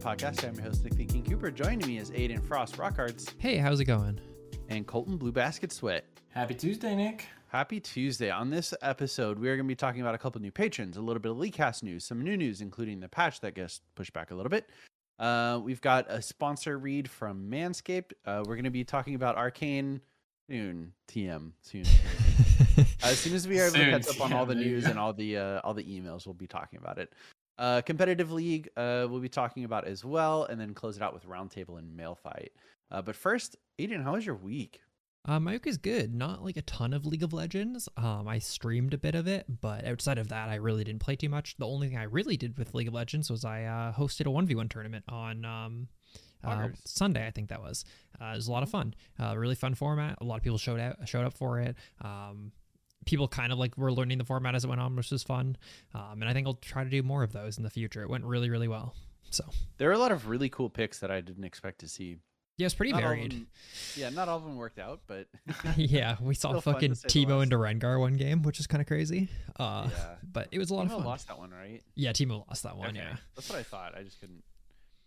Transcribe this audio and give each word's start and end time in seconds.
podcast. 0.00 0.48
I'm 0.48 0.54
your 0.54 0.64
host, 0.64 0.82
Nick 0.82 0.94
Thinking 0.94 1.22
Cooper. 1.24 1.50
Joining 1.50 1.86
me 1.86 1.98
is 1.98 2.10
Aiden 2.12 2.42
Frost 2.42 2.76
Rockarts 2.78 3.34
Hey, 3.38 3.58
how's 3.58 3.80
it 3.80 3.84
going? 3.84 4.18
and 4.70 4.86
Colton 4.86 5.16
Blue 5.18 5.32
Basket 5.32 5.72
Sweat. 5.72 6.04
Happy 6.30 6.54
Tuesday, 6.54 6.94
Nick. 6.96 7.26
Happy 7.48 7.80
Tuesday. 7.80 8.30
On 8.30 8.48
this 8.48 8.72
episode, 8.80 9.38
we 9.38 9.48
are 9.50 9.56
going 9.56 9.66
to 9.66 9.68
be 9.68 9.74
talking 9.74 10.00
about 10.00 10.14
a 10.14 10.18
couple 10.18 10.40
new 10.40 10.52
patrons, 10.52 10.96
a 10.96 11.00
little 11.02 11.20
bit 11.20 11.32
of 11.32 11.36
Leaguecast 11.36 11.82
news, 11.82 12.04
some 12.04 12.22
new 12.22 12.36
news, 12.36 12.60
including 12.60 13.00
the 13.00 13.08
patch 13.08 13.40
that 13.40 13.54
gets 13.54 13.80
pushed 13.94 14.12
back 14.12 14.30
a 14.30 14.34
little 14.34 14.48
bit. 14.48 14.70
Uh, 15.18 15.60
we've 15.62 15.80
got 15.82 16.10
a 16.10 16.22
sponsor 16.22 16.78
read 16.78 17.10
from 17.10 17.50
Manscaped. 17.50 18.12
Uh, 18.24 18.42
we're 18.46 18.54
going 18.54 18.64
to 18.64 18.70
be 18.70 18.84
talking 18.84 19.16
about 19.16 19.36
Arcane 19.36 20.00
soon, 20.48 20.92
TM 21.08 21.50
soon. 21.60 21.82
as 23.02 23.18
soon 23.18 23.34
as 23.34 23.46
we 23.46 23.60
are 23.60 23.66
able 23.66 23.76
to 23.76 23.90
catch 23.90 24.08
up 24.08 24.20
on 24.22 24.32
all 24.32 24.46
the 24.46 24.54
news 24.54 24.86
and 24.86 24.98
all 24.98 25.12
the 25.12 25.36
uh, 25.36 25.60
all 25.62 25.74
the 25.74 25.84
emails, 25.84 26.26
we'll 26.26 26.32
be 26.34 26.46
talking 26.46 26.78
about 26.78 26.96
it. 26.98 27.12
Uh, 27.60 27.82
competitive 27.82 28.32
league, 28.32 28.70
uh, 28.78 29.06
we'll 29.10 29.20
be 29.20 29.28
talking 29.28 29.64
about 29.64 29.86
as 29.86 30.02
well, 30.02 30.44
and 30.44 30.58
then 30.58 30.72
close 30.72 30.96
it 30.96 31.02
out 31.02 31.12
with 31.12 31.26
roundtable 31.26 31.78
and 31.78 31.94
mail 31.94 32.14
fight. 32.14 32.52
Uh, 32.90 33.02
but 33.02 33.14
first, 33.14 33.56
Aiden, 33.78 34.02
how 34.02 34.14
was 34.14 34.24
your 34.24 34.34
week? 34.34 34.80
Uh, 35.26 35.38
my 35.38 35.52
week 35.52 35.66
is 35.66 35.76
good. 35.76 36.14
Not 36.14 36.42
like 36.42 36.56
a 36.56 36.62
ton 36.62 36.94
of 36.94 37.04
League 37.04 37.22
of 37.22 37.34
Legends. 37.34 37.86
Um, 37.98 38.26
I 38.26 38.38
streamed 38.38 38.94
a 38.94 38.98
bit 38.98 39.14
of 39.14 39.26
it, 39.26 39.44
but 39.60 39.84
outside 39.84 40.16
of 40.16 40.28
that, 40.28 40.48
I 40.48 40.54
really 40.54 40.84
didn't 40.84 41.02
play 41.02 41.16
too 41.16 41.28
much. 41.28 41.54
The 41.58 41.66
only 41.66 41.88
thing 41.88 41.98
I 41.98 42.04
really 42.04 42.38
did 42.38 42.56
with 42.56 42.72
League 42.72 42.88
of 42.88 42.94
Legends 42.94 43.30
was 43.30 43.44
I 43.44 43.64
uh, 43.64 43.92
hosted 43.92 44.24
a 44.24 44.30
one 44.30 44.46
v 44.46 44.54
one 44.54 44.70
tournament 44.70 45.04
on 45.10 45.44
um, 45.44 45.88
uh, 46.42 46.68
Sunday. 46.86 47.26
I 47.26 47.30
think 47.30 47.50
that 47.50 47.60
was. 47.60 47.84
Uh, 48.18 48.32
it 48.32 48.36
was 48.36 48.48
a 48.48 48.52
lot 48.52 48.62
of 48.62 48.70
fun. 48.70 48.94
Uh, 49.18 49.36
really 49.36 49.54
fun 49.54 49.74
format. 49.74 50.16
A 50.22 50.24
lot 50.24 50.36
of 50.36 50.42
people 50.42 50.56
showed 50.56 50.80
out, 50.80 50.96
showed 51.06 51.26
up 51.26 51.34
for 51.34 51.60
it. 51.60 51.76
Um, 52.00 52.52
people 53.06 53.26
kind 53.28 53.52
of 53.52 53.58
like 53.58 53.76
were 53.78 53.92
learning 53.92 54.18
the 54.18 54.24
format 54.24 54.54
as 54.54 54.64
it 54.64 54.68
went 54.68 54.80
on, 54.80 54.94
which 54.96 55.10
was 55.10 55.22
fun. 55.22 55.56
Um, 55.94 56.20
and 56.20 56.24
I 56.28 56.32
think 56.32 56.46
I'll 56.46 56.54
try 56.54 56.84
to 56.84 56.90
do 56.90 57.02
more 57.02 57.22
of 57.22 57.32
those 57.32 57.56
in 57.56 57.62
the 57.64 57.70
future. 57.70 58.02
It 58.02 58.10
went 58.10 58.24
really, 58.24 58.50
really 58.50 58.68
well. 58.68 58.94
So 59.30 59.44
There 59.78 59.88
are 59.88 59.92
a 59.92 59.98
lot 59.98 60.12
of 60.12 60.28
really 60.28 60.48
cool 60.48 60.68
picks 60.68 60.98
that 61.00 61.10
I 61.10 61.20
didn't 61.20 61.44
expect 61.44 61.78
to 61.80 61.88
see. 61.88 62.16
yeah, 62.58 62.66
it's 62.66 62.74
pretty 62.74 62.92
Not 62.92 63.02
varied. 63.02 63.32
them- 63.32 63.46
yeah, 63.96 64.10
not 64.10 64.28
all 64.28 64.36
of 64.38 64.44
them 64.44 64.56
worked 64.56 64.78
out, 64.78 65.00
but 65.06 65.28
yeah, 65.76 66.16
we 66.20 66.34
saw 66.34 66.50
Still 66.50 66.60
fun, 66.60 66.74
to 66.74 66.94
fucking 66.94 67.26
Teemo 67.26 67.42
into 67.42 67.56
Rengar 67.56 67.98
one 68.00 68.14
game, 68.16 68.42
which 68.42 68.58
is 68.60 68.66
kind 68.66 68.80
of 68.82 68.86
crazy. 68.88 69.28
Uh, 69.58 69.88
yeah. 69.90 70.14
but 70.32 70.48
it 70.50 70.58
was 70.58 70.70
a 70.70 70.74
lot 70.74 70.86
of 70.86 70.92
fun. 70.92 71.04
lost 71.04 71.28
that 71.28 71.38
one, 71.38 71.50
right? 71.52 71.80
Yeah, 71.94 72.10
Teemo 72.12 72.46
lost 72.48 72.64
that 72.64 72.76
one. 72.76 72.88
Okay. 72.90 72.98
Yeah, 72.98 73.16
That's 73.36 73.48
what 73.48 73.58
I 73.58 73.62
thought. 73.62 73.96
I 73.96 74.02
just 74.02 74.20
couldn't 74.20 74.42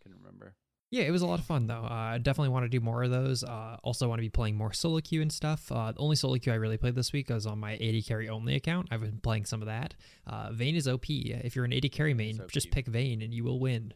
couldn't 0.01 0.17
remember. 0.19 0.55
Yeah, 0.93 1.05
it 1.05 1.11
was 1.11 1.23
a 1.23 1.25
lot 1.25 1.39
of 1.39 1.45
fun 1.47 1.65
though. 1.65 1.87
Uh, 1.89 2.11
I 2.13 2.19
definitely 2.19 2.49
want 2.49 2.65
to 2.65 2.69
do 2.69 2.79
more 2.79 3.01
of 3.01 3.09
those. 3.09 3.43
Uh, 3.43 3.77
also 3.81 4.07
want 4.07 4.19
to 4.19 4.21
be 4.21 4.29
playing 4.29 4.55
more 4.55 4.71
solo 4.71 4.99
queue 4.99 5.23
and 5.23 5.33
stuff. 5.33 5.71
Uh, 5.71 5.91
the 5.91 5.97
only 5.97 6.15
solo 6.15 6.37
queue 6.37 6.53
I 6.53 6.57
really 6.57 6.77
played 6.77 6.93
this 6.93 7.11
week 7.11 7.31
was 7.31 7.47
on 7.47 7.57
my 7.57 7.73
AD 7.77 8.05
carry 8.05 8.29
only 8.29 8.53
account. 8.53 8.89
I've 8.91 9.01
been 9.01 9.17
playing 9.17 9.45
some 9.45 9.63
of 9.63 9.65
that. 9.65 9.95
Uh, 10.27 10.51
Vayne 10.51 10.75
is 10.75 10.87
OP. 10.87 11.09
If 11.09 11.55
you're 11.55 11.65
an 11.65 11.73
AD 11.73 11.91
carry 11.91 12.13
main, 12.13 12.39
OP. 12.39 12.51
just 12.51 12.69
pick 12.69 12.85
Vayne 12.85 13.23
and 13.23 13.33
you 13.33 13.43
will 13.43 13.59
win. 13.59 13.91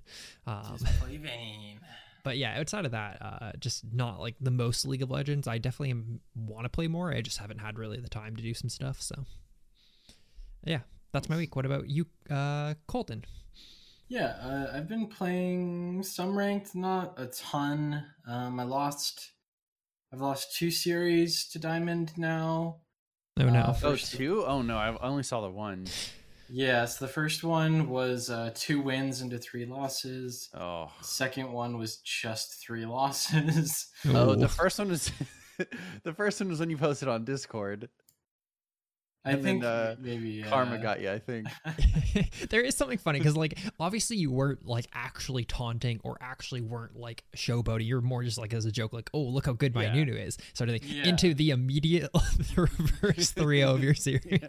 Um, 0.48 0.75
Just 0.80 1.00
play 1.00 1.18
Vayne. 1.18 1.81
but 2.23 2.40
yeah, 2.40 2.58
outside 2.59 2.86
of 2.86 2.94
that, 2.94 3.22
uh, 3.22 3.52
just 3.59 3.84
not 3.94 4.20
like 4.20 4.34
the 4.42 4.50
most 4.50 4.84
League 4.88 5.03
of 5.03 5.12
Legends. 5.12 5.48
I 5.48 5.59
definitely 5.59 6.20
want 6.36 6.66
to 6.66 6.70
play 6.70 6.88
more. 6.88 7.14
I 7.14 7.22
just 7.22 7.38
haven't 7.38 7.59
had 7.59 7.78
really 7.78 8.00
the 8.00 8.09
time 8.09 8.36
to 8.38 8.42
do 8.42 8.56
some 8.56 8.70
stuff. 8.70 9.03
So 9.03 9.23
yeah, 10.66 10.80
that's 11.12 11.30
my 11.30 11.38
week. 11.38 11.56
What 11.56 11.68
about 11.68 11.91
you, 11.91 12.07
uh, 12.31 12.74
Colton? 12.88 13.24
Yeah, 14.09 14.35
uh, 14.41 14.72
I've 14.73 14.88
been 14.88 15.07
playing 15.07 16.01
some 16.03 16.38
ranked, 16.38 16.75
not 16.75 17.13
a 17.18 17.25
ton. 17.28 18.06
Um, 18.28 18.59
I 18.59 18.63
lost. 18.63 19.31
I've 20.13 20.22
lost 20.22 20.56
two 20.56 20.72
series 20.72 21.47
to 21.50 21.59
Diamond 21.59 22.13
now. 22.18 22.78
Oh 23.40 23.50
no. 23.50 23.59
Uh, 23.59 23.69
Oh, 23.69 23.73
First- 23.73 24.13
two? 24.16 24.45
Oh 24.45 24.62
no, 24.62 24.78
I 24.78 24.95
only 25.06 25.23
saw 25.23 25.41
the 25.41 25.50
one. 25.50 25.85
Yes, 26.50 26.97
the 26.97 27.09
first 27.09 27.44
one 27.44 27.90
was 27.90 28.29
uh, 28.29 28.51
two 28.56 28.79
wins 28.79 29.22
into 29.22 29.38
three 29.38 29.66
losses. 29.66 30.50
Oh. 30.53 30.89
The 31.00 31.03
second 31.06 31.51
one 31.51 31.78
was 31.78 31.97
just 31.97 32.62
three 32.66 32.85
losses. 32.85 33.88
Oh, 34.07 34.34
the 34.35 34.47
first 34.47 34.79
one 34.79 34.88
was 34.88 35.12
the 36.03 36.13
first 36.13 36.39
one 36.39 36.47
was 36.47 36.62
when 36.62 36.69
you 36.69 36.78
posted 36.78 37.09
on 37.09 37.25
Discord. 37.25 37.89
I 39.27 39.31
And 39.31 39.43
then, 39.43 39.53
think 39.55 39.63
uh, 39.65 39.95
maybe 39.99 40.43
Karma 40.43 40.75
uh, 40.75 40.77
got 40.77 41.01
you, 41.01 41.11
I 41.11 41.19
think. 41.19 41.47
there 42.49 42.61
is 42.61 42.75
something 42.75 42.97
funny 42.97 43.19
because 43.19 43.35
like 43.35 43.57
obviously 43.79 44.15
you 44.17 44.31
weren't 44.31 44.65
like 44.65 44.88
actually 44.93 45.43
taunting 45.43 45.99
or 46.03 46.17
actually 46.21 46.61
weren't 46.61 46.95
like 46.95 47.25
showboating 47.35 47.88
you're 47.88 48.01
more 48.01 48.23
just 48.23 48.38
like 48.38 48.53
as 48.53 48.65
a 48.65 48.71
joke 48.71 48.93
like 48.93 49.09
oh 49.13 49.21
look 49.21 49.45
how 49.45 49.53
good 49.53 49.75
my 49.75 49.83
Yeah. 49.83 49.93
nunu 49.95 50.15
is 50.15 50.38
sort 50.53 50.69
of 50.69 50.79
thing 50.79 50.89
Yeah. 50.97 51.07
into 51.09 51.33
the 51.33 51.49
immediate 51.51 52.09
reverse 52.55 53.31
3 53.31 53.61
of 53.63 53.83
your 53.83 53.93
series 53.93 54.39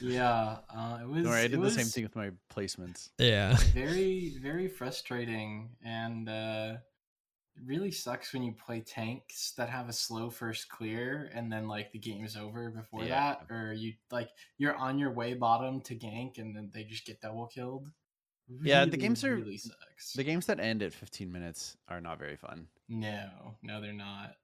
yeah, 0.00 0.58
uh, 0.74 0.98
it 1.02 1.08
was. 1.08 1.22
Don't 1.22 1.32
worry, 1.32 1.40
I 1.40 1.44
it 1.44 1.48
did 1.52 1.62
the 1.62 1.70
same 1.70 1.86
thing 1.86 2.02
with 2.04 2.14
my 2.16 2.30
placements. 2.54 3.10
yeah 3.18 3.56
very 3.74 4.34
very 4.40 4.68
frustrating 4.68 5.70
and 5.84 6.28
uh 6.28 6.74
it 6.76 6.80
really 7.64 7.90
sucks 7.90 8.32
when 8.32 8.42
you 8.42 8.52
play 8.52 8.80
tanks 8.80 9.52
that 9.56 9.68
have 9.68 9.88
a 9.88 9.92
slow 9.92 10.28
first 10.30 10.68
clear 10.68 11.30
and 11.34 11.50
then 11.50 11.66
like 11.68 11.90
the 11.92 11.98
game 11.98 12.24
is 12.24 12.36
over 12.36 12.70
before 12.70 13.02
Yeah. 13.04 13.36
that 13.36 13.46
or 13.54 13.72
you 13.72 13.94
like 14.10 14.28
you're 14.58 14.74
on 14.76 14.98
your 14.98 15.12
way 15.12 15.34
bottom 15.34 15.80
to 15.82 15.94
gank 15.94 16.38
and 16.38 16.54
then 16.54 16.70
they 16.74 16.84
just 16.84 17.06
get 17.06 17.20
double 17.20 17.46
killed 17.46 17.90
Yeah, 18.62 18.84
the 18.84 18.90
Really, 18.92 18.98
games 18.98 19.24
are- 19.24 19.36
really 19.36 19.56
sucks 19.56 20.12
The 20.14 20.24
games 20.24 20.46
that 20.46 20.60
end 20.60 20.82
at 20.82 20.92
15 20.92 21.32
minutes 21.32 21.76
are 21.88 22.00
not 22.00 22.18
very 22.18 22.36
fun. 22.36 22.68
no 22.88 23.56
no 23.62 23.80
they're 23.80 23.92
not. 23.92 24.36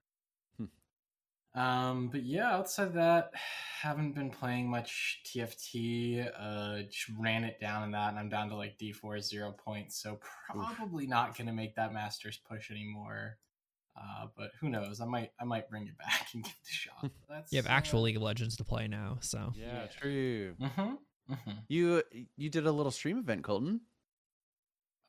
Um 1.55 2.09
but 2.09 2.23
yeah 2.23 2.51
outside 2.53 2.87
of 2.87 2.95
that 2.95 3.31
haven't 3.83 4.15
been 4.15 4.31
playing 4.31 4.69
much 4.71 5.21
tft 5.27 6.31
uh 6.39 6.83
just 6.83 7.09
ran 7.19 7.45
it 7.45 7.59
down 7.61 7.83
in 7.83 7.91
that 7.91 8.11
and 8.11 8.19
i'm 8.19 8.29
down 8.29 8.49
to 8.49 8.55
like 8.57 8.79
d4 8.79 9.21
zero 9.21 9.53
points 9.53 10.01
so 10.01 10.19
probably 10.49 11.07
not 11.07 11.37
gonna 11.37 11.53
make 11.53 11.75
that 11.75 11.93
masters 11.93 12.41
push 12.49 12.71
anymore 12.71 13.37
uh 13.97 14.27
but 14.37 14.51
who 14.61 14.69
knows 14.71 15.01
i 15.01 15.05
might 15.05 15.33
i 15.41 15.45
might 15.45 15.69
bring 15.69 15.87
it 15.87 15.99
back 15.99 16.29
and 16.33 16.45
give 16.45 16.53
it 16.53 16.69
a 16.69 16.73
shot 16.73 17.11
that's 17.29 17.53
you 17.53 17.57
have 17.59 17.67
actual 17.67 18.01
league 18.03 18.17
of 18.17 18.23
legends 18.23 18.57
to 18.57 18.65
play 18.65 18.87
now 18.89 19.19
so 19.21 19.53
Yeah, 19.57 19.83
Yeah. 19.83 19.87
true. 19.89 20.55
hmm 20.61 20.95
hmm 21.29 21.51
You 21.69 22.03
you 22.37 22.51
did 22.51 22.67
a 22.67 22.73
little 22.73 22.93
stream 22.93 23.19
event, 23.19 23.43
Colton. 23.45 23.81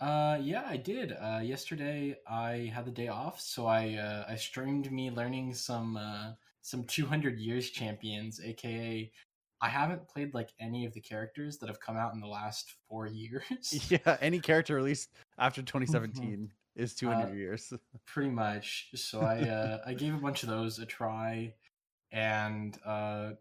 Uh, 0.04 0.38
yeah, 0.42 0.64
I 0.68 0.76
did. 0.76 1.14
Uh, 1.14 1.40
yesterday 1.42 2.18
I 2.28 2.70
had 2.76 2.84
the 2.84 2.92
day 2.92 3.08
off, 3.08 3.40
so 3.40 3.68
I 3.68 3.94
uh, 3.94 4.26
I 4.28 4.36
streamed 4.36 4.92
me 4.92 5.10
learning 5.10 5.54
some 5.54 5.96
uh, 5.96 6.34
some 6.62 6.84
200 6.84 7.40
years 7.40 7.70
champions, 7.70 8.42
aka 8.44 9.10
I 9.62 9.70
haven't 9.70 10.06
played 10.10 10.34
like 10.34 10.50
any 10.60 10.86
of 10.86 10.94
the 10.94 11.00
characters 11.00 11.58
that 11.60 11.70
have 11.70 11.80
come 11.80 11.96
out 11.96 12.14
in 12.14 12.20
the 12.20 12.28
last 12.28 12.74
four 12.90 13.08
years. 13.08 13.90
Yeah, 13.90 14.18
any 14.20 14.42
character 14.42 14.76
released 14.76 15.10
after 15.38 15.62
2017 15.62 16.52
is 16.76 16.94
200 16.96 17.30
Uh, 17.30 17.34
years. 17.34 17.72
Pretty 18.06 18.30
much. 18.32 18.90
So 18.96 19.22
I 19.22 19.40
uh, 19.48 19.78
I 19.86 19.94
gave 19.94 20.14
a 20.14 20.18
bunch 20.18 20.44
of 20.44 20.50
those 20.50 20.80
a 20.80 20.86
try, 20.86 21.54
and 22.12 22.78
uh, 22.86 23.32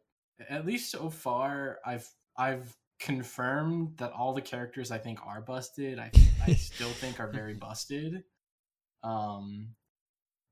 at 0.48 0.64
least 0.64 0.92
so 0.92 1.10
far 1.10 1.80
I've 1.84 2.08
I've 2.36 2.72
confirmed 3.02 3.96
that 3.98 4.12
all 4.12 4.32
the 4.32 4.40
characters 4.40 4.90
I 4.90 4.98
think 4.98 5.18
are 5.26 5.40
busted. 5.40 5.98
I 5.98 6.10
I 6.46 6.54
still 6.54 6.88
think 6.88 7.20
are 7.20 7.28
very 7.28 7.54
busted. 7.68 8.24
Um, 9.02 9.74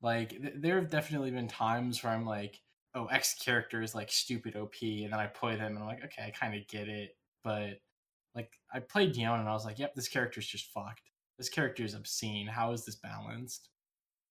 like 0.03 0.31
th- 0.31 0.55
there 0.57 0.81
have 0.81 0.91
definitely 0.91 1.31
been 1.31 1.49
times 1.49 2.03
where 2.03 2.13
I'm 2.13 2.27
like, 2.27 2.61
oh, 2.95 3.07
X 3.07 3.35
character 3.35 3.83
is 3.83 3.95
like 3.95 4.11
stupid 4.11 4.57
OP, 4.57 4.75
and 4.83 5.13
then 5.13 5.21
I 5.21 5.27
play 5.27 5.57
them 5.57 5.73
and 5.75 5.79
I'm 5.79 5.87
like, 5.87 6.05
okay, 6.05 6.25
I 6.27 6.31
kind 6.31 6.55
of 6.55 6.67
get 6.69 6.89
it, 6.89 7.17
but 7.45 7.81
like 8.35 8.51
I 8.73 8.81
played 8.81 9.17
Yone 9.17 9.41
and 9.41 9.49
I 9.49 9.53
was 9.53 9.65
like, 9.65 9.79
yep, 9.79 9.95
this 9.95 10.09
character's 10.09 10.47
just 10.47 10.73
fucked. 10.73 11.11
This 11.39 11.49
character 11.49 11.85
is 11.85 11.95
obscene. 11.95 12.47
How 12.47 12.73
is 12.73 12.85
this 12.85 12.97
balanced? 12.97 13.69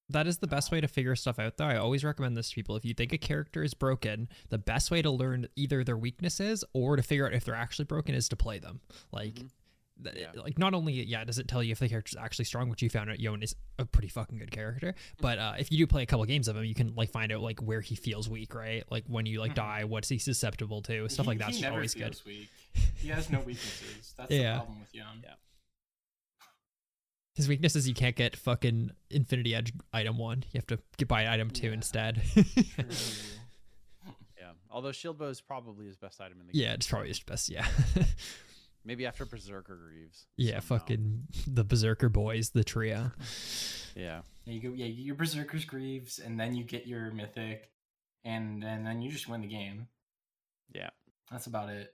That 0.10 0.26
is 0.28 0.40
the 0.40 0.48
best 0.48 0.72
way 0.72 0.82
to 0.82 0.88
figure 0.88 1.16
stuff 1.16 1.38
out 1.40 1.58
though 1.58 1.66
i 1.66 1.76
always 1.78 2.04
recommend 2.04 2.36
this 2.36 2.50
to 2.50 2.56
people 2.56 2.76
if 2.76 2.84
you 2.86 2.94
think 2.94 3.14
a 3.14 3.18
character 3.18 3.64
is 3.64 3.74
broken 3.74 4.28
the 4.50 4.58
best 4.58 4.90
way 4.92 5.02
to 5.02 5.12
learn 5.12 5.48
either 5.56 5.84
their 5.84 5.98
weaknesses 5.98 6.64
or 6.74 6.96
to 6.96 7.04
figure 7.04 7.28
out 7.28 7.34
if 7.34 7.46
they're 7.46 7.56
actually 7.56 7.86
broken 7.86 8.16
is 8.16 8.28
to 8.30 8.36
play 8.36 8.58
them 8.60 8.80
like 9.12 9.36
Mhm. 9.36 9.50
th- 10.04 10.16
Yeah. 10.18 10.32
like 10.42 10.58
not 10.58 10.74
only 10.74 10.94
yeah 11.04 11.24
does 11.26 11.38
it 11.40 11.48
tell 11.48 11.62
you 11.62 11.74
if 11.74 11.80
the 11.80 11.88
character's 11.90 12.16
actually 12.16 12.46
strong 12.46 12.70
which 12.70 12.82
you 12.82 12.90
found 12.90 13.10
out 13.10 13.20
Yone 13.20 13.44
is 13.44 13.56
a 13.78 13.86
pretty 13.86 14.08
fucking 14.08 14.38
good 14.40 14.50
character 14.52 14.96
but 15.22 15.38
uh, 15.38 15.54
if 15.60 15.72
you 15.72 15.78
do 15.78 15.86
play 15.88 16.04
a 16.04 16.06
couple 16.06 16.26
games 16.26 16.48
of 16.48 16.56
him 16.58 16.64
you 16.66 16.74
can 16.76 16.96
like 16.96 17.12
find 17.12 17.32
out 17.32 17.42
like 17.42 17.60
where 17.62 17.82
he 17.82 17.96
feels 17.96 18.28
weak 18.30 18.56
right 18.56 18.84
like 18.90 19.04
when 19.08 19.26
you 19.28 19.40
like 19.40 19.52
Mhm. 19.52 19.56
die 19.56 19.84
what's 19.84 20.10
he 20.10 20.18
susceptible 20.18 20.82
to 20.84 21.08
stuff 21.10 21.26
He- 21.26 21.28
like 21.30 21.38
that's 21.38 21.50
he 21.50 21.54
just 21.54 21.64
never 21.64 21.76
always 21.76 21.94
good 21.94 22.20
Weak. 22.26 22.50
He 22.96 23.10
has 23.10 23.30
no 23.30 23.40
weaknesses. 23.42 24.14
That's 24.18 24.32
Yeah. 24.32 24.54
the 24.54 24.58
problem 24.60 24.80
with 24.82 24.94
Yone. 24.94 25.22
Yeah. 25.24 25.34
His 27.36 27.48
weakness 27.48 27.76
is 27.76 27.88
you 27.88 27.94
can't 27.94 28.16
get 28.16 28.36
fucking 28.36 28.92
infinity 29.10 29.56
edge 29.56 29.72
item 29.94 30.18
one 30.18 30.44
you 30.52 30.58
have 30.58 30.68
to 30.68 30.80
get 30.98 31.08
buy 31.08 31.32
item 31.32 31.50
two 31.50 31.68
Yeah. 31.68 31.74
instead 31.74 32.22
Yeah. 34.38 34.52
Although 34.72 34.92
shield 34.92 35.18
bow 35.18 35.28
is 35.28 35.42
probably 35.42 35.86
his 35.88 35.98
best 35.98 36.22
item 36.22 36.40
in 36.42 36.48
the 36.48 36.54
game. 36.54 36.62
yeah 36.64 36.74
it's 36.74 36.88
probably 36.88 37.10
his 37.10 37.20
best 37.20 37.50
yeah 37.50 37.68
Maybe 38.86 39.06
after 39.06 39.26
Berserker 39.26 39.76
Greaves. 39.76 40.26
Yeah, 40.38 40.62
somehow. 40.62 40.80
fucking 40.80 41.24
the 41.46 41.66
Berserker 41.66 42.08
boys, 42.08 42.52
the 42.52 42.64
trio. 42.64 43.12
Yeah. 43.94 44.22
Yeah, 44.46 44.54
you 44.54 44.62
go. 44.62 44.70
Yeah, 44.74 44.86
you 44.86 44.96
get 44.96 45.06
your 45.06 45.16
Berserker's 45.16 45.66
Greaves, 45.66 46.18
and 46.18 46.40
then 46.40 46.56
you 46.56 46.64
get 46.64 46.88
your 46.88 47.12
Mythic, 47.12 47.70
and 48.24 48.64
and 48.64 48.88
then 48.88 49.02
you 49.02 49.12
just 49.12 49.28
win 49.28 49.42
the 49.42 49.48
game. 49.48 49.88
Yeah. 50.74 50.90
That's 51.30 51.46
about 51.48 51.70
it. 51.70 51.94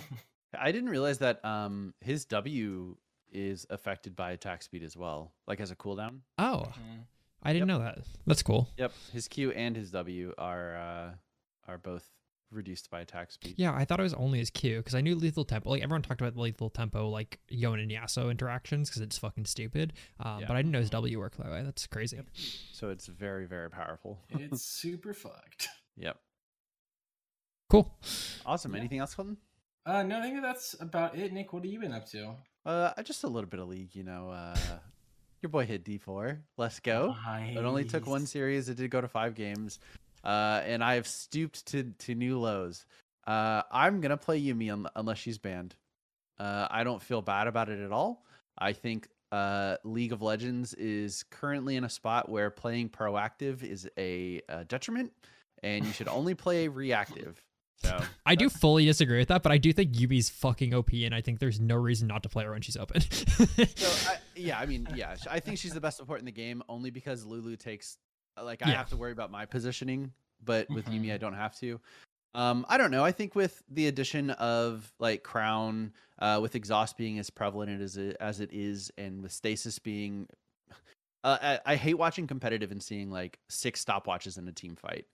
I 0.56 0.70
didn't 0.70 0.90
realize 0.90 1.18
that 1.18 1.42
um 1.46 1.94
his 2.02 2.26
W 2.26 2.94
is 3.32 3.66
affected 3.70 4.16
by 4.16 4.32
attack 4.32 4.62
speed 4.62 4.82
as 4.82 4.96
well, 4.96 5.32
like 5.46 5.60
as 5.60 5.70
a 5.70 5.76
cooldown. 5.76 6.20
Oh, 6.38 6.64
Mhm. 6.74 7.04
I 7.42 7.52
didn't 7.52 7.68
know 7.68 7.78
that. 7.78 7.98
That's 8.26 8.42
cool. 8.42 8.68
Yep, 8.78 8.92
his 9.12 9.28
Q 9.28 9.52
and 9.52 9.76
his 9.76 9.90
W 9.92 10.34
are 10.38 10.76
uh, 10.76 11.10
are 11.68 11.78
both 11.78 12.08
reduced 12.50 12.90
by 12.90 13.00
attack 13.00 13.30
speed. 13.30 13.54
Yeah, 13.58 13.74
I 13.74 13.84
thought 13.84 14.00
it 14.00 14.02
was 14.02 14.14
only 14.14 14.38
his 14.38 14.48
Q 14.50 14.78
because 14.78 14.94
I 14.94 15.02
knew 15.02 15.14
lethal 15.14 15.44
tempo. 15.44 15.68
Like 15.70 15.82
everyone 15.82 16.02
talked 16.02 16.20
about 16.20 16.34
the 16.34 16.40
lethal 16.40 16.70
tempo, 16.70 17.08
like 17.10 17.38
Yone 17.48 17.78
and 17.78 17.90
Yasuo 17.90 18.30
interactions 18.30 18.88
because 18.88 19.02
it's 19.02 19.18
fucking 19.18 19.44
stupid. 19.44 19.92
Um, 20.18 20.40
Yeah. 20.40 20.46
But 20.48 20.56
I 20.56 20.60
didn't 20.60 20.72
know 20.72 20.80
his 20.80 20.90
W 20.90 21.18
worked 21.18 21.36
that 21.38 21.50
way. 21.50 21.62
That's 21.62 21.86
crazy. 21.86 22.18
So 22.72 22.88
it's 22.90 23.06
very 23.06 23.46
very 23.46 23.70
powerful. 23.70 24.18
It's 24.30 24.62
super 24.82 25.12
fucked. 25.14 25.68
Yep. 25.96 26.18
Cool. 27.70 27.94
Awesome. 28.46 28.72
Yeah. 28.72 28.78
Anything 28.78 28.98
else, 29.00 29.14
Colton? 29.14 29.36
Uh, 29.88 30.02
no, 30.02 30.18
I 30.18 30.22
think 30.22 30.42
that's 30.42 30.76
about 30.80 31.16
it. 31.16 31.32
Nick, 31.32 31.50
what 31.54 31.64
have 31.64 31.72
you 31.72 31.80
been 31.80 31.94
up 31.94 32.06
to? 32.10 32.34
Uh, 32.66 33.02
just 33.02 33.24
a 33.24 33.26
little 33.26 33.48
bit 33.48 33.58
of 33.58 33.68
league, 33.68 33.94
you 33.94 34.04
know. 34.04 34.28
Uh, 34.28 34.54
your 35.40 35.48
boy 35.48 35.64
hit 35.64 35.82
D4. 35.82 36.40
Let's 36.58 36.78
go. 36.80 37.16
It 37.56 37.64
only 37.64 37.84
took 37.84 38.06
one 38.06 38.26
series. 38.26 38.68
It 38.68 38.76
did 38.76 38.90
go 38.90 39.00
to 39.00 39.08
five 39.08 39.34
games, 39.34 39.78
uh, 40.22 40.60
and 40.66 40.84
I 40.84 40.96
have 40.96 41.06
stooped 41.06 41.64
to 41.68 41.84
to 42.00 42.14
new 42.14 42.38
lows. 42.38 42.84
Uh, 43.26 43.62
I'm 43.72 44.02
gonna 44.02 44.18
play 44.18 44.38
Yuumi 44.42 44.70
un- 44.70 44.88
unless 44.94 45.16
she's 45.16 45.38
banned. 45.38 45.74
Uh, 46.38 46.68
I 46.70 46.84
don't 46.84 47.02
feel 47.02 47.22
bad 47.22 47.46
about 47.46 47.70
it 47.70 47.80
at 47.80 47.90
all. 47.90 48.26
I 48.58 48.74
think 48.74 49.08
uh, 49.32 49.76
League 49.84 50.12
of 50.12 50.20
Legends 50.20 50.74
is 50.74 51.24
currently 51.30 51.76
in 51.76 51.84
a 51.84 51.90
spot 51.90 52.28
where 52.28 52.50
playing 52.50 52.90
proactive 52.90 53.62
is 53.62 53.88
a, 53.96 54.42
a 54.50 54.66
detriment, 54.66 55.12
and 55.62 55.86
you 55.86 55.92
should 55.92 56.08
only 56.08 56.34
play 56.34 56.68
reactive. 56.68 57.42
So 57.82 58.00
I 58.26 58.34
do 58.34 58.48
fully 58.48 58.84
disagree 58.84 59.18
with 59.18 59.28
that, 59.28 59.42
but 59.42 59.52
I 59.52 59.58
do 59.58 59.72
think 59.72 59.92
Yuumi's 59.92 60.28
fucking 60.28 60.74
OP, 60.74 60.92
and 60.92 61.14
I 61.14 61.20
think 61.20 61.38
there's 61.38 61.60
no 61.60 61.76
reason 61.76 62.08
not 62.08 62.24
to 62.24 62.28
play 62.28 62.44
her 62.44 62.50
when 62.50 62.60
she's 62.60 62.76
open. 62.76 63.00
So 63.00 64.10
I, 64.10 64.16
yeah, 64.34 64.58
I 64.58 64.66
mean, 64.66 64.88
yeah, 64.94 65.14
I 65.30 65.38
think 65.38 65.58
she's 65.58 65.74
the 65.74 65.80
best 65.80 65.96
support 65.96 66.18
in 66.18 66.26
the 66.26 66.32
game 66.32 66.62
only 66.68 66.90
because 66.90 67.24
Lulu 67.24 67.56
takes 67.56 67.96
like 68.42 68.62
I 68.64 68.70
Yeah. 68.70 68.76
have 68.78 68.88
to 68.90 68.96
worry 68.96 69.12
about 69.12 69.30
my 69.30 69.46
positioning, 69.46 70.12
but 70.44 70.68
with 70.70 70.86
Yuumi 70.86 71.06
Mhm. 71.06 71.14
I 71.14 71.18
don't 71.18 71.34
have 71.34 71.56
to. 71.60 71.80
Um, 72.34 72.66
I 72.68 72.78
don't 72.78 72.90
know. 72.90 73.04
I 73.04 73.12
think 73.12 73.34
with 73.34 73.62
the 73.70 73.86
addition 73.86 74.30
of 74.30 74.92
like 74.98 75.22
Crown, 75.22 75.92
uh, 76.18 76.38
with 76.42 76.56
exhaust 76.56 76.96
being 76.96 77.18
as 77.18 77.30
prevalent 77.30 77.80
as 77.80 77.96
it 77.96 78.16
as 78.20 78.40
it 78.40 78.50
is, 78.52 78.90
and 78.98 79.22
with 79.22 79.32
stasis 79.32 79.78
being, 79.78 80.28
uh, 81.24 81.38
I, 81.40 81.72
I 81.72 81.76
hate 81.76 81.94
watching 81.94 82.26
competitive 82.26 82.70
and 82.72 82.82
seeing 82.82 83.10
like 83.10 83.38
six 83.48 83.84
stopwatches 83.84 84.36
in 84.36 84.46
a 84.48 84.52
team 84.52 84.74
fight. 84.76 85.06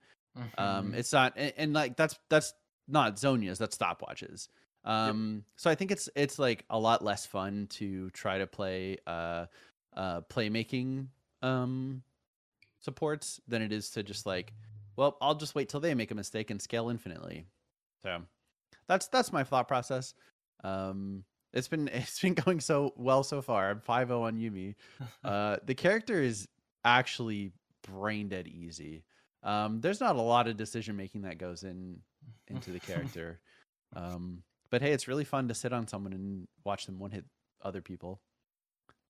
Um, 0.58 0.92
Mhm. 0.92 0.94
it's 0.94 1.12
not, 1.12 1.34
and, 1.36 1.52
and 1.56 1.72
like 1.72 1.96
that's 1.96 2.18
that's 2.30 2.52
not 2.88 3.16
Zhonya's, 3.16 3.58
that's 3.58 3.76
stopwatches. 3.76 4.48
Um, 4.84 5.44
so 5.56 5.70
I 5.70 5.74
think 5.74 5.90
it's 5.90 6.08
it's 6.14 6.38
like 6.38 6.64
a 6.70 6.78
lot 6.78 7.02
less 7.02 7.26
fun 7.26 7.66
to 7.70 8.10
try 8.10 8.38
to 8.38 8.46
play 8.46 8.98
uh 9.06 9.46
uh 9.96 10.20
playmaking 10.22 11.08
um 11.42 12.02
supports 12.80 13.40
than 13.48 13.62
it 13.62 13.72
is 13.72 13.90
to 13.90 14.02
just 14.02 14.26
like, 14.26 14.54
well, 14.96 15.16
I'll 15.20 15.34
just 15.34 15.54
wait 15.54 15.68
till 15.68 15.80
they 15.80 15.94
make 15.94 16.10
a 16.10 16.14
mistake 16.14 16.50
and 16.50 16.60
scale 16.60 16.90
infinitely. 16.90 17.46
So 18.04 18.22
that's 18.88 19.08
that's 19.08 19.32
my 19.32 19.44
thought 19.44 19.68
process. 19.68 20.14
Um, 20.62 21.24
it's 21.52 21.68
been 21.68 21.88
it's 21.92 22.20
been 22.20 22.34
going 22.34 22.60
so 22.60 22.92
well 22.96 23.22
so 23.22 23.42
far. 23.42 23.70
I'm 23.70 23.80
5-0 23.80 24.22
on 24.22 24.36
Yuumi. 24.36 24.74
Uh, 25.24 25.56
the 25.64 25.74
character 25.74 26.20
is 26.22 26.48
actually 26.84 27.52
brain 27.82 28.28
dead 28.28 28.46
easy. 28.46 29.04
Um, 29.44 29.80
there's 29.80 30.00
not 30.00 30.16
a 30.16 30.20
lot 30.22 30.48
of 30.48 30.56
decision 30.56 30.96
making 30.96 31.22
that 31.22 31.38
goes 31.38 31.62
in 31.62 32.00
into 32.48 32.70
the 32.70 32.80
character. 32.88 33.40
um, 33.94 34.42
but 34.70 34.82
hey, 34.82 34.92
it's 34.92 35.06
really 35.06 35.24
fun 35.24 35.46
to 35.48 35.54
sit 35.54 35.72
on 35.72 35.86
someone 35.86 36.12
and 36.12 36.48
watch 36.64 36.86
them 36.86 36.98
one 36.98 37.10
hit 37.12 37.24
other 37.62 37.80
people. 37.82 38.20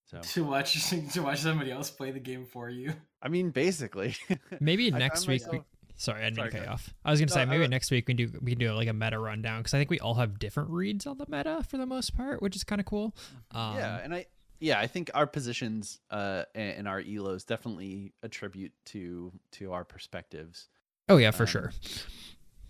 So 0.06 0.20
to 0.20 0.44
watch 0.44 0.90
to 1.12 1.22
watch 1.22 1.38
somebody 1.40 1.70
else 1.70 1.90
play 1.90 2.10
the 2.10 2.20
game 2.20 2.44
for 2.44 2.69
you. 2.69 2.92
I 3.22 3.28
mean, 3.28 3.50
basically, 3.50 4.14
maybe 4.60 4.90
next 4.90 5.20
found 5.25 5.28
week. 5.28 5.42
We, 5.44 5.58
myself- 5.58 5.66
sorry, 5.96 6.20
I 6.20 6.25
didn't 6.25 6.36
Sorry, 6.36 6.46
mean 6.50 6.52
cut 6.60 6.66
you 6.66 6.72
off. 6.72 6.94
I 7.04 7.10
was 7.10 7.20
gonna 7.20 7.31
No, 7.31 7.34
say 7.34 7.44
maybe 7.46 7.62
wa- 7.62 7.69
next 7.69 7.90
week 7.90 8.06
we 8.06 8.14
can 8.14 8.26
do 8.26 8.38
we 8.42 8.50
can 8.52 8.58
do 8.58 8.72
like 8.72 8.88
a 8.88 8.92
meta 8.92 9.19
rundown 9.19 9.60
because 9.60 9.72
I 9.72 9.78
think 9.78 9.88
we 9.88 10.00
all 10.00 10.14
have 10.14 10.38
different 10.38 10.69
reads 10.69 11.06
on 11.06 11.16
the 11.16 11.25
meta 11.28 11.62
for 11.66 11.78
the 11.78 11.86
most 11.86 12.14
part, 12.14 12.42
which 12.42 12.54
is 12.56 12.64
kind 12.64 12.81
of 12.81 12.86
cool. 12.86 13.14
Um, 13.52 13.76
yeah, 13.76 14.00
and 14.04 14.12
I 14.14 14.26
yeah, 14.60 14.78
I 14.78 14.86
think 14.86 15.10
our 15.14 15.26
positions 15.26 16.00
uh 16.10 16.44
and, 16.54 16.88
our 16.88 17.02
elos 17.02 17.46
definitely 17.46 18.12
attribute 18.22 18.72
to 18.86 19.32
to 19.52 19.72
our 19.72 19.84
perspectives. 19.84 20.68
Oh 21.08 21.16
yeah, 21.16 21.30
for 21.30 21.42
um, 21.44 21.48
sure. 21.48 21.72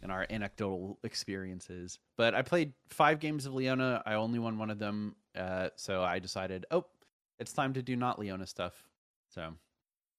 and 0.03 0.13
our 0.13 0.27
anecdotal 0.29 0.99
experiences. 1.03 1.99
But 2.17 2.35
I 2.35 2.43
played 2.43 2.73
five 2.89 3.21
games 3.21 3.47
of 3.47 3.55
Leona. 3.55 4.03
I 4.05 4.15
only 4.15 4.39
won 4.39 4.59
one 4.59 4.71
of 4.71 4.79
them, 4.79 5.17
uh, 5.35 5.71
so 5.77 6.03
I 6.03 6.19
decided, 6.19 6.67
oh, 6.71 6.85
it's 7.39 7.53
time 7.53 7.73
to 7.75 7.83
do 7.83 7.97
not 7.97 8.19
Leona 8.19 8.47
stuff. 8.47 8.75
So 9.31 9.55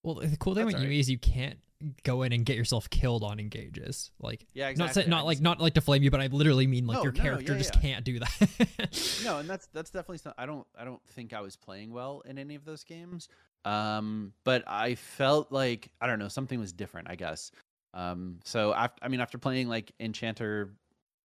Well, 0.04 0.16
the 0.16 0.36
cool 0.38 0.56
thing 0.56 0.66
with 0.66 0.76
Yuumi 0.76 0.80
alright. 0.80 1.00
is 1.00 1.10
you 1.10 1.18
can't 1.20 1.60
go 2.04 2.24
in 2.24 2.32
and 2.32 2.46
get 2.46 2.56
yourself 2.58 2.90
killed 2.90 3.24
on 3.24 3.40
engages. 3.40 4.12
Like 4.20 4.46
yeah, 4.54 4.66
not 4.66 4.72
exactly. 4.72 5.04
say, 5.04 5.10
not 5.10 5.26
like 5.26 5.42
not 5.42 5.60
like 5.60 5.74
to 5.76 5.82
flame 5.82 6.04
you, 6.04 6.12
but 6.12 6.22
I 6.22 6.28
literally 6.28 6.68
mean 6.68 6.88
like 6.88 6.98
No, 6.98 7.04
your 7.04 7.12
no, 7.12 7.22
character 7.22 7.54
yeah, 7.54 7.58
just 7.58 7.76
yeah. 7.76 7.82
can't 7.82 8.06
do 8.06 8.20
that. 8.20 9.22
no, 9.24 9.40
and 9.40 9.50
that's 9.50 9.68
that's 9.68 9.90
definitely 9.92 10.18
something. 10.20 10.42
I 10.42 10.46
don't 10.46 10.66
I 10.78 10.86
don't 10.86 11.06
think 11.10 11.34
I 11.34 11.42
was 11.42 11.56
playing 11.56 11.92
well 11.92 12.22
in 12.26 12.38
any 12.38 12.56
of 12.56 12.66
those 12.66 12.84
games. 12.84 13.28
Um, 13.66 14.34
but 14.44 14.64
I 14.68 14.96
felt 14.96 15.52
like 15.52 15.90
I 16.00 16.08
don't 16.08 16.20
know 16.20 16.28
something 16.28 16.60
was 16.60 16.72
different. 16.72 17.10
I 17.10 17.16
guess. 17.16 17.52
Um, 17.94 18.40
so 18.44 18.74
after 18.74 19.04
I 19.04 19.08
mean 19.08 19.20
after 19.22 19.38
playing 19.38 19.68
like 19.70 19.92
Enchanter, 20.00 20.74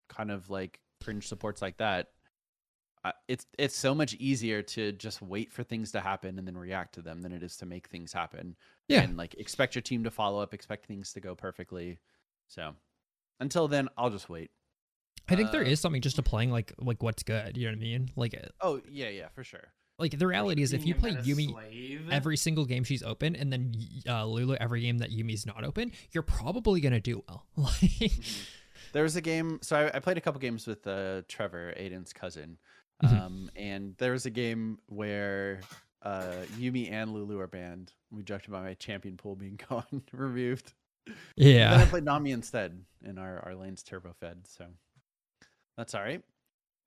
kind 0.08 0.30
of 0.30 0.50
like 0.50 0.80
cringe 1.02 1.26
supports 1.28 1.62
like 1.62 1.76
that. 1.78 2.08
I- 3.04 3.12
It's 3.28 3.46
it's 3.58 3.76
so 3.76 3.94
much 3.94 4.14
easier 4.14 4.62
to 4.62 4.92
just 4.92 5.22
wait 5.22 5.50
for 5.52 5.62
things 5.62 5.92
to 5.92 6.00
happen 6.00 6.38
and 6.38 6.46
then 6.46 6.56
react 6.56 6.94
to 6.96 7.02
them 7.02 7.22
than 7.22 7.32
it 7.32 7.42
is 7.42 7.56
to 7.58 7.66
make 7.66 7.86
things 7.88 8.12
happen. 8.12 8.56
Yeah. 8.90 9.02
and 9.02 9.16
like 9.16 9.34
expect 9.34 9.74
your 9.74 9.82
team 9.82 10.04
to 10.04 10.10
follow 10.10 10.40
up, 10.42 10.52
expect 10.54 10.86
things 10.86 11.12
to 11.14 11.20
go 11.20 11.34
perfectly. 11.34 11.98
So 12.48 12.74
until 13.38 13.68
then, 13.68 13.88
I'll 13.96 14.10
just 14.10 14.28
wait. 14.28 14.50
I 15.28 15.36
think 15.36 15.52
there 15.52 15.62
Uh, 15.62 15.68
is 15.68 15.80
something 15.80 16.02
just 16.02 16.16
to 16.16 16.22
playing 16.22 16.50
like 16.50 16.72
like 16.78 17.02
what's 17.02 17.22
good. 17.22 17.56
You 17.56 17.66
know 17.66 17.72
what 17.72 17.78
I 17.78 17.80
mean? 17.80 18.10
Like 18.16 18.34
uh, 18.34 18.48
Oh 18.60 18.80
yeah, 18.90 19.08
yeah, 19.08 19.28
for 19.28 19.44
sure. 19.44 19.72
like 19.98 20.18
the 20.18 20.26
reality 20.26 20.62
is 20.62 20.72
if 20.72 20.84
you 20.86 20.94
play 20.94 21.12
Yuumi 21.12 21.50
slave, 21.52 22.08
every 22.10 22.36
single 22.36 22.64
game 22.64 22.82
she's 22.84 23.02
open 23.02 23.36
and 23.36 23.52
then 23.52 23.72
uh, 24.08 24.24
Lulu 24.26 24.56
every 24.58 24.80
game 24.80 24.98
that 24.98 25.10
Yuumi's 25.10 25.46
not 25.46 25.62
open, 25.62 25.92
you're 26.10 26.22
probably 26.24 26.80
gonna 26.80 27.00
do 27.00 27.22
well. 27.28 27.46
Like 27.56 27.70
Mhm. 27.72 28.48
There 28.92 29.04
was 29.04 29.14
a 29.14 29.20
game. 29.20 29.60
So 29.62 29.76
I, 29.76 29.98
I 29.98 30.00
played 30.00 30.16
a 30.16 30.20
couple 30.20 30.40
games 30.40 30.66
with 30.66 30.84
uh, 30.86 31.22
Trevor, 31.28 31.74
Aiden's 31.78 32.12
cousin, 32.12 32.58
Mhm. 33.04 33.20
um, 33.20 33.50
and 33.54 33.94
there 33.98 34.10
was 34.12 34.26
a 34.26 34.30
game 34.30 34.78
where 34.86 35.60
uh, 36.02 36.44
Yuumi 36.58 36.90
and 36.90 37.12
Lulu 37.12 37.38
are 37.38 37.46
banned. 37.46 37.92
We 38.12 38.22
joked 38.22 38.48
about 38.48 38.64
my 38.64 38.74
champion 38.74 39.16
pool 39.16 39.36
being 39.36 39.58
gone, 39.68 40.02
removed. 40.12 40.72
Yeah. 41.36 41.70
Then 41.70 41.80
I 41.80 41.84
played 41.86 42.04
Nami 42.04 42.32
instead, 42.32 42.84
and 43.04 43.18
our 43.18 43.40
our 43.44 43.54
lanes 43.54 43.82
turbo 43.82 44.12
fed. 44.12 44.46
So 44.46 44.66
that's 45.76 45.94
all 45.94 46.02
right. 46.02 46.22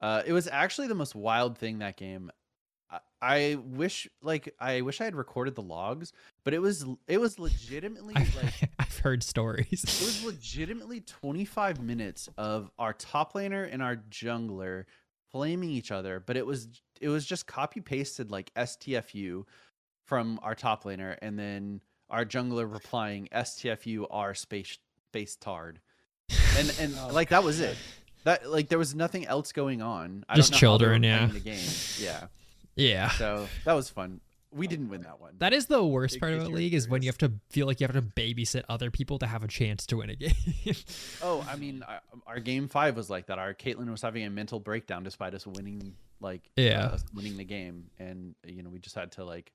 Uh, 0.01 0.21
it 0.25 0.33
was 0.33 0.47
actually 0.47 0.87
the 0.87 0.95
most 0.95 1.15
wild 1.15 1.57
thing 1.57 1.79
that 1.79 1.97
game. 1.97 2.29
I, 2.91 2.99
I 3.21 3.55
wish, 3.55 4.07
like, 4.21 4.53
I 4.59 4.81
wish 4.81 4.99
I 4.99 5.05
had 5.05 5.15
recorded 5.15 5.55
the 5.55 5.61
logs, 5.61 6.11
but 6.43 6.53
it 6.53 6.59
was 6.59 6.85
it 7.07 7.19
was 7.19 7.39
legitimately 7.39 8.13
I've, 8.15 8.35
like 8.35 8.69
I've 8.79 8.97
heard 8.99 9.23
stories. 9.23 9.83
it 9.83 10.05
was 10.05 10.23
legitimately 10.25 11.01
25 11.01 11.81
minutes 11.81 12.29
of 12.37 12.69
our 12.77 12.93
top 12.93 13.33
laner 13.33 13.67
and 13.71 13.81
our 13.81 13.95
jungler 13.95 14.85
flaming 15.31 15.71
each 15.71 15.91
other, 15.91 16.19
but 16.19 16.37
it 16.37 16.45
was 16.45 16.67
it 17.01 17.09
was 17.09 17.25
just 17.25 17.47
copy 17.47 17.81
pasted 17.81 18.29
like 18.29 18.53
STFU 18.55 19.45
from 20.05 20.39
our 20.43 20.55
top 20.55 20.83
laner 20.83 21.17
and 21.21 21.37
then 21.37 21.81
our 22.09 22.25
jungler 22.25 22.71
replying 22.71 23.27
STFU 23.33 24.05
R 24.11 24.33
space 24.35 24.77
space 25.09 25.35
tard. 25.35 25.79
And 26.57 26.75
and 26.79 26.95
Oh, 26.99 27.09
like 27.13 27.29
that 27.29 27.43
was 27.43 27.59
it. 27.59 27.77
That 28.23 28.49
like 28.49 28.69
there 28.69 28.77
was 28.79 28.95
nothing 28.95 29.25
else 29.25 29.51
going 29.51 29.81
on. 29.81 30.23
I 30.29 30.35
Just 30.35 30.51
don't 30.53 30.61
know 30.61 30.71
how 30.71 30.77
they 30.77 30.85
were 30.85 30.91
children, 30.93 31.03
yeah. 31.03 31.25
The 31.27 31.39
game. 31.39 31.65
Yeah. 31.99 32.25
yeah. 32.75 33.09
So 33.11 33.47
that 33.65 33.73
was 33.73 33.89
fun. 33.89 34.21
We 34.51 34.67
didn't 34.67 34.89
win 34.89 35.01
that 35.01 35.19
one. 35.19 35.33
That 35.39 35.51
is 35.51 35.65
the 35.65 35.83
worst 35.83 36.13
In 36.15 36.19
part 36.19 36.33
of 36.33 36.43
a 36.43 36.47
League 36.47 36.75
is 36.75 36.87
when 36.87 37.01
you 37.01 37.07
have 37.09 37.17
to 37.17 37.33
feel 37.49 37.65
like 37.65 37.81
you 37.81 37.87
have 37.87 37.95
to 37.95 38.03
babysit 38.03 38.63
other 38.69 38.91
people 38.91 39.17
to 39.17 39.25
have 39.25 39.43
a 39.43 39.47
chance 39.47 39.87
to 39.87 39.97
win 39.97 40.11
a 40.11 40.15
game. 40.15 40.31
Oh, 41.23 41.43
I 41.49 41.55
mean, 41.55 41.81
our, 41.87 42.01
our 42.27 42.39
game 42.39 42.67
five 42.67 42.95
was 42.95 43.09
like 43.09 43.25
that. 43.27 43.39
Our 43.39 43.55
Caitlyn 43.55 43.89
was 43.89 44.03
having 44.03 44.23
a 44.25 44.29
mental 44.29 44.59
breakdown 44.59 45.01
despite 45.03 45.33
us 45.33 45.47
winning, 45.47 45.95
like, 46.21 46.41
Yeah. 46.55 46.89
uh, 46.93 46.97
winning 47.15 47.35
the 47.37 47.43
game, 47.45 47.89
and 47.97 48.35
you 48.45 48.61
know, 48.61 48.69
we 48.69 48.77
just 48.77 48.93
had 48.95 49.13
to 49.13 49.23
like, 49.25 49.51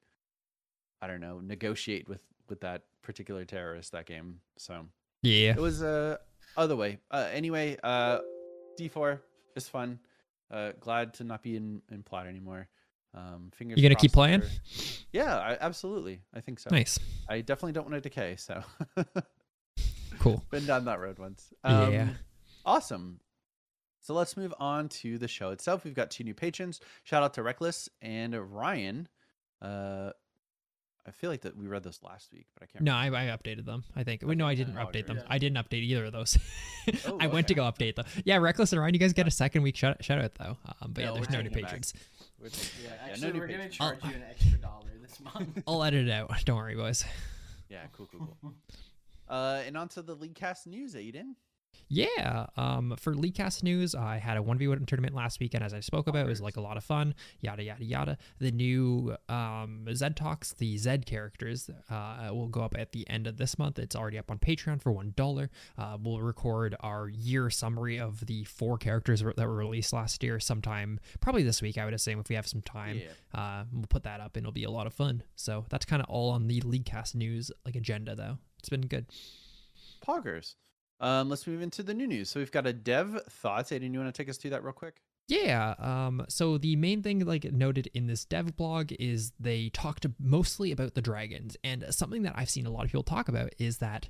I 1.00 1.06
don't 1.06 1.20
know, 1.20 1.40
negotiate 1.40 2.08
with 2.08 2.22
with 2.48 2.60
that 2.60 2.82
particular 3.02 3.44
terrorist 3.44 3.92
that 3.92 4.06
game. 4.06 4.40
So 4.56 4.86
yeah. 5.22 5.50
it 5.50 5.58
was 5.58 5.82
uh 5.82 6.16
other 6.56 6.76
way. 6.76 6.98
Uh, 7.10 7.28
anyway, 7.32 7.76
uh, 7.82 8.18
D 8.76 8.88
four 8.88 9.22
is 9.56 9.68
fun. 9.68 9.98
Uh, 10.50 10.72
glad 10.80 11.14
to 11.14 11.24
not 11.24 11.42
be 11.42 11.56
in 11.56 11.82
in 11.90 12.02
plat 12.02 12.26
anymore. 12.26 12.68
Um, 13.14 13.50
fingers. 13.54 13.78
You 13.78 13.82
gonna 13.82 13.94
keep 13.94 14.12
playing? 14.12 14.42
for- 14.42 14.48
Yeah, 15.12 15.36
I, 15.38 15.56
absolutely. 15.60 16.20
I 16.34 16.40
think 16.40 16.60
so. 16.60 16.68
Nice. 16.70 16.98
I 17.28 17.40
definitely 17.40 17.72
don't 17.72 17.84
want 17.84 17.94
to 17.94 18.00
decay. 18.00 18.36
So 18.36 18.62
Cool. 20.20 20.44
been 20.50 20.66
down 20.66 20.84
that 20.86 21.00
road 21.00 21.18
once. 21.18 21.52
Yeah. 21.64 22.02
Um, 22.02 22.16
Awesome. 22.64 23.20
So 24.02 24.14
let's 24.14 24.36
move 24.36 24.52
on 24.58 24.88
to 24.90 25.18
the 25.18 25.28
show 25.28 25.50
itself. 25.50 25.84
We've 25.84 25.94
got 25.94 26.10
two 26.10 26.24
new 26.24 26.34
patrons. 26.34 26.80
Shout 27.04 27.22
out 27.22 27.34
to 27.34 27.42
Reckless 27.42 27.88
and 28.02 28.34
Ryan. 28.34 29.08
Uh, 29.60 30.10
I 31.08 31.10
feel 31.10 31.30
like 31.30 31.40
that 31.42 31.56
we 31.56 31.66
read 31.66 31.82
this 31.82 32.02
last 32.02 32.32
week, 32.32 32.46
but 32.54 32.62
I 32.62 32.66
can't. 32.66 32.84
No, 32.84 32.94
I, 32.94 33.06
I 33.06 33.36
updated 33.36 33.64
them. 33.64 33.82
I 33.96 34.04
think. 34.04 34.22
Wait, 34.24 34.36
no, 34.38 34.46
I 34.46 34.54
didn't 34.54 34.76
Oh, 34.76 34.84
update 34.86 35.06
them. 35.06 35.16
yeah. 35.16 35.22
I 35.28 35.38
didn't 35.38 35.56
update 35.56 35.82
either 35.82 36.04
of 36.06 36.12
those. 36.12 36.38
Oh, 37.06 37.18
I 37.20 37.26
went 37.26 37.48
to 37.48 37.54
go 37.54 37.62
update 37.64 37.96
them. 37.96 38.06
Yeah, 38.24 38.36
Reckless 38.38 38.72
and 38.72 38.80
Ryan, 38.80 38.94
you 38.94 39.00
guys 39.00 39.12
get 39.12 39.26
a 39.26 39.30
second 39.30 39.62
week 39.62 39.76
shout, 39.76 40.02
shout 40.04 40.18
out 40.22 40.34
though. 40.36 40.56
Um, 40.80 40.92
but 40.92 41.02
Yeah, 41.02 41.08
yeah, 41.08 41.14
there's 41.14 41.30
no 41.30 41.38
new 41.42 41.48
taking 41.50 41.62
back. 41.62 41.70
patrons. 41.70 41.94
We're- 42.40 42.50
Yeah, 42.82 42.90
no 42.90 43.12
actually, 43.12 43.32
new 43.32 43.38
we're 43.40 43.46
gonna 43.46 43.58
patrons. 43.58 43.76
charge 43.76 43.98
Oh. 44.04 44.08
you 44.08 44.14
an 44.14 44.22
extra 44.30 44.58
dollar 44.58 44.90
this 45.02 45.20
month. 45.34 45.62
I'll 45.66 45.82
edit 45.84 46.08
it 46.08 46.10
out. 46.10 46.30
Don't 46.46 46.56
worry, 46.56 46.76
boys. 46.76 47.04
Yeah, 47.68 47.82
cool, 47.92 48.08
cool, 48.10 48.36
cool. 48.40 48.54
Uh, 49.28 49.62
and 49.66 49.76
on 49.76 49.88
to 49.90 50.00
the 50.02 50.14
League 50.14 50.34
Cast 50.34 50.66
news, 50.66 50.94
Aiden. 50.94 51.34
Yeah. 51.88 52.46
Um, 52.56 52.94
for 52.98 53.14
Leaguecast 53.14 53.62
news, 53.62 53.94
I 53.94 54.18
had 54.18 54.36
a 54.36 54.40
1v1 54.40 54.86
tournament 54.86 55.14
last 55.14 55.40
weekend, 55.40 55.64
as 55.64 55.72
I 55.72 55.80
spoke 55.80 56.06
about. 56.06 56.26
It 56.26 56.28
was 56.28 56.40
like 56.40 56.56
a 56.56 56.60
lot 56.60 56.76
of 56.76 56.84
fun, 56.84 57.14
yada, 57.40 57.62
yada, 57.62 57.84
yada. 57.84 58.18
The 58.38 58.50
new 58.50 59.16
um, 59.28 59.86
Zed 59.94 60.16
Talks, 60.16 60.52
the 60.52 60.76
Zed 60.76 61.06
characters, 61.06 61.70
uh, 61.90 62.30
will 62.32 62.48
go 62.48 62.60
up 62.60 62.74
at 62.78 62.92
the 62.92 63.08
end 63.08 63.26
of 63.26 63.36
this 63.36 63.58
month. 63.58 63.78
It's 63.78 63.96
already 63.96 64.18
up 64.18 64.30
on 64.30 64.38
Patreon 64.38 64.82
for 64.82 64.92
$1. 64.92 65.48
Uh, 65.78 65.98
we'll 66.02 66.20
record 66.20 66.76
our 66.80 67.08
year 67.08 67.50
summary 67.50 67.98
of 67.98 68.26
the 68.26 68.44
four 68.44 68.78
characters 68.78 69.22
that 69.22 69.36
were 69.38 69.54
released 69.56 69.92
last 69.92 70.22
year 70.22 70.40
sometime, 70.40 71.00
probably 71.20 71.42
this 71.42 71.62
week, 71.62 71.78
I 71.78 71.84
would 71.84 71.94
assume, 71.94 72.20
if 72.20 72.28
we 72.28 72.34
have 72.34 72.46
some 72.46 72.62
time. 72.62 72.98
Yeah. 72.98 73.40
Uh, 73.40 73.64
we'll 73.72 73.86
put 73.88 74.02
that 74.04 74.20
up 74.20 74.36
and 74.36 74.44
it'll 74.44 74.52
be 74.52 74.64
a 74.64 74.70
lot 74.70 74.86
of 74.86 74.92
fun. 74.92 75.22
So 75.36 75.64
that's 75.70 75.84
kind 75.84 76.02
of 76.02 76.08
all 76.08 76.30
on 76.30 76.48
the 76.48 76.60
Leaguecast 76.60 77.14
news 77.14 77.50
like 77.64 77.76
agenda, 77.76 78.14
though. 78.14 78.38
It's 78.58 78.68
been 78.68 78.82
good. 78.82 79.06
Poggers. 80.06 80.54
Um, 81.00 81.28
let's 81.28 81.46
move 81.46 81.62
into 81.62 81.82
the 81.82 81.94
new 81.94 82.06
news. 82.06 82.28
So 82.28 82.40
we've 82.40 82.50
got 82.50 82.66
a 82.66 82.72
dev 82.72 83.20
thoughts. 83.30 83.70
Aiden, 83.70 83.92
you 83.92 84.00
want 84.00 84.12
to 84.12 84.22
take 84.22 84.28
us 84.28 84.36
through 84.36 84.50
that 84.50 84.64
real 84.64 84.72
quick? 84.72 85.00
Yeah. 85.28 85.74
Um, 85.78 86.24
so 86.28 86.56
the 86.58 86.74
main 86.76 87.02
thing, 87.02 87.20
like 87.24 87.44
noted 87.44 87.88
in 87.94 88.06
this 88.06 88.24
dev 88.24 88.56
blog, 88.56 88.92
is 88.98 89.32
they 89.38 89.68
talked 89.68 90.06
mostly 90.18 90.72
about 90.72 90.94
the 90.94 91.02
dragons, 91.02 91.56
and 91.62 91.84
something 91.90 92.22
that 92.22 92.32
I've 92.34 92.50
seen 92.50 92.66
a 92.66 92.70
lot 92.70 92.84
of 92.84 92.90
people 92.90 93.02
talk 93.02 93.28
about 93.28 93.52
is 93.58 93.78
that 93.78 94.08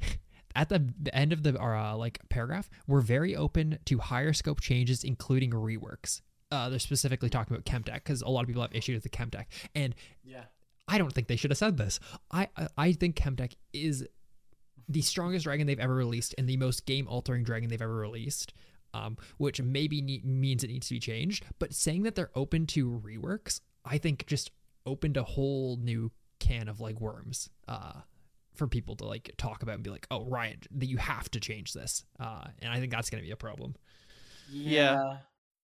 at 0.54 0.68
the 0.68 0.92
end 1.12 1.32
of 1.32 1.42
the 1.42 1.58
uh, 1.60 1.96
like 1.96 2.18
paragraph, 2.28 2.68
we're 2.86 3.00
very 3.00 3.34
open 3.34 3.78
to 3.86 3.98
higher 3.98 4.32
scope 4.34 4.60
changes, 4.60 5.02
including 5.04 5.50
reworks. 5.52 6.20
Uh, 6.50 6.68
they're 6.68 6.78
specifically 6.78 7.30
talking 7.30 7.54
about 7.54 7.64
chem 7.64 7.82
Chemtech 7.82 7.94
because 7.94 8.20
a 8.20 8.28
lot 8.28 8.42
of 8.42 8.46
people 8.46 8.60
have 8.60 8.74
issues 8.74 8.96
with 8.96 9.04
the 9.04 9.08
chem 9.08 9.30
Chemtech, 9.30 9.46
and 9.74 9.94
yeah. 10.22 10.44
I 10.86 10.98
don't 10.98 11.12
think 11.12 11.28
they 11.28 11.36
should 11.36 11.50
have 11.50 11.58
said 11.58 11.78
this. 11.78 11.98
I 12.30 12.48
I- 12.58 12.68
I 12.76 12.92
think 12.92 13.16
Chemtech 13.16 13.54
is 13.72 14.06
the 14.92 15.02
strongest 15.02 15.44
dragon 15.44 15.66
they've 15.66 15.78
ever 15.80 15.94
released 15.94 16.34
and 16.38 16.48
the 16.48 16.56
most 16.56 16.86
game 16.86 17.06
altering 17.08 17.42
dragon 17.44 17.68
they've 17.68 17.82
ever 17.82 17.94
released. 17.96 18.52
Um, 18.94 19.16
which 19.38 19.58
maybe 19.62 20.02
ne- 20.02 20.20
means 20.22 20.62
it 20.62 20.66
needs 20.68 20.88
to 20.88 20.94
be 20.94 21.00
changed. 21.00 21.46
But 21.58 21.72
saying 21.72 22.02
that 22.02 22.14
they're 22.14 22.30
open 22.34 22.66
to 22.66 23.00
reworks, 23.02 23.62
I 23.86 23.96
think 23.96 24.26
just 24.26 24.50
opened 24.84 25.16
a 25.16 25.22
whole 25.22 25.78
new 25.78 26.12
can 26.40 26.68
of 26.68 26.78
like 26.78 27.00
worms. 27.00 27.48
Uh, 27.66 28.02
for 28.54 28.66
people 28.66 28.94
to 28.96 29.06
like 29.06 29.32
talk 29.38 29.62
about 29.62 29.76
and 29.76 29.82
be 29.82 29.88
like, 29.88 30.06
"Oh, 30.10 30.26
Ryan, 30.26 30.58
that 30.72 30.84
you 30.90 30.98
have 30.98 31.30
to 31.30 31.40
change 31.40 31.72
this," 31.72 32.04
uh, 32.20 32.44
and 32.60 32.70
I 32.70 32.80
think 32.80 32.92
that's 32.92 33.08
going 33.08 33.22
to 33.22 33.26
be 33.26 33.30
a 33.32 33.36
problem. 33.36 33.76
Yeah. 34.50 34.92
Uh, 34.94 35.16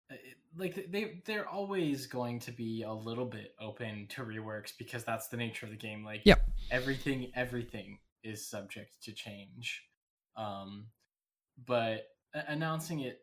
it- 0.09 0.39
Like 0.57 0.91
they 0.91 1.21
they're 1.27 1.47
always 1.47 2.07
going 2.07 2.39
to 2.41 2.51
be 2.53 2.83
a 2.83 2.93
little 2.93 3.27
bit 3.27 3.55
open 3.61 4.07
to 4.09 4.23
reworks 4.23 4.73
because 4.79 5.05
that's 5.05 5.29
the 5.29 5.37
nature 5.37 5.67
of 5.67 5.71
the 5.71 5.77
game. 5.77 6.03
Like 6.03 6.23
Yep. 6.25 6.49
everything 6.71 7.31
everything 7.35 7.99
is 8.25 8.49
subject 8.49 9.03
to 9.05 9.13
change. 9.13 9.83
Um 10.37 10.87
but 11.67 12.07
announcing 12.47 13.01
it 13.01 13.21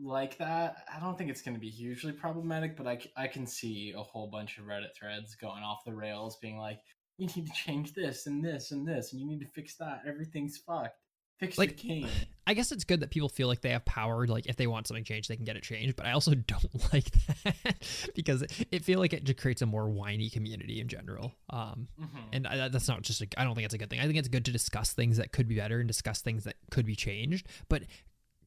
like 0.00 0.38
that, 0.38 0.84
I 0.94 1.00
don't 1.00 1.16
think 1.16 1.30
it's 1.30 1.42
going 1.42 1.54
to 1.54 1.60
be 1.60 1.68
hugely 1.68 2.12
problematic, 2.12 2.76
but 2.76 2.86
I, 2.86 2.98
I 3.16 3.26
can 3.26 3.46
see 3.46 3.92
a 3.96 4.02
whole 4.02 4.28
bunch 4.28 4.58
of 4.58 4.64
Reddit 4.64 4.94
threads 4.96 5.34
going 5.34 5.62
off 5.62 5.84
the 5.84 5.94
rails 5.94 6.36
being 6.40 6.58
like, 6.58 6.80
you 7.18 7.26
need 7.26 7.46
to 7.46 7.52
change 7.52 7.92
this 7.92 8.26
and 8.26 8.44
this 8.44 8.70
and 8.70 8.86
this, 8.86 9.12
and 9.12 9.20
you 9.20 9.26
need 9.26 9.40
to 9.40 9.46
fix 9.46 9.76
that. 9.76 10.02
Everything's 10.06 10.58
fucked. 10.58 10.96
Fix 11.40 11.58
Like- 11.58 11.76
the 11.78 11.88
game. 11.88 12.08
I 12.46 12.54
guess 12.54 12.72
it's 12.72 12.82
good 12.82 12.98
that 13.00 13.10
people 13.10 13.28
feel 13.28 13.46
like 13.46 13.60
they 13.60 13.70
have 13.70 13.84
power. 13.84 14.26
Like 14.26 14.46
if 14.46 14.56
they 14.56 14.66
want 14.66 14.88
something 14.88 15.04
changed, 15.04 15.30
they 15.30 15.36
can 15.36 15.44
get 15.44 15.56
it 15.56 15.62
changed. 15.62 15.94
But 15.94 16.06
I 16.06 16.12
also 16.12 16.34
don't 16.46 16.64
like 16.92 17.10
that 17.44 18.10
because 18.16 18.42
it 18.72 18.84
feel 18.84 18.98
like 18.98 19.12
it 19.12 19.22
just 19.24 19.38
creates 19.38 19.62
a 19.62 19.66
more 19.66 19.88
whiny 19.88 20.28
community 20.30 20.80
in 20.80 20.88
general. 20.88 21.32
Um, 21.50 21.86
Mhm. 22.00 22.08
and 22.32 22.46
I, 22.48 22.68
that's 22.68 22.88
not 22.88 23.02
just. 23.02 23.22
A, 23.22 23.28
I 23.36 23.44
don't 23.44 23.54
think 23.54 23.66
it's 23.66 23.74
a 23.74 23.78
good 23.78 23.88
thing. 23.88 24.00
I 24.00 24.06
think 24.06 24.16
it's 24.18 24.26
good 24.28 24.44
to 24.46 24.52
discuss 24.52 24.92
things 24.92 25.16
that 25.18 25.30
could 25.32 25.46
be 25.46 25.54
better 25.56 25.78
and 25.78 25.86
discuss 25.86 26.20
things 26.22 26.42
that 26.44 26.56
could 26.72 26.86
be 26.86 26.96
changed. 26.96 27.46
But 27.68 27.84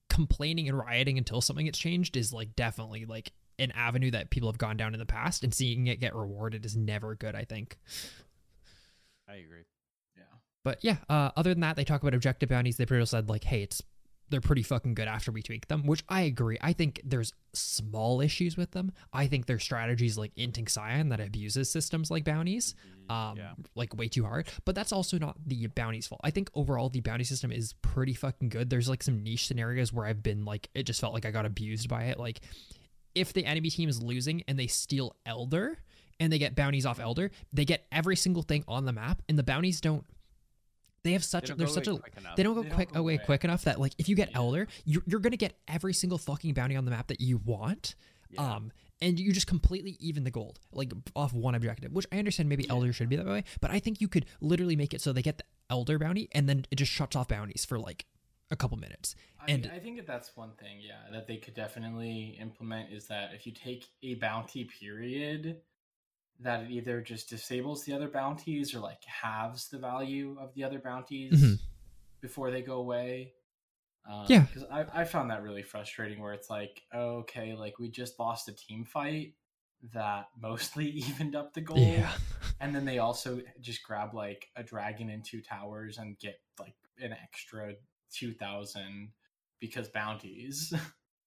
complaining 0.09 0.67
and 0.67 0.77
rioting 0.77 1.17
until 1.17 1.39
something 1.41 1.65
gets 1.65 1.79
changed 1.79 2.17
is 2.17 2.33
like 2.33 2.55
definitely 2.57 3.05
like 3.05 3.31
an 3.57 3.71
avenue 3.71 4.11
that 4.11 4.29
people 4.31 4.49
have 4.49 4.57
gone 4.57 4.75
down 4.75 4.93
in 4.93 4.99
the 4.99 5.05
past, 5.05 5.45
and 5.45 5.53
seeing 5.53 5.87
it 5.87 6.01
get 6.01 6.13
rewarded 6.13 6.65
is 6.65 6.75
never 6.75 7.15
good. 7.15 7.35
I 7.35 7.45
think. 7.45 7.77
I 9.29 9.35
agree. 9.35 9.63
But 10.63 10.83
yeah, 10.83 10.97
uh, 11.09 11.31
other 11.35 11.51
than 11.51 11.61
that, 11.61 11.75
they 11.75 11.83
talk 11.83 12.01
about 12.01 12.13
objective 12.13 12.49
bounties. 12.49 12.77
They 12.77 12.85
pretty 12.85 13.01
much 13.01 13.09
said 13.09 13.29
like, 13.29 13.43
hey, 13.43 13.63
it's 13.63 13.81
they're 14.29 14.41
pretty 14.41 14.63
fucking 14.63 14.95
good 14.95 15.07
after 15.07 15.31
we 15.31 15.43
tweak 15.43 15.67
them, 15.67 15.85
which 15.85 16.03
I 16.09 16.21
agree. 16.21 16.57
I 16.59 16.73
think 16.73 17.01
there's 17.03 17.33
small 17.53 18.21
issues 18.21 18.57
with 18.57 18.71
them. 18.71 18.91
I 19.11 19.27
think 19.27 19.45
their 19.45 19.59
strategies 19.59 20.17
like 20.17 20.33
inting 20.35 20.67
Sion 20.67 21.09
that 21.09 21.19
abuses 21.19 21.69
systems 21.69 22.09
like 22.09 22.23
bounties, 22.23 22.73
um, 23.09 23.37
yeah. 23.37 23.51
like 23.75 23.95
way 23.95 24.07
too 24.07 24.23
hard. 24.23 24.47
But 24.65 24.73
that's 24.73 24.91
also 24.91 25.19
not 25.19 25.35
the 25.45 25.67
bounty's 25.67 26.07
fault. 26.07 26.21
I 26.23 26.31
think 26.31 26.49
overall 26.55 26.89
the 26.89 27.01
bounty 27.01 27.25
system 27.25 27.51
is 27.51 27.73
pretty 27.81 28.13
fucking 28.13 28.49
good. 28.49 28.69
There's 28.69 28.89
like 28.89 29.03
some 29.03 29.21
niche 29.21 29.45
scenarios 29.45 29.93
where 29.93 30.07
I've 30.07 30.23
been 30.23 30.45
like, 30.45 30.69
it 30.73 30.83
just 30.83 30.99
felt 31.01 31.13
like 31.13 31.25
I 31.25 31.31
got 31.31 31.45
abused 31.45 31.87
by 31.87 32.05
it. 32.05 32.17
Like 32.17 32.39
if 33.13 33.33
the 33.33 33.45
enemy 33.45 33.69
team 33.69 33.89
is 33.89 34.01
losing 34.01 34.43
and 34.47 34.57
they 34.57 34.67
steal 34.67 35.15
Elder 35.25 35.77
and 36.19 36.31
they 36.31 36.39
get 36.39 36.55
bounties 36.55 36.85
off 36.85 36.99
Elder, 36.99 37.29
they 37.51 37.65
get 37.65 37.85
every 37.91 38.15
single 38.15 38.41
thing 38.41 38.63
on 38.67 38.85
the 38.85 38.93
map, 38.93 39.21
and 39.29 39.37
the 39.37 39.43
bounties 39.43 39.81
don't. 39.81 40.05
They 41.03 41.13
have 41.13 41.23
such. 41.23 41.47
don't 41.47 41.57
There's 41.57 41.73
such 41.73 41.87
a. 41.87 41.97
quick. 41.97 42.13
They 42.35 42.43
don't 42.43 42.53
go 42.55 42.63
They 42.63 42.69
don't 42.69 42.75
quick 42.75 42.93
go 42.93 42.99
away 43.01 43.15
away. 43.15 43.23
quick 43.25 43.43
enough 43.43 43.63
that 43.65 43.79
like 43.79 43.93
if 43.97 44.07
you 44.09 44.15
get 44.15 44.31
Yeah. 44.31 44.37
Elder, 44.37 44.67
you're 44.85 45.03
you're 45.05 45.19
gonna 45.19 45.37
get 45.37 45.57
every 45.67 45.93
single 45.93 46.17
fucking 46.17 46.53
bounty 46.53 46.75
on 46.75 46.85
the 46.85 46.91
map 46.91 47.07
that 47.07 47.19
you 47.21 47.37
want. 47.37 47.95
Yeah. 48.29 48.55
Um, 48.55 48.71
and 49.01 49.19
you 49.19 49.33
just 49.33 49.47
completely 49.47 49.97
even 49.99 50.23
the 50.23 50.31
gold, 50.31 50.59
like 50.71 50.91
off 51.15 51.33
one 51.33 51.55
objective, 51.55 51.91
which 51.91 52.05
I 52.11 52.19
understand 52.19 52.47
maybe 52.49 52.69
Elder 52.69 52.93
should 52.93 53.09
be 53.09 53.17
that 53.17 53.25
way, 53.25 53.43
but 53.59 53.69
I 53.69 53.79
think 53.79 53.99
you 54.01 54.07
could 54.07 54.25
literally 54.39 54.75
make 54.77 54.93
it 54.93 55.01
so 55.01 55.11
they 55.11 55.21
get 55.21 55.37
the 55.39 55.43
Elder 55.69 55.99
bounty 55.99 56.29
and 56.31 56.47
then 56.47 56.65
it 56.71 56.75
just 56.77 56.91
shuts 56.91 57.15
off 57.15 57.27
bounties 57.27 57.65
for 57.65 57.77
like 57.77 58.05
a 58.49 58.55
couple 58.55 58.77
minutes. 58.77 59.15
I, 59.39 59.51
And- 59.51 59.69
I 59.73 59.79
think 59.79 59.97
that 59.97 60.07
that's 60.07 60.35
one 60.37 60.51
thing, 60.59 60.79
yeah, 60.79 61.11
that 61.11 61.27
they 61.27 61.37
could 61.37 61.53
definitely 61.53 62.37
implement 62.39 62.93
is 62.93 63.07
that 63.07 63.33
if 63.33 63.45
you 63.45 63.51
take 63.51 63.85
a 64.03 64.15
bounty 64.15 64.63
period, 64.79 65.57
that 66.43 66.63
it 66.63 66.71
either 66.71 67.01
just 67.01 67.29
disables 67.29 67.83
the 67.85 67.93
other 67.93 68.07
bounties 68.09 68.73
or 68.75 68.79
like 68.79 69.03
halves 69.05 69.69
the 69.69 69.77
value 69.79 70.37
of 70.39 70.53
the 70.53 70.63
other 70.63 70.79
bounties 70.79 71.33
Mhm. 71.41 71.59
before 72.21 72.51
they 72.51 72.61
go 72.61 72.75
away. 72.79 73.33
Um, 74.05 74.25
Yeah. 74.29 74.41
because 74.41 74.63
I, 74.69 75.01
I 75.01 75.03
found 75.05 75.31
that 75.31 75.41
really 75.43 75.63
frustrating. 75.63 76.19
Where 76.19 76.33
it's 76.33 76.49
like, 76.49 76.81
okay, 76.93 77.53
like 77.55 77.79
we 77.79 77.89
just 77.89 78.19
lost 78.19 78.49
a 78.49 78.53
team 78.53 78.83
fight 78.85 79.33
that 79.93 80.27
mostly 80.37 80.85
evened 80.89 81.35
up 81.35 81.53
the 81.53 81.61
goal, 81.61 81.77
Yeah. 81.79 82.11
and 82.59 82.75
then 82.75 82.85
they 82.85 82.99
also 82.99 83.41
just 83.61 83.83
grab 83.83 84.13
like 84.13 84.49
a 84.55 84.63
dragon 84.63 85.09
and 85.09 85.23
two 85.23 85.41
towers 85.41 85.97
and 85.97 86.17
get 86.19 86.39
like 86.59 86.75
an 86.99 87.13
extra 87.13 87.75
2000 88.11 89.11
because 89.59 89.87
bounties 89.89 90.73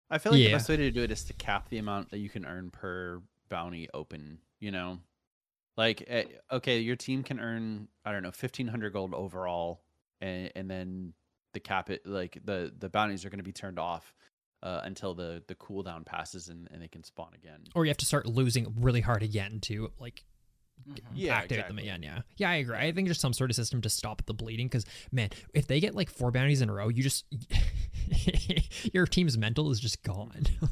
I 0.08 0.18
feel 0.18 0.32
like 0.32 0.38
the 0.42 0.52
best 0.52 0.68
way 0.68 0.76
to 0.76 0.90
do 0.92 1.02
it 1.02 1.10
is 1.10 1.24
to 1.24 1.32
cap 1.32 1.68
the 1.68 1.78
amount 1.78 2.10
that 2.10 2.18
you 2.18 2.28
can 2.28 2.44
earn 2.46 2.70
per 2.70 3.20
bounty 3.48 3.88
open. 3.92 4.38
You 4.60 4.70
know, 4.70 4.98
like 5.76 6.04
eh, 6.06 6.24
okay, 6.50 6.78
your 6.78 6.96
team 6.96 7.22
can 7.22 7.40
earn 7.40 7.88
I 8.04 8.12
don't 8.12 8.22
know 8.22 8.30
fifteen 8.32 8.66
hundred 8.66 8.92
gold 8.92 9.14
overall, 9.14 9.82
and 10.20 10.50
and 10.54 10.70
then 10.70 11.12
the 11.52 11.60
cap 11.60 11.90
it 11.90 12.06
like 12.06 12.38
the 12.44 12.72
the 12.78 12.88
bounties 12.88 13.24
are 13.24 13.30
going 13.30 13.38
to 13.38 13.44
be 13.44 13.52
turned 13.52 13.78
off 13.78 14.14
uh, 14.62 14.80
until 14.84 15.14
the 15.14 15.42
the 15.46 15.54
cooldown 15.54 16.04
passes 16.04 16.48
and, 16.48 16.68
and 16.70 16.82
they 16.82 16.88
can 16.88 17.04
spawn 17.04 17.32
again. 17.34 17.60
Or 17.74 17.84
you 17.84 17.90
have 17.90 17.96
to 17.98 18.06
start 18.06 18.26
losing 18.26 18.74
really 18.78 19.00
hard 19.00 19.22
again 19.22 19.60
to 19.62 19.92
like 20.00 20.24
Mhm. 20.88 20.98
Yeah, 21.14 21.34
activate 21.34 21.58
exactly. 21.58 21.76
them 21.76 21.78
again. 21.78 22.02
Yeah, 22.02 22.22
yeah, 22.36 22.50
I 22.50 22.56
agree. 22.56 22.76
I 22.76 22.92
think 22.92 23.08
there's 23.08 23.18
some 23.20 23.32
sort 23.32 23.50
of 23.50 23.56
system 23.56 23.80
to 23.82 23.88
stop 23.88 24.24
the 24.26 24.34
bleeding 24.34 24.66
because 24.68 24.84
man, 25.10 25.30
if 25.54 25.66
they 25.66 25.80
get 25.80 25.94
like 25.94 26.10
four 26.10 26.30
bounties 26.30 26.60
in 26.62 26.68
a 26.68 26.72
row, 26.72 26.88
you 26.88 27.02
just 27.02 27.24
your 28.92 29.06
team's 29.06 29.36
mental 29.38 29.70
is 29.70 29.80
just 29.80 30.02
gone. 30.02 30.46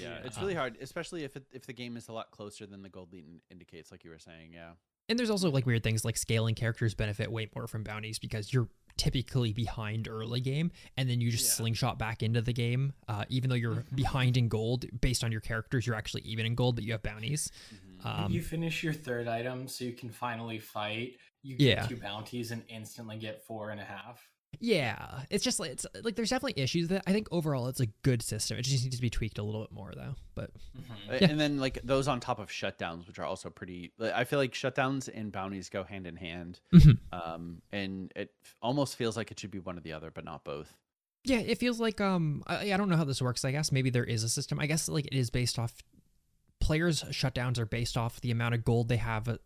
Yeah, 0.00 0.18
it's 0.24 0.36
Um, 0.36 0.42
really 0.42 0.54
hard, 0.56 0.76
especially 0.80 1.22
if 1.22 1.36
it, 1.36 1.44
if 1.52 1.64
the 1.66 1.72
game 1.72 1.96
is 1.96 2.08
a 2.08 2.12
lot 2.12 2.32
closer 2.32 2.66
than 2.66 2.82
the 2.82 2.88
gold 2.88 3.12
lead 3.12 3.24
indicates, 3.52 3.92
like 3.92 4.02
you 4.02 4.10
were 4.10 4.18
saying. 4.18 4.52
Yeah, 4.52 4.72
And 5.08 5.16
there's 5.16 5.30
also 5.30 5.48
like 5.50 5.64
weird 5.64 5.84
things 5.84 6.04
like 6.04 6.16
scaling 6.16 6.56
characters 6.56 6.94
benefit 6.94 7.30
way 7.30 7.48
more 7.54 7.68
from 7.68 7.84
bounties 7.84 8.18
because 8.18 8.52
you're 8.52 8.68
typically 8.96 9.52
behind 9.52 10.08
early 10.08 10.40
game 10.40 10.72
and 10.96 11.08
then 11.08 11.20
you 11.20 11.30
just 11.30 11.44
Yeah. 11.44 11.52
slingshot 11.52 11.98
back 12.00 12.22
into 12.24 12.42
the 12.42 12.52
game. 12.52 12.94
Uh, 13.06 13.24
even 13.28 13.48
though 13.48 13.56
you're 13.56 13.76
Mhm. 13.76 13.94
behind 13.96 14.36
in 14.36 14.48
gold, 14.48 14.86
based 15.00 15.22
on 15.22 15.30
your 15.30 15.40
characters, 15.40 15.86
you're 15.86 15.96
actually 15.96 16.22
even 16.22 16.46
in 16.46 16.56
gold, 16.56 16.74
but 16.74 16.82
you 16.84 16.90
have 16.92 17.02
bounties. 17.04 17.50
Mhm. 17.72 17.91
Um, 18.04 18.32
you 18.32 18.42
finish 18.42 18.82
your 18.82 18.92
third 18.92 19.28
item 19.28 19.68
so 19.68 19.84
you 19.84 19.92
can 19.92 20.10
finally 20.10 20.58
fight 20.58 21.16
you 21.42 21.56
Yeah. 21.58 21.74
get 21.80 21.88
two 21.88 21.96
bounties 21.96 22.50
and 22.52 22.62
instantly 22.68 23.16
get 23.16 23.42
four 23.44 23.70
and 23.70 23.80
a 23.80 23.84
half 23.84 24.28
Yeah, 24.60 25.22
it's 25.30 25.42
just 25.42 25.58
like 25.58 25.70
it's 25.70 25.86
like 26.02 26.14
there's 26.14 26.30
definitely 26.30 26.62
issues 26.62 26.88
that 26.88 27.02
I 27.06 27.12
think 27.12 27.26
overall 27.32 27.66
it's 27.68 27.80
a 27.80 27.86
good 28.02 28.22
system. 28.22 28.58
It 28.58 28.62
just 28.62 28.84
needs 28.84 28.94
to 28.96 29.02
be 29.02 29.10
tweaked 29.10 29.38
a 29.38 29.42
little 29.42 29.62
bit 29.62 29.72
more 29.72 29.92
though. 29.96 30.14
But 30.34 30.50
Mhm. 30.76 31.10
Uh, 31.10 31.18
Yeah. 31.20 31.30
And 31.30 31.40
then 31.40 31.58
like 31.58 31.80
those 31.82 32.06
on 32.06 32.20
top 32.20 32.38
of 32.38 32.48
shutdowns, 32.50 33.06
which 33.08 33.18
are 33.18 33.24
also 33.24 33.50
pretty. 33.50 33.92
I 34.00 34.24
feel 34.24 34.38
like 34.38 34.52
shutdowns 34.52 35.08
and 35.12 35.32
bounties 35.32 35.68
go 35.68 35.82
hand 35.84 36.06
in 36.06 36.16
hand, 36.16 36.60
Mhm. 36.72 36.98
um, 37.12 37.62
and 37.72 38.12
it 38.14 38.30
almost 38.60 38.96
feels 38.96 39.16
like 39.16 39.30
it 39.32 39.40
should 39.40 39.50
be 39.50 39.58
one 39.58 39.76
or 39.78 39.80
the 39.80 39.92
other, 39.94 40.10
but 40.10 40.24
not 40.24 40.44
both. 40.44 40.76
yeah, 41.24 41.38
it 41.38 41.56
feels 41.58 41.78
like 41.80 42.00
um 42.00 42.42
I, 42.46 42.72
I 42.72 42.76
don't 42.76 42.88
know 42.88 42.96
how 42.96 43.04
this 43.04 43.22
works. 43.22 43.44
I 43.44 43.52
guess 43.52 43.72
maybe 43.72 43.90
there 43.90 44.04
is 44.04 44.22
a 44.22 44.28
system. 44.28 44.60
I 44.60 44.66
guess 44.66 44.88
like 44.88 45.06
it 45.06 45.14
is 45.14 45.30
based 45.30 45.58
off 45.58 45.72
players 46.62 47.02
shutdowns 47.10 47.58
are 47.58 47.66
based 47.66 47.96
off 47.96 48.20
the 48.20 48.30
amount 48.30 48.54
of 48.54 48.64
gold 48.64 48.88
they 48.88 48.96
have 48.96 49.38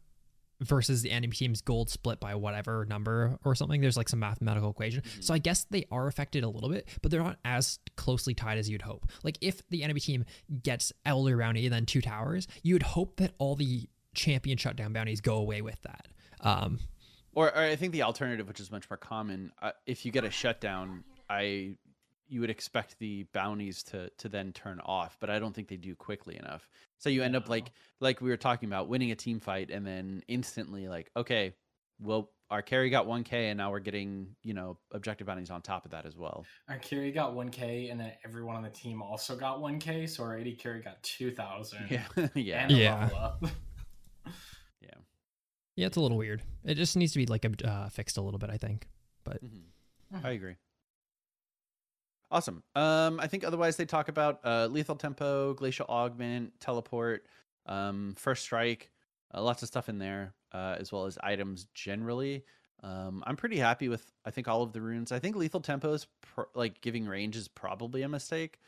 versus 0.61 1.02
the 1.02 1.11
enemy 1.11 1.35
team's 1.35 1.61
gold 1.61 1.90
split 1.90 2.20
by 2.20 2.35
whatever 2.35 2.87
number 2.87 3.38
or 3.44 3.54
something. 3.54 3.80
There's 3.80 3.96
like 3.96 4.08
some 4.08 4.20
mathematical 4.20 4.70
equation. 4.70 5.02
So 5.20 5.35
I 5.35 5.38
guess 5.38 5.64
they 5.70 5.87
are 5.90 6.06
affected 6.06 6.44
a 6.44 6.49
little 6.49 6.70
bit, 6.70 6.88
but 7.02 7.11
they're 7.11 7.23
not 7.23 7.38
as 7.44 7.78
closely 7.96 8.35
tied 8.35 8.58
as 8.58 8.68
you'd 8.68 8.82
hope. 8.82 9.06
Like 9.23 9.38
if 9.40 9.66
the 9.68 9.82
enemy 9.82 10.00
team 10.00 10.25
gets 10.62 10.92
Elder 11.04 11.37
Bounty 11.37 11.66
and 11.66 11.75
then 11.75 11.87
two 11.87 12.00
towers, 12.00 12.49
you 12.62 12.75
would 12.75 12.82
hope 12.82 13.16
that 13.16 13.32
all 13.38 13.56
the 13.56 13.88
champion 14.14 14.56
shutdown 14.56 14.92
bounties 14.92 15.20
go 15.20 15.37
away 15.37 15.62
with 15.62 15.80
that. 15.82 16.08
Um, 16.40 16.80
Or, 17.35 17.49
or 17.49 17.62
I 17.62 17.76
think 17.76 17.92
the 17.92 18.02
alternative, 18.02 18.49
which 18.49 18.61
is 18.61 18.70
much 18.70 18.88
more 18.88 18.96
common, 18.96 19.52
uh, 19.61 19.73
if 19.85 20.06
you 20.06 20.12
get 20.12 20.25
a 20.25 20.30
shutdown, 20.30 21.04
I 21.28 21.76
you 22.28 22.40
would 22.40 22.50
expect 22.50 22.99
the 22.99 23.25
bounties 23.33 23.83
to 23.85 24.11
to 24.18 24.28
then 24.28 24.52
turn 24.52 24.80
off, 24.80 25.16
but 25.21 25.30
I 25.30 25.38
don't 25.38 25.54
think 25.54 25.68
they 25.68 25.76
do 25.76 25.95
quickly 25.95 26.37
enough. 26.37 26.68
So 26.99 27.09
you 27.11 27.23
end 27.23 27.37
up 27.37 27.49
like 27.49 27.71
like 28.00 28.21
we 28.21 28.30
were 28.30 28.37
talking 28.37 28.68
about 28.68 28.88
winning 28.88 29.11
a 29.12 29.16
team 29.16 29.40
fight 29.40 29.71
and 29.71 29.87
then 29.87 30.23
instantly 30.28 30.88
like 30.88 31.11
okay, 31.16 31.54
well 32.00 32.30
our 32.50 32.62
carry 32.62 32.90
got 32.90 33.06
1k 33.06 33.33
and 33.50 33.59
now 33.59 33.73
we're 33.73 33.80
getting, 33.80 34.28
you 34.45 34.54
know, 34.54 34.78
objective 34.92 35.26
bounties 35.26 35.50
on 35.50 35.62
top 35.62 35.85
of 35.85 35.90
that 35.90 36.06
as 36.06 36.16
well. 36.16 36.45
Our 36.68 36.78
carry 36.78 37.11
got 37.11 37.35
1k, 37.35 37.90
and 37.90 37.99
then 37.99 38.12
everyone 38.25 38.54
on 38.54 38.62
the 38.62 38.71
team 38.71 39.02
also 39.02 39.37
got 39.37 39.59
1k, 39.59 40.09
so 40.09 40.23
our 40.23 40.38
AD 40.38 40.56
carry 40.59 40.80
got 40.80 41.02
2,000. 41.02 41.88
Yeah. 41.90 42.04
yeah. 42.35 42.62
And 42.62 42.73
a 42.73 43.35
Yeah. 44.80 44.90
yeah, 45.75 45.87
it's 45.87 45.97
a 45.97 46.00
little 46.00 46.16
weird. 46.16 46.42
It 46.64 46.76
just 46.76 46.97
needs 46.97 47.12
to 47.12 47.18
be 47.18 47.26
like 47.26 47.45
uh, 47.64 47.88
fixed 47.88 48.16
a 48.16 48.23
little 48.23 48.38
bit, 48.38 48.50
I 48.50 48.59
think. 48.59 48.88
Mhm. 49.28 49.64
Mhm. 50.14 50.25
I 50.25 50.30
agree. 50.30 50.54
Awesome. 52.30 52.62
Um, 52.75 53.21
I 53.21 53.28
think 53.28 53.45
otherwise 53.45 53.76
they 53.76 53.85
talk 53.87 54.09
about 54.09 54.40
uh, 54.45 54.66
lethal 54.66 54.97
tempo, 54.97 55.54
glacial 55.54 55.87
augment, 55.88 56.59
teleport, 56.61 57.26
um, 57.66 58.14
first 58.18 58.42
strike, 58.42 58.90
uh, 59.33 59.42
lots 59.42 59.62
of 59.62 59.68
stuff 59.68 59.88
in 59.88 59.99
there, 59.99 60.35
uh, 60.52 60.76
as 60.78 60.90
well 60.90 61.06
as 61.06 61.18
items 61.23 61.66
generally. 61.75 62.45
Um, 62.83 63.23
I'm 63.26 63.37
pretty 63.37 63.59
happy 63.59 63.88
with 63.88 64.11
I 64.25 64.30
think 64.30 64.49
all 64.49 64.62
of 64.62 64.73
the 64.73 64.80
runes. 64.80 65.12
I 65.12 65.18
think 65.18 65.37
lethal 65.37 65.61
tempo 65.61 65.92
is 65.92 66.06
pr- 66.21 66.42
like 66.54 66.80
giving 66.80 67.06
range 67.06 67.37
is 67.37 67.49
probably 67.49 68.02
a 68.02 68.09
mistake, 68.09 68.59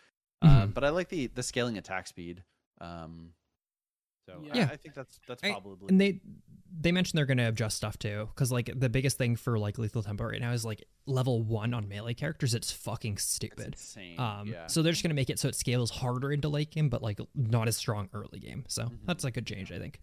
uh, 0.40 0.66
Mhm. 0.66 0.74
but 0.74 0.84
I 0.84 0.90
like 0.90 1.08
the 1.08 1.26
the 1.26 1.42
scaling 1.42 1.76
attack 1.78 2.06
speed. 2.06 2.44
Um, 2.80 3.34
so 4.28 4.42
Yeah. 4.54 4.68
I, 4.72 4.76
think 4.76 4.94
that's 4.94 5.18
that's 5.26 5.42
I- 5.42 5.50
probably 5.52 5.88
and 5.88 6.00
they 6.00 6.20
they 6.80 6.92
mentioned 6.92 7.16
they're 7.18 7.26
going 7.26 7.38
to 7.38 7.48
adjust 7.48 7.78
stuff 7.78 7.98
too 7.98 8.28
because 8.34 8.52
like 8.52 8.70
the 8.78 8.88
biggest 8.90 9.16
thing 9.16 9.36
for 9.36 9.58
like 9.58 9.78
lethal 9.78 10.02
tempo 10.02 10.24
right 10.24 10.40
now 10.40 10.52
is 10.52 10.64
like 10.66 10.84
level 11.06 11.42
one 11.42 11.72
on 11.72 11.88
melee 11.88 12.12
characters 12.14 12.52
it's 12.54 12.70
fucking 12.70 13.14
that's 13.14 13.24
stupid 13.24 13.66
insane. 13.68 14.20
um 14.20 14.48
yeah. 14.48 14.66
so 14.66 14.82
they're 14.82 14.92
just 14.92 15.02
going 15.02 15.08
to 15.10 15.14
make 15.14 15.30
it 15.30 15.38
so 15.38 15.48
it 15.48 15.54
scales 15.54 15.90
harder 15.90 16.30
into 16.30 16.48
late 16.48 16.70
game 16.70 16.88
but 16.90 17.02
like 17.02 17.18
not 17.34 17.68
as 17.68 17.76
strong 17.76 18.08
early 18.12 18.38
game 18.38 18.64
so 18.68 18.82
Mhm. 18.84 18.98
that's 19.06 19.24
like 19.24 19.36
a 19.38 19.42
change 19.42 19.72
i 19.72 19.78
think 19.78 19.98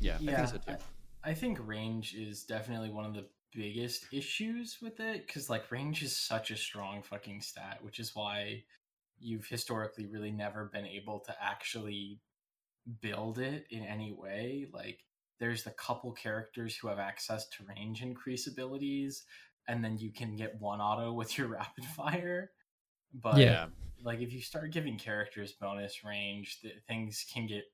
yeah, 0.00 0.16
I 0.20 0.22
yeah, 0.22 0.46
think 0.46 0.48
so 0.66 0.72
too. 0.72 0.78
I, 1.24 1.30
I 1.30 1.34
think 1.34 1.58
range 1.66 2.14
is 2.14 2.44
definitely 2.44 2.90
one 2.90 3.06
of 3.06 3.14
the 3.14 3.26
biggest 3.54 4.06
issues 4.12 4.78
with 4.82 4.98
it 5.00 5.26
because 5.26 5.48
like 5.48 5.70
range 5.70 6.02
is 6.02 6.14
such 6.14 6.50
a 6.50 6.56
strong 6.56 7.00
fucking 7.02 7.40
stat, 7.40 7.78
which 7.80 8.00
is 8.00 8.10
why 8.14 8.64
you've 9.20 9.46
historically 9.46 10.06
really 10.06 10.32
never 10.32 10.64
been 10.72 10.84
able 10.84 11.20
to 11.20 11.34
actually 11.40 12.18
build 13.00 13.38
it 13.38 13.66
in 13.70 13.82
any 13.84 14.12
way. 14.12 14.66
Like 14.72 15.00
there's 15.40 15.62
the 15.64 15.70
couple 15.72 16.12
characters 16.12 16.76
who 16.76 16.88
have 16.88 16.98
access 16.98 17.48
to 17.50 17.64
range 17.64 18.02
increase 18.02 18.46
abilities, 18.46 19.24
and 19.68 19.84
then 19.84 19.98
you 19.98 20.12
can 20.12 20.36
get 20.36 20.60
one 20.60 20.80
auto 20.80 21.12
with 21.12 21.36
your 21.38 21.48
rapid 21.58 21.84
fire. 21.84 22.50
But 23.12 23.38
Yeah. 23.38 23.66
like 24.02 24.20
if 24.20 24.32
you 24.32 24.40
start 24.40 24.72
giving 24.72 24.98
characters 24.98 25.52
bonus 25.52 26.04
range, 26.04 26.60
th- 26.60 26.74
things 26.86 27.24
can 27.32 27.46
get 27.46 27.64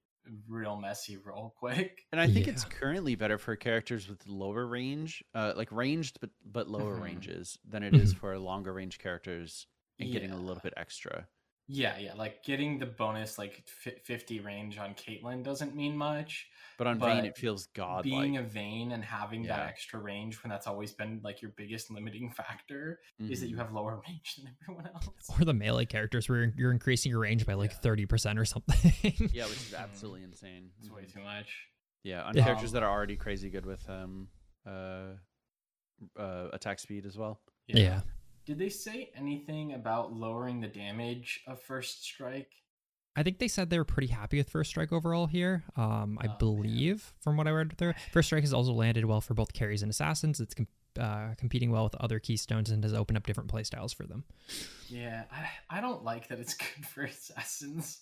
real 0.46 0.76
messy 0.76 1.16
real 1.16 1.54
quick. 1.58 2.06
And 2.12 2.20
I 2.20 2.26
think 2.26 2.46
it's 2.46 2.64
currently 2.64 3.14
better 3.14 3.38
for 3.38 3.56
characters 3.56 4.06
with 4.06 4.26
lower 4.26 4.66
range, 4.66 5.24
uh, 5.34 5.54
like 5.56 5.72
ranged 5.72 6.18
but 6.20 6.30
but 6.44 6.68
lower 6.68 6.96
Mhm. 6.96 7.02
ranges 7.02 7.58
than 7.64 7.82
it 7.82 7.94
is 7.94 8.14
Mhm. 8.14 8.18
for 8.18 8.38
longer 8.38 8.72
range 8.74 8.98
characters 8.98 9.66
and 9.98 10.12
getting 10.12 10.30
a 10.30 10.36
little 10.36 10.60
bit 10.62 10.74
extra. 10.76 11.26
Yeah, 11.72 11.98
yeah, 11.98 12.14
like 12.14 12.42
getting 12.44 12.78
the 12.80 12.87
bonus 12.87 13.38
like 13.38 13.62
50 13.68 14.40
range 14.40 14.76
on 14.78 14.94
Caitlyn 14.94 15.44
doesn't 15.44 15.76
mean 15.76 15.96
much. 15.96 16.48
But 16.78 16.88
on 16.88 16.98
Vayne, 16.98 17.24
it 17.24 17.37
feels 17.37 17.66
godlike. 17.68 18.02
Being 18.02 18.38
a 18.38 18.42
Vayne 18.42 18.90
and 18.90 19.04
having 19.04 19.44
Yeah. 19.44 19.56
that 19.59 19.68
extra 19.68 20.00
range 20.00 20.42
when 20.42 20.50
that's 20.50 20.66
always 20.66 20.90
been 20.92 21.20
like 21.22 21.40
your 21.42 21.52
biggest 21.56 21.88
limiting 21.90 22.33
factor 22.33 22.98
is 23.20 23.40
that 23.40 23.46
you 23.48 23.54
Mhm. 23.54 23.59
have 23.61 23.72
lower 23.72 24.02
range 24.09 24.37
than 24.37 24.56
everyone 24.62 24.88
else. 24.88 25.30
or 25.38 25.44
the 25.44 25.54
melee 25.54 25.87
characters 25.87 26.28
where 26.28 26.52
you're 26.56 26.72
increasing 26.72 27.11
your 27.11 27.20
range 27.20 27.46
by 27.46 27.54
like 27.54 27.70
Yeah. 27.70 27.78
30% 27.78 28.38
or 28.38 28.44
something 28.44 28.92
yeah, 29.33 29.44
which 29.44 29.56
is 29.59 29.72
Mhm. 29.72 29.78
absolutely 29.78 30.24
insane. 30.24 30.72
It's 30.80 30.90
way 30.90 31.04
Mhm. 31.04 31.12
too 31.12 31.20
much. 31.20 31.68
Yeah, 32.02 32.24
on 32.24 32.37
Yeah. 32.37 32.44
characters 32.44 32.72
that 32.72 32.83
are 32.83 32.90
already 32.90 33.16
crazy 33.16 33.48
good 33.48 33.64
with 33.66 33.88
um 33.88 34.28
uh, 34.66 35.12
uh 36.16 36.48
attack 36.52 36.80
speed 36.80 37.06
as 37.06 37.16
well. 37.16 37.40
yeah. 37.68 38.00
Did 38.46 38.59
they 38.59 38.68
say 38.68 39.11
anything 39.14 39.74
about 39.74 40.12
lowering 40.12 40.61
the 40.61 40.68
damage 40.68 41.40
of 41.46 41.61
first 41.62 42.05
strike? 42.05 42.50
I 43.16 43.22
think 43.22 43.38
they 43.38 43.48
said 43.48 43.70
they 43.70 43.79
were 43.79 43.85
pretty 43.85 44.07
happy 44.07 44.38
with 44.38 44.48
First 44.50 44.70
Strike 44.70 44.92
overall 44.92 45.26
here. 45.26 45.64
Um, 45.76 46.16
I 46.22 46.29
Oh, 46.29 46.37
believe, 46.38 47.12
from 47.20 47.37
what 47.37 47.48
I 47.48 47.50
read 47.50 47.74
there, 47.76 47.94
First 48.12 48.29
Strike 48.29 48.42
has 48.44 48.53
also 48.53 48.72
landed 48.72 49.05
well 49.05 49.20
for 49.20 49.35
both 49.35 49.53
carries 49.53 49.83
and 49.83 49.90
assassins. 49.90 50.40
It's 50.40 50.55
com- 50.55 50.68
uh, 50.98 51.35
competing 51.37 51.70
well 51.72 51.85
with 51.85 51.96
other 51.96 52.18
keystones 52.20 52.70
and 52.70 52.83
has 52.85 52.94
opened 52.94 53.18
up 53.18 53.26
different 53.26 53.53
playstyles 53.53 53.94
for 53.94 54.07
them. 54.07 54.24
Yeah, 54.88 55.24
I, 55.33 55.79
I 55.79 55.81
don't 55.81 56.05
like 56.05 56.29
that 56.29 56.38
it's 56.38 56.55
good 56.55 56.87
for 56.87 57.03
assassins. 57.03 58.00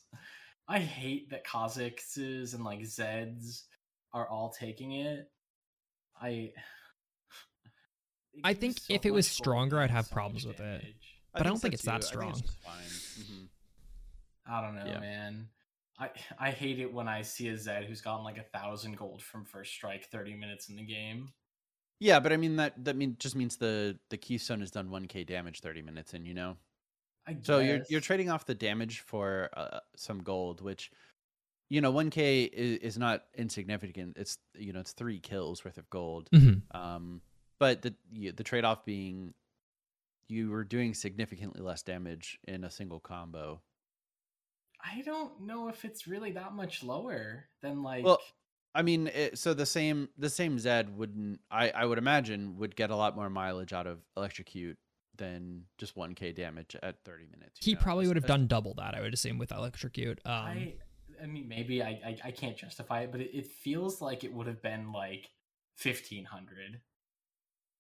I 0.69 0.79
hate 0.79 1.31
that 1.31 1.47
Kazakhs 1.47 2.55
and 2.55 2.63
like 2.63 2.81
Zeds 2.81 3.63
are 4.13 4.29
all 4.29 4.51
taking 4.59 4.93
it. 4.93 5.31
I. 6.21 6.53
it 8.35 8.41
I 8.45 8.55
think 8.55 8.79
so 8.79 8.93
if 8.95 9.07
it 9.07 9.13
was 9.13 9.27
stronger, 9.27 9.79
I'd 9.81 9.91
have 9.91 10.07
so 10.07 10.15
problems 10.15 10.47
with 10.47 10.61
it. 10.61 10.85
But 11.33 11.43
I 11.47 11.49
don't 11.49 11.59
think 11.61 11.75
it's 11.75 11.83
that 11.85 12.03
too. 12.03 12.21
I 12.21 12.23
think 12.25 12.37
strong. 12.37 12.43
just 12.43 12.63
fine. 12.63 13.25
Mhm. 13.25 13.49
I 14.47 14.61
don't 14.63 14.75
know, 14.77 14.87
Yeah. 14.87 15.01
man. 15.01 15.49
I 15.99 16.11
I 16.39 16.51
hate 16.51 16.79
it 16.79 16.93
when 16.93 17.09
I 17.09 17.23
see 17.23 17.49
a 17.49 17.57
Zed 17.59 17.85
who's 17.85 18.01
gotten 18.01 18.25
like 18.25 18.39
a 18.39 18.45
thousand 18.45 18.97
gold 18.97 19.23
from 19.23 19.45
first 19.45 19.73
strike 19.73 20.07
thirty 20.07 20.35
minutes 20.35 20.69
in 20.69 20.77
the 20.77 20.85
game. 20.85 21.33
Yeah, 22.01 22.21
but 22.21 22.33
I 22.33 22.37
mean 22.37 22.57
that 22.57 22.85
that 22.85 22.95
mean 22.97 23.17
just 23.19 23.35
means 23.35 23.57
the 23.57 23.99
the 24.09 24.17
keystone 24.17 24.61
has 24.61 24.71
done 24.71 24.89
1k 24.89 25.27
damage 25.27 25.61
30 25.61 25.83
minutes 25.83 26.15
in, 26.15 26.25
you 26.25 26.35
know. 26.35 26.57
I 27.27 27.37
So 27.43 27.59
you're 27.59 27.81
you're 27.89 28.01
trading 28.01 28.31
off 28.31 28.47
the 28.47 28.55
damage 28.55 29.01
for 29.01 29.51
uh, 29.55 29.81
some 29.97 30.23
gold, 30.23 30.61
which 30.61 30.93
you 31.69 31.81
know 31.81 31.93
1k 31.93 32.49
is, 32.53 32.79
is 32.79 32.99
not 32.99 33.25
insignificant. 33.37 34.17
It's 34.17 34.39
you 34.55 34.73
know 34.73 34.79
it's 34.81 34.93
three 34.93 35.19
kills 35.19 35.65
worth 35.65 35.77
of 35.77 35.91
gold. 35.91 36.31
Mm-hmm. 36.31 36.77
Um, 36.81 37.21
but 37.59 37.83
the 37.83 37.95
y- 38.15 38.33
the 38.35 38.45
trade 38.45 38.65
off 38.65 38.85
being 38.85 39.35
you 40.29 40.51
were 40.51 40.65
doing 40.65 40.95
significantly 40.95 41.61
less 41.61 41.83
damage 41.83 42.39
in 42.47 42.65
a 42.65 42.71
single 42.71 43.01
combo. 43.01 43.61
I 44.85 45.03
don't 45.03 45.41
know 45.41 45.69
if 45.69 45.85
it's 45.85 46.07
really 46.07 46.33
that 46.33 46.53
much 46.53 46.83
lower 46.83 47.47
than 47.63 47.83
like. 47.83 48.05
Well, 48.05 48.21
I 48.75 48.83
mean, 48.83 49.09
it, 49.09 49.39
so 49.39 49.55
the 49.55 49.67
same 49.67 50.09
the 50.17 50.31
same 50.31 50.59
Zed 50.59 50.97
wouldn't 50.97 51.41
I 51.51 51.71
I 51.71 51.85
would 51.85 51.99
imagine 51.99 52.57
would 52.59 52.77
get 52.77 52.91
a 52.91 52.97
lot 52.97 53.17
more 53.17 53.31
mileage 53.31 53.73
out 53.73 53.87
of 53.87 53.99
electrocute 54.17 54.79
than 55.17 55.65
just 55.79 55.97
1k 55.97 56.33
damage 56.37 56.77
at 56.81 57.03
30 57.05 57.25
minutes. 57.33 57.59
He 57.61 57.75
know, 57.75 57.81
probably 57.81 58.07
would 58.07 58.15
have 58.15 58.27
done 58.27 58.47
double 58.47 58.75
that, 58.75 58.95
I 58.95 59.01
would 59.01 59.13
assume, 59.13 59.37
with 59.37 59.51
Electrocute. 59.51 60.21
Um, 60.25 60.33
I 60.33 60.75
I 61.21 61.27
mean 61.27 61.49
maybe 61.49 61.83
I 61.83 61.89
I, 61.89 62.19
I 62.27 62.31
can't 62.31 62.57
justify 62.57 63.01
it, 63.01 63.11
but 63.11 63.21
it, 63.21 63.37
it 63.37 63.47
feels 63.47 64.01
like 64.01 64.23
it 64.23 64.33
would 64.33 64.47
have 64.47 64.63
been 64.63 64.93
like 64.93 65.31
fifteen 65.77 66.25
hundred 66.25 66.81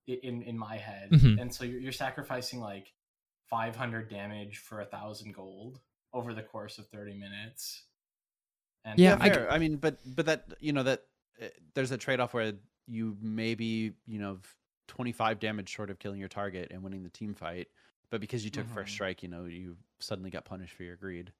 in 0.08 0.42
in 0.42 0.58
my 0.58 0.76
head, 0.76 1.10
Mhm. 1.10 1.40
and 1.40 1.54
so 1.54 1.64
you're, 1.64 1.80
you're 1.80 1.92
sacrificing 1.92 2.60
like 2.60 2.92
five 3.46 3.76
hundred 3.76 4.08
damage 4.10 4.58
for 4.58 4.80
a 4.80 4.86
thousand 4.86 5.32
gold 5.34 5.80
over 6.12 6.34
the 6.34 6.42
course 6.42 6.78
of 6.78 6.86
thirty 6.88 7.14
minutes. 7.14 7.84
And 8.84 8.98
Yeah, 8.98 9.18
yeah, 9.24 9.46
I. 9.50 9.56
I, 9.56 9.58
mean, 9.58 9.76
but 9.76 9.98
but 10.04 10.26
that 10.26 10.44
you 10.60 10.72
know 10.72 10.82
that 10.82 11.02
uh, 11.42 11.46
there's 11.74 11.90
a 11.90 11.98
trade 11.98 12.20
off 12.20 12.32
where 12.34 12.54
you 12.86 13.16
maybe 13.20 13.92
you 14.06 14.18
know 14.18 14.38
25 14.88 15.38
damage 15.40 15.68
short 15.68 15.90
of 15.90 15.98
killing 15.98 16.18
your 16.20 16.28
target 16.28 16.68
and 16.70 16.82
winning 16.82 17.02
the 17.02 17.10
team 17.10 17.34
fight, 17.34 17.68
but 18.10 18.20
because 18.20 18.44
you 18.44 18.50
took 18.50 18.66
first 18.68 18.90
Mhm. 18.90 18.94
strike, 18.94 19.22
you 19.22 19.28
know 19.28 19.44
you 19.44 19.76
suddenly 19.98 20.30
got 20.30 20.44
punished 20.44 20.74
for 20.74 20.84
your 20.84 20.96
greed. 20.96 21.32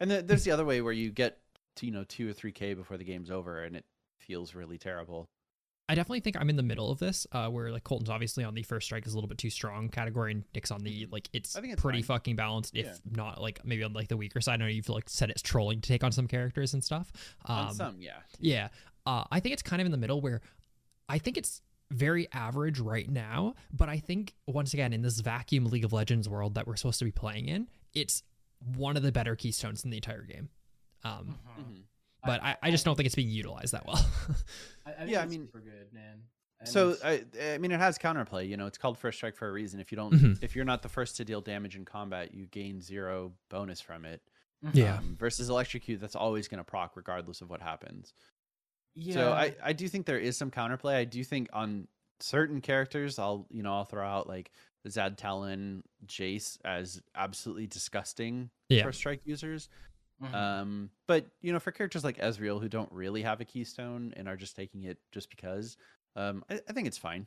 And 0.00 0.10
then 0.10 0.26
there's 0.26 0.44
the 0.44 0.50
other 0.50 0.64
way 0.64 0.80
where 0.80 0.92
you 0.92 1.10
get 1.10 1.38
to, 1.76 1.86
you 1.86 1.92
know 1.92 2.04
two 2.04 2.28
or 2.28 2.32
three 2.32 2.52
k 2.52 2.74
before 2.74 2.96
the 2.96 3.04
game's 3.04 3.30
over, 3.30 3.62
and 3.62 3.76
it 3.76 3.84
feels 4.18 4.54
really 4.54 4.78
terrible. 4.78 5.28
I 5.88 5.94
definitely 5.94 6.20
think 6.20 6.36
I'm 6.40 6.50
in 6.50 6.56
the 6.56 6.62
middle 6.64 6.90
of 6.90 6.98
this, 6.98 7.26
uh, 7.30 7.48
where 7.48 7.70
like 7.70 7.84
Colton's 7.84 8.10
obviously 8.10 8.42
on 8.42 8.54
the 8.54 8.62
first 8.64 8.86
strike 8.86 9.06
is 9.06 9.12
a 9.12 9.16
little 9.16 9.28
bit 9.28 9.38
too 9.38 9.50
strong 9.50 9.88
category, 9.88 10.32
and 10.32 10.44
Nick's 10.54 10.70
on 10.72 10.82
the 10.82 11.06
like 11.12 11.28
it's, 11.32 11.54
I 11.56 11.60
think 11.60 11.72
it's 11.74 11.82
pretty 11.82 12.02
fine. 12.02 12.16
fucking 12.16 12.36
balanced, 12.36 12.74
if 12.76 12.86
Yeah. 12.86 12.94
not 13.12 13.40
like 13.40 13.64
maybe 13.64 13.84
on 13.84 13.92
like 13.92 14.08
the 14.08 14.16
weaker 14.16 14.40
side. 14.40 14.54
I 14.54 14.56
know 14.64 14.66
you've 14.66 14.88
like 14.88 15.08
said 15.08 15.30
it's 15.30 15.42
trolling 15.42 15.80
to 15.80 15.88
take 15.88 16.02
on 16.02 16.10
some 16.10 16.26
characters 16.26 16.74
and 16.74 16.82
stuff. 16.82 17.12
On 17.44 17.68
Um, 17.68 17.74
some, 17.74 17.96
yeah. 18.00 18.18
yeah, 18.40 18.68
uh, 19.06 19.24
I 19.30 19.38
think 19.40 19.52
it's 19.52 19.62
kind 19.62 19.80
of 19.80 19.86
in 19.86 19.92
the 19.92 19.98
middle 19.98 20.20
where 20.20 20.40
I 21.08 21.18
think 21.18 21.36
it's 21.36 21.62
very 21.92 22.26
average 22.32 22.80
right 22.80 23.08
now, 23.08 23.54
but 23.72 23.88
I 23.88 23.98
think 24.00 24.34
once 24.48 24.74
again 24.74 24.92
in 24.92 25.02
this 25.02 25.20
vacuum 25.20 25.66
League 25.66 25.84
of 25.84 25.92
Legends 25.92 26.28
world 26.28 26.54
that 26.54 26.66
we're 26.66 26.74
supposed 26.74 26.98
to 26.98 27.04
be 27.04 27.12
playing 27.12 27.46
in, 27.46 27.68
it's 27.94 28.24
one 28.74 28.96
of 28.96 29.04
the 29.04 29.12
better 29.12 29.36
keystones 29.36 29.84
in 29.84 29.90
the 29.90 29.98
entire 29.98 30.22
game. 30.22 30.48
Um, 31.04 31.38
Mhm. 31.60 31.82
But 32.24 32.42
I, 32.42 32.56
I 32.62 32.70
just 32.70 32.84
don't 32.84 32.96
think 32.96 33.06
it's 33.06 33.14
being 33.14 33.28
utilized 33.30 33.72
that 33.72 33.86
well. 33.86 34.04
I, 34.86 35.02
I 35.02 35.04
Yeah, 35.04 35.22
I 35.22 35.26
mean- 35.26 35.46
super 35.46 35.60
good, 35.60 35.92
man. 35.92 36.22
And 36.58 36.68
So 36.68 36.96
I, 37.04 37.22
I 37.52 37.58
mean, 37.58 37.70
it 37.70 37.78
has 37.78 37.98
counterplay. 37.98 38.48
You 38.48 38.56
know, 38.56 38.66
it's 38.66 38.78
called 38.78 38.96
first 38.98 39.18
strike 39.18 39.36
for 39.36 39.46
a 39.48 39.52
reason. 39.52 39.78
If 39.78 39.92
you 39.92 39.96
don't, 39.96 40.12
Mhm. 40.14 40.42
if 40.42 40.56
you're 40.56 40.64
not 40.64 40.82
the 40.82 40.88
first 40.88 41.16
to 41.18 41.24
deal 41.24 41.40
damage 41.42 41.76
in 41.76 41.84
combat, 41.84 42.32
you 42.34 42.46
gain 42.46 42.80
zero 42.80 43.32
bonus 43.50 43.80
from 43.80 44.04
it. 44.06 44.22
Yeah. 44.72 44.96
Um, 44.98 45.16
versus 45.18 45.50
electrocute, 45.50 46.00
that's 46.00 46.16
always 46.16 46.48
going 46.48 46.58
to 46.58 46.64
proc 46.64 46.96
regardless 46.96 47.42
of 47.42 47.50
what 47.50 47.60
happens. 47.60 48.14
yeah. 48.94 49.14
So 49.14 49.32
I, 49.32 49.54
I 49.62 49.72
do 49.74 49.86
think 49.86 50.06
there 50.06 50.18
is 50.18 50.36
some 50.38 50.50
counterplay. 50.50 50.94
I 50.94 51.04
do 51.04 51.22
think 51.22 51.50
on 51.52 51.86
certain 52.20 52.62
characters, 52.62 53.18
I'll 53.18 53.46
you 53.50 53.62
know 53.62 53.74
I'll 53.74 53.84
throw 53.84 54.06
out 54.08 54.26
like 54.26 54.50
Zed 54.88 55.18
Talon, 55.18 55.82
Jace 56.06 56.56
as 56.64 57.02
absolutely 57.14 57.66
disgusting 57.66 58.48
Yeah. 58.70 58.82
first 58.84 58.98
strike 58.98 59.20
users. 59.26 59.68
Mhm. 60.22 60.34
Um, 60.34 60.90
but 61.06 61.26
you 61.40 61.52
know, 61.52 61.60
for 61.60 61.72
characters 61.72 62.04
like 62.04 62.18
Ezreal 62.18 62.60
who 62.60 62.68
don't 62.68 62.90
really 62.92 63.22
have 63.22 63.40
a 63.40 63.44
keystone 63.44 64.14
and 64.16 64.28
are 64.28 64.36
just 64.36 64.56
taking 64.56 64.84
it 64.84 64.98
just 65.12 65.30
because, 65.30 65.76
um, 66.14 66.44
I, 66.50 66.60
I 66.68 66.72
think 66.72 66.86
it's 66.86 66.98
fine. 66.98 67.26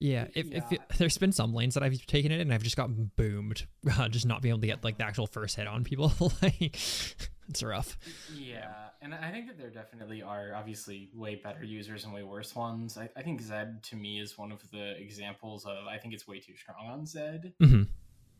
Yeah, 0.00 0.28
if, 0.34 0.50
if 0.50 0.72
it, 0.72 0.80
there's 0.96 1.18
been 1.18 1.30
some 1.30 1.52
lanes 1.52 1.74
that 1.74 1.82
I've 1.82 2.06
taken 2.06 2.32
it 2.32 2.40
and 2.40 2.54
I've 2.54 2.62
just 2.62 2.76
gotten 2.76 3.10
boomed, 3.16 3.66
uh, 3.98 4.08
just 4.08 4.26
not 4.26 4.40
being 4.40 4.52
able 4.52 4.62
to 4.62 4.66
get 4.66 4.82
like 4.82 4.96
the 4.96 5.04
actual 5.04 5.26
first 5.26 5.56
hit 5.56 5.66
on 5.66 5.84
people. 5.84 6.12
like 6.42 6.60
it's 6.60 7.62
rough. 7.62 7.98
Yeah, 8.34 8.88
and 9.02 9.14
I 9.14 9.30
think 9.30 9.46
that 9.48 9.58
there 9.58 9.70
definitely 9.70 10.22
are 10.22 10.54
obviously 10.54 11.10
way 11.14 11.34
better 11.36 11.62
users 11.62 12.04
and 12.04 12.14
way 12.14 12.22
worse 12.22 12.56
ones. 12.56 12.96
I, 12.96 13.10
I 13.14 13.22
think 13.22 13.42
Zed 13.42 13.82
to 13.84 13.96
me 13.96 14.20
is 14.20 14.38
one 14.38 14.52
of 14.52 14.62
the 14.70 14.96
examples 14.98 15.66
of 15.66 15.86
I 15.86 15.98
think 15.98 16.14
it's 16.14 16.26
way 16.26 16.40
too 16.40 16.56
strong 16.56 16.88
on 16.88 17.06
Zed 17.06 17.52
hmm 17.60 17.82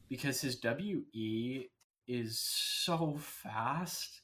because 0.09 0.41
his 0.41 0.61
WE 0.63 1.71
is 2.11 2.39
so 2.39 3.17
fast 3.19 4.23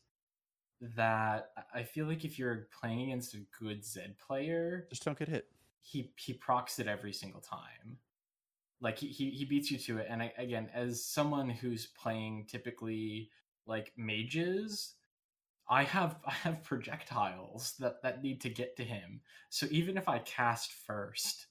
that 0.81 1.51
I 1.73 1.85
feel 1.85 2.07
like 2.07 2.25
if 2.25 2.39
you're 2.39 2.69
playing 2.79 3.03
against 3.05 3.35
a 3.35 3.39
good 3.59 3.85
Zed 3.85 4.17
player, 4.19 4.87
Just 4.91 5.05
don't 5.05 5.19
get 5.19 5.29
hit. 5.29 5.49
he 5.81 6.13
he 6.17 6.33
procs 6.35 6.79
it 6.79 6.87
every 6.87 7.13
single 7.13 7.41
time. 7.41 7.99
Like 8.81 8.99
he, 8.99 9.07
he, 9.07 9.31
he 9.31 9.45
beats 9.47 9.71
you 9.71 9.79
to 9.79 9.99
it. 9.99 10.07
And 10.11 10.23
I, 10.23 10.33
again, 10.37 10.69
as 10.75 11.03
someone 11.03 11.49
who's 11.49 11.87
playing 11.87 12.47
typically 12.47 13.31
like 13.67 13.93
mages, 13.97 14.95
I 15.69 15.85
have 15.85 16.17
I 16.27 16.33
have 16.33 16.63
projectiles 16.63 17.75
that 17.79 18.03
that 18.03 18.23
need 18.23 18.41
to 18.43 18.51
get 18.51 18.77
to 18.77 18.85
him. 18.85 19.21
So 19.49 19.67
even 19.71 19.97
if 19.97 20.09
I 20.09 20.19
cast 20.19 20.73
first, 20.73 21.47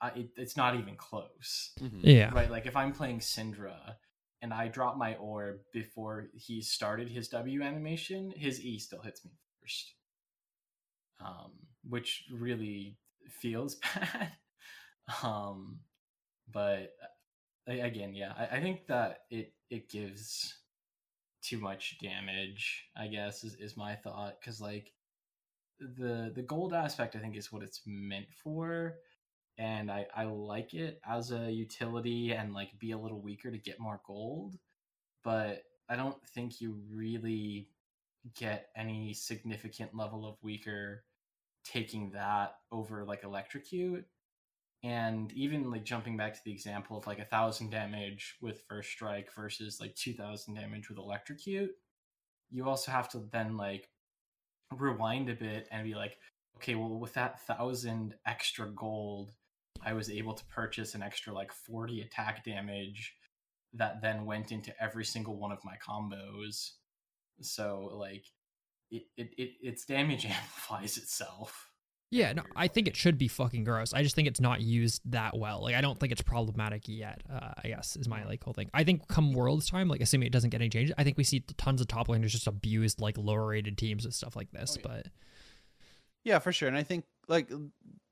I, 0.00 0.08
it, 0.10 0.30
it's 0.36 0.56
not 0.56 0.76
even 0.76 0.96
close. 0.96 1.72
Mhm. 1.78 2.00
Yeah. 2.02 2.32
Right? 2.32 2.50
Like 2.50 2.66
if 2.66 2.76
I'm 2.76 2.92
playing 2.92 3.18
Syndra 3.20 3.96
and 4.42 4.52
I 4.54 4.68
drop 4.68 4.96
my 4.96 5.14
orb 5.16 5.60
before 5.72 6.28
he 6.34 6.62
started 6.62 7.08
his 7.08 7.28
W 7.28 7.62
animation, 7.62 8.32
his 8.36 8.60
E 8.60 8.78
still 8.78 9.02
hits 9.02 9.24
me 9.24 9.32
first. 9.60 9.94
Um, 11.24 11.52
which 11.88 12.24
really 12.32 12.96
feels 13.28 13.74
bad. 13.94 14.32
um, 15.22 15.80
but 16.50 16.92
uh, 17.68 17.72
again, 17.72 18.14
yeah, 18.14 18.32
I, 18.38 18.56
I 18.56 18.60
think 18.60 18.86
that 18.86 19.18
it 19.30 19.52
it 19.68 19.90
gives 19.90 20.56
too 21.42 21.58
much 21.58 21.98
damage. 22.00 22.86
I 22.96 23.08
guess 23.08 23.44
is, 23.44 23.54
is 23.56 23.76
my 23.76 23.94
thought 23.96 24.36
because 24.40 24.60
like 24.60 24.92
the 25.78 26.32
the 26.34 26.42
gold 26.42 26.72
aspect, 26.72 27.16
I 27.16 27.18
think, 27.18 27.36
is 27.36 27.52
what 27.52 27.62
it's 27.62 27.82
meant 27.86 28.26
for 28.42 28.94
and 29.58 29.90
I, 29.90 30.06
I 30.14 30.24
like 30.24 30.74
it 30.74 31.00
as 31.08 31.32
a 31.32 31.50
utility 31.50 32.32
and 32.32 32.54
like 32.54 32.78
be 32.78 32.92
a 32.92 32.98
little 32.98 33.20
weaker 33.20 33.50
to 33.50 33.58
get 33.58 33.80
more 33.80 34.00
gold 34.06 34.56
but 35.24 35.62
i 35.88 35.96
don't 35.96 36.16
think 36.34 36.60
you 36.60 36.78
really 36.92 37.68
get 38.36 38.68
any 38.76 39.14
significant 39.14 39.94
level 39.94 40.26
of 40.26 40.36
weaker 40.42 41.04
taking 41.64 42.10
that 42.10 42.56
over 42.72 43.04
like 43.04 43.24
electrocute 43.24 44.04
and 44.82 45.32
even 45.32 45.70
like 45.70 45.84
jumping 45.84 46.16
back 46.16 46.32
to 46.32 46.40
the 46.44 46.52
example 46.52 46.96
of 46.96 47.06
like 47.06 47.18
a 47.18 47.24
thousand 47.24 47.70
damage 47.70 48.36
with 48.40 48.64
first 48.68 48.90
strike 48.90 49.28
versus 49.34 49.78
like 49.80 49.94
2000 49.94 50.54
damage 50.54 50.88
with 50.88 50.98
electrocute 50.98 51.70
you 52.50 52.68
also 52.68 52.90
have 52.90 53.08
to 53.08 53.22
then 53.30 53.56
like 53.56 53.88
rewind 54.72 55.28
a 55.28 55.34
bit 55.34 55.68
and 55.70 55.84
be 55.84 55.94
like 55.94 56.16
okay 56.56 56.74
well 56.74 56.98
with 56.98 57.14
that 57.14 57.40
thousand 57.46 58.14
extra 58.26 58.70
gold 58.70 59.32
I 59.84 59.92
was 59.92 60.10
able 60.10 60.34
to 60.34 60.44
purchase 60.46 60.94
an 60.94 61.02
extra 61.02 61.32
like 61.32 61.52
40 61.52 62.02
attack 62.02 62.44
damage 62.44 63.14
that 63.74 64.02
then 64.02 64.24
went 64.24 64.52
into 64.52 64.72
every 64.82 65.04
single 65.04 65.36
one 65.36 65.52
of 65.52 65.64
my 65.64 65.74
combos. 65.86 66.72
So 67.40 67.90
like 67.94 68.24
it 68.90 69.04
it, 69.16 69.30
it 69.36 69.50
its 69.62 69.84
damage 69.84 70.26
amplifies 70.26 70.96
itself. 70.96 71.70
Yeah, 72.12 72.32
no, 72.32 72.42
I 72.56 72.66
think 72.66 72.88
it 72.88 72.96
should 72.96 73.18
be 73.18 73.28
fucking 73.28 73.62
gross. 73.62 73.94
I 73.94 74.02
just 74.02 74.16
think 74.16 74.26
it's 74.26 74.40
not 74.40 74.60
used 74.60 75.00
that 75.12 75.38
well. 75.38 75.62
Like, 75.62 75.76
I 75.76 75.80
don't 75.80 75.96
think 75.98 76.10
it's 76.10 76.22
problematic 76.22 76.88
yet. 76.88 77.22
Uh, 77.32 77.52
I 77.62 77.68
guess 77.68 77.94
is 77.94 78.08
my 78.08 78.24
like 78.24 78.42
whole 78.42 78.52
thing. 78.52 78.68
I 78.74 78.82
think 78.82 79.06
come 79.06 79.32
Worlds 79.32 79.70
time, 79.70 79.86
like 79.86 80.00
assuming 80.00 80.26
it 80.26 80.32
doesn't 80.32 80.50
get 80.50 80.60
any 80.60 80.70
changes, 80.70 80.92
I 80.98 81.04
think 81.04 81.16
we 81.16 81.22
see 81.22 81.44
tons 81.56 81.80
of 81.80 81.86
top 81.86 82.08
laners 82.08 82.30
just 82.30 82.48
abused 82.48 83.00
like 83.00 83.16
lower 83.16 83.46
rated 83.46 83.78
teams 83.78 84.04
and 84.04 84.12
stuff 84.12 84.34
like 84.34 84.50
this. 84.50 84.76
Oh, 84.76 84.80
yeah. 84.80 84.96
But 84.96 85.12
Yeah, 86.24 86.38
for 86.38 86.52
sure. 86.52 86.68
And 86.68 86.76
I 86.76 86.82
think 86.82 87.04
like 87.28 87.50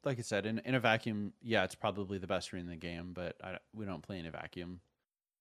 like 0.05 0.19
I 0.19 0.23
said, 0.23 0.47
in, 0.47 0.61
in 0.65 0.75
a 0.75 0.81
vacuum, 0.81 1.33
yeah, 1.43 1.65
it's 1.65 1.75
probably 1.75 2.19
the 2.19 2.27
best 2.27 2.53
rune 2.53 2.63
in 2.63 2.69
the 2.69 2.77
game, 2.77 3.11
but 3.13 3.37
I, 3.43 3.59
we 3.75 3.85
don't 3.85 4.03
play 4.03 4.19
in 4.19 4.27
a 4.27 4.31
vacuum. 4.31 4.81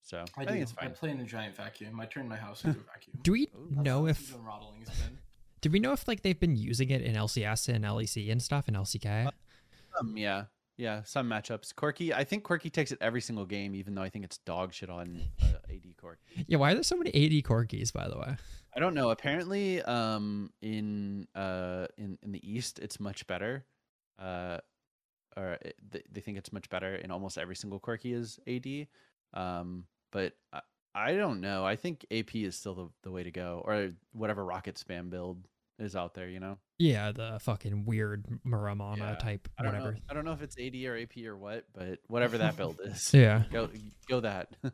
So 0.02 0.24
I, 0.38 0.42
I, 0.42 0.46
think 0.46 0.58
do. 0.58 0.62
it's 0.64 0.74
I 0.78 0.86
fine. 0.86 0.94
play 0.94 1.12
in 1.12 1.20
a 1.20 1.26
giant 1.26 1.56
vacuum. 1.56 2.00
I 2.00 2.06
turn 2.06 2.28
my 2.28 2.38
house 2.38 2.64
into 2.64 2.80
a 2.80 2.84
vacuum. 2.94 3.20
do 3.22 3.32
we 3.34 3.44
Ooh. 3.44 3.68
That's 3.72 3.86
know 3.86 4.08
if 4.08 4.32
been. 4.32 4.42
do 5.62 5.70
we 5.70 5.80
know 5.80 5.92
if 5.92 6.08
like 6.08 6.22
they've 6.22 6.40
been 6.40 6.56
using 6.56 6.90
it 6.90 7.02
in 7.02 7.16
LCS 7.16 7.74
and 7.74 7.84
LEC 7.84 8.32
and 8.32 8.42
stuff 8.42 8.68
in 8.68 8.74
LCK? 8.74 9.30
Um, 10.00 10.18
yeah, 10.18 10.46
yeah, 10.78 11.04
some 11.04 11.30
matchups. 11.30 11.74
Corki, 11.74 12.14
I 12.14 12.24
think 12.24 12.44
Corki 12.44 12.72
takes 12.72 12.92
it 12.92 13.00
every 13.02 13.22
single 13.22 13.46
game, 13.46 13.76
even 13.76 13.96
though 13.96 14.04
I 14.04 14.10
think 14.10 14.26
it's 14.26 14.38
dog 14.40 14.74
shit 14.74 14.90
on 14.90 15.22
uh, 15.42 15.57
AD 15.70 15.84
Corki. 16.02 16.46
yeah, 16.48 16.58
why 16.58 16.72
are 16.72 16.74
there 16.76 16.84
so 16.84 16.96
many 16.98 17.10
AD 17.12 17.44
Corkis 17.44 17.92
by 17.94 18.08
the 18.08 18.18
way? 18.18 18.36
I 18.76 18.80
don't 18.80 18.94
know. 18.94 19.10
Apparently, 19.10 19.82
um, 19.84 20.52
in 20.62 21.28
uh, 21.36 21.88
in 21.98 22.18
in 22.22 22.32
the 22.32 22.50
East, 22.50 22.80
it's 22.80 23.00
much 23.00 23.26
better. 23.28 23.66
Uh, 24.20 24.58
or 25.36 25.54
it, 25.62 25.76
they, 25.92 26.02
they 26.12 26.22
think 26.22 26.38
it's 26.38 26.52
much 26.52 26.70
better 26.70 26.96
in 26.96 27.12
almost 27.12 27.38
every 27.38 27.56
single 27.56 27.80
Corki 27.80 28.14
is 28.14 28.40
AD. 28.48 28.88
Um, 29.40 29.86
but 30.12 30.34
I, 30.52 30.62
I 30.96 31.14
don't 31.14 31.42
know. 31.42 31.64
I 31.66 31.76
think 31.76 32.06
AP 32.12 32.36
is 32.36 32.56
still 32.56 32.74
the, 32.74 32.90
the 33.04 33.12
way 33.12 33.24
to 33.24 33.30
go, 33.32 33.62
or 33.66 33.92
whatever 34.14 34.44
rocket 34.44 34.76
spam 34.84 35.10
build 35.12 35.48
is 35.78 35.96
out 35.96 36.16
there. 36.16 36.28
You 36.28 36.40
know, 36.40 36.58
Yeah, 36.80 37.12
the 37.12 37.38
fucking 37.42 37.86
weird 37.86 38.26
Muramana 38.46 38.98
Yeah, 38.98 39.16
type 39.16 39.48
I 39.60 39.64
don't 39.64 39.74
whatever. 39.74 39.92
know. 39.94 39.98
I 40.10 40.14
don't 40.16 40.26
know 40.26 40.34
if 40.34 40.42
it's 40.42 40.58
AD 40.60 40.76
or 40.86 40.98
AP 40.98 41.18
or 41.26 41.38
what, 41.38 41.66
but 41.74 42.00
whatever 42.08 42.40
that 42.40 42.58
build 42.58 42.80
is, 42.84 43.12
Yeah. 43.14 43.44
go 43.52 43.70
go 44.10 44.22
that. 44.22 44.50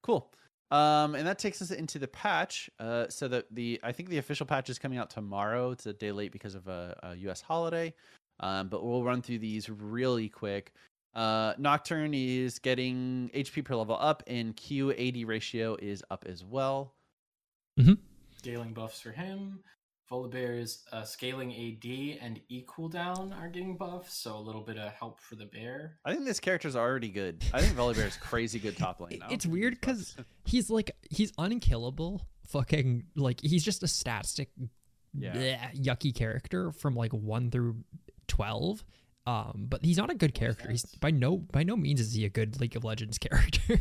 Yeah. 0.00 0.06
Cool. 0.06 0.30
Um, 0.70 1.16
and 1.16 1.26
that 1.26 1.38
takes 1.38 1.60
us 1.60 1.72
into 1.72 1.98
the 1.98 2.08
patch. 2.08 2.70
Uh, 2.78 3.06
so 3.08 3.26
the 3.26 3.44
the 3.50 3.80
I 3.82 3.92
think 3.92 4.08
the 4.08 4.18
official 4.18 4.46
patch 4.46 4.70
is 4.70 4.78
coming 4.78 4.98
out 4.98 5.10
tomorrow. 5.10 5.72
It's 5.72 5.86
a 5.86 5.92
day 5.92 6.12
late 6.12 6.32
because 6.32 6.54
of 6.54 6.68
a, 6.68 6.96
a 7.02 7.16
U.S. 7.16 7.40
holiday. 7.40 7.92
Um, 8.38 8.68
but 8.68 8.84
we'll 8.84 9.04
run 9.04 9.20
through 9.20 9.40
these 9.40 9.68
really 9.68 10.28
quick. 10.28 10.72
Uh, 11.14 11.54
Nocturne 11.58 12.14
is 12.14 12.58
getting 12.58 13.30
HP 13.34 13.64
per 13.64 13.74
level 13.74 13.96
up, 14.00 14.22
and 14.26 14.56
Q 14.56 14.92
AD 14.92 15.26
ratio 15.26 15.76
is 15.80 16.02
up 16.10 16.24
as 16.28 16.44
well. 16.44 16.94
Scaling 18.38 18.72
buffs 18.72 19.00
for 19.00 19.10
him. 19.10 19.60
Volibear's 20.10 20.84
uh, 20.92 21.04
scaling 21.04 21.52
AD 21.52 22.18
and 22.20 22.40
E 22.48 22.64
cooldown 22.66 23.32
are 23.38 23.48
getting 23.48 23.76
buffed, 23.76 24.12
so 24.12 24.36
a 24.36 24.40
little 24.40 24.62
bit 24.62 24.76
of 24.76 24.92
help 24.92 25.20
for 25.20 25.36
the 25.36 25.46
bear. 25.46 25.98
I 26.04 26.12
think 26.12 26.24
this 26.24 26.40
character's 26.40 26.74
already 26.74 27.08
good. 27.10 27.44
I 27.54 27.60
think 27.60 27.76
Volibear 27.76 28.06
is 28.06 28.16
crazy 28.16 28.58
good 28.58 28.76
top 28.76 29.00
lane. 29.00 29.12
It- 29.12 29.32
it's 29.32 29.46
weird 29.46 29.74
because. 29.74 30.16
He's 30.44 30.68
like 30.68 30.90
he's 31.08 31.32
unkillable. 31.38 32.26
Fucking 32.48 33.04
like 33.14 33.40
he's 33.40 33.62
just 33.62 33.84
a 33.84 33.86
static, 33.86 34.50
Yeah. 35.16 35.32
bleh, 35.32 35.84
yucky 35.84 36.12
character 36.12 36.72
from 36.72 36.96
like 36.96 37.12
one 37.12 37.52
through 37.52 37.76
twelve. 38.26 38.82
Um, 39.26 39.66
but 39.68 39.84
he's 39.84 39.96
not 39.98 40.10
a 40.10 40.14
good 40.16 40.34
character. 40.34 40.68
He's 40.70 40.84
by 40.96 41.12
no 41.12 41.36
by 41.36 41.62
no 41.62 41.76
means 41.76 42.00
is 42.00 42.14
he 42.14 42.24
a 42.24 42.28
good 42.30 42.60
League 42.60 42.74
of 42.74 42.82
Legends 42.82 43.16
character. 43.18 43.78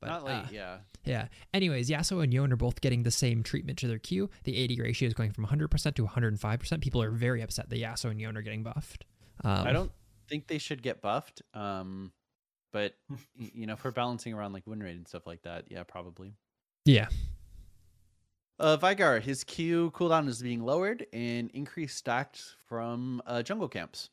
But, 0.00 0.08
Not 0.08 0.24
late, 0.24 0.34
uh, 0.34 0.46
yeah. 0.52 0.76
yeah. 1.04 1.28
Anyways, 1.52 1.90
Yasuo 1.90 2.22
and 2.22 2.32
Yone 2.32 2.52
are 2.52 2.56
both 2.56 2.80
getting 2.80 3.02
the 3.02 3.10
same 3.10 3.42
treatment 3.42 3.78
to 3.78 3.88
their 3.88 3.98
Q. 3.98 4.30
The 4.44 4.64
AD 4.64 4.78
ratio 4.78 5.08
is 5.08 5.14
going 5.14 5.32
from 5.32 5.46
100% 5.46 5.94
to 5.94 6.06
105%. 6.06 6.80
People 6.80 7.02
are 7.02 7.10
very 7.10 7.42
upset 7.42 7.68
that 7.70 7.78
Yasuo 7.80 8.10
and 8.10 8.20
Yone 8.20 8.36
are 8.36 8.42
getting 8.42 8.62
buffed. 8.62 9.04
Um, 9.44 9.66
I 9.66 9.72
don't 9.72 9.90
think 10.28 10.46
they 10.46 10.58
should 10.58 10.82
get 10.82 11.00
buffed. 11.00 11.42
Um, 11.54 12.12
but 12.72 12.94
you 13.34 13.66
know, 13.66 13.76
for 13.76 13.90
balancing 13.90 14.34
around 14.34 14.52
like 14.52 14.66
win 14.66 14.80
rate 14.80 14.96
and 14.96 15.08
stuff 15.08 15.26
like 15.26 15.42
that, 15.42 15.64
yeah, 15.68 15.82
probably. 15.82 16.34
Yeah. 16.84 17.08
Uh, 18.60 18.76
Veigar, 18.76 19.22
his 19.22 19.44
Q 19.44 19.92
cooldown 19.94 20.28
is 20.28 20.42
being 20.42 20.62
lowered 20.64 21.06
and 21.12 21.50
increased 21.52 21.96
stacked 21.96 22.42
from 22.66 23.22
uh, 23.26 23.42
jungle 23.42 23.68
camps, 23.68 24.10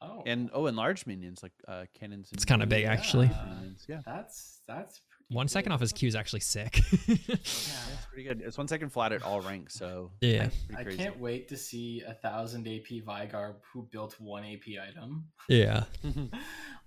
Oh, 0.00 0.22
and 0.26 0.48
oh, 0.52 0.66
and 0.66 0.76
large 0.76 1.06
minions 1.06 1.42
like 1.42 1.52
uh, 1.66 1.84
cannons. 1.98 2.30
It's 2.32 2.44
kinda 2.44 2.66
big, 2.66 2.82
yeah. 2.84 2.92
actually. 2.92 3.28
minions. 3.46 3.84
Yeah, 3.88 4.00
that's 4.06 4.60
that's 4.68 5.00
pretty 5.00 5.34
One 5.34 5.48
second 5.48 5.70
good. 5.70 5.74
off 5.74 5.80
his 5.80 5.92
Q 5.92 6.06
is 6.08 6.14
actually 6.14 6.40
sick. 6.40 6.80
Yeah. 7.08 7.16
it's 7.34 8.06
pretty 8.08 8.22
good. 8.28 8.42
It's 8.44 8.56
one 8.56 8.68
second 8.68 8.90
flat 8.90 9.12
at 9.12 9.22
all 9.22 9.40
ranks, 9.40 9.74
so 9.74 10.12
yeah. 10.20 10.50
pretty 10.72 10.94
I 10.94 10.96
can't 10.96 11.18
wait 11.18 11.48
to 11.48 11.56
see 11.56 12.02
a 12.06 12.14
thousand 12.14 12.66
AP 12.68 13.02
Veigar 13.04 13.54
who 13.72 13.88
built 13.90 14.14
one 14.20 14.44
AP 14.44 14.78
item. 14.88 15.26
Yeah. 15.48 15.84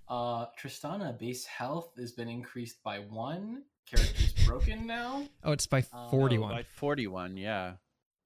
Uh, 0.08 0.46
Tristana 0.60 1.18
base 1.18 1.46
health 1.46 1.92
has 1.96 2.12
been 2.12 2.28
increased 2.28 2.82
by 2.82 2.98
one. 2.98 3.62
Character's 3.86 4.32
broken 4.44 4.86
now. 4.86 5.26
Oh, 5.42 5.52
it's 5.52 5.66
by 5.66 5.78
Uh, 5.78 5.82
Oh, 5.94 6.10
41. 6.10 6.50
by 6.54 6.62
forty-one, 6.64 7.36
yeah. 7.38 7.74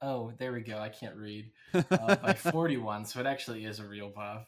Oh, 0.03 0.33
there 0.39 0.53
we 0.53 0.63
go. 0.63 0.79
I 0.79 0.89
can't 0.89 1.15
read. 1.17 1.53
Uh, 1.75 2.17
by 2.17 2.33
41, 2.33 3.05
so 3.05 3.21
it 3.21 3.27
actually 3.27 3.65
is 3.67 3.79
a 3.79 3.85
real 3.87 4.09
buff. 4.11 4.47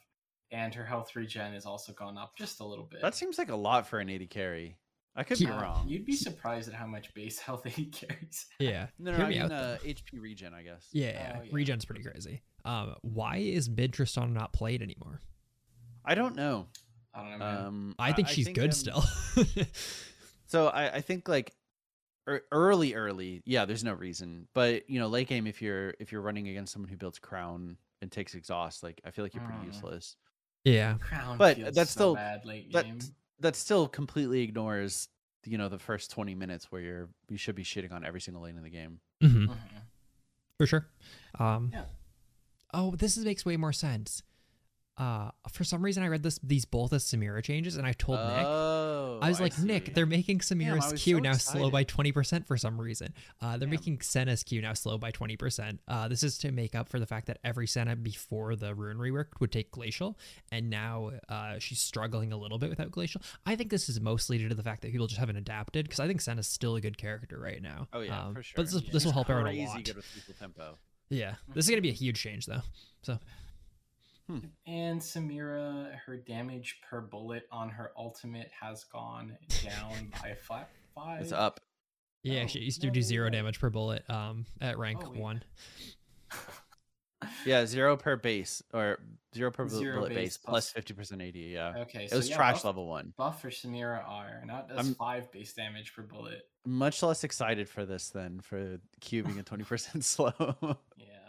And 0.50 0.74
her 0.74 0.84
health 0.84 1.14
regen 1.14 1.52
has 1.52 1.66
also 1.66 1.92
gone 1.92 2.16
up 2.16 2.36
just 2.36 2.60
a 2.60 2.64
little 2.64 2.84
bit. 2.86 3.02
that 3.02 3.14
seems 3.14 3.36
like 3.38 3.50
a 3.50 3.56
lot 3.56 3.86
for 3.86 3.98
an 4.00 4.08
AD 4.08 4.30
carry. 4.30 4.78
I 5.16 5.24
could 5.24 5.36
He- 5.38 5.46
be 5.46 5.50
wrong. 5.50 5.86
You'd 5.88 6.06
be 6.06 6.14
surprised 6.14 6.68
at 6.68 6.74
how 6.74 6.86
much 6.86 7.12
base 7.12 7.38
health 7.46 7.64
he 7.64 7.86
carries. 7.86 8.46
yeah. 8.58 8.86
No, 8.98 9.10
no, 9.10 9.16
Hear 9.18 9.26
I 9.26 9.28
mean 9.28 9.42
out, 9.42 9.52
uh, 9.52 9.76
HP 9.84 10.20
regen, 10.20 10.54
I 10.54 10.62
guess. 10.62 10.86
Yeah, 10.92 11.06
yeah. 11.10 11.36
Oh, 11.38 11.42
yeah. 11.42 11.50
Regen's 11.52 11.84
pretty 11.84 12.02
crazy. 12.02 12.42
Um, 12.64 12.94
why 13.02 13.38
is 13.38 13.68
mid 13.68 13.92
Tristana 13.92 14.32
not 14.32 14.52
played 14.52 14.80
anymore? 14.82 15.20
I 16.04 16.14
don't 16.14 16.36
know. 16.36 16.66
I 17.14 17.20
don't 17.22 17.30
know, 17.32 17.38
man. 17.38 17.64
Um, 17.66 17.94
I 17.98 18.12
think 18.12 18.28
she's 18.28 18.48
good 18.48 18.66
um, 18.66 18.72
still. 18.72 19.04
So 20.46 20.68
I, 20.68 20.94
I 20.94 21.00
think 21.02 21.28
like 21.28 21.52
early, 22.52 22.94
early, 22.94 23.42
yeah. 23.44 23.64
There's 23.66 23.84
no 23.84 23.92
reason, 23.92 24.48
but 24.54 24.88
you 24.88 24.98
know, 24.98 25.08
late 25.08 25.28
game, 25.28 25.46
if 25.46 25.60
you're 25.60 25.94
if 26.00 26.10
you're 26.12 26.22
running 26.22 26.48
against 26.48 26.72
someone 26.72 26.88
who 26.88 26.96
builds 26.96 27.18
crown 27.18 27.76
and 28.00 28.10
takes 28.10 28.34
exhaust, 28.34 28.82
like 28.82 29.00
I 29.04 29.10
feel 29.10 29.24
like 29.24 29.34
you're 29.34 29.44
pretty 29.44 29.60
Mm. 29.60 29.66
useless. 29.66 30.16
Yeah. 30.68 30.94
Crown 31.00 31.38
but 31.38 31.56
feels 31.56 31.74
that's 31.74 31.90
so 31.90 31.98
still- 31.98 32.14
bad 32.14 32.44
late 32.44 32.72
That 32.72 32.84
game. 32.84 32.98
that 33.40 33.56
still 33.56 33.88
completely 33.88 34.42
ignores 34.42 35.08
you 35.44 35.56
know 35.56 35.68
the 35.68 35.78
first 35.78 36.10
20 36.10 36.34
minutes 36.34 36.70
where 36.70 36.80
you're 36.82 37.08
you 37.28 37.36
should 37.38 37.54
be 37.54 37.64
shitting 37.64 37.92
on 37.92 38.04
every 38.04 38.20
single 38.20 38.42
lane 38.42 38.56
in 38.56 38.62
the 38.62 38.70
game. 38.70 39.00
hmm 39.20 39.46
Mhm. 39.46 39.56
For 40.58 40.66
sure. 40.66 40.88
Um, 41.38 41.70
Yeah. 41.72 41.84
Oh, 42.74 42.94
this 42.96 43.16
is, 43.16 43.24
makes 43.24 43.46
way 43.46 43.56
more 43.56 43.72
sense. 43.72 44.22
Uh, 44.98 45.30
for 45.52 45.62
some 45.62 45.80
reason, 45.80 46.02
I 46.02 46.08
read 46.08 46.24
this 46.24 46.40
these 46.42 46.64
both 46.64 46.92
as 46.92 47.04
Samira 47.04 47.40
changes, 47.42 47.76
and 47.76 47.86
I 47.86 47.92
told 47.92 48.18
Nick. 48.18 48.44
Oh, 48.44 49.20
I 49.22 49.28
was 49.28 49.40
like, 49.40 49.52
see. 49.52 49.64
Nick, 49.64 49.94
they're 49.94 50.06
making 50.06 50.40
Samira's 50.40 50.92
I 50.92 50.96
Q 50.96 51.16
so 51.16 51.22
now 51.22 51.32
slow 51.34 51.70
by 51.70 51.84
20% 51.84 52.46
for 52.46 52.56
some 52.56 52.80
reason. 52.80 53.14
Uh, 53.40 53.50
they're 53.52 53.60
Damn. 53.60 53.70
making 53.70 54.00
Senna's 54.00 54.42
Q 54.42 54.60
now 54.60 54.72
slow 54.74 54.98
by 54.98 55.12
20%. 55.12 55.78
Uh, 55.86 56.08
this 56.08 56.24
is 56.24 56.36
to 56.38 56.50
make 56.50 56.74
up 56.74 56.88
for 56.88 56.98
the 56.98 57.06
fact 57.06 57.28
that 57.28 57.38
every 57.44 57.68
Senna 57.68 57.94
before 57.94 58.56
the 58.56 58.74
rune 58.74 58.96
rework 58.98 59.26
would 59.38 59.52
take 59.52 59.70
Glacial, 59.70 60.18
and 60.50 60.68
now 60.68 61.12
uh, 61.28 61.60
she's 61.60 61.80
struggling 61.80 62.32
a 62.32 62.36
little 62.36 62.58
bit 62.58 62.68
without 62.68 62.90
Glacial. 62.90 63.22
I 63.46 63.54
think 63.54 63.70
this 63.70 63.88
is 63.88 64.00
mostly 64.00 64.36
due 64.38 64.48
to 64.48 64.54
the 64.56 64.64
fact 64.64 64.82
that 64.82 64.90
people 64.90 65.06
just 65.06 65.20
haven't 65.20 65.36
adapted, 65.36 65.84
because 65.84 66.00
I 66.00 66.08
think 66.08 66.20
Senna's 66.20 66.48
still 66.48 66.74
a 66.74 66.80
good 66.80 66.98
character 66.98 67.38
right 67.38 67.62
now. 67.62 67.86
Oh 67.92 68.00
yeah, 68.00 68.20
Um, 68.26 68.34
for 68.34 68.42
sure. 68.42 68.54
But 68.56 68.66
this, 68.66 68.74
is- 68.74 68.82
Yeah, 68.82 68.90
this 68.92 69.04
will 69.04 69.12
help 69.12 69.28
her 69.28 69.40
out 69.40 69.46
a 69.46 69.64
lot. 69.64 69.84
good 69.84 69.94
with 69.94 70.38
tempo. 70.40 70.76
Yeah, 71.08 71.34
this 71.54 71.64
is 71.64 71.70
going 71.70 71.78
to 71.78 71.82
be 71.82 71.88
a 71.90 71.92
huge 71.94 72.20
change, 72.20 72.46
though. 72.46 72.62
So, 73.02 73.18
And 74.66 75.00
Samira, 75.00 75.94
her 76.06 76.16
damage 76.18 76.80
per 76.88 77.00
bullet 77.00 77.44
on 77.50 77.70
her 77.70 77.92
ultimate 77.96 78.50
has 78.60 78.84
gone 78.84 79.36
down 79.64 80.12
by 80.22 80.34
flat 80.34 80.70
five. 80.94 81.22
It's 81.22 81.32
up. 81.32 81.60
yeah, 82.22 82.42
Oh, 82.44 82.46
she 82.46 82.58
used 82.60 82.80
to 82.82 82.88
no 82.88 82.92
do 82.92 82.98
way. 82.98 83.02
zero 83.02 83.30
damage 83.30 83.58
per 83.60 83.70
bullet 83.70 84.08
um, 84.10 84.44
at 84.60 84.78
rank 84.78 85.00
Oh, 85.04 85.10
wait. 85.10 85.20
one. 85.20 85.42
Yeah, 87.44 87.66
zero 87.66 87.96
per 87.96 88.16
base 88.16 88.62
or 88.72 88.98
zero 89.34 89.50
per 89.50 89.66
Zero 89.68 89.96
bullet 89.98 90.10
base 90.10 90.16
base 90.16 90.36
plus 90.36 90.50
plus- 90.50 90.70
fifty 90.70 90.94
percent 90.94 91.20
AD. 91.22 91.34
Yeah, 91.34 91.74
Okay, 91.78 92.04
it 92.04 92.10
so 92.10 92.16
was 92.18 92.28
yeah, 92.28 92.36
trash 92.36 92.56
buff, 92.56 92.64
level 92.66 92.86
one. 92.86 93.12
Buff 93.16 93.40
for 93.42 93.50
Samira 93.50 94.06
are 94.08 94.42
now 94.46 94.60
it 94.60 94.68
does 94.68 94.78
I'm- 94.78 94.94
five 94.94 95.30
base 95.32 95.52
damage 95.52 95.94
per 95.94 96.02
bullet. 96.02 96.42
Much 96.64 97.02
less 97.02 97.24
excited 97.24 97.68
for 97.68 97.84
this 97.86 98.10
than 98.10 98.40
for 98.40 98.78
Q 99.00 99.24
being 99.24 99.38
a 99.38 99.42
twenty 99.42 99.64
percent 99.64 100.04
slow. 100.04 100.32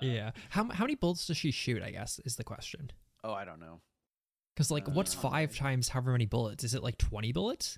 Yeah. 0.01 0.11
Yeah. 0.13 0.31
How 0.49 0.63
how 0.69 0.83
many 0.85 0.95
bullets 0.95 1.27
does 1.27 1.37
she 1.37 1.51
shoot? 1.51 1.81
I 1.83 1.91
guess 1.91 2.19
is 2.25 2.35
the 2.35 2.43
question. 2.43 2.91
oh, 3.23 3.33
I 3.33 3.45
don't 3.45 3.59
know. 3.59 3.81
Because 4.55 4.71
like, 4.71 4.87
what's 4.87 5.15
Uh, 5.15 5.19
five 5.19 5.55
times 5.55 5.89
however 5.89 6.11
many 6.11 6.25
bullets? 6.25 6.63
Is 6.63 6.73
it 6.73 6.83
like 6.83 6.97
twenty 6.97 7.31
bullets? 7.31 7.77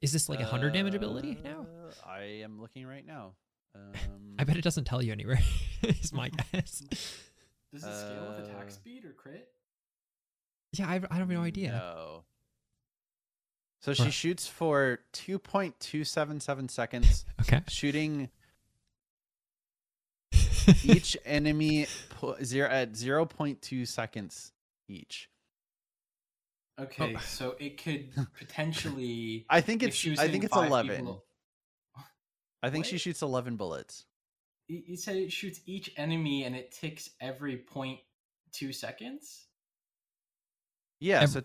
Is 0.00 0.12
this 0.12 0.28
like 0.28 0.40
a 0.40 0.44
hundred 0.46 0.72
damage 0.72 0.94
ability 0.94 1.38
now? 1.44 1.66
Uh, 1.68 2.08
I 2.08 2.22
am 2.42 2.60
looking 2.60 2.86
right 2.86 3.04
now. 3.06 3.32
Um, 3.74 3.92
I 4.38 4.44
bet 4.44 4.56
it 4.56 4.62
doesn't 4.64 4.84
tell 4.84 5.02
you 5.02 5.12
anywhere. 5.12 5.40
is 5.82 6.12
my 6.12 6.28
guess. 6.52 6.82
Does 7.72 7.84
it 7.84 8.00
scale 8.06 8.26
with 8.28 8.46
attack 8.46 8.66
Uh, 8.68 8.70
speed 8.70 9.04
or 9.04 9.12
crit? 9.12 9.48
Yeah, 10.72 10.88
I, 10.88 11.00
I 11.10 11.16
have 11.16 11.28
no 11.28 11.42
idea. 11.42 11.70
No. 11.72 12.24
So 13.80 13.92
she 13.94 14.02
Right. 14.04 14.12
shoots 14.12 14.46
for 14.46 15.00
two 15.12 15.38
point 15.38 15.78
two 15.80 16.04
seven 16.04 16.38
seven 16.40 16.68
seconds, 16.68 17.24
Okay. 17.40 17.60
shooting 17.68 18.28
each 20.84 21.16
enemy 21.24 21.86
pu- 22.10 22.42
zero 22.44 22.68
at 22.68 22.96
zero 22.96 23.24
point 23.26 23.60
two 23.62 23.86
seconds 23.86 24.52
each. 24.88 25.28
Okay, 26.80 27.14
Oh. 27.16 27.20
so 27.20 27.56
it 27.58 27.82
could 27.82 28.10
potentially. 28.38 29.44
I 29.50 29.60
think 29.60 29.82
it's 29.82 30.06
I 30.18 30.28
think 30.28 30.44
it's 30.44 30.56
eleven. 30.56 30.96
people- 30.96 31.24
I 32.62 32.68
think 32.70 32.84
she 32.84 32.98
shoots 32.98 33.22
eleven 33.22 33.56
bullets. 33.56 34.04
You 34.68 34.82
you 34.86 34.96
said 34.96 35.16
it 35.16 35.32
shoots 35.32 35.60
each 35.66 35.92
enemy 35.96 36.44
and 36.44 36.54
it 36.54 36.72
ticks 36.72 37.10
every 37.20 37.56
point 37.56 38.00
two 38.52 38.72
seconds. 38.72 39.46
Yeah, 41.00 41.22
Ev- 41.22 41.30
so 41.30 41.42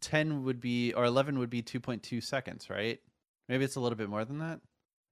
ten 0.00 0.44
would 0.44 0.60
be 0.60 0.92
or 0.92 1.04
eleven 1.04 1.38
would 1.38 1.50
be 1.50 1.62
two 1.62 1.80
point 1.80 2.02
two 2.02 2.20
seconds, 2.20 2.68
right? 2.70 3.00
Maybe 3.48 3.64
it's 3.64 3.76
a 3.76 3.80
little 3.80 3.96
bit 3.96 4.08
more 4.08 4.24
than 4.24 4.38
that. 4.38 4.60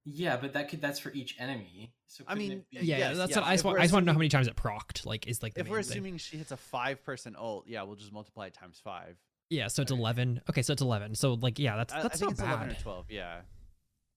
Yeah, 0.05 0.37
but 0.37 0.55
that 0.55 0.69
could 0.69 0.81
that's 0.81 0.99
for 0.99 1.13
each 1.13 1.37
enemy. 1.39 1.93
So 2.09 2.25
I 2.27 2.35
mean, 2.35 2.65
be- 2.71 2.79
Yeah, 2.81 2.99
Yes, 2.99 3.17
that's 3.17 3.31
yes, 3.31 3.37
what 3.39 3.47
I 3.47 3.53
just 3.55 3.65
want. 3.65 3.75
we're 3.77 3.81
I 3.81 3.83
just 3.85 3.93
want 3.95 4.03
to 4.03 4.07
know 4.07 4.13
how 4.15 4.19
many 4.19 4.29
times 4.29 4.49
it 4.49 4.57
procced. 4.57 5.07
Like, 5.07 5.27
is 5.29 5.43
like 5.43 5.55
the 5.55 5.61
If 5.61 5.69
we're 5.69 5.77
main 5.77 5.85
thing. 5.85 5.93
assuming 5.93 6.17
she 6.19 6.37
hits 6.39 6.51
a 6.51 6.57
five 6.57 7.05
person 7.05 7.37
ult, 7.39 7.67
yeah, 7.69 7.83
we'll 7.83 7.97
just 7.97 8.13
multiply 8.13 8.47
it 8.47 8.55
times 8.55 8.81
five. 8.83 9.17
Yeah, 9.51 9.69
so 9.69 9.83
it's 9.83 9.93
Okay. 9.93 10.01
eleven. 10.01 10.41
Okay, 10.51 10.63
so 10.63 10.73
it's 10.73 10.83
eleven. 10.83 11.15
So 11.15 11.35
like, 11.35 11.59
yeah, 11.59 11.77
that's 11.77 11.93
I, 11.93 12.01
I 12.01 12.03
that's 12.03 12.19
think 12.19 12.31
not 12.31 12.33
it's 12.33 12.41
bad. 12.41 12.49
eleven 12.55 12.71
or 12.71 12.81
twelve. 12.81 13.07
Yeah. 13.11 13.43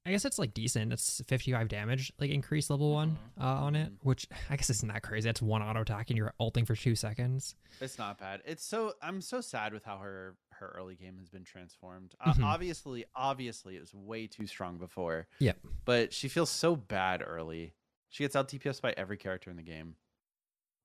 I 0.08 0.12
guess 0.12 0.24
it's 0.24 0.38
like 0.38 0.54
decent. 0.54 0.94
It's 0.94 1.20
55 1.28 1.68
damage, 1.68 2.14
like 2.20 2.30
increase 2.30 2.70
level 2.70 2.94
one 2.94 3.18
uh, 3.42 3.44
on 3.44 3.76
it, 3.76 3.92
Mhm. 3.92 3.98
which 4.04 4.28
I 4.52 4.56
guess 4.56 4.70
isn't 4.70 4.88
that 4.88 5.02
crazy. 5.02 5.28
That's 5.28 5.42
one 5.42 5.64
auto 5.64 5.82
attack 5.82 6.12
and 6.12 6.18
you're 6.18 6.32
ulting 6.40 6.64
for 6.64 6.76
two 6.76 6.94
seconds. 6.94 7.56
It's 7.82 7.98
not 7.98 8.20
bad. 8.20 8.44
It's 8.46 8.64
so 8.64 8.94
I'm 9.02 9.20
so 9.20 9.42
sad 9.42 9.74
with 9.74 9.84
how 9.84 9.98
her 9.98 10.36
her 10.60 10.74
early 10.78 10.96
game 10.96 11.18
has 11.20 11.30
been 11.30 11.44
transformed. 11.44 12.16
Uh, 12.20 12.34
Mhm. 12.34 12.44
obviously, 12.44 13.06
obviously, 13.16 13.76
it 13.76 13.82
was 13.82 13.94
way 13.94 14.28
too 14.28 14.48
strong 14.48 14.78
before. 14.78 15.28
Yep. 15.40 15.58
But 15.86 16.14
she 16.14 16.28
feels 16.28 16.50
so 16.50 16.76
bad 16.76 17.22
early. 17.26 17.74
She 18.10 18.24
gets 18.24 18.36
out 18.36 18.48
DPS 18.48 18.80
by 18.82 18.94
every 18.98 19.18
character 19.18 19.50
in 19.50 19.58
the 19.58 19.64
game. 19.64 19.96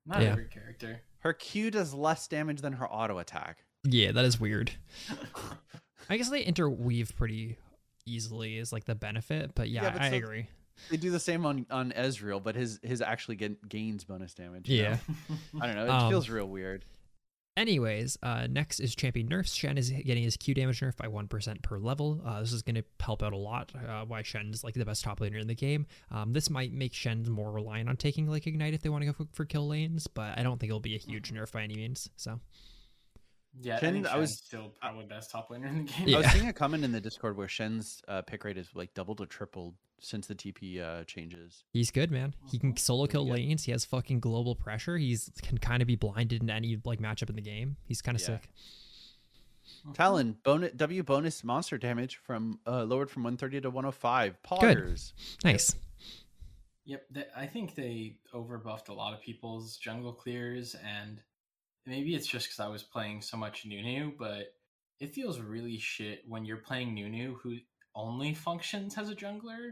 not 0.06 0.22
Yeah. 0.22 0.30
every 0.30 0.46
character. 0.48 1.02
Her 1.18 1.34
Q 1.34 1.70
does 1.70 1.92
less 1.92 2.26
damage 2.26 2.62
than 2.62 2.72
her 2.72 2.90
auto 2.90 3.18
attack. 3.18 3.64
Yeah, 3.84 4.12
that 4.12 4.24
is 4.24 4.40
weird. 4.40 4.72
I 6.08 6.16
guess 6.16 6.30
they 6.30 6.42
interweave 6.42 7.14
pretty 7.16 7.58
easily 8.06 8.56
is 8.56 8.72
like 8.72 8.84
the 8.86 8.94
benefit, 8.94 9.54
but 9.54 9.68
yeah, 9.68 9.82
Yeah, 9.84 9.90
but 9.92 10.00
I 10.02 10.10
so- 10.10 10.16
agree. 10.16 10.46
They 10.90 10.96
do 10.96 11.10
the 11.10 11.20
same 11.20 11.44
on 11.44 11.66
on 11.70 11.92
Ezreal, 11.92 12.42
but 12.42 12.56
his 12.56 12.80
his 12.82 13.02
actually 13.02 13.36
get, 13.36 13.68
gains 13.68 14.02
bonus 14.04 14.32
damage. 14.32 14.66
Yeah. 14.70 14.98
I 15.60 15.66
don't 15.66 15.76
know. 15.76 15.84
It 15.84 15.90
Um, 15.90 16.10
feels 16.10 16.30
real 16.30 16.48
weird. 16.48 16.86
Anyways, 17.56 18.16
uh, 18.22 18.46
next 18.48 18.80
is 18.80 18.94
champion 18.94 19.26
nerfs. 19.26 19.52
Shen 19.52 19.76
is 19.76 19.90
getting 19.90 20.22
his 20.22 20.36
Q 20.36 20.54
damage 20.54 20.80
nerf 20.80 20.96
by 20.96 21.08
one 21.08 21.28
percent 21.28 21.62
per 21.62 21.78
level. 21.78 22.22
Uh, 22.24 22.40
this 22.40 22.52
is 22.52 22.62
going 22.62 22.76
to 22.76 22.84
help 23.00 23.22
out 23.22 23.32
a 23.32 23.36
lot. 23.36 23.70
Uh, 23.74 24.04
why 24.06 24.22
Shen 24.22 24.50
is 24.52 24.64
like 24.64 24.74
the 24.74 24.84
best 24.84 25.04
top 25.04 25.20
laner 25.20 25.40
in 25.40 25.46
the 25.46 25.54
game. 25.54 25.86
Um, 26.10 26.32
this 26.32 26.48
might 26.48 26.72
make 26.72 26.94
Shen 26.94 27.28
more 27.30 27.50
reliant 27.50 27.88
on 27.88 27.96
taking 27.96 28.26
like 28.26 28.46
ignite 28.46 28.72
if 28.72 28.82
they 28.82 28.88
want 28.88 29.02
to 29.02 29.06
go 29.06 29.12
for, 29.12 29.26
for 29.32 29.44
kill 29.44 29.68
lanes, 29.68 30.06
but 30.06 30.38
I 30.38 30.42
don't 30.42 30.58
think 30.58 30.70
it'll 30.70 30.80
be 30.80 30.94
a 30.94 30.98
huge 30.98 31.32
nerf 31.32 31.52
by 31.52 31.62
any 31.62 31.74
means. 31.74 32.08
So 32.16 32.40
yeah, 33.60 33.76
I 33.76 33.80
Shen- 33.80 33.92
think 33.94 34.06
I 34.06 34.18
was- 34.18 34.36
still 34.38 34.68
probably 34.80 35.06
best 35.06 35.30
top 35.30 35.50
laner 35.50 35.68
in 35.68 35.86
the 35.86 35.92
game. 35.92 36.14
I 36.14 36.18
was 36.18 36.30
seeing 36.32 36.48
a 36.48 36.52
comment 36.52 36.84
in 36.84 36.92
the 36.92 37.00
Discord 37.00 37.36
where 37.36 37.48
Shen's 37.48 38.02
uh, 38.08 38.22
pick 38.22 38.44
rate 38.44 38.56
is 38.58 38.68
like 38.74 38.92
doubled 38.94 39.20
or 39.20 39.26
tripled 39.26 39.74
since 40.02 40.26
the 40.26 40.34
TP 40.34 40.80
uh, 40.80 41.04
changes. 41.04 41.62
he's 41.72 41.90
good, 41.90 42.10
man. 42.10 42.34
He 42.50 42.58
can 42.58 42.74
solo 42.76 43.06
kill 43.06 43.24
good. 43.26 43.34
lanes. 43.34 43.64
He 43.64 43.72
has 43.72 43.84
fucking 43.84 44.20
global 44.20 44.54
pressure. 44.54 44.96
He's 44.96 45.30
can 45.42 45.58
kind 45.58 45.82
of 45.82 45.86
be 45.88 45.96
blinded 45.96 46.42
in 46.42 46.48
any 46.50 46.78
like 46.84 47.00
matchup 47.00 47.28
in 47.28 47.36
the 47.36 47.42
game. 47.42 47.76
He's 47.86 48.00
kind 48.00 48.16
of 48.16 48.22
Yeah. 48.22 48.26
sick. 48.38 48.48
Talon 49.94 50.36
bonus 50.42 50.72
W 50.72 51.02
bonus 51.02 51.44
monster 51.44 51.78
damage 51.78 52.16
from 52.16 52.58
uh, 52.66 52.84
lowered 52.84 53.10
from 53.10 53.22
130 53.24 53.60
to 53.62 53.70
105. 53.70 54.36
Poggers. 54.42 55.12
Nice. 55.44 55.74
Yep, 56.86 57.04
th- 57.14 57.26
I 57.36 57.46
think 57.46 57.74
they 57.74 58.16
overbuffed 58.34 58.88
a 58.88 58.92
lot 58.92 59.12
of 59.14 59.20
people's 59.20 59.76
jungle 59.76 60.12
clears, 60.12 60.74
and 60.84 61.20
maybe 61.86 62.14
it's 62.14 62.26
just 62.26 62.46
because 62.46 62.60
I 62.60 62.68
was 62.68 62.82
playing 62.82 63.22
so 63.22 63.36
much 63.36 63.64
Nunu, 63.66 64.12
but 64.18 64.52
it 65.00 65.14
feels 65.14 65.40
really 65.40 65.78
shit 65.78 66.22
when 66.26 66.44
you're 66.44 66.58
playing 66.58 66.94
Nunu, 66.94 67.36
who 67.42 67.56
only 67.94 68.34
functions 68.34 68.96
as 68.98 69.08
a 69.10 69.14
jungler, 69.14 69.70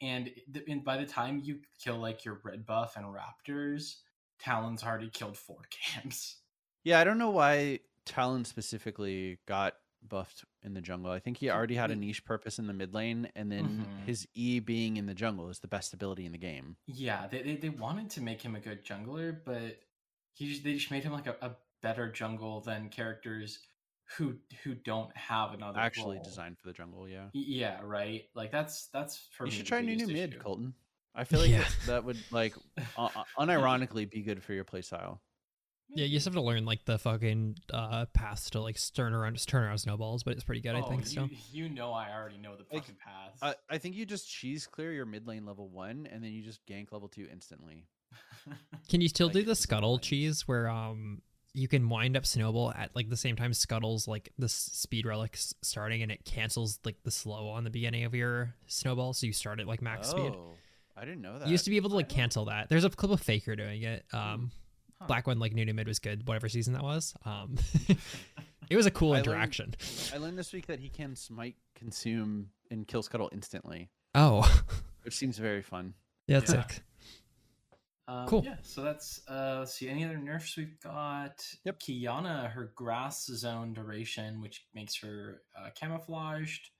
and, 0.00 0.30
th- 0.52 0.66
and 0.68 0.84
by 0.84 0.96
the 0.98 1.06
time 1.06 1.40
you 1.42 1.58
kill 1.82 1.96
like 1.98 2.24
your 2.24 2.40
red 2.44 2.64
buff 2.66 2.96
and 2.96 3.06
Raptors, 3.06 3.94
Talon's 4.38 4.84
already 4.84 5.10
killed 5.10 5.36
four 5.36 5.62
camps. 5.70 6.36
Yeah, 6.84 7.00
I 7.00 7.04
don't 7.04 7.18
know 7.18 7.30
why 7.30 7.80
Talon 8.04 8.44
specifically 8.44 9.38
got 9.46 9.74
buffed 10.06 10.44
in 10.62 10.74
the 10.74 10.80
jungle. 10.80 11.10
I 11.10 11.18
think 11.18 11.38
he 11.38 11.50
already 11.50 11.74
had 11.74 11.90
a 11.90 11.96
niche 11.96 12.24
purpose 12.24 12.58
in 12.60 12.68
the 12.68 12.72
mid 12.72 12.94
lane, 12.94 13.28
and 13.34 13.50
then 13.50 13.64
Mhm. 13.64 14.06
his 14.06 14.28
E 14.34 14.60
being 14.60 14.96
in 14.96 15.06
the 15.06 15.14
jungle 15.14 15.48
is 15.48 15.58
the 15.58 15.66
best 15.68 15.92
ability 15.92 16.24
in 16.24 16.30
the 16.32 16.38
game. 16.38 16.76
Yeah, 16.86 17.26
they, 17.26 17.42
they, 17.42 17.56
they 17.56 17.68
wanted 17.70 18.10
to 18.10 18.20
make 18.22 18.40
him 18.40 18.54
a 18.54 18.60
good 18.60 18.84
jungler, 18.84 19.36
but 19.44 19.80
he 20.38 20.48
just, 20.48 20.64
they 20.64 20.74
just 20.74 20.90
made 20.90 21.02
him 21.02 21.12
like 21.12 21.26
a, 21.26 21.36
a 21.42 21.50
better 21.82 22.10
jungle 22.10 22.60
than 22.60 22.88
characters 22.88 23.58
who 24.16 24.34
who 24.64 24.74
don't 24.74 25.14
have 25.16 25.52
another 25.52 25.80
Actually 25.80 26.16
role. 26.16 26.24
designed 26.24 26.56
for 26.58 26.68
the 26.68 26.72
jungle, 26.72 27.08
yeah. 27.08 27.26
Yeah, 27.34 27.80
right. 27.82 28.24
Like 28.34 28.50
that's 28.50 28.86
that's 28.92 29.28
for 29.32 29.44
You 29.44 29.50
me 29.50 29.56
should 29.56 29.66
the 29.66 29.68
try 29.68 29.80
Nunu 29.82 30.06
mid, 30.06 30.30
issue. 30.32 30.42
Colton. 30.42 30.74
I 31.14 31.24
feel 31.24 31.40
like 31.40 31.50
Yeah. 31.50 31.58
that, 31.58 31.86
that 31.86 32.04
would 32.04 32.24
like 32.30 32.54
uh, 32.96 33.08
uh, 33.14 33.24
unironically 33.38 34.10
be 34.10 34.22
good 34.22 34.42
for 34.42 34.52
your 34.52 34.64
playstyle. 34.64 35.18
Yeah, 35.94 36.04
you 36.04 36.16
just 36.16 36.26
have 36.26 36.34
to 36.34 36.42
learn 36.42 36.64
like 36.64 36.84
the 36.84 36.98
fucking 36.98 37.56
uh 37.72 38.06
paths 38.12 38.50
to 38.50 38.60
like 38.60 38.78
turn 38.94 39.14
around 39.14 39.34
just 39.34 39.48
turn 39.48 39.64
around 39.64 39.78
snowballs, 39.78 40.22
but 40.22 40.34
it's 40.34 40.44
pretty 40.44 40.60
good, 40.60 40.74
I 40.74 40.82
Oh, 40.82 40.90
think. 40.90 41.06
you, 41.06 41.22
So 41.22 41.28
you 41.52 41.68
know 41.68 41.92
I 41.92 42.12
already 42.14 42.36
know 42.36 42.56
the 42.56 42.64
Like, 42.72 42.82
fucking 42.82 42.96
paths. 43.04 43.42
I, 43.42 43.54
I 43.74 43.78
think 43.78 43.94
you 43.96 44.06
just 44.06 44.28
cheese 44.30 44.66
clear 44.66 44.92
your 44.92 45.06
mid 45.06 45.26
lane 45.26 45.46
level 45.46 45.68
one, 45.68 46.06
and 46.10 46.22
then 46.22 46.32
you 46.32 46.42
just 46.42 46.64
gank 46.66 46.92
level 46.92 47.08
two 47.08 47.26
instantly. 47.32 47.84
Can 48.88 49.00
you 49.00 49.08
still 49.08 49.26
like, 49.28 49.34
do 49.34 49.42
the 49.42 49.54
scuttle 49.56 49.98
cheese 49.98 50.46
where 50.48 50.68
um 50.68 51.20
you 51.54 51.66
can 51.66 51.88
wind 51.88 52.16
up 52.16 52.24
snowball 52.26 52.70
at 52.72 52.94
like 52.94 53.08
the 53.08 53.16
same 53.16 53.34
time 53.34 53.52
scuttles 53.52 54.06
like 54.06 54.30
the 54.38 54.48
speed 54.48 55.06
relics 55.06 55.54
starting 55.62 56.02
and 56.02 56.12
it 56.12 56.24
cancels 56.24 56.78
like 56.84 56.96
the 57.04 57.10
slow 57.10 57.48
on 57.48 57.64
the 57.64 57.70
beginning 57.70 58.04
of 58.04 58.14
your 58.14 58.54
snowball, 58.66 59.12
so 59.12 59.26
you 59.26 59.32
start 59.32 59.58
at 59.58 59.66
like 59.66 59.82
max 59.82 60.08
speed. 60.08 60.32
Oh, 60.36 60.52
I 60.96 61.04
didn't 61.04 61.22
know 61.22 61.38
that. 61.38 61.46
You 61.48 61.52
used 61.52 61.64
to 61.64 61.70
be 61.70 61.76
able 61.76 61.90
to 61.90 61.96
like 61.96 62.08
cancel 62.08 62.44
that. 62.44 62.68
There's 62.68 62.84
a 62.84 62.90
clip 62.90 63.10
of 63.10 63.20
Faker 63.20 63.56
doing 63.56 63.82
it. 63.82 64.04
Um, 64.12 64.50
Huh. 65.00 65.06
Black 65.06 65.26
one 65.28 65.38
like 65.38 65.52
new 65.54 65.64
Nunu 65.64 65.74
mid 65.74 65.86
was 65.86 66.00
good, 66.00 66.26
whatever 66.26 66.48
season 66.48 66.72
that 66.72 66.82
was. 66.82 67.14
Um, 67.24 67.54
it 68.68 68.74
was 68.76 68.84
a 68.86 68.90
cool 68.90 69.12
I 69.12 69.16
learned- 69.18 69.26
interaction. 69.28 69.74
I 70.12 70.16
learned 70.18 70.36
this 70.36 70.52
week 70.52 70.66
that 70.66 70.80
he 70.80 70.88
can 70.88 71.14
smite, 71.14 71.54
consume, 71.76 72.48
and 72.70 72.84
kill 72.84 73.04
scuttle 73.04 73.30
instantly, 73.32 73.90
Oh, 74.16 74.42
which 75.02 75.14
seems 75.14 75.38
very 75.38 75.62
fun. 75.62 75.94
yeah, 76.26 76.40
that's 76.40 76.52
Yeah. 76.52 76.66
sick. 76.66 76.82
Um, 78.08 78.26
Cool. 78.26 78.42
Yeah, 78.44 78.56
so 78.62 78.82
that's 78.82 79.20
uh 79.28 79.56
let's 79.60 79.74
see 79.74 79.86
any 79.88 80.02
other 80.04 80.16
nerfs 80.16 80.56
we've 80.56 80.80
got. 80.80 81.44
Yep. 81.64 81.80
Qiyana, 81.80 82.50
her 82.52 82.72
grass 82.74 83.26
zone 83.26 83.74
duration, 83.74 84.40
which 84.40 84.64
makes 84.74 84.96
her 85.02 85.42
uh, 85.56 85.68
camouflaged, 85.78 86.70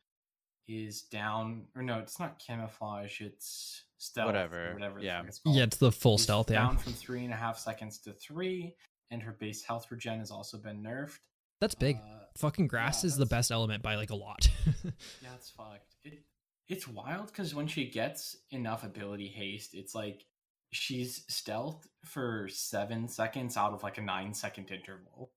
is 0.66 1.02
down. 1.02 1.66
Or 1.76 1.82
no, 1.82 1.98
it's 1.98 2.18
not 2.18 2.38
camouflage. 2.44 3.20
It's 3.20 3.84
stealth. 3.98 4.26
Whatever, 4.26 4.72
Whatever. 4.72 5.00
yeah. 5.00 5.22
it's 5.26 5.38
called. 5.38 5.54
Yeah, 5.56 5.64
it's 5.64 5.76
the 5.76 5.92
full 5.92 6.14
is 6.14 6.22
stealth. 6.22 6.50
Yeah, 6.50 6.60
Down 6.60 6.78
from 6.78 6.94
three 6.94 7.24
and 7.24 7.32
a 7.32 7.36
half 7.36 7.58
seconds 7.58 7.98
to 8.00 8.12
three, 8.12 8.74
and 9.10 9.22
her 9.22 9.32
base 9.38 9.62
health 9.62 9.86
regen 9.90 10.20
has 10.20 10.30
also 10.30 10.56
been 10.56 10.82
nerfed. 10.82 11.18
that's 11.60 11.74
big. 11.74 11.96
Uh, 11.96 12.24
Fucking 12.38 12.68
grass 12.68 13.02
yeah, 13.02 13.08
is 13.08 13.16
the 13.16 13.26
best 13.26 13.50
element 13.50 13.82
by 13.82 13.96
like 13.96 14.10
a 14.10 14.14
lot. 14.16 14.48
yeah, 14.84 15.34
it's 15.34 15.50
fucked. 15.50 15.96
It, 16.04 16.22
it's 16.68 16.86
wild 16.86 17.26
because 17.26 17.54
when 17.54 17.66
she 17.66 17.86
gets 17.90 18.36
enough 18.50 18.84
ability 18.84 19.28
haste, 19.28 19.74
it's 19.74 19.94
like 19.94 20.24
she's 20.70 21.24
stealth 21.28 21.86
for 22.04 22.48
seven 22.48 23.08
seconds 23.08 23.56
out 23.56 23.72
of 23.72 23.82
like 23.82 23.98
a 23.98 24.02
nine 24.02 24.34
second 24.34 24.70
interval. 24.70 25.30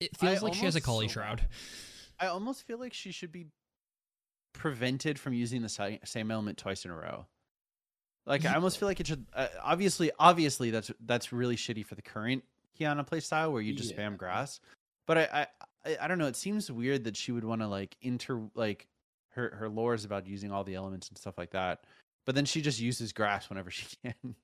it 0.00 0.16
feels 0.16 0.38
I 0.42 0.46
like 0.46 0.54
she 0.54 0.64
has 0.64 0.74
a 0.74 0.78
almost 0.78 0.84
Kali 0.86 1.08
so 1.08 1.12
shroud. 1.14 1.42
I 2.20 2.26
almost 2.26 2.66
feel 2.66 2.78
like 2.78 2.92
she 2.94 3.12
should 3.12 3.32
be 3.32 3.46
prevented 4.52 5.18
from 5.18 5.34
using 5.34 5.62
the 5.62 5.98
same 6.04 6.30
element 6.30 6.58
twice 6.58 6.84
in 6.84 6.90
a 6.90 6.96
row. 6.96 7.26
Like 8.26 8.44
I 8.44 8.54
almost 8.54 8.78
feel 8.78 8.88
like 8.88 9.00
it 9.00 9.06
should. 9.06 9.24
Uh, 9.32 9.46
obviously, 9.62 10.10
obviously 10.18 10.70
that's 10.70 10.90
that's 11.06 11.32
really 11.32 11.56
shitty 11.56 11.84
for 11.86 11.94
the 11.94 12.02
current 12.02 12.44
Qiyana 12.78 13.06
playstyle 13.08 13.52
where 13.52 13.62
you 13.62 13.72
just 13.72 13.92
Yeah. 13.94 13.96
spam 14.08 14.16
grass. 14.18 14.60
But 15.06 15.18
I, 15.18 15.28
I 15.32 15.46
I 15.86 15.96
I 16.02 16.08
don't 16.08 16.18
know. 16.18 16.26
It 16.26 16.36
seems 16.36 16.70
weird 16.70 17.04
that 17.04 17.16
she 17.16 17.32
would 17.32 17.44
want 17.44 17.62
to 17.62 17.68
like 17.68 17.96
inter 18.02 18.42
like 18.54 18.86
her 19.30 19.54
her 19.56 19.68
lore 19.68 19.94
is 19.94 20.04
about 20.04 20.26
using 20.26 20.52
all 20.52 20.64
the 20.64 20.74
elements 20.74 21.08
and 21.08 21.16
stuff 21.16 21.38
like 21.38 21.50
that. 21.52 21.84
But 22.26 22.34
then 22.34 22.44
she 22.44 22.60
just 22.60 22.78
uses 22.80 23.12
grass 23.14 23.48
whenever 23.48 23.70
she 23.70 23.86
can. 24.04 24.34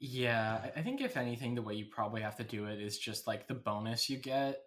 Yeah, 0.00 0.60
I- 0.74 0.80
I 0.80 0.82
think 0.82 1.00
if 1.02 1.16
anything, 1.16 1.54
the 1.54 1.62
way 1.62 1.74
you 1.74 1.84
probably 1.86 2.22
have 2.22 2.36
to 2.36 2.44
do 2.44 2.66
it 2.66 2.80
is 2.80 2.98
just 2.98 3.26
like 3.26 3.46
the 3.46 3.54
bonus 3.54 4.08
you 4.08 4.16
get 4.16 4.62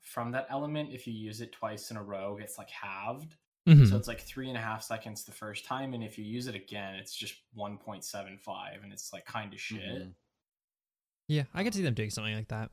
from 0.00 0.30
that 0.32 0.46
element 0.48 0.92
if 0.92 1.06
you 1.06 1.12
use 1.12 1.40
it 1.40 1.52
twice 1.52 1.90
in 1.90 1.96
a 1.96 2.02
row 2.02 2.36
gets 2.38 2.56
like 2.58 2.70
halved. 2.70 3.36
Mhm. 3.66 3.88
So 3.90 3.96
it's 3.96 4.08
like 4.08 4.20
three 4.20 4.48
and 4.48 4.56
a 4.56 4.60
half 4.60 4.82
seconds 4.82 5.24
the 5.24 5.32
first 5.32 5.64
time, 5.66 5.92
and 5.94 6.02
if 6.02 6.16
you 6.16 6.24
use 6.24 6.46
it 6.46 6.54
again, 6.54 6.94
it's 6.94 7.14
just 7.14 7.34
one 7.52 7.76
point 7.76 8.04
seven 8.04 8.38
five, 8.38 8.82
and 8.82 8.92
it's 8.92 9.12
like 9.12 9.26
kind 9.26 9.52
of 9.52 9.60
shit. 9.60 9.80
Mhm. 9.82 10.14
Yeah, 11.26 11.44
I 11.52 11.64
could 11.64 11.74
see 11.74 11.82
them 11.82 11.92
doing 11.94 12.08
something 12.10 12.34
like 12.34 12.48
that. 12.48 12.70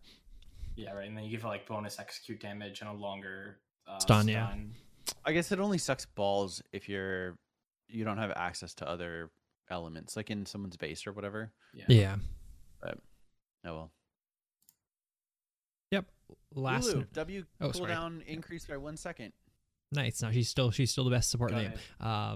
Yeah, 0.75 0.91
right. 0.93 1.07
And 1.07 1.17
then 1.17 1.25
you 1.25 1.31
give 1.31 1.43
it 1.43 1.47
like 1.47 1.65
bonus 1.65 1.99
execute 1.99 2.39
damage 2.39 2.81
and 2.81 2.89
a 2.89 2.93
longer 2.93 3.59
uh, 3.87 3.99
Stun, 3.99 4.27
yeah. 4.27 4.55
I 5.25 5.33
guess 5.33 5.51
it 5.51 5.59
only 5.59 5.77
sucks 5.77 6.05
balls 6.05 6.61
if 6.71 6.87
you're 6.87 7.37
you 7.87 8.03
don't 8.05 8.17
have 8.17 8.31
access 8.31 8.73
to 8.75 8.87
other 8.87 9.31
elements, 9.69 10.15
like 10.15 10.29
in 10.31 10.45
someone's 10.45 10.77
base 10.77 11.05
or 11.07 11.13
whatever. 11.13 11.51
Yeah. 11.73 11.85
Yeah. 11.87 12.15
Oh 12.83 12.93
well. 13.63 13.91
Yep. 15.91 16.05
Last. 16.55 16.85
Lulu, 16.87 17.05
W 17.13 17.45
Oh, 17.61 17.71
sorry. 17.71 17.91
cooldown 17.91 18.25
increased 18.25 18.67
by 18.67 18.77
one 18.77 18.97
second. 18.97 19.33
Nice. 19.91 20.21
No, 20.21 20.31
she's 20.31 20.49
still 20.49 20.71
she's 20.71 20.91
still 20.91 21.03
the 21.03 21.11
best 21.11 21.29
support 21.29 21.51
in 21.51 21.57
the 21.57 21.63
Got 21.63 21.71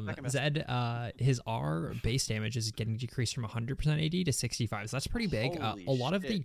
game. 0.05 0.11
it. 0.13 0.21
Um, 0.23 0.29
Zed, 0.29 0.65
uh, 0.67 1.11
his 1.17 1.41
R 1.45 1.93
base 2.03 2.25
damage 2.27 2.55
is 2.57 2.71
getting 2.71 2.95
decreased 2.97 3.33
from 3.35 3.43
100% 3.45 4.05
AD 4.05 4.25
to 4.25 4.31
65. 4.31 4.89
So 4.89 4.95
that's 4.97 5.07
pretty 5.07 5.27
big. 5.27 5.59
Uh, 5.59 5.75
a 5.87 5.91
lot 5.91 6.13
of 6.13 6.21
the. 6.21 6.43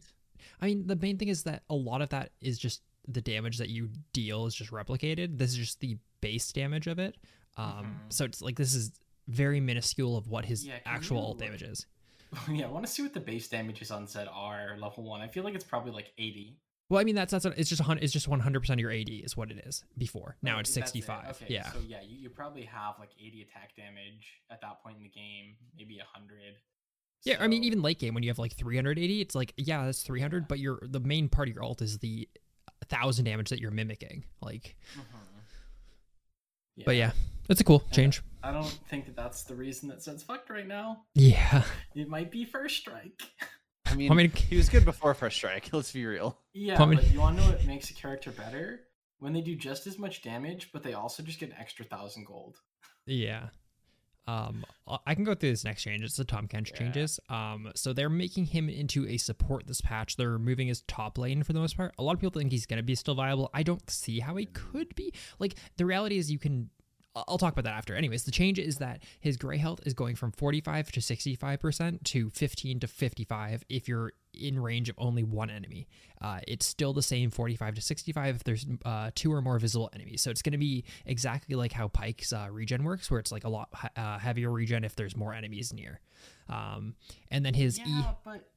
I 0.61 0.67
mean, 0.67 0.87
the 0.87 0.97
main 0.97 1.19
thing 1.19 1.29
is 1.29 1.45
that 1.45 1.63
a 1.71 1.75
lot 1.75 2.03
of 2.03 2.09
that 2.11 2.31
is 2.41 2.59
just 2.59 2.83
the 3.07 3.21
damage 3.21 3.59
that 3.59 3.69
you 3.69 3.91
deal 4.13 4.47
is 4.47 4.55
just 4.55 4.71
replicated. 4.71 5.39
This 5.39 5.51
is 5.53 5.57
just 5.59 5.81
the 5.81 5.99
base 6.21 6.51
damage 6.53 6.87
of 6.87 6.99
it. 6.99 7.17
Um, 7.57 7.99
Mhm. 8.09 8.13
so 8.13 8.25
it's 8.25 8.43
like 8.43 8.57
this 8.57 8.75
is 8.75 8.93
very 9.29 9.61
minuscule 9.61 10.17
of 10.17 10.29
what 10.29 10.45
his 10.45 10.67
Yeah, 10.67 10.75
actual 10.87 11.19
ult 11.19 11.39
damage 11.39 11.63
is. 11.63 11.87
yeah, 12.51 12.67
I 12.67 12.71
want 12.71 12.85
to 12.87 12.91
see 12.91 13.03
what 13.03 13.15
the 13.15 13.21
base 13.21 13.49
damages 13.49 13.91
on 13.91 14.07
Zed 14.07 14.29
are 14.33 14.77
level 14.79 15.05
one. 15.05 15.21
I 15.21 15.29
feel 15.29 15.45
like 15.45 15.55
it's 15.55 15.65
probably 15.65 15.93
like 15.93 16.13
eighty. 16.19 16.59
Well, 16.91 17.01
I 17.01 17.05
mean 17.05 17.15
that's 17.15 17.31
that's 17.33 17.45
it's 17.47 17.71
just 17.71 17.81
a 17.81 17.93
it's 18.01 18.13
just 18.13 18.29
100% 18.29 18.71
of 18.71 18.79
your 18.79 18.91
AD 18.91 19.09
is 19.09 19.37
what 19.37 19.51
it 19.51 19.59
is 19.67 19.85
before. 19.97 20.37
Now 20.43 20.59
it's 20.59 20.75
that's 20.75 20.91
it. 20.91 21.05
65. 21.05 21.31
Okay, 21.31 21.47
yeah. 21.49 21.71
So 21.73 21.79
yeah, 21.87 22.03
you, 22.07 22.19
you 22.19 22.29
probably 22.31 22.63
have 22.65 22.97
like 22.99 23.11
eighty 23.19 23.43
attack 23.43 23.75
damage 23.77 24.43
at 24.51 24.61
that 24.61 24.83
point 24.83 24.97
in 24.99 25.03
the 25.03 25.09
game, 25.09 25.57
maybe 25.77 25.99
hundred. 26.13 26.57
Yeah, 27.25 27.37
I 27.41 27.47
mean, 27.49 27.65
even 27.65 27.81
late 27.81 27.99
game 27.99 28.13
when 28.13 28.23
you 28.23 28.29
have 28.29 28.39
like 28.39 28.53
380, 28.55 29.23
it's 29.23 29.35
like 29.35 29.55
yeah, 29.57 29.87
that's 29.87 30.03
300, 30.03 30.43
Yeah. 30.43 30.47
but 30.47 30.59
your 30.59 30.79
the 30.83 31.01
main 31.01 31.31
part 31.31 31.49
of 31.49 31.55
your 31.55 31.65
ult 31.65 31.81
is 31.81 31.99
the 31.99 32.29
thousand 32.91 33.25
damage 33.25 33.49
that 33.49 33.61
you're 33.61 33.71
mimicking. 33.71 34.25
Like, 34.43 34.77
mm-hmm. 34.93 35.01
But 36.85 36.97
yeah, 36.97 37.13
it's 37.49 37.61
a 37.61 37.65
cool 37.65 37.83
And 37.87 37.93
change. 37.95 38.23
I 38.43 38.53
don't 38.53 38.67
think 38.91 39.07
that 39.07 39.17
that's 39.17 39.45
the 39.45 39.55
reason 39.55 39.89
that 39.89 40.03
Zed's 40.03 40.23
fucked 40.23 40.51
right 40.51 40.67
now. 40.67 41.05
Yeah, 41.15 41.63
It 41.95 42.09
might 42.09 42.31
be 42.31 42.45
first 42.45 42.77
strike. 42.77 43.23
I 43.87 43.95
mean, 43.95 44.11
I 44.11 44.15
mean, 44.15 44.31
he 44.31 44.57
was 44.57 44.69
good 44.69 44.85
before 44.85 45.15
first 45.15 45.37
strike. 45.37 45.69
Let's 45.73 45.93
be 45.93 46.05
real. 46.05 46.39
yeah, 46.53 46.83
I 46.83 46.87
mean- 46.87 46.99
but 46.99 47.11
you 47.13 47.21
want 47.21 47.37
to 47.39 47.43
know 47.45 47.51
what 47.51 47.65
makes 47.65 47.91
a 47.91 47.95
character 47.95 48.31
better? 48.31 48.81
When 49.19 49.33
they 49.33 49.41
do 49.41 49.55
just 49.57 49.87
as 49.87 49.99
much 49.99 50.23
damage, 50.23 50.71
but 50.73 50.83
they 50.83 50.93
also 50.93 51.23
just 51.23 51.39
get 51.41 51.51
an 51.51 51.57
extra 51.59 51.85
thousand 51.85 52.27
gold. 52.27 52.57
yeah. 53.07 53.49
Um, 54.27 54.65
I- 55.07 55.15
can 55.15 55.25
go 55.25 55.35
through 55.35 55.51
this 55.51 55.65
next 55.65 55.83
change. 55.83 56.03
It's 56.03 56.17
the 56.17 56.25
Tahm 56.25 56.49
Kench 56.49 56.71
Yeah. 56.71 56.79
changes. 56.79 57.21
Um, 57.29 57.71
so 57.75 57.93
they're 57.93 58.09
making 58.09 58.47
him 58.47 58.69
into 58.69 59.07
a 59.07 59.17
support 59.19 59.67
this 59.67 59.81
patch. 59.81 60.17
They're 60.17 60.31
removing 60.31 60.69
his 60.69 60.83
top 60.89 61.19
lane 61.19 61.43
for 61.43 61.53
the 61.53 61.61
most 61.61 61.77
part. 61.77 61.95
A 61.99 62.03
lot 62.03 62.15
of 62.15 62.21
people 62.21 62.41
think 62.41 62.51
he's 62.53 62.67
gonna 62.67 62.83
be 62.83 62.95
still 62.95 63.15
viable. 63.15 63.51
I 63.53 63.63
don't 63.63 63.89
see 63.91 64.21
how 64.21 64.37
he 64.37 64.47
could 64.47 64.95
be. 64.95 65.13
Like 65.39 65.57
the 65.77 65.85
reality 65.87 66.17
is, 66.19 66.31
you 66.31 66.39
can. 66.39 66.71
I'll 67.17 67.39
talk 67.39 67.53
about 67.53 67.63
that 67.65 67.75
after. 67.75 67.95
Anyways, 67.95 68.25
the 68.25 68.33
change 68.33 68.59
is 68.59 68.79
that 68.79 69.01
his 69.21 69.37
gray 69.37 69.57
health 69.59 69.81
is 69.87 69.95
going 69.95 70.17
from 70.17 70.33
45 70.33 70.91
to 70.91 71.01
65% 71.01 72.03
to 72.07 72.29
15 72.31 72.81
to 72.81 72.89
55 72.89 73.65
if 73.69 73.87
you're 73.87 74.13
in 74.41 74.59
range 74.59 74.89
of 74.89 74.97
only 74.99 75.23
one 75.23 75.51
enemy. 75.51 75.87
Uh, 76.21 76.41
it's 76.49 76.65
still 76.67 76.93
the 76.93 77.03
same 77.03 77.31
45 77.31 77.75
to 77.75 77.81
65 77.81 78.37
if 78.37 78.45
there's 78.45 78.67
uh, 78.85 79.11
two 79.15 79.33
or 79.33 79.43
more 79.43 79.59
visible 79.59 79.91
enemies. 79.93 80.23
So 80.23 80.31
it's 80.31 80.43
going 80.43 80.53
to 80.53 80.59
be 80.59 80.85
exactly 81.07 81.55
like 81.55 81.73
how 81.73 81.89
Pyke's 81.89 82.33
uh, 82.33 82.49
regen 82.51 82.85
works, 82.85 83.11
where 83.11 83.21
it's 83.21 83.31
like 83.33 83.45
a 83.45 83.49
lot 83.49 83.69
uh, 83.97 84.19
heavier 84.19 84.51
regen 84.51 84.85
if 84.85 84.97
there's 84.97 85.17
more 85.17 85.35
enemies 85.35 85.73
near. 85.73 86.01
Um, 86.49 86.95
and 87.31 87.45
then 87.45 87.55
his 87.55 87.79
E. 87.79 87.83
yeah, 87.87 88.13
but 88.25 88.49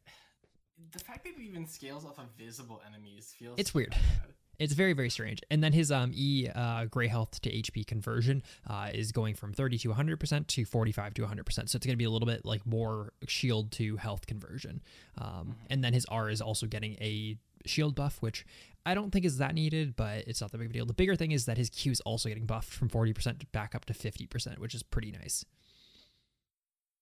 the 0.91 0.99
fact 0.99 1.23
that 1.25 1.31
it 1.31 1.41
even 1.41 1.65
scales 1.67 2.05
off 2.05 2.19
of 2.19 2.25
visible 2.37 2.81
enemies 2.87 3.33
feels 3.37 3.55
It's 3.59 3.73
weird. 3.73 3.91
bad. 3.91 4.33
It's 4.59 4.73
very 4.73 4.93
very 4.93 5.09
strange. 5.09 5.41
And 5.51 5.63
then 5.63 5.73
his 5.73 5.91
um 5.91 6.11
E 6.13 6.49
uh, 6.53 6.85
gray 6.85 7.07
health 7.07 7.41
to 7.41 7.51
HP 7.51 7.85
conversion 7.85 8.43
uh, 8.69 8.89
is 8.93 9.11
going 9.11 9.35
from 9.35 9.53
30 9.53 9.77
to 9.79 9.87
100 9.89 10.19
percent 10.19 10.47
to 10.49 10.65
45 10.65 11.13
to 11.15 11.21
100 11.23 11.45
percent. 11.45 11.69
So 11.69 11.77
it's 11.77 11.85
going 11.85 11.93
to 11.93 11.97
be 11.97 12.05
a 12.05 12.09
little 12.09 12.25
bit 12.27 12.45
like 12.45 12.65
more 12.65 13.13
shield 13.27 13.71
to 13.73 13.97
health 13.97 14.25
conversion. 14.27 14.81
Um, 15.17 15.55
and 15.69 15.83
then 15.83 15.93
his 15.93 16.05
R 16.05 16.29
is 16.29 16.41
also 16.41 16.65
getting 16.65 16.93
a 17.01 17.37
shield 17.65 17.95
buff, 17.95 18.17
which 18.21 18.45
I 18.85 18.93
don't 18.93 19.11
think 19.11 19.25
is 19.25 19.37
that 19.39 19.53
needed, 19.53 19.95
but 19.95 20.27
it's 20.27 20.39
not 20.39 20.51
that 20.51 20.59
big 20.59 20.67
of 20.67 20.71
a 20.71 20.73
deal. 20.73 20.85
The 20.85 20.93
bigger 20.93 21.15
thing 21.15 21.31
is 21.31 21.45
that 21.45 21.57
his 21.57 21.69
Q 21.69 21.91
is 21.91 21.99
also 22.01 22.29
getting 22.29 22.45
buffed 22.45 22.71
from 22.71 22.89
40% 22.89 23.51
back 23.51 23.75
up 23.75 23.85
to 23.85 23.93
50%, 23.93 24.59
which 24.59 24.73
is 24.73 24.81
pretty 24.81 25.11
nice. 25.11 25.43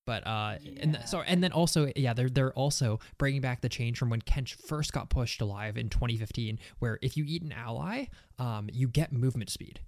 But 0.06 0.26
uh, 0.28 0.58
and 0.80 0.94
th- 0.96 1.08
so 1.08 1.22
and 1.22 1.44
then 1.44 1.52
also 1.52 1.92
yeah, 1.96 2.14
they're 2.14 2.30
they're 2.30 2.54
also 2.54 3.00
bringing 3.18 3.42
back 3.42 3.62
the 3.62 3.70
change 3.70 3.98
from 3.98 4.10
when 4.10 4.22
Kench 4.22 4.54
first 4.54 4.94
got 4.94 5.10
pushed 5.10 5.42
alive 5.42 5.78
in 5.78 5.90
2015, 5.90 6.60
where 6.80 7.00
if 7.02 7.18
you 7.18 7.26
eat 7.28 7.42
an 7.42 7.52
ally, 7.52 8.06
um, 8.38 8.70
you 8.72 8.88
get 8.88 9.12
movement 9.12 9.50
speed, 9.50 9.80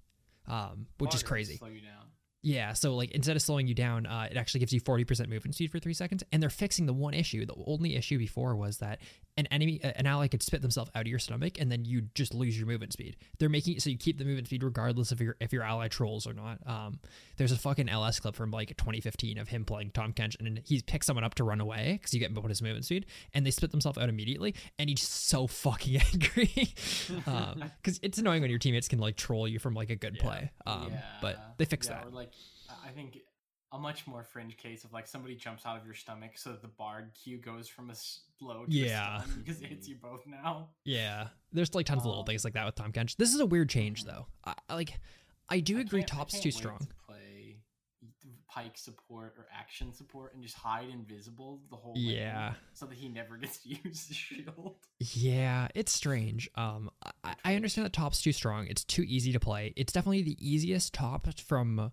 um, 0.47 0.87
which 0.97 1.13
is 1.13 1.21
Water 1.21 1.25
will 1.25 1.29
crazy. 1.29 1.57
Slow 1.57 1.67
you 1.67 1.81
down. 1.81 2.07
Yeah, 2.43 2.73
so 2.73 2.95
like 2.95 3.11
instead 3.11 3.35
of 3.35 3.41
slowing 3.41 3.67
you 3.67 3.73
down, 3.73 4.05
uh, 4.05 4.27
it 4.31 4.37
actually 4.37 4.59
gives 4.59 4.71
you 4.71 4.79
40% 4.79 5.27
movement 5.27 5.55
speed 5.55 5.71
for 5.71 5.79
three 5.79 5.93
seconds. 5.93 6.23
And 6.31 6.41
they're 6.41 6.49
fixing 6.49 6.85
the 6.85 6.93
one 6.93 7.13
issue. 7.13 7.45
The 7.45 7.55
only 7.65 7.95
issue 7.95 8.17
before 8.17 8.55
was 8.55 8.77
that 8.77 8.99
an 9.37 9.45
enemy, 9.47 9.79
an 9.83 10.05
ally 10.05 10.27
could 10.27 10.41
spit 10.43 10.61
themselves 10.61 10.89
out 10.95 11.01
of 11.01 11.07
your 11.07 11.19
stomach, 11.19 11.59
and 11.59 11.71
then 11.71 11.85
you 11.85 12.01
just 12.15 12.33
lose 12.33 12.57
your 12.57 12.67
movement 12.67 12.93
speed. 12.93 13.15
They're 13.39 13.49
making 13.49 13.75
it 13.75 13.81
so 13.81 13.89
you 13.89 13.97
keep 13.97 14.17
the 14.17 14.25
movement 14.25 14.47
speed 14.47 14.63
regardless 14.63 15.11
of 15.11 15.21
your 15.21 15.35
if 15.39 15.53
your 15.53 15.63
ally 15.63 15.87
trolls 15.87 16.25
or 16.27 16.33
not. 16.33 16.59
Um, 16.65 16.99
there's 17.37 17.51
a 17.51 17.57
fucking 17.57 17.87
LS 17.89 18.19
clip 18.19 18.35
from 18.35 18.51
like 18.51 18.69
2015 18.77 19.37
of 19.37 19.47
him 19.49 19.63
playing 19.65 19.91
Tahm 19.91 20.13
Kench, 20.13 20.35
and 20.39 20.59
he 20.65 20.81
picks 20.81 21.05
someone 21.07 21.23
up 21.23 21.35
to 21.35 21.43
run 21.43 21.61
away 21.61 21.93
because 21.99 22.13
you 22.13 22.19
get 22.19 22.33
bonus 22.33 22.61
movement 22.61 22.85
speed, 22.85 23.05
and 23.33 23.45
they 23.45 23.51
spit 23.51 23.71
themselves 23.71 23.97
out 23.97 24.09
immediately, 24.09 24.55
and 24.79 24.89
he's 24.89 25.01
so 25.07 25.47
fucking 25.47 26.01
angry 26.13 26.51
because 27.81 27.99
it's 28.01 28.17
annoying 28.17 28.41
when 28.41 28.49
your 28.49 28.59
teammates 28.59 28.87
can 28.87 28.99
like 28.99 29.15
troll 29.15 29.47
you 29.47 29.59
from 29.59 29.73
like 29.73 29.89
a 29.89 29.95
good 29.95 30.15
Yeah. 30.17 30.23
play. 30.23 30.51
Um, 30.65 30.91
but 31.21 31.37
they 31.57 31.65
fix 31.65 31.87
yeah, 31.87 31.95
that. 31.95 32.07
Or 32.07 32.09
like, 32.09 32.31
I 32.85 32.89
think 32.89 33.17
a 33.71 33.77
much 33.79 34.07
more 34.07 34.23
fringe 34.23 34.55
case 34.57 34.83
of 34.83 34.93
like 34.93 35.07
somebody 35.07 35.35
jumps 35.35 35.65
out 35.65 35.77
of 35.77 35.85
your 35.85 35.93
stomach, 35.93 36.31
so 36.37 36.51
that 36.51 36.61
the 36.61 36.67
bard 36.69 37.11
Q 37.21 37.37
goes 37.37 37.67
from 37.67 37.89
a 37.89 37.95
slow 37.95 38.65
to 38.65 38.71
Yeah. 38.71 39.17
a 39.17 39.21
stun 39.23 39.43
because 39.43 39.61
it 39.61 39.67
hits 39.67 39.87
you 39.87 39.95
both 40.01 40.25
now. 40.25 40.69
Yeah, 40.85 41.27
there's 41.51 41.73
like 41.75 41.85
tons 41.85 42.01
of 42.01 42.05
little 42.05 42.21
Um, 42.21 42.25
things 42.25 42.43
like 42.45 42.53
that 42.53 42.65
with 42.65 42.75
Tahm 42.75 42.91
Kench. 42.93 43.17
This 43.17 43.33
is 43.33 43.39
a 43.39 43.45
weird 43.45 43.69
change 43.69 44.03
though. 44.05 44.27
I, 44.45 44.53
like, 44.69 44.99
I 45.49 45.59
do 45.59 45.77
I 45.77 45.81
agree. 45.81 46.03
Top's 46.03 46.39
too 46.39 46.51
strong. 46.51 46.79
To 46.79 46.87
play 47.07 47.57
Pyke 48.49 48.77
support 48.77 49.35
or 49.37 49.47
action 49.53 49.93
support 49.93 50.33
and 50.33 50.41
just 50.41 50.55
hide 50.55 50.89
invisible 50.89 51.61
the 51.69 51.75
whole 51.75 51.93
Yeah. 51.95 52.53
so 52.73 52.85
that 52.85 52.97
he 52.97 53.09
never 53.09 53.37
gets 53.37 53.57
to 53.63 53.69
use 53.69 54.05
the 54.07 54.13
shield. 54.13 54.75
Yeah, 54.99 55.67
it's 55.75 55.91
strange. 55.91 56.49
Um, 56.55 56.89
I, 57.23 57.35
I 57.43 57.55
understand 57.55 57.85
that 57.85 57.93
Top's 57.93 58.21
too 58.21 58.31
strong. 58.31 58.65
It's 58.67 58.83
too 58.85 59.03
easy 59.03 59.31
to 59.33 59.39
play. 59.39 59.73
It's 59.75 59.91
definitely 59.93 60.23
the 60.23 60.37
easiest 60.39 60.93
top 60.93 61.27
from 61.39 61.91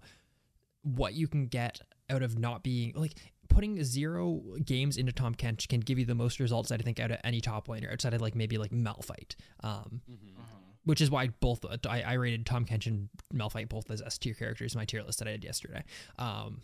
what 0.85 1.15
you 1.15 1.27
can 1.27 1.47
get 1.49 1.81
out 2.09 2.23
of 2.23 2.39
not 2.39 2.63
being 2.63 2.93
like 2.95 3.15
putting 3.49 3.83
zero 3.85 4.41
games 4.65 4.97
into 4.97 5.13
Tahm 5.13 5.35
Kench 5.35 5.69
can 5.69 5.81
give 5.81 5.99
you 5.99 6.05
the 6.05 6.15
most 6.15 6.39
results 6.41 6.71
I 6.71 6.77
think 6.77 7.01
out 7.01 7.11
of 7.11 7.19
any 7.25 7.41
top 7.41 7.67
laner 7.69 7.93
outside 7.93 8.15
of 8.15 8.21
like 8.21 8.35
maybe 8.35 8.57
like 8.59 8.71
Malphite. 8.71 9.35
Um, 9.63 10.01
Mm-hmm. 10.11 10.41
which 10.85 11.01
is 11.01 11.11
why 11.11 11.29
both 11.41 11.65
I, 11.89 12.03
I 12.03 12.13
rated 12.15 12.45
Tahm 12.47 12.65
Kench 12.67 12.87
and 12.87 13.09
Malphite 13.35 13.69
both 13.69 13.91
as 13.91 14.03
S 14.03 14.19
tier 14.19 14.35
characters 14.35 14.75
in 14.75 14.79
my 14.79 14.85
tier 14.85 15.03
list 15.03 15.19
that 15.21 15.29
I 15.29 15.33
did 15.33 15.45
yesterday. 15.45 15.83
Um, 16.19 16.61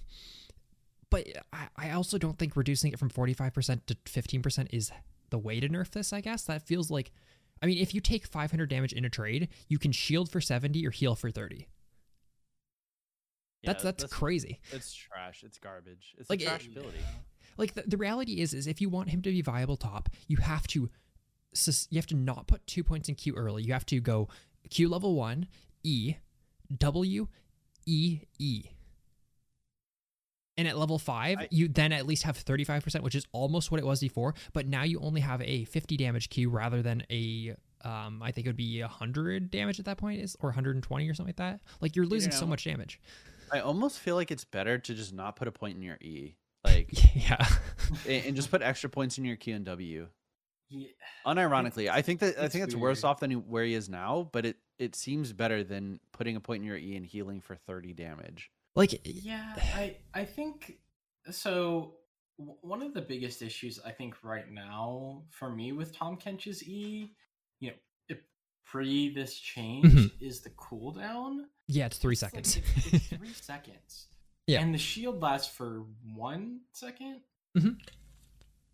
but 1.10 1.26
I, 1.52 1.68
I 1.76 1.90
also 1.92 2.18
don't 2.18 2.38
think 2.38 2.54
reducing 2.56 2.92
it 2.92 2.98
from 2.98 3.10
45% 3.10 3.80
to 3.86 3.94
15% 3.94 4.66
is 4.72 4.92
the 5.30 5.38
way 5.38 5.58
to 5.60 5.68
nerf 5.68 5.90
this, 5.90 6.12
I 6.12 6.20
guess. 6.20 6.42
That 6.44 6.62
feels 6.62 6.90
like, 6.90 7.10
I 7.62 7.66
mean, 7.66 7.78
if 7.78 7.94
you 7.94 8.00
take 8.00 8.26
500 8.26 8.68
damage 8.68 8.92
in 8.92 9.04
a 9.04 9.10
trade, 9.10 9.48
you 9.68 9.78
can 9.78 9.90
shield 9.92 10.30
for 10.30 10.40
70 10.40 10.86
or 10.86 10.90
heal 10.90 11.14
for 11.14 11.30
30. 11.30 11.66
That's, 13.64 13.82
that's 13.82 14.04
crazy. 14.04 14.58
It's 14.72 14.92
trash. 14.94 15.42
It's 15.44 15.58
garbage. 15.58 16.14
It's 16.18 16.30
Like, 16.30 16.42
a 16.42 16.54
it- 16.54 16.66
ability. 16.66 16.98
like 17.58 17.74
the, 17.74 17.82
the 17.86 17.96
reality 17.96 18.40
is 18.40 18.54
is 18.54 18.66
if 18.66 18.80
you 18.80 18.88
want 18.88 19.10
him 19.10 19.20
to 19.22 19.30
be 19.30 19.42
viable 19.42 19.76
top 19.76 20.08
you 20.28 20.38
have 20.38 20.66
to 20.68 20.88
sus- 21.52 21.86
you 21.90 21.98
have 21.98 22.06
to 22.06 22.14
not 22.14 22.46
put 22.46 22.66
two 22.66 22.82
points 22.84 23.08
in 23.08 23.14
q 23.14 23.34
early 23.34 23.62
you 23.62 23.72
have 23.72 23.84
to 23.84 24.00
go 24.00 24.28
q 24.70 24.88
level 24.88 25.14
1 25.14 25.46
e 25.82 26.14
w 26.78 27.26
e 27.86 28.20
e 28.38 28.62
and 30.56 30.68
at 30.68 30.78
level 30.78 30.98
5 30.98 31.38
I- 31.38 31.48
you 31.50 31.68
then 31.68 31.92
at 31.92 32.06
least 32.06 32.22
have 32.22 32.36
35% 32.42 33.02
which 33.02 33.14
is 33.14 33.26
almost 33.32 33.70
what 33.70 33.80
it 33.80 33.84
was 33.86 34.00
before 34.00 34.34
but 34.52 34.66
now 34.66 34.82
you 34.84 34.98
only 35.00 35.20
have 35.20 35.42
a 35.42 35.64
50 35.64 35.96
damage 35.96 36.28
q 36.30 36.48
rather 36.48 36.82
than 36.82 37.02
a 37.10 37.54
um, 37.82 38.22
I 38.22 38.30
think 38.30 38.46
it 38.46 38.50
would 38.50 38.56
be 38.56 38.80
100 38.82 39.50
damage 39.50 39.78
at 39.80 39.86
that 39.86 39.96
point 39.96 40.20
is 40.20 40.36
or 40.40 40.50
120 40.50 41.08
or 41.08 41.14
something 41.14 41.30
like 41.30 41.36
that. 41.36 41.60
Like 41.80 41.96
you're 41.96 42.04
losing 42.04 42.30
so 42.30 42.42
know, 42.42 42.48
much 42.48 42.64
damage. 42.64 43.00
I 43.52 43.60
almost 43.60 43.98
feel 43.98 44.14
like 44.16 44.30
it's 44.30 44.44
better 44.44 44.78
to 44.78 44.94
just 44.94 45.12
not 45.12 45.36
put 45.36 45.48
a 45.48 45.52
point 45.52 45.76
in 45.76 45.82
your 45.82 45.96
E, 46.00 46.36
like, 46.64 46.88
yeah. 47.14 47.46
and 48.06 48.26
and 48.26 48.36
just 48.36 48.50
put 48.50 48.62
extra 48.62 48.90
points 48.90 49.18
in 49.18 49.24
your 49.24 49.36
Q 49.36 49.56
and 49.56 49.64
W. 49.64 50.08
Yeah. 50.68 50.88
Unironically, 51.26 51.88
I 51.90 52.00
think 52.02 52.20
that 52.20 52.38
I 52.38 52.44
it's 52.44 52.52
think 52.52 52.64
it's 52.64 52.76
worse 52.76 53.02
off 53.02 53.20
than 53.20 53.32
where 53.48 53.64
he 53.64 53.74
is 53.74 53.88
now, 53.88 54.28
but 54.32 54.46
it 54.46 54.56
it 54.78 54.94
seems 54.94 55.32
better 55.32 55.64
than 55.64 55.98
putting 56.12 56.36
a 56.36 56.40
point 56.40 56.62
in 56.62 56.66
your 56.66 56.76
E 56.76 56.96
and 56.96 57.04
healing 57.04 57.40
for 57.40 57.56
thirty 57.56 57.92
damage. 57.92 58.50
Like 58.76 59.00
Yeah, 59.04 59.54
I 59.74 59.96
I 60.14 60.24
think 60.24 60.78
so. 61.30 61.94
One 62.36 62.82
of 62.82 62.94
the 62.94 63.02
biggest 63.02 63.42
issues 63.42 63.80
I 63.84 63.90
think 63.90 64.22
right 64.22 64.50
now 64.50 65.24
for 65.30 65.50
me 65.50 65.72
with 65.72 65.92
Tahm 65.94 66.16
Kench's 66.16 66.62
E, 66.62 67.10
you 67.58 67.70
know, 67.70 67.76
it, 68.08 68.22
pre 68.64 69.12
this 69.12 69.34
change 69.34 69.84
Mhm. 69.92 70.10
is 70.20 70.40
the 70.40 70.50
cooldown. 70.50 71.40
Yeah, 71.70 71.86
it's 71.86 71.98
3 71.98 72.12
It's 72.12 72.22
like- 72.22 72.30
seconds. 72.32 72.56
it's, 72.76 72.94
it's 72.94 73.06
three 73.18 73.32
seconds. 73.32 74.06
Yeah. 74.46 74.60
And 74.62 74.74
the 74.74 74.78
shield 74.78 75.20
lasts 75.22 75.54
for 75.54 75.84
one 76.14 76.60
second. 76.72 77.20
Mhm. 77.56 77.76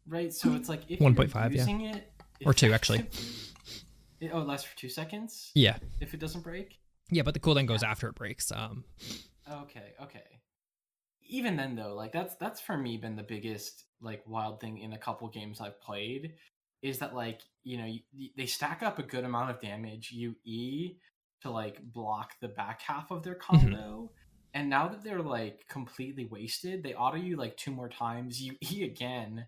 Right. 0.06 0.32
So 0.32 0.54
it's 0.54 0.68
like 0.68 0.82
if 0.88 1.00
1.5, 1.00 1.34
you're 1.34 1.52
yeah. 1.52 1.58
using 1.58 1.80
it, 1.82 2.12
Or 2.44 2.52
two, 2.54 2.72
actually. 2.72 3.06
It, 4.18 4.30
oh, 4.32 4.40
it 4.40 4.46
lasts 4.46 4.66
for 4.66 4.74
two 4.78 4.88
seconds 4.88 5.50
yeah. 5.54 5.76
if 6.00 6.14
it 6.14 6.20
doesn't 6.20 6.40
break. 6.42 6.78
Yeah, 7.10 7.20
but 7.22 7.34
the 7.34 7.40
cooldown 7.40 7.66
goes 7.66 7.82
after 7.82 8.08
it 8.08 8.14
breaks. 8.14 8.50
Um 8.50 8.84
Okay, 9.64 9.92
okay. 10.00 10.40
Even 11.28 11.54
then 11.56 11.76
though, 11.76 11.94
like 11.94 12.12
that's 12.12 12.34
that's 12.36 12.58
for 12.58 12.78
me 12.78 12.96
been 12.96 13.14
the 13.16 13.22
biggest 13.22 13.84
like 14.00 14.22
wild 14.26 14.58
thing 14.58 14.78
in 14.78 14.94
a 14.94 14.98
couple 14.98 15.28
games 15.28 15.60
I've 15.60 15.78
played 15.82 16.32
is 16.80 16.98
that 17.00 17.14
like, 17.14 17.42
you 17.62 17.76
know, 17.76 17.84
you, 17.84 18.30
they 18.38 18.46
stack 18.46 18.82
up 18.82 18.98
a 18.98 19.02
good 19.02 19.24
amount 19.24 19.50
of 19.50 19.60
damage, 19.60 20.10
you 20.12 20.34
E 20.46 20.94
to 21.46 21.50
like 21.52 21.80
block 21.92 22.32
the 22.40 22.48
back 22.48 22.82
half 22.82 23.10
of 23.10 23.22
their 23.22 23.34
combo. 23.34 24.10
And 24.54 24.70
now 24.70 24.88
that 24.88 25.02
they're 25.04 25.22
like 25.22 25.66
completely 25.68 26.24
wasted, 26.24 26.82
they 26.82 26.94
auto 26.94 27.16
you 27.16 27.36
like 27.36 27.56
two 27.56 27.70
more 27.70 27.88
times, 27.88 28.40
you 28.40 28.54
E 28.72 28.84
again, 28.84 29.46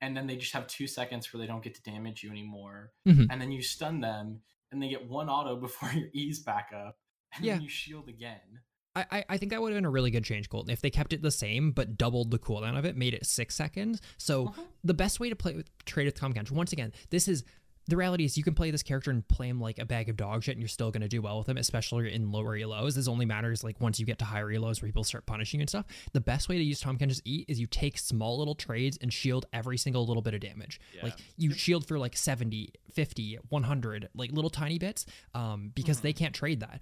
and 0.00 0.16
then 0.16 0.26
they 0.26 0.36
just 0.36 0.52
have 0.52 0.66
2 0.66 0.86
seconds 0.86 1.32
where 1.32 1.40
they 1.40 1.46
don't 1.46 1.62
get 1.62 1.74
to 1.74 1.82
damage 1.82 2.22
you 2.22 2.30
anymore. 2.30 2.92
Mhm. 3.06 3.28
And 3.30 3.40
then 3.40 3.52
you 3.52 3.62
stun 3.62 4.00
them 4.00 4.40
and 4.70 4.82
they 4.82 4.88
get 4.88 5.08
one 5.08 5.28
auto 5.28 5.56
before 5.60 5.90
your 5.92 6.08
E's 6.12 6.40
back 6.40 6.70
up. 6.74 6.98
And 7.34 7.44
Yeah. 7.44 7.54
then 7.54 7.62
you 7.62 7.68
shield 7.68 8.08
again. 8.08 8.60
I, 8.94 9.24
I- 9.30 9.38
think 9.38 9.52
that 9.52 9.62
would 9.62 9.72
have 9.72 9.76
been 9.78 9.86
a 9.86 9.90
really 9.90 10.10
good 10.10 10.24
change, 10.24 10.50
Colton, 10.50 10.70
if 10.70 10.82
they 10.82 10.90
kept 10.90 11.14
it 11.14 11.22
the 11.22 11.30
same 11.30 11.72
but 11.72 11.96
doubled 11.96 12.30
the 12.30 12.38
cooldown 12.38 12.76
of 12.78 12.84
it, 12.84 12.94
made 12.94 13.14
it 13.14 13.24
six 13.24 13.54
seconds. 13.54 14.02
So 14.18 14.48
Uh-huh. 14.48 14.62
the 14.84 14.92
best 14.92 15.18
way 15.18 15.30
to 15.30 15.36
play 15.36 15.54
with 15.54 15.70
trade 15.86 16.04
with 16.04 16.14
Tahm 16.14 16.34
Kench, 16.34 16.50
once 16.50 16.74
again, 16.74 16.92
this 17.08 17.26
is 17.26 17.42
the 17.88 17.96
reality 17.96 18.24
is 18.24 18.36
you 18.38 18.44
can 18.44 18.54
play 18.54 18.70
this 18.70 18.82
character 18.82 19.10
and 19.10 19.26
play 19.26 19.48
him 19.48 19.60
like 19.60 19.78
a 19.78 19.84
bag 19.84 20.08
of 20.08 20.16
dog 20.16 20.44
shit 20.44 20.52
and 20.52 20.60
you're 20.60 20.68
still 20.68 20.90
going 20.90 21.02
to 21.02 21.08
do 21.08 21.20
well 21.20 21.38
with 21.38 21.48
him, 21.48 21.56
especially 21.56 22.12
in 22.12 22.30
lower 22.30 22.56
elos. 22.58 22.94
This 22.94 23.08
only 23.08 23.26
matters 23.26 23.64
like 23.64 23.80
once 23.80 23.98
you 23.98 24.06
get 24.06 24.18
to 24.20 24.24
higher 24.24 24.46
elos 24.46 24.80
where 24.80 24.88
people 24.88 25.04
start 25.04 25.26
punishing 25.26 25.60
you 25.60 25.62
and 25.62 25.68
stuff. 25.68 25.86
The 26.12 26.20
best 26.20 26.48
way 26.48 26.58
to 26.58 26.62
use 26.64 26.80
Tahm 26.80 26.96
Kench's 26.98 27.20
E 27.24 27.44
is 27.48 27.58
you 27.60 27.66
take 27.66 27.98
small 27.98 28.38
little 28.38 28.54
trades 28.54 28.98
and 29.02 29.12
shield 29.12 29.46
every 29.52 29.76
single 29.78 30.06
little 30.06 30.22
bit 30.22 30.34
of 30.34 30.40
damage. 30.40 30.80
Yeah. 30.94 31.04
Like 31.04 31.14
you 31.36 31.52
shield 31.52 31.86
for 31.86 31.98
like 31.98 32.16
70, 32.16 32.72
50, 32.92 33.38
100, 33.48 34.08
like 34.14 34.30
little 34.32 34.50
tiny 34.50 34.78
bits 34.78 35.04
um, 35.34 35.72
because 35.74 36.00
they 36.00 36.12
can't 36.12 36.34
trade 36.34 36.60
that. 36.60 36.80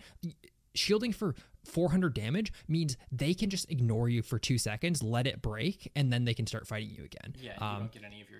Shielding 0.72 1.12
for 1.12 1.34
400 1.64 2.14
damage 2.14 2.52
means 2.68 2.96
they 3.10 3.34
can 3.34 3.50
just 3.50 3.68
ignore 3.72 4.08
you 4.08 4.22
for 4.22 4.38
two 4.38 4.56
seconds, 4.56 5.02
let 5.02 5.26
it 5.26 5.42
break, 5.42 5.90
and 5.96 6.12
then 6.12 6.24
they 6.24 6.32
can 6.32 6.46
start 6.46 6.66
fighting 6.68 6.90
you 6.90 7.04
again. 7.04 7.34
Yeah, 7.40 7.54
you 7.60 7.66
Um, 7.66 7.78
don't 7.80 7.92
get 7.92 8.04
any 8.04 8.20
of 8.22 8.30
your 8.30 8.38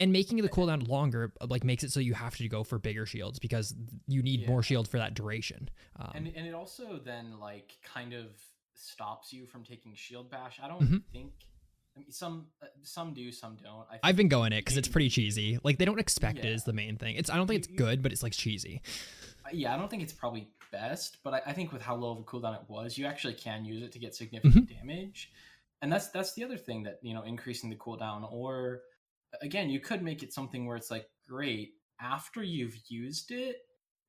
And 0.00 0.12
making 0.12 0.38
the 0.38 0.48
cooldown 0.48 0.86
longer 0.88 1.32
uh, 1.40 1.46
like 1.48 1.64
makes 1.64 1.82
it 1.84 1.90
so 1.90 2.00
you 2.00 2.14
have 2.14 2.36
to 2.36 2.48
go 2.48 2.62
for 2.64 2.78
bigger 2.78 3.04
shields 3.06 3.38
because 3.38 3.74
you 4.06 4.22
need 4.22 4.46
more 4.48 4.62
shield 4.62 4.88
for 4.88 4.98
that 4.98 5.14
duration. 5.14 5.68
Um, 5.98 6.12
and 6.14 6.32
and 6.36 6.46
it 6.46 6.54
also 6.54 7.00
then 7.04 7.38
like 7.40 7.72
kind 7.84 8.12
of 8.12 8.26
stops 8.74 9.32
you 9.32 9.46
from 9.46 9.64
taking 9.64 9.94
shield 9.94 10.30
bash. 10.30 10.60
I 10.62 10.68
don't 10.68 10.80
Mhm. 10.82 11.02
think 11.12 11.32
I 11.96 12.00
mean, 12.00 12.12
some 12.12 12.46
uh, 12.62 12.66
some 12.82 13.12
do, 13.12 13.32
some 13.32 13.56
don't. 13.56 13.86
I 13.90 13.98
I've 14.04 14.14
been 14.16 14.28
going 14.28 14.52
it 14.52 14.60
because 14.64 14.76
it's 14.76 14.86
pretty 14.88 15.08
cheesy. 15.08 15.58
Like 15.64 15.78
they 15.78 15.84
don't 15.84 15.98
expect 15.98 16.38
it 16.38 16.44
Yeah. 16.44 16.52
is 16.52 16.62
the 16.64 16.72
main 16.72 16.96
thing. 16.96 17.16
It's 17.16 17.28
I 17.28 17.36
don't 17.36 17.48
think 17.48 17.58
it's 17.58 17.66
good, 17.66 18.02
but 18.02 18.12
it's 18.12 18.22
like 18.22 18.32
cheesy. 18.32 18.82
uh, 19.44 19.48
Yeah, 19.52 19.74
I 19.74 19.78
don't 19.78 19.88
think 19.90 20.04
it's 20.04 20.12
probably 20.12 20.48
best, 20.70 21.16
but 21.24 21.34
I, 21.34 21.42
I 21.46 21.52
think 21.54 21.72
with 21.72 21.82
how 21.82 21.96
low 21.96 22.12
of 22.12 22.18
a 22.18 22.22
cooldown 22.22 22.54
it 22.54 22.68
was, 22.68 22.96
you 22.98 23.06
actually 23.06 23.34
can 23.34 23.64
use 23.64 23.82
it 23.82 23.90
to 23.92 23.98
get 23.98 24.14
significant 24.14 24.68
Mm-hmm. 24.68 24.78
damage. 24.78 25.32
And 25.82 25.90
that's 25.92 26.08
that's 26.10 26.34
the 26.34 26.44
other 26.44 26.56
thing 26.56 26.84
that 26.84 27.00
you 27.02 27.14
know 27.14 27.22
increasing 27.22 27.68
the 27.68 27.76
cooldown, 27.76 28.30
or 28.32 28.82
again, 29.42 29.70
you 29.70 29.80
could 29.80 30.02
make 30.02 30.22
it 30.22 30.32
something 30.32 30.66
where 30.66 30.76
it's 30.76 30.90
like 30.90 31.08
great 31.28 31.74
after 32.00 32.42
you've 32.42 32.78
used 32.88 33.30
it, 33.30 33.58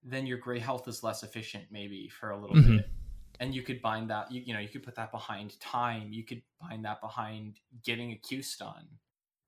then 0.04 0.26
your 0.26 0.38
gray 0.38 0.60
health 0.60 0.88
is 0.88 1.04
less 1.04 1.24
efficient 1.24 1.66
maybe 1.72 2.08
for 2.10 2.32
a 2.32 2.40
little 2.40 2.56
Mhm. 2.56 2.78
bit. 2.78 2.92
And 3.40 3.54
you 3.56 3.64
could 3.64 3.82
bind 3.82 4.10
that 4.10 4.32
you, 4.32 4.42
you 4.42 4.54
know, 4.54 4.60
you 4.60 4.70
could 4.70 4.84
put 4.84 4.96
that 4.96 5.12
behind 5.12 5.60
time, 5.60 6.12
you 6.14 6.26
could 6.26 6.44
bind 6.60 6.86
that 6.86 7.02
behind 7.02 7.60
getting 7.84 8.12
a 8.12 8.18
Q 8.18 8.42
stun, 8.42 9.00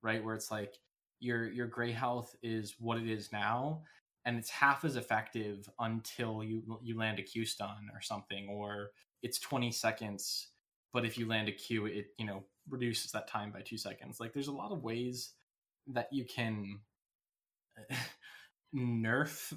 right? 0.02 0.22
Where 0.22 0.34
it's 0.34 0.50
like 0.50 0.78
your 1.20 1.50
your 1.50 1.66
gray 1.66 1.92
health 1.92 2.34
is 2.42 2.76
what 2.80 2.98
it 2.98 3.08
is 3.08 3.30
now 3.32 3.84
and 4.24 4.36
it's 4.38 4.50
half 4.50 4.84
as 4.84 4.96
effective 4.96 5.68
until 5.78 6.42
you 6.42 6.78
you 6.82 6.96
land 6.98 7.18
a 7.18 7.22
Q 7.22 7.44
stun 7.44 7.90
or 7.94 8.00
something 8.00 8.48
or 8.48 8.90
it's 9.22 9.38
20 9.38 9.70
seconds 9.70 10.48
but 10.92 11.04
if 11.04 11.16
you 11.16 11.26
land 11.26 11.48
a 11.48 11.52
Q 11.52 11.86
it 11.86 12.08
you 12.18 12.26
know 12.26 12.44
reduces 12.68 13.12
that 13.12 13.28
time 13.28 13.50
by 13.52 13.62
2 13.62 13.76
seconds. 13.78 14.20
Like 14.20 14.32
there's 14.32 14.48
a 14.48 14.52
lot 14.52 14.72
of 14.72 14.82
ways 14.82 15.34
that 15.88 16.08
you 16.12 16.24
can 16.24 16.80
nerf 18.74 19.52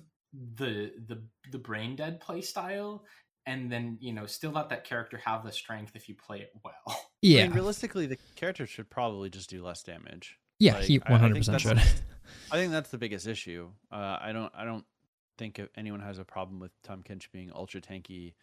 the 0.57 0.91
the 1.07 1.23
the 1.51 1.57
brain 1.57 1.95
dead 1.95 2.19
play 2.19 2.41
style 2.41 3.05
and 3.45 3.71
then 3.71 3.97
you 4.01 4.11
know 4.11 4.25
still 4.25 4.51
let 4.51 4.67
that 4.69 4.83
character 4.83 5.17
have 5.23 5.45
the 5.45 5.51
strength 5.51 5.91
if 5.95 6.09
you 6.09 6.15
play 6.15 6.39
it 6.41 6.51
well 6.63 6.73
I 6.87 6.99
Yeah, 7.21 7.43
mean, 7.43 7.53
realistically, 7.53 8.05
the 8.05 8.17
character 8.35 8.67
should 8.67 8.89
probably 8.89 9.29
just 9.31 9.49
do 9.49 9.63
less 9.63 9.81
damage. 9.81 10.37
yeah, 10.59 10.73
like, 10.73 10.83
he 10.83 10.99
I- 11.05 11.15
I 11.15 11.17
100% 11.17 11.59
should. 11.59 11.77
I 12.51 12.57
think 12.57 12.71
that's 12.71 12.91
the 12.91 12.97
biggest 12.99 13.25
issue. 13.27 13.71
Uh, 13.91 14.17
I 14.21 14.31
don't. 14.31 14.51
I 14.55 14.63
don't 14.65 14.85
think 15.37 15.57
if 15.59 15.69
anyone 15.75 16.01
has 16.01 16.19
a 16.19 16.23
problem 16.23 16.59
with 16.59 16.71
Tahm 16.83 17.01
Kench 17.03 17.31
being 17.31 17.51
ultra 17.51 17.81
tanky, 17.81 18.33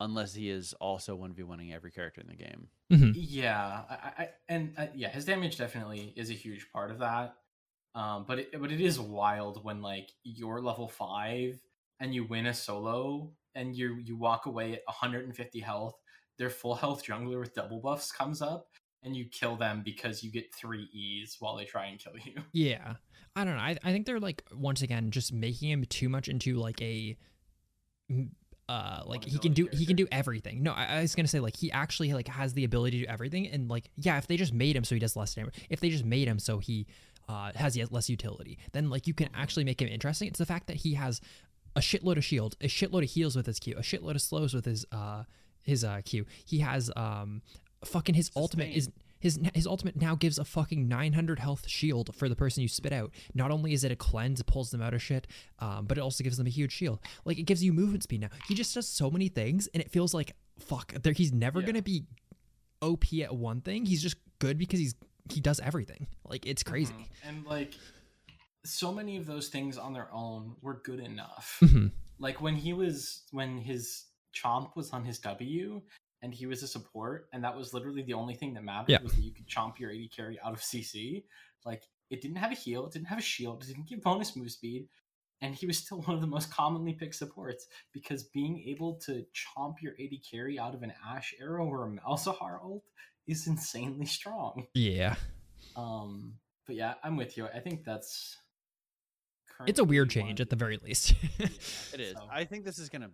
unless 0.00 0.34
he 0.34 0.48
is 0.50 0.72
also 0.74 1.14
one 1.16 1.32
v 1.32 1.42
oneing 1.42 1.74
every 1.74 1.90
character 1.90 2.20
in 2.20 2.28
the 2.28 2.34
game. 2.36 2.68
Mhm. 2.92 3.12
yeah 3.14 3.82
I, 3.90 4.22
I 4.22 4.28
and 4.48 4.74
uh, 4.78 4.86
yeah 4.94 5.08
his 5.08 5.24
damage 5.24 5.58
definitely 5.58 6.12
is 6.16 6.30
a 6.30 6.34
huge 6.34 6.70
part 6.72 6.90
of 6.90 6.98
that 7.00 7.36
um 7.94 8.24
but 8.26 8.38
it 8.38 8.60
but 8.60 8.70
it 8.72 8.80
is 8.80 8.98
wild 8.98 9.62
when 9.64 9.82
like 9.82 10.10
you're 10.24 10.60
level 10.60 10.88
5 10.88 11.60
and 12.00 12.14
you 12.14 12.24
win 12.24 12.46
a 12.46 12.54
solo 12.54 13.30
and 13.54 13.74
you 13.76 13.96
you 13.96 14.16
walk 14.16 14.46
away 14.46 14.72
at 14.74 14.82
150 14.86 15.60
health 15.60 15.96
their 16.38 16.50
full 16.50 16.74
health 16.74 17.04
jungler 17.04 17.40
with 17.40 17.54
double 17.54 17.80
buffs 17.80 18.10
comes 18.12 18.40
up 18.40 18.68
and 19.02 19.14
you 19.16 19.24
kill 19.26 19.56
them 19.56 19.82
because 19.84 20.22
you 20.22 20.30
get 20.30 20.54
3 20.54 20.82
e's 20.92 21.36
while 21.40 21.56
they 21.56 21.64
try 21.64 21.86
and 21.86 21.98
kill 21.98 22.14
you 22.24 22.40
Yeah. 22.52 22.94
I 23.36 23.44
don't 23.44 23.54
know. 23.54 23.62
I, 23.62 23.76
I 23.84 23.92
think 23.92 24.06
they're 24.06 24.18
like 24.18 24.42
once 24.52 24.82
again 24.82 25.10
just 25.12 25.32
making 25.32 25.70
him 25.70 25.84
too 25.84 26.08
much 26.08 26.28
into 26.28 26.56
like 26.56 26.80
a 26.82 27.16
m- 28.10 28.32
uh 28.68 29.02
like 29.06 29.24
he 29.24 29.38
can 29.38 29.52
do 29.52 29.62
ability 29.64 29.76
he 29.78 29.86
can 29.86 29.96
do 29.96 30.06
everything. 30.12 30.62
No, 30.62 30.72
I, 30.72 30.98
I 30.98 31.00
was 31.02 31.14
gonna 31.14 31.28
say 31.28 31.40
like 31.40 31.56
he 31.56 31.72
actually 31.72 32.12
like 32.12 32.28
has 32.28 32.54
the 32.54 32.64
ability 32.64 33.00
to 33.00 33.06
do 33.06 33.10
everything 33.10 33.46
and 33.48 33.68
like 33.68 33.90
yeah, 33.96 34.18
if 34.18 34.26
they 34.26 34.36
just 34.36 34.52
made 34.52 34.76
him 34.76 34.84
so 34.84 34.94
he 34.94 34.98
does 34.98 35.16
less 35.16 35.34
damage, 35.34 35.54
if 35.70 35.80
they 35.80 35.90
just 35.90 36.04
made 36.04 36.28
him 36.28 36.38
so 36.38 36.58
he 36.58 36.86
uh 37.28 37.52
has 37.54 37.76
yet 37.76 37.92
less 37.92 38.08
utility, 38.10 38.58
then 38.72 38.90
like 38.90 39.06
you 39.06 39.14
can 39.14 39.28
actually 39.34 39.64
make 39.64 39.80
him 39.80 39.88
interesting. 39.88 40.28
It's 40.28 40.38
the 40.38 40.46
fact 40.46 40.66
that 40.66 40.76
he 40.76 40.94
has 40.94 41.20
a 41.76 41.80
shitload 41.80 42.16
of 42.16 42.24
shield, 42.24 42.56
a 42.60 42.66
shitload 42.66 43.04
of 43.04 43.10
heals 43.10 43.36
with 43.36 43.46
his 43.46 43.58
Q, 43.58 43.74
a 43.76 43.82
shitload 43.82 44.16
of 44.16 44.22
slows 44.22 44.52
with 44.54 44.64
his 44.64 44.84
uh 44.92 45.24
his 45.62 45.84
uh 45.84 46.00
Q. 46.04 46.26
He 46.44 46.58
has 46.58 46.90
um 46.96 47.42
fucking 47.84 48.14
his 48.14 48.30
ultimate 48.36 48.76
is 48.76 48.90
his 49.20 49.38
his 49.54 49.66
ultimate 49.66 49.96
now 50.00 50.14
gives 50.14 50.38
a 50.38 50.44
fucking 50.44 50.86
900 50.88 51.38
health 51.38 51.68
shield 51.68 52.14
for 52.14 52.28
the 52.28 52.36
person 52.36 52.62
you 52.62 52.68
spit 52.68 52.92
out. 52.92 53.12
Not 53.34 53.50
only 53.50 53.72
is 53.72 53.84
it 53.84 53.92
a 53.92 53.96
cleanse, 53.96 54.40
it 54.40 54.46
pulls 54.46 54.70
them 54.70 54.80
out 54.82 54.94
of 54.94 55.02
shit, 55.02 55.26
um, 55.58 55.86
but 55.86 55.98
it 55.98 56.00
also 56.00 56.22
gives 56.24 56.36
them 56.36 56.46
a 56.46 56.50
huge 56.50 56.72
shield. 56.72 57.00
Like 57.24 57.38
it 57.38 57.44
gives 57.44 57.62
you 57.64 57.72
movement 57.72 58.02
speed 58.02 58.20
now. 58.20 58.28
He 58.46 58.54
just 58.54 58.74
does 58.74 58.86
so 58.88 59.10
many 59.10 59.28
things, 59.28 59.68
and 59.74 59.82
it 59.82 59.90
feels 59.90 60.14
like 60.14 60.34
fuck. 60.58 60.92
There, 61.02 61.12
he's 61.12 61.32
never 61.32 61.60
Yeah. 61.60 61.66
gonna 61.66 61.82
be 61.82 62.04
OP 62.82 63.22
at 63.22 63.34
one 63.34 63.60
thing. 63.60 63.86
He's 63.86 64.02
just 64.02 64.16
good 64.38 64.58
because 64.58 64.78
he's 64.80 64.94
he 65.32 65.40
does 65.40 65.60
everything. 65.60 66.06
Like 66.24 66.46
it's 66.46 66.62
crazy. 66.62 66.94
Mhm. 66.94 67.06
and 67.24 67.44
like 67.46 67.74
so 68.64 68.92
many 68.92 69.16
of 69.16 69.26
those 69.26 69.48
things 69.48 69.76
on 69.78 69.92
their 69.92 70.12
own 70.12 70.56
were 70.62 70.80
good 70.84 71.00
enough 71.00 71.58
Mhm. 71.62 71.92
like 72.18 72.40
when 72.40 72.54
he 72.56 72.72
was 72.72 73.22
when 73.30 73.58
his 73.58 74.06
chomp 74.34 74.74
was 74.76 74.90
on 74.90 75.04
his 75.04 75.18
W 75.20 75.82
and 76.22 76.34
he 76.34 76.46
was 76.46 76.62
a 76.62 76.68
support 76.68 77.28
and 77.32 77.44
that 77.44 77.56
was 77.56 77.72
literally 77.72 78.02
the 78.02 78.12
only 78.14 78.34
thing 78.34 78.52
that 78.54 78.64
mattered 78.64 78.90
Yeah. 78.90 79.02
was 79.02 79.12
that 79.12 79.22
you 79.22 79.32
could 79.32 79.46
chomp 79.46 79.78
your 79.78 79.90
AD 79.92 80.10
carry 80.14 80.38
out 80.44 80.52
of 80.52 80.60
CC. 80.60 81.24
Like 81.64 81.84
it 82.10 82.20
didn't 82.22 82.38
have 82.38 82.50
a 82.52 82.54
heal, 82.54 82.86
it 82.86 82.92
didn't 82.92 83.08
have 83.08 83.18
a 83.18 83.22
shield, 83.22 83.62
it 83.62 83.66
didn't 83.68 83.88
give 83.88 84.00
bonus 84.02 84.34
move 84.36 84.50
speed, 84.50 84.88
and 85.40 85.54
he 85.54 85.66
was 85.66 85.78
still 85.78 86.00
one 86.02 86.14
of 86.16 86.20
the 86.20 86.26
most 86.26 86.50
commonly 86.52 86.92
picked 86.94 87.14
supports 87.14 87.66
because 87.92 88.24
being 88.24 88.60
able 88.66 88.94
to 88.96 89.24
chomp 89.34 89.76
your 89.80 89.92
AD 90.00 90.10
carry 90.28 90.58
out 90.58 90.74
of 90.74 90.82
an 90.82 90.92
Ashe 91.06 91.34
arrow 91.40 91.66
or 91.66 91.86
a 91.86 91.90
Malzahar 91.90 92.62
ult 92.62 92.84
is 93.26 93.46
insanely 93.46 94.06
strong. 94.06 94.66
Yeah, 94.74 95.16
Um 95.76 96.34
but 96.66 96.76
yeah, 96.76 96.94
I'm 97.04 97.16
with 97.16 97.36
you. 97.36 97.46
I 97.46 97.60
think 97.60 97.84
that's 97.84 98.36
it's 99.66 99.78
a 99.80 99.84
weird 99.84 100.08
change 100.10 100.40
at 100.40 100.48
the 100.50 100.56
the- 100.56 100.64
very 100.64 100.76
least. 100.82 101.14
It 101.38 102.00
is. 102.00 102.12
So- 102.14 102.28
I 102.30 102.44
think 102.44 102.64
this 102.64 102.78
is 102.78 102.88
gonna 102.88 103.10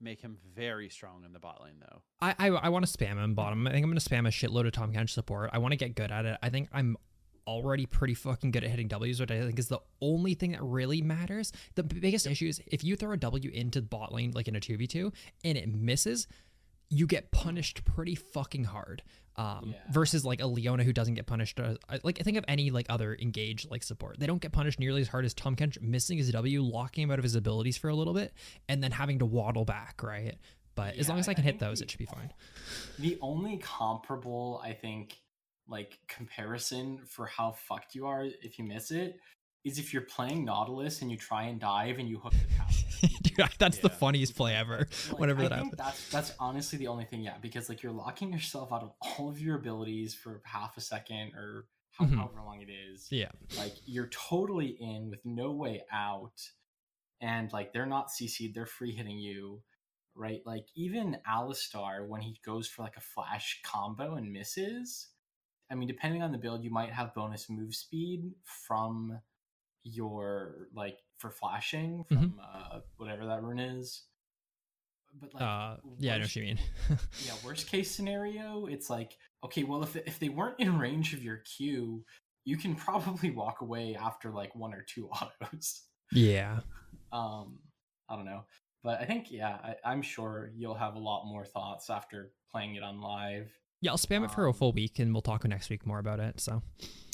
make 0.00 0.20
him 0.20 0.38
very 0.54 0.88
strong 0.88 1.24
in 1.24 1.32
the 1.32 1.38
bot 1.38 1.62
lane, 1.62 1.80
though. 1.80 2.02
I 2.20 2.34
I, 2.38 2.48
I 2.48 2.68
want 2.68 2.86
to 2.86 2.98
spam 2.98 3.22
him 3.22 3.34
bottom. 3.34 3.66
I 3.66 3.72
think 3.72 3.84
I'm 3.84 3.94
to 3.94 4.00
spam 4.00 4.26
a 4.26 4.30
shitload 4.30 4.66
of 4.66 4.72
Tahm 4.72 4.92
Kench 4.92 5.10
support. 5.10 5.50
I 5.52 5.58
want 5.58 5.72
to 5.72 5.76
get 5.76 5.94
good 5.94 6.10
at 6.10 6.24
it. 6.26 6.38
I 6.42 6.50
think 6.50 6.68
I'm 6.72 6.96
already 7.46 7.86
pretty 7.86 8.14
fucking 8.14 8.50
good 8.50 8.64
at 8.64 8.70
hitting 8.70 8.88
W's, 8.88 9.20
which 9.20 9.30
I 9.30 9.40
think 9.40 9.58
is 9.58 9.68
the 9.68 9.80
only 10.00 10.34
thing 10.34 10.52
that 10.52 10.62
really 10.62 11.00
matters. 11.00 11.52
The 11.74 11.82
biggest 11.82 12.26
issue 12.26 12.48
is 12.48 12.60
if 12.66 12.82
you 12.82 12.96
throw 12.96 13.12
a 13.12 13.16
W 13.16 13.50
into 13.52 13.82
bot 13.82 14.12
lane, 14.12 14.32
like 14.34 14.48
in 14.48 14.56
a 14.56 14.60
2v2, 14.60 15.12
and 15.44 15.56
it 15.56 15.68
misses, 15.72 16.26
you 16.88 17.06
get 17.06 17.30
punished 17.30 17.84
pretty 17.84 18.14
fucking 18.14 18.64
hard. 18.64 19.02
Um, 19.38 19.74
Yeah. 19.74 19.92
versus 19.92 20.24
like 20.24 20.40
a 20.40 20.46
Leona 20.46 20.82
who 20.82 20.94
doesn't 20.94 21.12
get 21.12 21.26
punished. 21.26 21.60
Uh, 21.60 21.74
like 22.02 22.18
I 22.20 22.22
think 22.22 22.38
of 22.38 22.44
any 22.48 22.70
like 22.70 22.86
other 22.88 23.14
engaged 23.20 23.70
like 23.70 23.82
support, 23.82 24.18
they 24.18 24.26
don't 24.26 24.40
get 24.40 24.52
punished 24.52 24.80
nearly 24.80 25.02
as 25.02 25.08
hard 25.08 25.26
as 25.26 25.34
Tahm 25.34 25.54
Kench 25.56 25.78
missing 25.82 26.16
his 26.16 26.30
W, 26.30 26.62
locking 26.62 27.02
him 27.04 27.10
out 27.10 27.18
of 27.18 27.22
his 27.22 27.34
abilities 27.34 27.76
for 27.76 27.88
a 27.90 27.94
little 27.94 28.14
bit, 28.14 28.32
and 28.66 28.82
then 28.82 28.92
having 28.92 29.18
to 29.18 29.26
waddle 29.26 29.66
back, 29.66 30.02
right? 30.02 30.36
But 30.74 30.96
as 30.96 31.06
long 31.10 31.18
as 31.18 31.28
I 31.28 31.32
I 31.32 31.34
can 31.34 31.44
hit 31.44 31.58
those, 31.58 31.80
the- 31.80 31.84
it 31.84 31.90
should 31.90 31.98
be 31.98 32.06
fine. 32.06 32.32
The 32.98 33.18
only 33.20 33.58
comparable, 33.58 34.58
I 34.64 34.72
think, 34.72 35.18
like 35.68 35.98
comparison 36.08 37.04
for 37.04 37.26
how 37.26 37.50
fucked 37.52 37.94
you 37.94 38.06
are 38.06 38.24
if 38.24 38.58
you 38.58 38.64
miss 38.64 38.90
it 38.90 39.18
is 39.66 39.78
if 39.78 39.92
you're 39.92 40.02
playing 40.02 40.44
Nautilus 40.44 41.02
and 41.02 41.10
you 41.10 41.16
try 41.16 41.44
and 41.44 41.58
dive 41.60 41.98
and 41.98 42.08
you 42.08 42.18
hook 42.18 42.32
the 42.32 42.54
tower. 42.56 43.08
Dude, 43.48 43.58
that's 43.58 43.78
the 43.78 43.90
funniest 43.90 44.36
play 44.36 44.54
ever. 44.54 44.86
Like, 45.10 45.18
Whenever 45.18 45.40
I 45.42 45.48
that 45.48 45.58
think 45.58 45.78
happens. 45.78 45.78
that's 45.78 46.10
that's 46.10 46.32
honestly 46.38 46.78
the 46.78 46.86
only 46.86 47.04
thing, 47.04 47.20
yeah, 47.22 47.34
because 47.42 47.68
like 47.68 47.82
you're 47.82 47.92
locking 47.92 48.32
yourself 48.32 48.72
out 48.72 48.82
of 48.82 48.92
all 49.00 49.28
of 49.28 49.40
your 49.40 49.56
abilities 49.56 50.14
for 50.14 50.40
half 50.44 50.76
a 50.76 50.80
second 50.80 51.34
or 51.34 51.66
how, 51.90 52.04
Mhm. 52.06 52.16
however 52.16 52.42
long 52.44 52.60
it 52.62 52.70
is. 52.70 53.08
Yeah. 53.10 53.30
Like 53.58 53.74
you're 53.86 54.08
totally 54.08 54.68
in 54.80 55.10
with 55.10 55.20
no 55.24 55.50
way 55.52 55.82
out, 55.92 56.40
and 57.20 57.52
like 57.52 57.72
they're 57.72 57.86
not 57.86 58.08
CC'd, 58.10 58.54
they're 58.54 58.66
free 58.66 58.92
hitting 58.92 59.18
you, 59.18 59.62
right? 60.14 60.42
Like 60.46 60.66
even 60.76 61.18
Alistar 61.28 62.06
when 62.06 62.20
he 62.22 62.38
goes 62.44 62.68
for 62.68 62.82
like 62.82 62.96
a 62.96 63.00
flash 63.00 63.60
combo 63.64 64.14
and 64.14 64.32
misses. 64.32 65.08
I 65.70 65.74
mean, 65.74 65.88
depending 65.88 66.22
on 66.22 66.30
the 66.30 66.38
build, 66.38 66.62
you 66.62 66.70
might 66.70 66.92
have 66.92 67.12
bonus 67.14 67.50
move 67.50 67.74
speed 67.74 68.30
from 68.44 69.18
your 69.88 70.68
like 70.74 70.98
for 71.18 71.30
flashing 71.30 72.04
Mhm. 72.04 72.06
from 72.08 72.40
uh, 72.42 72.80
whatever 72.96 73.24
that 73.26 73.42
rune 73.42 73.58
is. 73.60 74.04
But 75.18 75.32
like, 75.32 75.42
uh, 75.42 75.76
yeah, 75.98 76.14
I 76.14 76.18
know 76.18 76.24
what 76.24 76.36
you 76.36 76.42
mean. 76.42 76.58
yeah, 77.24 77.32
worst 77.44 77.68
case 77.68 77.90
scenario, 77.90 78.66
it's 78.66 78.90
like 78.90 79.16
okay, 79.44 79.62
well 79.64 79.82
if 79.82 79.96
if 79.96 80.18
they 80.18 80.28
weren't 80.28 80.58
in 80.60 80.78
range 80.78 81.14
of 81.14 81.22
your 81.22 81.38
Q, 81.38 82.04
you 82.44 82.56
can 82.56 82.74
probably 82.74 83.30
walk 83.30 83.60
away 83.62 83.94
after 83.98 84.30
like 84.32 84.54
one 84.54 84.74
or 84.74 84.84
two 84.86 85.08
autos. 85.12 85.82
yeah. 86.12 86.60
Um, 87.12 87.60
I 88.10 88.16
don't 88.16 88.26
know, 88.26 88.44
but 88.82 89.00
I 89.00 89.04
think 89.04 89.30
yeah, 89.30 89.56
I, 89.62 89.76
I'm 89.84 90.02
sure 90.02 90.50
you'll 90.54 90.74
have 90.74 90.96
a 90.96 90.98
lot 91.00 91.24
more 91.24 91.44
thoughts 91.46 91.88
after 91.88 92.32
playing 92.50 92.74
it 92.74 92.82
on 92.82 93.00
live. 93.00 93.50
Yeah, 93.80 93.92
I'll 93.92 93.96
spam 93.98 94.24
it 94.24 94.30
for 94.30 94.46
a 94.46 94.50
Um, 94.50 94.54
full 94.54 94.72
week 94.72 94.98
and 94.98 95.14
we'll 95.14 95.22
talk 95.22 95.44
next 95.46 95.70
week 95.70 95.86
more 95.86 95.98
about 95.98 96.18
it. 96.20 96.40
So 96.40 96.62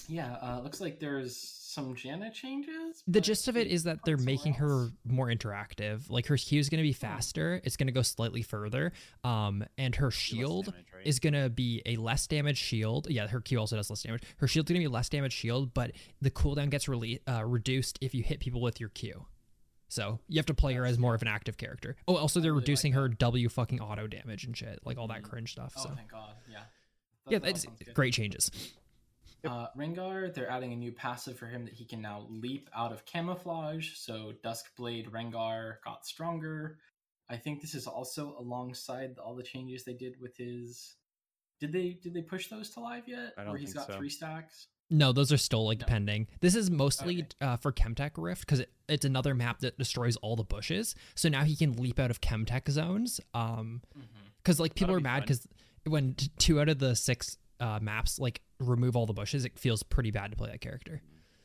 Yeah, 0.09 0.35
uh, 0.43 0.61
looks 0.63 0.81
like 0.81 0.99
there's 1.01 1.37
some 1.37 1.95
Janna 1.95 2.33
changes. 2.33 3.03
the 3.09 3.21
gist 3.21 3.49
of 3.49 3.57
it 3.57 3.67
is 3.67 3.85
that 3.85 4.01
they're 4.05 4.19
making 4.19 4.55
her 4.55 4.91
more 5.05 5.29
interactive. 5.29 6.11
Like 6.11 6.27
her 6.27 6.37
Q 6.37 6.61
is 6.61 6.69
going 6.69 6.79
to 6.83 6.87
be 6.87 6.93
faster. 6.93 7.61
It's 7.65 7.77
going 7.79 7.87
to 7.87 7.93
go 7.93 8.03
slightly 8.03 8.43
further. 8.43 8.93
Um, 9.25 9.65
and 9.79 9.95
her 9.97 10.11
shield 10.11 10.67
damage, 10.67 10.85
right? 10.95 11.07
is 11.07 11.19
going 11.19 11.33
to 11.33 11.49
be 11.49 11.81
a 11.87 11.97
less 11.97 12.27
damage 12.27 12.59
shield. 12.59 13.09
Yeah, 13.09 13.27
her 13.27 13.41
Q 13.41 13.59
also 13.59 13.77
does 13.77 13.89
less 13.89 14.03
damage. 14.03 14.23
Her 14.37 14.47
shield's 14.47 14.71
going 14.71 14.81
to 14.83 14.87
be 14.89 14.93
less 14.93 15.09
damage 15.09 15.33
shield, 15.33 15.73
but 15.73 15.93
the 16.21 16.31
cooldown 16.31 16.69
gets 16.69 16.87
rele- 16.87 17.21
uh, 17.27 17.45
reduced 17.45 17.99
if 18.03 18.15
you 18.15 18.23
hit 18.23 18.41
people 18.41 18.61
with 18.61 18.79
your 18.79 18.91
Q. 18.91 19.25
So 19.89 20.21
you 20.29 20.39
have 20.39 20.47
to 20.47 20.55
play 20.55 20.75
her 20.75 20.85
as 20.87 20.99
more 20.99 21.15
of 21.15 21.23
an 21.23 21.29
active 21.29 21.57
character. 21.59 21.97
Oh, 22.09 22.17
also 22.17 22.41
they're 22.41 22.51
really 22.53 22.61
like 22.61 22.69
reducing 22.69 22.93
her. 22.93 23.09
W 23.09 23.49
fucking 23.49 23.81
auto 23.81 24.07
damage 24.07 24.45
and 24.45 24.57
shit, 24.57 24.79
like 24.85 24.99
all 24.99 25.09
that 25.09 25.23
Mhm. 25.23 25.29
cringe 25.31 25.53
stuff. 25.53 25.75
Oh, 25.79 25.83
So 25.85 25.91
thank 25.95 26.11
God. 26.11 26.35
Yeah. 26.51 26.61
yeah, 27.29 27.39
That 27.39 27.49
all 27.49 27.53
that's 27.55 27.93
great 27.95 28.15
changes. 28.15 28.51
Uh, 29.45 29.67
Rengar, 29.77 30.33
they're 30.33 30.51
adding 30.51 30.73
a 30.73 30.77
new 30.77 30.93
passive 30.93 31.37
for 31.39 31.47
him 31.47 31.65
that 31.65 31.75
he 31.75 31.85
can 31.85 32.01
now 32.01 32.27
leap 32.31 32.71
out 32.77 32.93
of 32.93 33.05
camouflage. 33.05 33.95
So 33.97 34.33
Duskblade 34.45 35.11
Rengar 35.11 35.77
got 35.85 36.07
stronger. 36.07 36.79
I 37.29 37.37
think 37.37 37.61
this 37.61 37.75
is 37.75 37.87
also 37.87 38.37
alongside 38.39 39.17
all 39.19 39.35
the 39.35 39.43
changes 39.43 39.85
they 39.85 39.95
did 39.95 40.21
with 40.21 40.37
his. 40.37 40.95
Did 41.61 41.73
they 41.73 41.99
did 42.03 42.15
they 42.15 42.23
push 42.23 42.49
those 42.49 42.71
to 42.71 42.81
live 42.81 43.09
yet? 43.09 43.35
I 43.39 43.43
don't 43.43 43.51
Where 43.53 43.59
he's 43.59 43.73
think 43.73 43.87
got 43.87 43.93
so. 43.93 43.99
three 43.99 44.11
stacks. 44.11 44.67
No, 44.91 45.13
those 45.13 45.33
are 45.33 45.39
still 45.39 45.65
like 45.65 45.81
No. 45.81 45.87
pending. 45.87 46.27
This 46.41 46.55
is 46.55 46.71
mostly 46.71 47.21
Okay. 47.23 47.27
uh, 47.41 47.57
for 47.57 47.73
Chemtech 47.73 48.11
Rift 48.19 48.43
because 48.43 48.61
it, 48.61 48.71
it's 48.89 49.07
another 49.07 49.35
map 49.35 49.61
that 49.61 49.79
destroys 49.79 50.17
all 50.17 50.37
the 50.37 50.45
bushes. 50.45 50.95
So 51.15 51.29
now 51.31 51.45
he 51.45 51.57
can 51.57 51.73
leap 51.73 51.99
out 51.99 52.11
of 52.11 52.21
Chemtech 52.21 52.69
zones. 52.71 53.21
Um, 53.33 53.81
because 54.43 54.61
like 54.61 54.75
people 54.75 54.89
That'll 54.89 54.97
are 54.97 55.01
be 55.01 55.05
mad 55.05 55.21
because 55.21 55.47
when 55.85 56.15
t- 56.15 56.31
two 56.39 56.61
out 56.61 56.69
of 56.69 56.79
the 56.79 56.95
six 56.95 57.39
uh, 57.63 57.79
maps 57.81 58.19
like 58.19 58.41
remove 58.59 58.97
all 58.97 59.07
the 59.07 59.13
bushes, 59.13 59.45
it 59.45 59.59
feels 59.59 59.83
pretty 59.83 60.11
bad 60.11 60.31
to 60.33 60.37
play 60.37 60.51
that 60.51 60.61
character. 60.61 61.01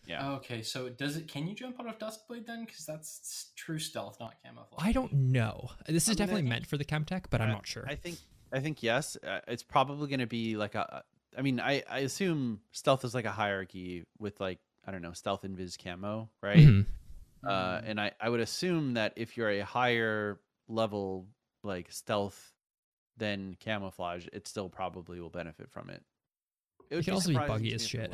Yeah. 0.05 0.31
Okay, 0.37 0.61
so 0.61 0.87
does 0.89 1.17
it? 1.17 1.27
Can 1.27 1.47
you 1.47 1.53
jump 1.53 1.79
out 1.79 1.87
of 1.87 1.97
Duskblade 1.99 2.45
then? 2.45 2.63
Because 2.65 2.85
that's 2.85 3.51
true 3.55 3.77
stealth, 3.77 4.17
not 4.19 4.35
camouflage. 4.43 4.79
I 4.87 4.91
don't 4.93 5.11
know. 5.13 5.69
This 5.87 6.07
I 6.07 6.11
is 6.11 6.17
mean, 6.17 6.17
definitely 6.17 6.41
think- 6.43 6.49
meant 6.49 6.67
for 6.67 6.77
the 6.77 6.85
Chemtech, 6.85 7.25
but 7.29 7.41
I'm 7.41 7.49
I- 7.49 7.53
not 7.53 7.67
sure. 7.67 7.85
I 7.87 7.95
think 7.95 8.17
I 8.51 8.59
think 8.61 8.81
yes. 8.81 9.17
Uh, 9.21 9.39
it's 9.47 9.63
probably 9.63 10.07
going 10.07 10.21
to 10.21 10.25
be 10.27 10.55
like 10.57 10.75
a. 10.75 11.03
I 11.37 11.41
mean, 11.41 11.59
I 11.59 11.83
I 11.89 11.99
assume 11.99 12.61
stealth 12.71 13.03
is 13.05 13.13
like 13.13 13.25
a 13.25 13.31
hierarchy 13.31 14.05
with 14.17 14.39
like 14.39 14.59
I 14.87 14.91
don't 14.91 15.01
know 15.01 15.11
stealth 15.13 15.43
and 15.43 15.55
vis 15.57 15.75
camo, 15.77 16.29
right? 16.41 16.57
Mhm. 16.57 16.85
Uh, 17.45 17.81
and 17.85 17.99
I 17.99 18.11
I 18.19 18.29
would 18.29 18.39
assume 18.39 18.93
that 18.93 19.13
if 19.17 19.35
you're 19.37 19.49
a 19.51 19.59
higher 19.65 20.39
level 20.69 21.27
like 21.63 21.91
stealth 21.91 22.53
than 23.17 23.55
camouflage, 23.59 24.27
it 24.33 24.47
still 24.47 24.69
probably 24.69 25.19
will 25.19 25.29
benefit 25.29 25.69
from 25.71 25.89
it. 25.89 26.03
It 26.89 26.93
It 26.93 26.95
would 26.95 27.05
can 27.05 27.13
also 27.15 27.29
be 27.29 27.35
buggy 27.35 27.73
as 27.73 27.85
shit. 27.85 28.11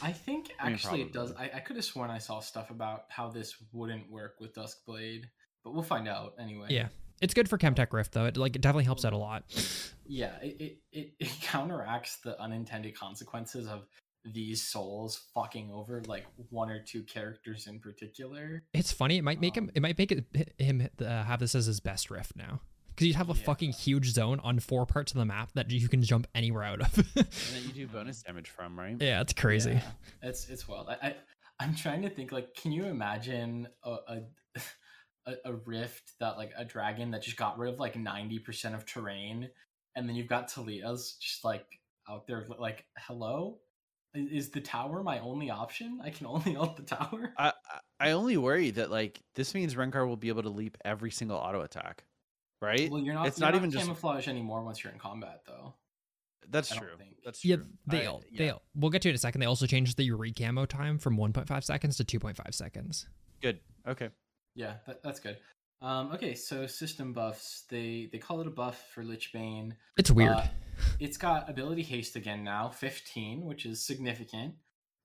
I 0.00 0.12
think 0.12 0.52
I 0.58 0.66
mean, 0.66 0.74
actually 0.74 1.02
it 1.02 1.12
does. 1.12 1.32
I, 1.32 1.50
I 1.54 1.60
could 1.60 1.76
have 1.76 1.84
sworn 1.84 2.10
I 2.10 2.18
saw 2.18 2.40
stuff 2.40 2.70
about 2.70 3.04
how 3.08 3.28
this 3.28 3.54
wouldn't 3.72 4.10
work 4.10 4.36
with 4.40 4.54
Duskblade, 4.54 5.24
but 5.62 5.74
we'll 5.74 5.82
find 5.82 6.08
out 6.08 6.34
anyway. 6.40 6.68
yeah, 6.70 6.88
it's 7.20 7.34
good 7.34 7.48
for 7.48 7.58
Chemtech 7.58 7.92
Rift 7.92 8.12
though. 8.12 8.24
It 8.26 8.36
like 8.36 8.56
it 8.56 8.62
definitely 8.62 8.84
helps 8.84 9.04
out 9.04 9.12
a 9.12 9.18
lot. 9.18 9.44
Yeah, 10.04 10.32
it, 10.42 10.60
it, 10.60 10.78
it, 10.92 11.12
it 11.20 11.40
counteracts 11.40 12.18
the 12.24 12.38
unintended 12.42 12.98
consequences 12.98 13.68
of 13.68 13.86
these 14.24 14.62
souls 14.62 15.28
fucking 15.32 15.70
over 15.72 16.02
like 16.06 16.26
one 16.50 16.70
or 16.70 16.82
two 16.82 17.02
characters 17.04 17.66
in 17.66 17.78
particular. 17.78 18.64
It's 18.74 18.92
funny. 18.92 19.16
It 19.16 19.24
might 19.24 19.40
make 19.40 19.56
him. 19.56 19.64
Um, 19.64 19.70
It 19.74 19.80
might 19.80 19.96
make 19.96 20.12
it 20.12 20.26
him 20.58 20.88
uh, 21.00 21.22
have 21.22 21.40
this 21.40 21.54
as 21.54 21.66
his 21.66 21.80
best 21.80 22.10
rift 22.10 22.36
now. 22.36 22.60
Because 22.94 23.06
you 23.06 23.14
have 23.14 23.30
a 23.30 23.34
Yeah. 23.34 23.44
fucking 23.44 23.72
huge 23.72 24.06
zone 24.10 24.40
on 24.44 24.58
four 24.60 24.86
parts 24.86 25.12
of 25.12 25.18
the 25.18 25.24
map 25.24 25.50
that 25.54 25.70
you 25.70 25.88
can 25.88 26.02
jump 26.02 26.26
anywhere 26.34 26.62
out 26.64 26.80
of. 26.80 26.96
and 27.16 27.26
then 27.26 27.62
you 27.66 27.72
do 27.72 27.86
bonus 27.88 28.22
damage 28.22 28.50
from 28.50 28.78
right. 28.78 28.96
yeah, 29.00 29.20
it's 29.20 29.32
crazy. 29.32 29.72
Yeah, 29.72 29.82
it's 30.22 30.48
it's 30.48 30.66
wild. 30.68 30.88
I, 30.88 31.08
I 31.08 31.16
I'm 31.60 31.74
trying 31.74 32.02
to 32.02 32.10
think 32.10 32.32
like, 32.32 32.54
can 32.54 32.72
you 32.72 32.84
imagine 32.84 33.68
a, 33.84 33.90
a 34.08 34.18
a 35.26 35.34
a 35.46 35.52
rift 35.54 36.12
that 36.20 36.36
like 36.36 36.50
a 36.56 36.64
dragon 36.64 37.10
that 37.12 37.22
just 37.22 37.36
got 37.36 37.58
rid 37.58 37.72
of 37.72 37.78
like 37.80 37.96
ninety 37.96 38.38
percent 38.38 38.74
of 38.74 38.84
terrain, 38.84 39.48
and 39.96 40.08
then 40.08 40.16
you've 40.16 40.28
got 40.28 40.50
Taliyah's 40.50 41.16
just 41.20 41.44
like 41.44 41.66
out 42.10 42.26
there 42.26 42.44
like, 42.58 42.84
hello, 42.98 43.58
is 44.14 44.50
the 44.50 44.60
tower 44.60 45.02
my 45.04 45.20
only 45.20 45.50
option? 45.50 46.00
I 46.02 46.10
can 46.10 46.26
only 46.34 46.56
ult 46.56 46.76
the 46.76 46.82
tower. 46.82 47.32
I 47.38 47.52
I 48.00 48.08
I 48.08 48.10
only 48.12 48.36
worry 48.36 48.70
that 48.72 48.90
like 48.90 49.20
this 49.36 49.54
means 49.54 49.76
Rengar 49.76 50.06
will 50.08 50.16
be 50.16 50.28
able 50.28 50.42
to 50.42 50.48
leap 50.50 50.76
every 50.84 51.12
single 51.12 51.36
auto 51.36 51.60
attack, 51.60 52.02
right? 52.62 52.90
Well, 52.90 53.00
you're 53.02 53.14
not. 53.14 53.26
It's 53.26 53.38
you're 53.38 53.48
not 53.48 53.54
even 53.56 53.70
just- 53.70 53.84
camouflage 53.84 54.28
anymore 54.28 54.62
once 54.64 54.82
you're 54.82 54.92
in 54.92 54.98
combat, 54.98 55.42
though. 55.46 55.74
That's 56.48 56.72
I 56.72 56.76
don't 56.76 56.84
true. 56.84 56.96
That's 57.24 57.44
Yeah, 57.44 57.56
true. 57.56 57.66
they 57.86 58.06
I- 58.06 58.10
yeah. 58.30 58.38
they 58.38 58.48
al- 58.50 58.62
we'll 58.74 58.90
get 58.90 59.02
to 59.02 59.08
it 59.08 59.12
in 59.12 59.14
a 59.16 59.18
second. 59.18 59.40
They 59.40 59.46
also 59.46 59.66
changed 59.66 59.96
the 59.96 60.10
recamo 60.10 60.66
time 60.66 60.98
from 60.98 61.16
1.5 61.16 61.64
seconds 61.64 61.96
to 61.98 62.04
2.5 62.04 62.54
seconds. 62.54 63.08
good. 63.40 63.60
Okay. 63.86 64.10
Yeah, 64.54 64.76
that, 64.86 65.02
that's 65.02 65.18
good. 65.20 65.38
Um, 65.80 66.12
okay, 66.12 66.34
so 66.34 66.66
system 66.66 67.12
buffs. 67.12 67.64
They 67.68 68.08
they 68.12 68.18
call 68.18 68.40
it 68.40 68.46
a 68.46 68.50
buff 68.50 68.90
for 68.94 69.02
Lichbane. 69.02 69.72
It's 69.96 70.10
weird. 70.10 70.36
Uh, 70.36 70.46
it's 71.00 71.16
got 71.16 71.48
ability 71.50 71.82
haste 71.82 72.14
again 72.16 72.44
now, 72.44 72.68
15, 72.68 73.44
which 73.44 73.66
is 73.66 73.84
significant. 73.84 74.54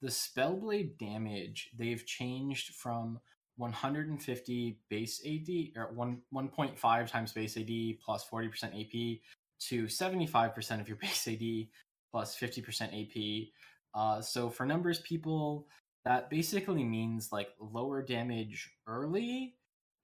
The 0.01 0.09
spellblade 0.09 0.97
damage 0.99 1.71
they've 1.75 2.05
changed 2.05 2.75
from 2.75 3.19
150 3.57 4.79
base 4.89 5.21
AD 5.25 5.49
or 5.75 5.91
1 5.93 6.21
1.5 6.33 7.11
times 7.11 7.33
base 7.33 7.57
AD 7.57 7.99
plus 8.03 8.25
40% 8.31 8.63
AP 8.65 9.19
to 9.59 9.85
75% 9.85 10.79
of 10.79 10.87
your 10.87 10.97
base 11.01 11.27
AD 11.27 11.67
plus 12.11 12.37
50% 12.37 13.01
AP. 13.01 13.47
Uh, 13.93 14.21
so 14.21 14.49
for 14.49 14.65
numbers 14.65 14.99
people, 14.99 15.67
that 16.05 16.29
basically 16.29 16.83
means 16.83 17.31
like 17.31 17.49
lower 17.59 18.01
damage 18.01 18.71
early 18.87 19.55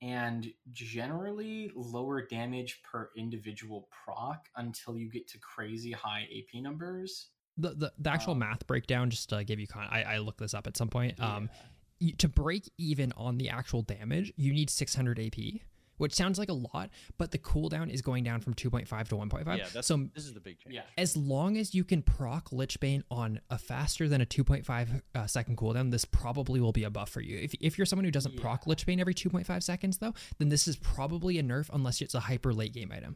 and 0.01 0.51
generally 0.73 1.71
lower 1.75 2.25
damage 2.25 2.81
per 2.83 3.09
individual 3.15 3.87
proc 4.03 4.47
until 4.57 4.97
you 4.97 5.09
get 5.09 5.27
to 5.29 5.37
crazy 5.39 5.91
high 5.91 6.27
AP 6.35 6.61
numbers. 6.61 7.29
the, 7.57 7.69
the 7.69 7.93
the 7.99 8.09
actual 8.09 8.33
um, 8.33 8.39
math 8.39 8.67
breakdown, 8.67 9.09
just 9.09 9.29
to 9.29 9.43
give 9.43 9.59
you 9.59 9.67
con, 9.67 9.87
I 9.89 10.03
I 10.03 10.17
looked 10.17 10.39
this 10.39 10.53
up 10.53 10.67
at 10.67 10.75
some 10.75 10.89
point. 10.89 11.19
Um, 11.21 11.49
Yeah. 11.53 11.59
You, 12.03 12.13
to 12.17 12.27
break 12.27 12.71
even 12.77 13.11
on 13.17 13.37
the 13.37 13.49
actual 13.49 13.81
damage, 13.81 14.33
you 14.35 14.53
need 14.53 14.69
600 14.69 15.19
AP, 15.19 15.61
which 15.97 16.13
sounds 16.13 16.37
like 16.39 16.49
a 16.49 16.53
lot, 16.53 16.89
but 17.17 17.31
the 17.31 17.37
cooldown 17.37 17.89
is 17.89 18.01
going 18.01 18.23
down 18.23 18.41
from 18.41 18.53
2.5 18.55 19.07
to 19.09 19.15
1.5. 19.15 19.57
Yeah, 19.57 19.67
that's 19.73 19.87
so 19.87 19.97
this 20.15 20.25
is 20.25 20.33
the 20.33 20.39
big 20.39 20.59
change. 20.59 20.75
yeah, 20.75 20.81
as 20.97 21.15
long 21.15 21.55
as 21.57 21.73
you 21.73 21.83
can 21.83 22.01
proc 22.01 22.49
Lichbane 22.49 23.03
on 23.09 23.39
a 23.49 23.57
faster 23.57 24.09
than 24.09 24.19
a 24.21 24.25
2.5 24.25 25.01
uh, 25.15 25.27
second 25.27 25.57
cooldown, 25.57 25.91
this 25.91 26.03
probably 26.05 26.59
will 26.59 26.71
be 26.73 26.83
a 26.83 26.89
buff 26.89 27.09
for 27.09 27.21
you. 27.21 27.37
If, 27.37 27.53
if 27.61 27.77
you're 27.77 27.85
someone 27.85 28.05
who 28.05 28.11
doesn't 28.11 28.35
proc 28.37 28.63
Yeah. 28.65 28.73
Lichbane 28.73 28.99
every 28.99 29.13
2.5 29.13 29.63
seconds, 29.63 29.99
though, 29.99 30.13
then 30.39 30.49
this 30.49 30.67
is 30.67 30.75
probably 30.77 31.37
a 31.39 31.43
nerf 31.43 31.69
unless 31.71 32.01
it's 32.01 32.15
a 32.15 32.19
hyper 32.21 32.53
late 32.53 32.73
game 32.73 32.91
item. 32.91 33.15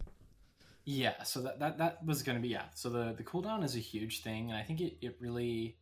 yeah. 0.86 1.22
So 1.24 1.42
that 1.42 1.60
that, 1.60 1.78
that 1.80 2.06
was 2.06 2.24
going 2.24 2.38
to 2.38 2.42
be 2.42 2.50
yeah. 2.50 2.66
So 2.76 2.90
the 2.90 3.14
the 3.18 3.24
cooldown 3.24 3.64
is 3.64 3.76
a 3.76 3.80
huge 3.80 4.22
thing, 4.22 4.50
and 4.52 4.58
I 4.58 4.64
think 4.64 4.80
it 4.82 4.98
it 5.02 5.18
really 5.20 5.76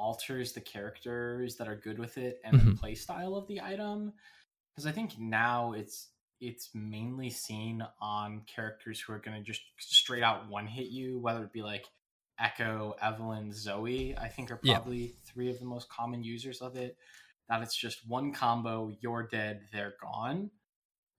alters 0.00 0.52
the 0.52 0.60
characters 0.60 1.56
that 1.56 1.68
are 1.68 1.76
good 1.76 1.98
with 1.98 2.16
it 2.18 2.40
and 2.44 2.58
the 2.58 2.64
Mhm. 2.72 2.78
play 2.80 2.94
style 2.94 3.34
of 3.36 3.46
the 3.46 3.60
item. 3.60 4.12
Because 4.70 4.86
I 4.86 4.92
think 4.92 5.18
now 5.18 5.72
it's 5.72 6.08
it's 6.42 6.74
mainly 6.74 7.28
seen 7.28 7.86
on 8.00 8.40
characters 8.46 8.98
who 8.98 9.12
are 9.12 9.18
going 9.18 9.36
to 9.36 9.42
just 9.42 9.60
straight 9.78 10.22
out 10.22 10.48
one 10.48 10.66
hit 10.66 10.86
you, 10.86 11.18
whether 11.18 11.44
it 11.44 11.52
be 11.52 11.60
like 11.60 11.84
Ekko, 12.40 12.98
Evelynn, 12.98 13.52
Zoe. 13.52 14.16
I 14.16 14.28
think 14.28 14.50
are 14.50 14.58
Yeah. 14.62 14.76
probably 14.78 15.08
three 15.26 15.50
of 15.50 15.58
the 15.58 15.66
most 15.66 15.90
common 15.90 16.24
users 16.24 16.62
of 16.62 16.76
it. 16.76 16.96
That 17.50 17.60
it's 17.60 17.76
just 17.76 18.08
one 18.08 18.32
combo, 18.32 18.88
you're 19.00 19.24
dead, 19.28 19.68
they're 19.70 19.96
gone. 20.00 20.50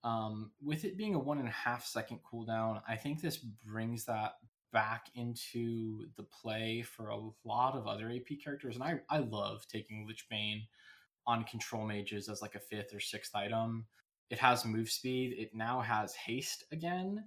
Um, 0.02 0.52
with 0.60 0.84
it 0.84 0.96
being 0.96 1.14
a 1.14 1.20
one 1.20 1.38
and 1.38 1.46
a 1.46 1.52
half 1.52 1.86
second 1.86 2.24
cooldown, 2.24 2.82
I 2.88 2.96
think 2.96 3.20
this 3.20 3.36
brings 3.36 4.06
that 4.06 4.40
back 4.72 5.06
into 5.14 6.06
the 6.16 6.22
play 6.22 6.82
for 6.82 7.08
a 7.08 7.20
lot 7.44 7.76
of 7.76 7.86
other 7.86 8.10
AP 8.10 8.38
characters. 8.42 8.74
And 8.74 8.84
I, 8.84 9.00
I 9.10 9.18
love 9.18 9.66
taking 9.66 10.08
Lichbane 10.08 10.62
on 11.26 11.44
control 11.44 11.86
mages 11.86 12.28
as 12.28 12.42
like 12.42 12.54
a 12.54 12.60
fifth 12.60 12.94
or 12.94 13.00
sixth 13.00 13.34
item. 13.34 13.86
It 14.30 14.38
has 14.38 14.64
move 14.64 14.90
speed. 14.90 15.34
It 15.38 15.54
now 15.54 15.80
has 15.80 16.14
haste 16.14 16.64
again, 16.72 17.24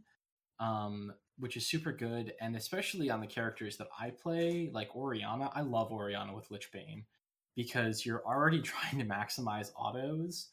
um, 0.59 1.13
which 1.37 1.55
is 1.55 1.67
super 1.67 1.91
good. 1.91 2.33
And 2.41 2.55
especially 2.55 3.09
on 3.09 3.21
the 3.21 3.27
characters 3.27 3.77
that 3.77 3.89
I 3.99 4.09
play, 4.09 4.69
like 4.73 4.95
Orianna, 4.95 5.51
I 5.53 5.61
love 5.61 5.91
Orianna 5.91 6.33
with 6.33 6.49
Lichbane 6.49 7.03
because 7.55 8.05
you're 8.05 8.25
already 8.25 8.61
trying 8.63 8.97
to 8.99 9.05
maximize 9.05 9.71
autos. 9.77 10.47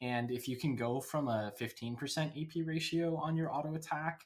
And 0.00 0.30
if 0.30 0.48
you 0.48 0.56
can 0.56 0.76
go 0.76 1.00
from 1.00 1.28
a 1.28 1.52
15% 1.60 1.96
AP 2.40 2.66
ratio 2.66 3.16
on 3.16 3.36
your 3.36 3.52
auto 3.52 3.74
attack 3.74 4.22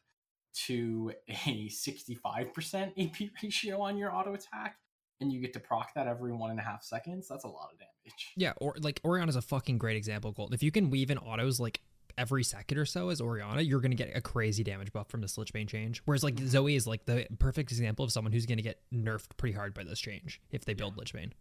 to 0.66 1.12
a 1.28 1.68
65% 1.68 2.92
AP 2.98 3.30
ratio 3.42 3.80
on 3.80 3.96
your 3.96 4.14
auto 4.14 4.34
attack, 4.34 4.76
and 5.20 5.32
you 5.32 5.40
get 5.40 5.53
to 5.53 5.61
proc 5.61 5.94
that 5.94 6.07
every 6.07 6.32
one 6.32 6.50
and 6.50 6.59
a 6.59 6.62
half 6.62 6.82
seconds, 6.82 7.28
that's 7.28 7.44
a 7.44 7.48
lot 7.48 7.70
of 7.72 7.78
damage. 7.78 8.32
Yeah, 8.36 8.53
or 8.61 8.74
like 8.80 9.00
Orianna's 9.05 9.36
a 9.36 9.42
fucking 9.42 9.78
great 9.78 9.96
example, 9.96 10.32
Gold. 10.32 10.55
If 10.55 10.62
you 10.62 10.70
can 10.70 10.90
weave 10.90 11.11
in 11.11 11.18
autos 11.18 11.61
like 11.61 11.80
every 12.18 12.44
second 12.44 12.78
or 12.78 12.84
so 12.84 13.09
as 13.09 13.20
Orianna, 13.20 13.62
you're 13.62 13.80
gonna 13.80 13.94
get 13.94 14.16
a 14.16 14.20
crazy 14.20 14.62
damage 14.62 14.92
buff 14.92 15.09
from 15.09 15.20
this 15.20 15.36
Lichbane 15.36 15.68
change. 15.68 16.03
Whereas 16.05 16.24
like 16.24 16.38
Zoe 16.40 16.74
is 16.74 16.86
like 16.86 17.07
the 17.07 17.26
perfect 17.38 17.70
example 17.70 18.05
of 18.05 18.12
someone 18.12 18.32
who's 18.32 18.46
gonna 18.46 18.62
get 18.62 18.80
nerfed 18.92 19.36
pretty 19.36 19.55
hard 19.55 19.74
by 19.74 19.84
this 19.84 20.00
change 20.00 20.40
if 20.50 20.64
they 20.64 20.74
build 20.74 20.96
Lichbane. 20.96 21.32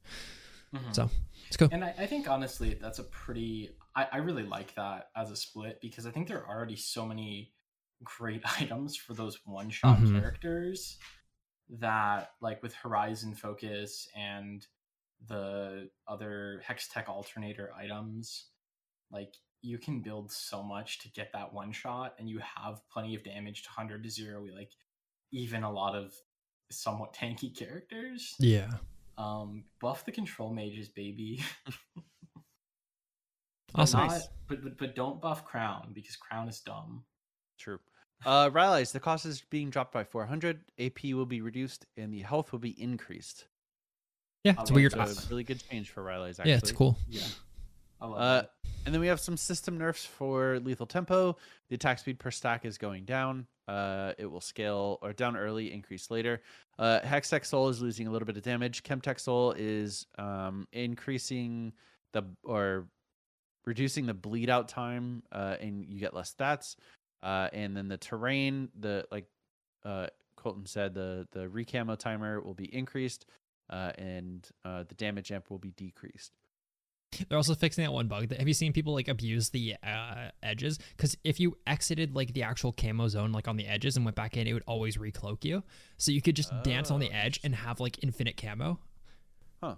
Mhm. 0.73 0.95
So 0.95 1.09
it's 1.47 1.57
cool. 1.57 1.69
And 1.71 1.83
I, 1.83 1.93
I 1.97 2.05
think 2.05 2.29
honestly, 2.29 2.77
that's 2.79 2.99
a 2.99 3.03
pretty. 3.03 3.71
I, 3.95 4.07
I 4.13 4.17
really 4.17 4.43
like 4.43 4.73
that 4.75 5.09
as 5.15 5.31
a 5.31 5.35
split 5.35 5.79
because 5.81 6.05
I 6.05 6.11
think 6.11 6.27
there 6.27 6.45
are 6.45 6.55
already 6.55 6.77
so 6.77 7.05
many 7.05 7.51
great 8.03 8.41
items 8.59 8.95
for 8.95 9.13
those 9.13 9.39
one 9.45 9.69
shot 9.69 9.99
Mhm. 9.99 10.19
characters 10.19 10.97
that, 11.69 12.31
like 12.41 12.61
with 12.63 12.73
Horizon 12.73 13.33
Focus 13.35 14.07
and 14.15 14.65
the 15.27 15.89
other 16.07 16.61
Hextech 16.67 17.07
Alternator 17.07 17.71
items, 17.75 18.47
like 19.11 19.35
you 19.61 19.77
can 19.77 20.01
build 20.01 20.31
so 20.31 20.63
much 20.63 20.99
to 20.99 21.09
get 21.11 21.31
that 21.33 21.53
one 21.53 21.71
shot, 21.71 22.15
and 22.17 22.27
you 22.29 22.39
have 22.39 22.81
plenty 22.89 23.13
of 23.15 23.23
damage 23.23 23.61
to 23.63 23.69
hundred 23.69 24.03
to 24.03 24.09
zero. 24.09 24.41
we 24.41 24.51
Like 24.51 24.71
even 25.31 25.63
a 25.63 25.71
lot 25.71 25.95
of 25.95 26.13
somewhat 26.71 27.13
tanky 27.19 27.55
characters. 27.55 28.35
Yeah. 28.39 28.71
Um, 29.17 29.65
buff 29.79 30.03
the 30.05 30.11
control 30.11 30.51
mages, 30.53 30.89
baby. 30.89 31.43
Awesome. 33.73 34.07
Not- 34.07 34.21
but, 34.47 34.63
but 34.63 34.77
but 34.77 34.95
don't 34.95 35.21
buff 35.21 35.45
crown 35.45 35.91
because 35.93 36.17
crown 36.17 36.49
is 36.49 36.59
dumb. 36.59 37.05
True. 37.57 37.79
Uh, 38.25 38.49
Rylai's, 38.49 38.91
the 38.91 38.99
cost 38.99 39.25
is 39.25 39.41
being 39.49 39.69
dropped 39.69 39.91
by 39.91 40.03
400. 40.03 40.61
AP 40.79 41.03
will 41.05 41.25
be 41.25 41.41
reduced 41.41 41.85
and 41.97 42.13
the 42.13 42.19
health 42.21 42.51
will 42.51 42.59
be 42.59 42.79
increased. 42.81 43.45
Yeah, 44.43 44.53
I 44.57 44.61
it's 44.61 44.71
love 44.71 44.75
weird. 44.75 44.91
that. 44.93 45.09
It's 45.09 45.25
a 45.25 45.29
really 45.29 45.43
good 45.43 45.61
change 45.69 45.89
for 45.89 46.03
Rylai's. 46.03 46.39
Actually. 46.39 46.51
yeah, 46.51 46.57
it's 46.57 46.71
cool. 46.71 46.97
Yeah. 47.07 47.21
I 47.99 48.05
love 48.07 48.19
Uh, 48.19 48.43
and 48.85 48.93
then 48.93 48.99
we 49.01 49.07
have 49.07 49.19
some 49.19 49.37
system 49.37 49.77
nerfs 49.77 50.05
for 50.05 50.59
lethal 50.59 50.87
tempo. 50.87 51.37
The 51.69 51.75
attack 51.75 51.99
speed 51.99 52.17
per 52.19 52.31
stack 52.31 52.65
is 52.65 52.77
going 52.79 53.05
down. 53.05 53.45
Uh, 53.67 54.13
it 54.17 54.25
will 54.25 54.41
scale 54.41 54.97
or 55.03 55.13
down 55.13 55.37
early, 55.37 55.71
increase 55.71 56.09
later. 56.09 56.41
Uh, 56.79 56.99
Hextech 57.01 57.45
Soul 57.45 57.69
is 57.69 57.81
losing 57.81 58.07
a 58.07 58.11
little 58.11 58.25
bit 58.25 58.35
of 58.37 58.43
damage. 58.43 58.81
Chemtech 58.83 59.19
Soul 59.19 59.53
is 59.55 60.07
um, 60.17 60.67
increasing 60.73 61.73
the 62.13 62.23
or 62.43 62.87
reducing 63.65 64.07
the 64.07 64.13
bleed 64.15 64.49
out 64.49 64.67
time, 64.67 65.21
uh, 65.31 65.55
and 65.61 65.85
you 65.87 65.99
get 65.99 66.15
less 66.15 66.33
stats. 66.33 66.75
Uh, 67.23 67.49
and 67.53 67.75
then 67.75 67.87
the 67.87 67.97
terrain, 67.97 68.69
the 68.79 69.05
like 69.11 69.25
uh, 69.85 70.07
Colton 70.35 70.65
said, 70.65 70.93
the 70.93 71.27
the 71.31 71.47
recamo 71.47 71.95
timer 71.95 72.41
will 72.41 72.53
be 72.53 72.73
increased, 72.73 73.25
uh, 73.69 73.91
and 73.97 74.47
uh, 74.65 74.83
the 74.87 74.95
damage 74.95 75.31
amp 75.31 75.49
will 75.49 75.59
be 75.59 75.71
decreased. 75.71 76.31
They're 77.27 77.37
also 77.37 77.55
fixing 77.55 77.83
that 77.83 77.91
one 77.91 78.07
bug. 78.07 78.29
That, 78.29 78.39
have 78.39 78.47
you 78.47 78.53
seen 78.53 78.71
people 78.71 78.93
like 78.93 79.09
abuse 79.09 79.49
the 79.49 79.75
uh, 79.83 80.29
edges? 80.41 80.79
Because 80.95 81.17
if 81.25 81.41
you 81.41 81.57
exited 81.67 82.15
like 82.15 82.33
the 82.33 82.43
actual 82.43 82.71
camo 82.71 83.09
zone, 83.09 83.33
like 83.33 83.49
on 83.49 83.57
the 83.57 83.67
edges, 83.67 83.97
and 83.97 84.05
went 84.05 84.15
back 84.15 84.37
in, 84.37 84.47
it 84.47 84.53
would 84.53 84.63
always 84.65 84.97
recloak 84.97 85.43
you. 85.43 85.61
So 85.97 86.11
you 86.11 86.21
could 86.21 86.37
just 86.37 86.51
dance 86.63 86.89
on 86.89 87.01
the 87.01 87.09
Oh, 87.09 87.15
edge 87.15 87.39
and 87.43 87.53
have 87.53 87.81
like 87.81 88.01
infinite 88.01 88.37
camo. 88.37 88.79
Huh. 89.61 89.75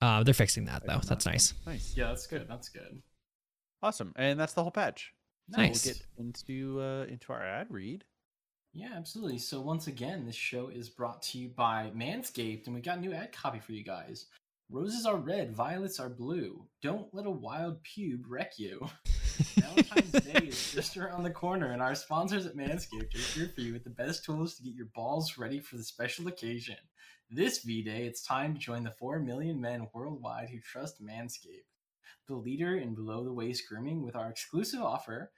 Uh, 0.00 0.22
they're 0.22 0.32
fixing 0.32 0.66
that 0.66 0.86
though. 0.86 1.00
That's 1.04 1.26
nice. 1.26 1.54
Nice. 1.66 1.94
Yeah, 1.96 2.08
that's 2.08 2.26
good. 2.28 2.46
That's 2.48 2.68
good. 2.68 3.02
Awesome. 3.82 4.12
And 4.16 4.38
that's 4.38 4.52
the 4.52 4.62
whole 4.62 4.70
patch. 4.70 5.12
Now 5.48 5.58
Nice. 5.58 5.84
We'll 5.84 5.94
get 5.94 6.06
into 6.18 6.80
uh, 6.80 7.04
into 7.04 7.32
our 7.32 7.44
ad 7.44 7.68
read. 7.70 8.04
Yeah, 8.72 8.90
absolutely. 8.94 9.38
So 9.38 9.60
once 9.60 9.86
again, 9.86 10.26
this 10.26 10.36
show 10.36 10.68
is 10.68 10.90
brought 10.90 11.22
to 11.22 11.38
you 11.38 11.48
by 11.48 11.90
Manscaped, 11.96 12.66
and 12.66 12.74
we 12.74 12.82
got 12.82 12.98
a 12.98 13.00
new 13.00 13.14
ad 13.14 13.32
copy 13.32 13.58
for 13.58 13.72
you 13.72 13.82
guys. 13.82 14.26
Roses 14.68 15.06
are 15.06 15.16
red, 15.16 15.54
violets 15.54 16.00
are 16.00 16.08
blue. 16.08 16.66
Don't 16.82 17.06
let 17.14 17.24
a 17.24 17.30
wild 17.30 17.78
pube 17.84 18.24
wreck 18.28 18.58
you. 18.58 18.86
Valentine's 19.58 20.12
Day 20.12 20.46
is 20.46 20.72
just 20.72 20.96
around 20.96 21.22
the 21.22 21.30
corner, 21.30 21.70
and 21.70 21.80
our 21.80 21.94
sponsors 21.94 22.46
at 22.46 22.56
Manscaped 22.56 23.14
are 23.14 23.38
here 23.38 23.50
for 23.54 23.60
you 23.60 23.72
with 23.72 23.84
the 23.84 23.90
best 23.90 24.24
tools 24.24 24.56
to 24.56 24.62
get 24.62 24.74
your 24.74 24.88
balls 24.94 25.38
ready 25.38 25.60
for 25.60 25.76
the 25.76 25.84
special 25.84 26.26
occasion. 26.26 26.76
This 27.30 27.62
V 27.62 27.82
Day, 27.82 28.06
it's 28.06 28.22
time 28.22 28.54
to 28.54 28.60
join 28.60 28.82
the 28.82 28.94
4 28.98 29.20
million 29.20 29.60
men 29.60 29.88
worldwide 29.94 30.48
who 30.50 30.58
trust 30.60 31.02
Manscaped, 31.02 31.70
the 32.26 32.34
leader 32.34 32.76
in 32.76 32.94
below 32.94 33.24
the 33.24 33.32
waist 33.32 33.64
grooming, 33.68 34.02
with 34.02 34.16
our 34.16 34.30
exclusive 34.30 34.80
offer. 34.80 35.30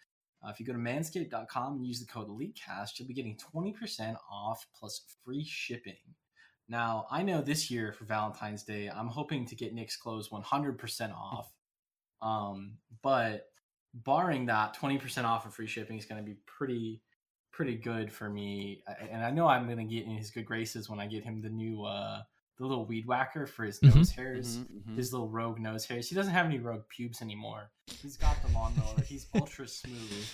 Uh, 0.45 0.51
if 0.51 0.61
you 0.61 0.67
go 0.67 0.73
to 0.73 0.79
manscaped.com 0.79 1.77
and 1.77 1.87
use 1.87 2.01
the 2.01 2.07
code 2.07 2.29
LEAGUECAST, 2.29 2.99
you'll 2.99 3.09
be 3.09 3.15
getting 3.15 3.37
20% 3.55 4.17
off 4.31 4.67
plus 4.79 5.03
free 5.25 5.45
shipping. 5.45 5.97
Now, 6.69 7.07
I 7.11 7.23
know 7.23 7.41
this 7.41 7.71
year 7.71 7.93
for 7.93 8.05
Valentine's 8.05 8.63
Day, 8.63 8.89
I'm 8.89 9.09
hoping 9.09 9.47
to 9.47 9.57
get 9.57 9.75
Nick's 9.75 9.97
clothes 9.97 10.29
100% 10.29 11.15
off. 11.15 11.51
Um, 12.21 12.75
but 13.03 13.47
barring 13.95 14.47
that, 14.47 14.77
20% 14.77 15.25
off 15.25 15.47
of 15.47 15.55
free 15.55 15.67
shipping 15.67 15.99
is 15.99 16.05
going 16.05 16.23
to 16.23 16.27
be 16.27 16.37
pretty 16.47 17.03
pretty 17.51 17.77
good 17.77 18.13
for 18.13 18.29
me. 18.29 18.85
And 19.11 19.25
I 19.25 19.31
know 19.31 19.49
I'm 19.49 19.65
going 19.65 19.79
to 19.79 19.95
get 19.95 20.05
in 20.05 20.17
his 20.17 20.31
good 20.31 20.45
graces 20.45 20.89
when 20.89 21.01
I 21.01 21.07
get 21.07 21.25
him 21.25 21.41
the 21.41 21.49
new 21.49 21.83
uh 21.83 22.23
the 22.59 22.67
little 22.67 22.85
weed 22.87 23.07
whacker 23.07 23.47
for 23.47 23.65
his 23.65 23.79
Mhm. 23.81 23.95
nose 23.95 24.11
hairs, 24.11 24.59
Mhm, 24.59 24.83
mhm. 24.83 24.97
his 24.97 25.13
little 25.13 25.29
rogue 25.29 25.59
nose 25.61 25.85
hairs. 25.87 26.09
He 26.09 26.15
doesn't 26.15 26.33
have 26.33 26.47
any 26.47 26.59
rogue 26.59 26.89
pubes 26.89 27.23
anymore. 27.23 27.71
He's 27.87 28.17
got 28.17 28.41
the 28.43 28.49
lawnmower. 28.49 29.01
He's 29.03 29.27
ultra 29.35 29.69
smooth. 29.69 30.27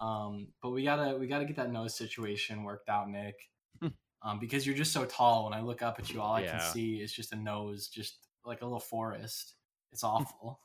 Um, 0.00 0.48
but 0.62 0.70
we 0.70 0.82
gotta 0.84 1.18
we 1.18 1.26
gotta 1.26 1.44
get 1.44 1.56
that 1.56 1.70
nose 1.70 1.94
situation 1.94 2.62
worked 2.64 2.88
out, 2.88 3.10
Nick. 3.10 3.50
Hmm. 3.80 3.88
um, 4.22 4.38
because 4.38 4.66
you're 4.66 4.76
just 4.76 4.92
so 4.92 5.04
tall. 5.04 5.44
When 5.44 5.52
I 5.54 5.60
look 5.60 5.82
up 5.82 5.98
at 5.98 6.08
you, 6.10 6.20
all 6.22 6.34
I 6.34 6.42
Yeah. 6.42 6.58
can 6.58 6.72
see 6.72 7.00
is 7.02 7.12
just 7.12 7.32
a 7.32 7.36
nose, 7.36 7.88
just 7.88 8.26
like 8.44 8.62
a 8.62 8.64
little 8.64 8.80
forest. 8.80 9.54
It's 9.92 10.02
awful. 10.04 10.60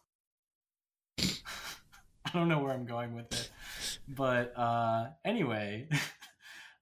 I 1.19 2.31
don't 2.33 2.49
know 2.49 2.59
where 2.59 2.73
I'm 2.73 2.85
going 2.85 3.13
with 3.15 3.31
it, 3.33 3.49
but 4.07 4.57
uh, 4.57 5.09
anyway, 5.23 5.87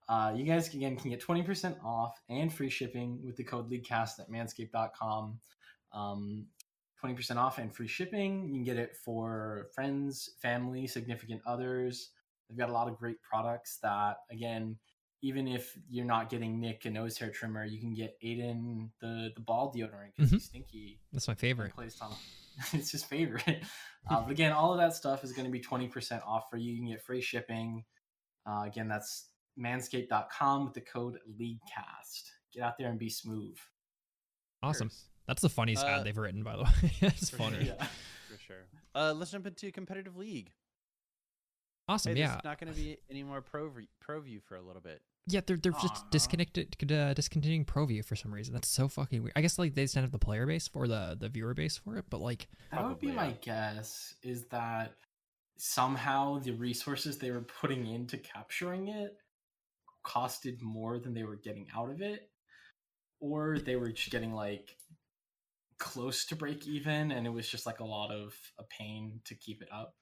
uh, 0.09 0.33
you 0.35 0.43
guys 0.43 0.73
again 0.73 0.95
can 0.95 1.09
get 1.09 1.21
20% 1.21 1.83
off 1.83 2.21
and 2.29 2.53
free 2.53 2.69
shipping 2.69 3.19
with 3.23 3.35
the 3.35 3.43
code 3.43 3.69
LEAGUECAST 3.69 4.19
at 4.19 4.29
manscaped.com. 4.29 5.39
Um, 5.93 6.47
20% 7.03 7.35
off 7.37 7.57
and 7.57 7.73
free 7.73 7.87
shipping. 7.87 8.45
You 8.47 8.53
can 8.53 8.63
get 8.63 8.77
it 8.77 8.95
for 8.95 9.67
friends, 9.75 10.31
family, 10.41 10.87
significant 10.87 11.41
others. 11.45 12.09
They've 12.49 12.57
got 12.57 12.69
a 12.69 12.73
lot 12.73 12.87
of 12.87 12.97
great 12.97 13.21
products 13.21 13.79
that, 13.83 14.17
again, 14.31 14.77
even 15.21 15.47
if 15.47 15.77
you're 15.89 16.05
not 16.05 16.29
getting 16.29 16.59
Nick 16.59 16.83
a 16.85 16.89
nose 16.89 17.17
hair 17.17 17.29
trimmer, 17.29 17.65
you 17.65 17.79
can 17.79 17.93
get 17.93 18.15
Aiden 18.21 18.89
the 18.99 19.31
the 19.33 19.41
ball 19.41 19.73
deodorant 19.73 20.11
because 20.15 20.31
he's 20.31 20.45
stinky. 20.45 20.99
That's 21.13 21.27
my 21.27 21.33
favorite. 21.33 21.73
Plays 21.73 21.97
on. 22.01 22.11
it's 22.73 22.91
his 22.91 23.03
favorite. 23.03 23.63
Uh, 24.09 24.21
but 24.21 24.31
again, 24.31 24.51
all 24.51 24.73
of 24.73 24.79
that 24.79 24.93
stuff 24.93 25.23
is 25.23 25.31
going 25.31 25.45
to 25.45 25.51
be 25.51 25.61
20% 25.61 26.21
off 26.27 26.49
for 26.51 26.57
you. 26.57 26.73
You 26.73 26.79
can 26.79 26.89
get 26.89 27.01
free 27.01 27.21
shipping. 27.21 27.85
Uh, 28.45 28.63
again, 28.67 28.89
that's 28.89 29.29
manscaped.com 29.59 30.65
with 30.65 30.73
the 30.73 30.81
code 30.81 31.17
LEAGUECAST. 31.39 32.31
Get 32.53 32.63
out 32.63 32.77
there 32.77 32.89
and 32.89 32.99
be 32.99 33.09
smooth. 33.09 33.57
Awesome. 34.61 34.89
Cheers. 34.89 35.05
That's 35.27 35.41
the 35.41 35.49
funniest 35.49 35.83
Uh, 35.85 35.89
ad 35.89 36.03
they've 36.05 36.17
written, 36.17 36.43
by 36.43 36.57
the 36.57 36.63
way. 36.63 36.69
it's 37.01 37.29
funny. 37.29 37.65
sure. 37.65 37.75
Yeah. 37.79 37.85
For 38.29 38.37
sure. 38.39 38.65
Uh, 38.95 39.13
let's 39.15 39.31
jump 39.31 39.47
into 39.47 39.71
competitive 39.71 40.15
league. 40.17 40.51
Awesome. 41.87 42.13
Hey, 42.13 42.19
yeah. 42.21 42.27
There's 42.31 42.43
not 42.43 42.59
going 42.59 42.73
to 42.73 42.79
be 42.79 42.97
any 43.09 43.23
more 43.23 43.41
pro 43.41 43.69
v- 43.69 43.89
pro 43.99 44.21
view 44.21 44.39
for 44.39 44.55
a 44.55 44.61
little 44.61 44.81
bit. 44.81 45.01
Yeah, 45.27 45.39
they're 45.45 45.55
they're 45.57 45.73
Aw. 45.73 45.81
just 45.81 46.09
disconnected, 46.11 46.75
uh, 46.91 47.13
discontinuing 47.13 47.63
ProView 47.63 48.03
for 48.03 48.15
some 48.17 48.33
reason. 48.33 48.53
That's 48.53 48.67
so 48.67 48.89
fucking 48.89 49.23
weird. 49.23 49.31
I 49.37 49.41
guess 49.41 49.57
like 49.57 49.73
they 49.73 49.83
just 49.83 49.95
don't 49.95 50.03
have 50.03 50.11
the 50.11 50.19
player 50.19 50.45
base 50.45 50.67
for 50.67 50.85
the 50.85 51.15
the 51.17 51.29
viewer 51.29 51.53
base 51.53 51.77
for 51.77 51.95
it, 51.97 52.05
but 52.09 52.19
like 52.19 52.47
That 52.71 52.85
would 52.85 52.99
be 52.99 53.07
Probably, 53.07 53.29
my 53.31 53.37
guess 53.39 54.15
is 54.21 54.43
that 54.47 54.95
somehow 55.57 56.39
the 56.39 56.51
resources 56.51 57.17
they 57.17 57.31
were 57.31 57.41
putting 57.61 57.87
into 57.87 58.17
capturing 58.17 58.89
it 58.89 59.15
costed 60.03 60.61
more 60.61 60.99
than 60.99 61.13
they 61.13 61.23
were 61.23 61.37
getting 61.37 61.67
out 61.75 61.89
of 61.89 62.01
it 62.01 62.29
or 63.19 63.57
they 63.59 63.75
were 63.75 63.89
just 63.89 64.11
getting 64.11 64.33
like 64.33 64.75
close 65.79 66.25
to 66.25 66.35
break 66.35 66.67
even 66.67 67.11
and 67.11 67.25
it 67.25 67.29
was 67.29 67.47
just 67.47 67.65
like 67.65 67.79
a 67.79 67.85
lot 67.85 68.11
of 68.11 68.33
a 68.59 68.63
pain 68.63 69.19
to 69.25 69.35
keep 69.35 69.61
it 69.61 69.69
up 69.71 69.95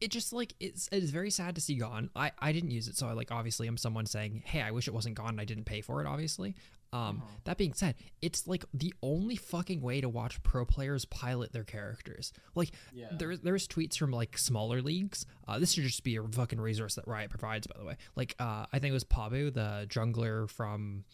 it 0.00 0.10
just 0.10 0.32
like 0.32 0.54
it's 0.60 0.88
it's 0.92 1.10
very 1.10 1.30
sad 1.30 1.54
to 1.54 1.60
see 1.60 1.76
gone. 1.76 2.10
I 2.16 2.32
I 2.38 2.52
didn't 2.52 2.70
use 2.70 2.88
it, 2.88 2.96
so 2.96 3.06
I 3.06 3.12
like 3.12 3.30
obviously 3.30 3.66
I'm 3.66 3.76
someone 3.76 4.06
saying, 4.06 4.42
hey, 4.44 4.62
I 4.62 4.70
wish 4.70 4.88
it 4.88 4.94
wasn't 4.94 5.16
gone. 5.16 5.38
I 5.38 5.44
didn't 5.44 5.64
pay 5.64 5.80
for 5.80 6.00
it, 6.00 6.06
obviously. 6.06 6.54
Um, 6.92 7.18
Mhm. 7.20 7.44
that 7.44 7.58
being 7.58 7.74
said, 7.74 7.96
it's 8.22 8.46
like 8.46 8.64
the 8.72 8.94
only 9.02 9.36
fucking 9.36 9.82
way 9.82 10.00
to 10.00 10.08
watch 10.08 10.42
pro 10.42 10.64
players 10.64 11.04
pilot 11.04 11.52
their 11.52 11.64
characters. 11.64 12.32
Like 12.54 12.70
yeah 12.94 13.08
there, 13.12 13.36
there's 13.36 13.68
tweets 13.68 13.96
from 13.98 14.10
like 14.10 14.38
smaller 14.38 14.80
leagues. 14.80 15.26
Uh, 15.46 15.58
this 15.58 15.72
should 15.72 15.84
just 15.84 16.02
be 16.02 16.16
a 16.16 16.22
fucking 16.22 16.60
resource 16.60 16.94
that 16.94 17.06
Riot 17.06 17.28
provides, 17.30 17.66
by 17.66 17.78
the 17.78 17.84
way. 17.84 17.96
Like, 18.16 18.34
uh, 18.38 18.64
I 18.72 18.78
think 18.78 18.90
it 18.90 18.94
was 18.94 19.04
Pabu, 19.04 19.52
the 19.52 19.86
jungler 19.90 20.48
from 20.48 21.04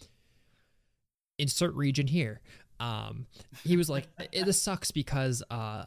insert 1.38 1.74
region 1.74 2.06
here. 2.06 2.40
Um, 2.80 3.26
he 3.64 3.76
was 3.76 3.88
like, 3.88 4.08
"It- 4.32 4.44
"This 4.46 4.60
sucks 4.60 4.90
because 4.90 5.42
uh, 5.50 5.86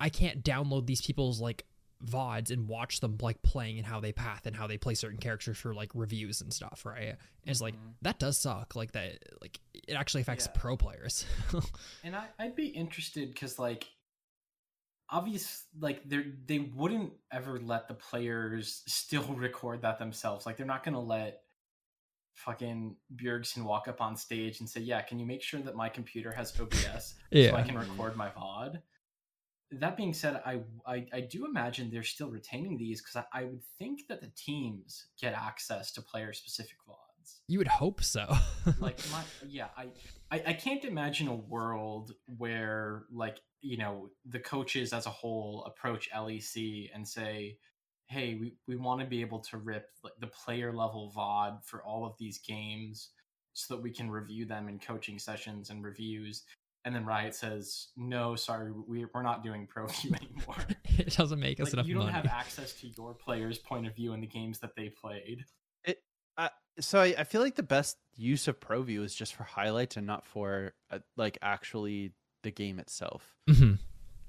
I 0.00 0.08
can't 0.08 0.44
download 0.44 0.86
these 0.86 1.00
people's 1.00 1.40
like 1.40 1.64
vods 2.04 2.50
and 2.50 2.68
watch 2.68 3.00
them 3.00 3.16
like 3.20 3.42
playing 3.42 3.78
and 3.78 3.86
how 3.86 3.98
they 4.00 4.12
path 4.12 4.46
and 4.46 4.54
how 4.54 4.66
they 4.66 4.78
play 4.78 4.94
certain 4.94 5.18
characters 5.18 5.58
for 5.58 5.74
like 5.74 5.90
reviews 5.94 6.40
and 6.40 6.52
stuff." 6.52 6.84
Right? 6.84 7.08
And 7.08 7.16
it's 7.46 7.60
like 7.60 7.74
Mhm. 7.74 7.94
that 8.02 8.18
does 8.18 8.38
suck. 8.38 8.76
Like 8.76 8.92
that, 8.92 9.18
like 9.40 9.58
it 9.74 9.94
actually 9.94 10.20
affects 10.22 10.46
Yeah. 10.46 10.60
pro 10.60 10.76
players. 10.76 11.24
and 12.04 12.14
I, 12.14 12.26
i'd 12.38 12.54
be 12.56 12.66
interested 12.66 13.32
because 13.32 13.58
like 13.58 13.86
obvious 15.10 15.64
like 15.80 16.06
they 16.08 16.24
they 16.46 16.58
wouldn't 16.58 17.12
ever 17.32 17.58
let 17.58 17.88
the 17.88 17.94
players 17.94 18.82
still 18.86 19.22
record 19.34 19.80
that 19.82 19.98
themselves 19.98 20.44
like 20.44 20.56
they're 20.56 20.66
not 20.66 20.84
gonna 20.84 21.00
let 21.00 21.42
fucking 22.34 22.94
Bjergsen 23.16 23.64
walk 23.64 23.88
up 23.88 24.00
on 24.02 24.16
stage 24.16 24.60
and 24.60 24.68
say 24.68 24.80
yeah 24.80 25.00
can 25.00 25.18
you 25.18 25.24
make 25.26 25.42
sure 25.42 25.60
that 25.60 25.74
my 25.74 25.88
computer 25.88 26.30
has 26.30 26.52
obs 26.60 27.14
so 27.32 27.54
i 27.56 27.62
can 27.62 27.76
record 27.78 28.16
my 28.16 28.28
vod 28.28 28.82
that 29.70 29.96
being 29.96 30.14
said 30.14 30.40
I, 30.46 30.60
I 30.86 31.06
i 31.12 31.20
do 31.20 31.44
imagine 31.44 31.90
they're 31.90 32.02
still 32.02 32.30
retaining 32.30 32.78
these 32.78 33.00
because 33.00 33.24
I, 33.32 33.40
I 33.40 33.44
would 33.44 33.62
think 33.78 34.08
that 34.08 34.20
the 34.20 34.30
teams 34.36 35.06
get 35.20 35.34
access 35.34 35.92
to 35.92 36.02
player 36.02 36.32
specific 36.32 36.76
vods 36.88 37.36
you 37.46 37.58
would 37.58 37.68
hope 37.68 38.02
so. 38.02 38.26
like 38.80 38.98
my 39.12 39.22
yeah 39.46 39.68
I, 39.76 39.88
I 40.30 40.42
i 40.46 40.52
can't 40.52 40.84
imagine 40.84 41.28
a 41.28 41.34
world 41.34 42.12
where 42.38 43.04
like 43.12 43.38
you 43.60 43.76
know 43.76 44.10
the 44.26 44.38
coaches 44.38 44.92
as 44.92 45.06
a 45.06 45.10
whole 45.10 45.64
approach 45.66 46.08
lec 46.14 46.90
and 46.94 47.06
say 47.06 47.58
hey 48.06 48.38
we, 48.40 48.54
we 48.66 48.76
want 48.76 49.00
to 49.00 49.06
be 49.06 49.20
able 49.20 49.40
to 49.40 49.58
rip 49.58 49.90
like, 50.02 50.14
the 50.20 50.28
player 50.28 50.72
level 50.72 51.12
vod 51.14 51.62
for 51.64 51.82
all 51.82 52.06
of 52.06 52.14
these 52.18 52.38
games 52.38 53.10
so 53.52 53.74
that 53.74 53.82
we 53.82 53.90
can 53.90 54.10
review 54.10 54.46
them 54.46 54.68
in 54.68 54.78
coaching 54.78 55.18
sessions 55.18 55.70
and 55.70 55.84
reviews 55.84 56.44
and 56.84 56.94
then 56.94 57.04
riot 57.04 57.34
says 57.34 57.88
no 57.96 58.34
sorry 58.36 58.72
we, 58.86 59.04
we're 59.12 59.22
not 59.22 59.42
doing 59.42 59.66
pro 59.66 59.86
view 60.00 60.14
anymore 60.14 60.56
it 60.98 61.14
doesn't 61.16 61.40
make 61.40 61.58
us 61.60 61.66
like, 61.66 61.72
enough 61.74 61.86
you 61.86 61.94
don't 61.94 62.04
money. 62.04 62.14
have 62.14 62.26
access 62.26 62.72
to 62.74 62.88
your 62.96 63.14
players 63.14 63.58
point 63.58 63.86
of 63.86 63.94
view 63.94 64.12
in 64.12 64.20
the 64.20 64.26
games 64.26 64.58
that 64.60 64.74
they 64.76 64.88
played 64.88 65.44
It. 65.84 66.02
so 66.80 67.00
I, 67.00 67.14
I 67.18 67.24
feel 67.24 67.40
like 67.40 67.56
the 67.56 67.62
best 67.62 67.96
use 68.16 68.46
of 68.48 68.60
pro 68.60 68.82
view 68.82 69.02
is 69.02 69.14
just 69.14 69.34
for 69.34 69.42
highlights 69.44 69.96
and 69.96 70.06
not 70.06 70.24
for 70.24 70.74
uh, 70.90 71.00
like 71.16 71.36
actually 71.42 72.12
the 72.44 72.50
game 72.52 72.78
itself. 72.78 73.36
hmm 73.48 73.72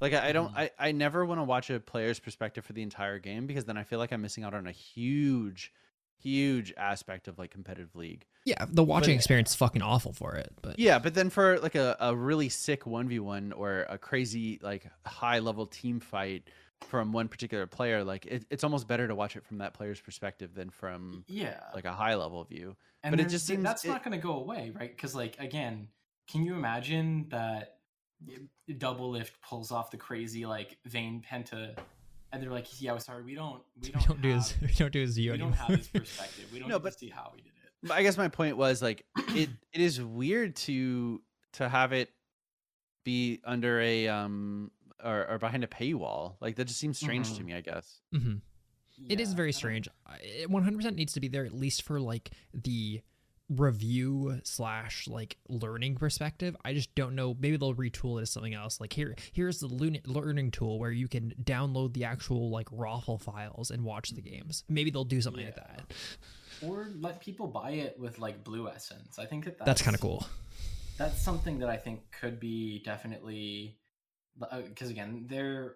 Like 0.01 0.13
I, 0.13 0.29
I 0.29 0.31
don't, 0.31 0.51
Mhm. 0.53 0.57
I, 0.57 0.71
I 0.79 0.91
never 0.93 1.23
want 1.25 1.39
to 1.39 1.43
watch 1.43 1.69
a 1.69 1.79
player's 1.79 2.19
perspective 2.19 2.65
for 2.65 2.73
the 2.73 2.81
entire 2.81 3.19
game 3.19 3.45
because 3.45 3.65
then 3.65 3.77
I 3.77 3.83
feel 3.83 3.99
like 3.99 4.11
I'm 4.11 4.21
missing 4.23 4.43
out 4.43 4.53
on 4.55 4.65
a 4.65 4.71
huge, 4.71 5.71
huge 6.21 6.73
aspect 6.77 7.27
of 7.27 7.37
like 7.39 7.51
competitive 7.51 7.95
league. 7.95 8.25
Yeah, 8.45 8.65
the 8.67 8.83
watching 8.83 9.13
But- 9.13 9.17
experience 9.19 9.49
is 9.51 9.55
fucking 9.55 9.81
awful 9.81 10.13
for 10.13 10.35
it. 10.35 10.51
But 10.61 10.79
Yeah, 10.79 10.99
but 10.99 11.13
then 11.13 11.29
for 11.29 11.59
like 11.59 11.75
a, 11.75 11.95
a 11.99 12.15
really 12.15 12.49
sick 12.49 12.85
one 12.85 13.07
v 13.07 13.19
one 13.19 13.51
or 13.53 13.85
a 13.89 13.97
crazy 13.97 14.59
like 14.61 14.85
high 15.05 15.39
level 15.39 15.65
team 15.65 15.99
fight 15.99 16.43
from 16.81 17.11
one 17.11 17.27
particular 17.27 17.67
player, 17.67 18.03
like 18.03 18.25
it, 18.25 18.45
it's 18.49 18.63
almost 18.63 18.87
better 18.87 19.07
to 19.07 19.13
watch 19.15 19.35
it 19.35 19.45
from 19.45 19.57
that 19.59 19.73
player's 19.73 19.99
perspective 19.99 20.53
than 20.55 20.69
from 20.69 21.23
Yeah. 21.27 21.59
like 21.75 21.85
a 21.85 21.91
high 21.93 22.15
level 22.15 22.43
view. 22.43 22.75
and 23.03 23.11
but 23.13 23.19
it 23.19 23.29
just 23.29 23.45
seems- 23.45 23.63
that's 23.63 23.85
it- 23.85 23.89
not 23.89 24.03
going 24.03 24.17
to 24.19 24.21
go 24.25 24.33
away, 24.33 24.71
right? 24.73 24.89
Because 24.95 25.13
like 25.15 25.37
again, 25.39 25.87
can 26.29 26.43
you 26.43 26.53
imagine 26.55 27.27
that 27.29 27.75
double 28.77 29.11
lift 29.11 29.39
pulls 29.41 29.71
off 29.71 29.91
the 29.91 29.97
crazy 29.97 30.45
like 30.45 30.77
vein 30.85 31.21
penta, 31.29 31.77
and 32.31 32.41
they're 32.41 32.51
like, 32.51 32.67
"Yeah, 32.81 32.93
we're 32.93 32.99
sorry, 32.99 33.23
we 33.23 33.35
don't, 33.35 33.61
we 33.81 33.87
we 33.87 33.91
don't, 33.91 34.07
don't 34.07 34.21
do 34.21 34.29
his 34.35 34.53
we 34.61 34.67
don't 34.73 34.91
do 34.93 35.01
his 35.01 35.09
we 35.17 35.23
Zio 35.23 35.37
don't 35.37 35.53
have 35.53 35.69
his 35.77 35.87
perspective. 35.93 36.45
We 36.53 36.59
don't 36.59 36.69
No, 36.69 36.79
but- 36.79 36.97
see 36.99 37.09
how 37.09 37.31
he 37.35 37.41
did 37.41 37.47
it." 37.49 37.53
But 37.83 37.93
I 37.93 38.03
guess 38.03 38.17
my 38.17 38.27
point 38.27 38.57
was 38.57 38.81
like 38.81 39.05
it 39.35 39.49
it 39.73 39.81
is 39.81 40.01
weird 40.01 40.55
to 40.57 41.21
to 41.53 41.69
have 41.69 41.93
it 41.93 42.09
be 43.05 43.39
under 43.45 43.79
a 43.79 44.07
um 44.09 44.71
or, 45.03 45.25
or 45.31 45.37
behind 45.39 45.63
a 45.63 45.67
paywall. 45.67 46.35
Like 46.41 46.55
that 46.57 46.65
just 46.65 46.79
seems 46.79 46.97
strange 46.99 47.33
to 47.37 47.41
Mhm. 47.41 47.45
me, 47.45 47.53
I 47.55 47.61
guess. 47.61 48.01
hmm 48.11 48.35
It 49.07 49.21
is 49.21 49.31
very 49.33 49.53
strange. 49.53 49.87
It 50.21 50.49
100% 50.49 50.95
needs 50.95 51.13
to 51.13 51.21
be 51.21 51.29
there 51.29 51.45
at 51.45 51.53
least 51.53 51.83
for 51.83 52.01
like 52.01 52.31
the 52.53 53.01
review 53.49 54.39
slash 54.43 55.07
like 55.07 55.37
learning 55.47 55.95
perspective. 55.95 56.55
I 56.63 56.73
just 56.73 56.93
don't 56.95 57.15
know. 57.15 57.35
Maybe 57.39 57.57
they'll 57.57 57.73
retool 57.73 58.19
it 58.19 58.23
as 58.23 58.29
something 58.31 58.53
else. 58.53 58.79
Like 58.79 58.93
here, 58.93 59.15
here's 59.33 59.59
the 59.59 59.67
learn- 59.67 59.99
learning 60.05 60.51
tool 60.51 60.79
where 60.79 60.91
you 60.91 61.07
can 61.07 61.33
download 61.43 61.93
the 61.93 62.05
actual 62.05 62.49
like 62.51 62.67
raffle 62.71 63.17
files 63.17 63.71
and 63.71 63.83
watch 63.83 64.11
the 64.11 64.21
games. 64.21 64.63
Maybe 64.69 64.91
they'll 64.91 65.03
do 65.03 65.21
something 65.21 65.45
like 65.45 65.55
that. 65.55 65.91
Or 66.61 66.89
let 66.99 67.21
people 67.21 67.47
buy 67.47 67.71
it 67.71 67.99
with 67.99 68.19
like 68.19 68.43
blue 68.43 68.67
essence. 68.69 69.17
I 69.17 69.25
think 69.25 69.45
that 69.45 69.57
that's, 69.57 69.65
That's 69.65 69.81
kind 69.81 69.95
of 69.95 70.01
cool. 70.01 70.25
That's 70.97 71.19
something 71.21 71.59
that 71.59 71.69
I 71.69 71.77
think 71.77 72.01
could 72.19 72.39
be 72.39 72.81
definitely 72.83 73.77
because 74.67 74.89
again, 74.89 75.25
there 75.27 75.75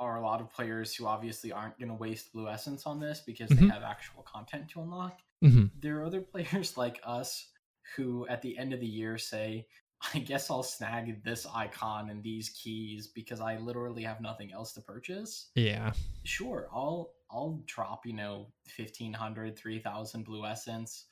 are 0.00 0.16
a 0.16 0.20
lot 0.22 0.40
of 0.40 0.52
players 0.52 0.94
who 0.94 1.06
obviously 1.06 1.52
aren't 1.52 1.78
going 1.78 1.88
to 1.88 1.94
waste 1.94 2.32
blue 2.32 2.48
essence 2.48 2.86
on 2.86 2.98
this 2.98 3.20
because 3.24 3.48
they 3.50 3.56
Mhm. 3.66 3.70
have 3.70 3.82
actual 3.82 4.22
content 4.22 4.68
to 4.70 4.80
unlock. 4.80 5.20
Hmm 5.42 5.66
there 5.80 5.98
are 5.98 6.04
other 6.04 6.20
players 6.32 6.76
like 6.76 7.00
us 7.04 7.48
who 7.96 8.26
at 8.28 8.40
the 8.42 8.56
end 8.56 8.72
of 8.72 8.80
the 8.80 8.86
year 8.86 9.18
say 9.18 9.66
i 10.14 10.18
guess 10.18 10.50
i'll 10.50 10.62
snag 10.62 11.22
this 11.24 11.46
icon 11.54 12.10
and 12.10 12.22
these 12.22 12.48
keys 12.50 13.08
because 13.08 13.40
i 13.40 13.56
literally 13.58 14.02
have 14.02 14.20
nothing 14.20 14.52
else 14.52 14.72
to 14.72 14.80
purchase. 14.80 15.50
Yeah. 15.54 15.92
sure 16.24 16.68
i'll 16.72 17.10
i'll 17.30 17.62
drop 17.66 18.06
you 18.06 18.14
know 18.14 18.46
1500 18.76 19.58
3000 19.58 20.24
blue 20.24 20.46
essence 20.46 21.06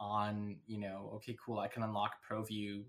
on 0.00 0.56
you 0.66 0.78
know 0.80 1.12
okay 1.14 1.36
cool 1.44 1.58
i 1.58 1.68
can 1.68 1.82
unlock 1.82 2.14
pro 2.26 2.42
view 2.42 2.84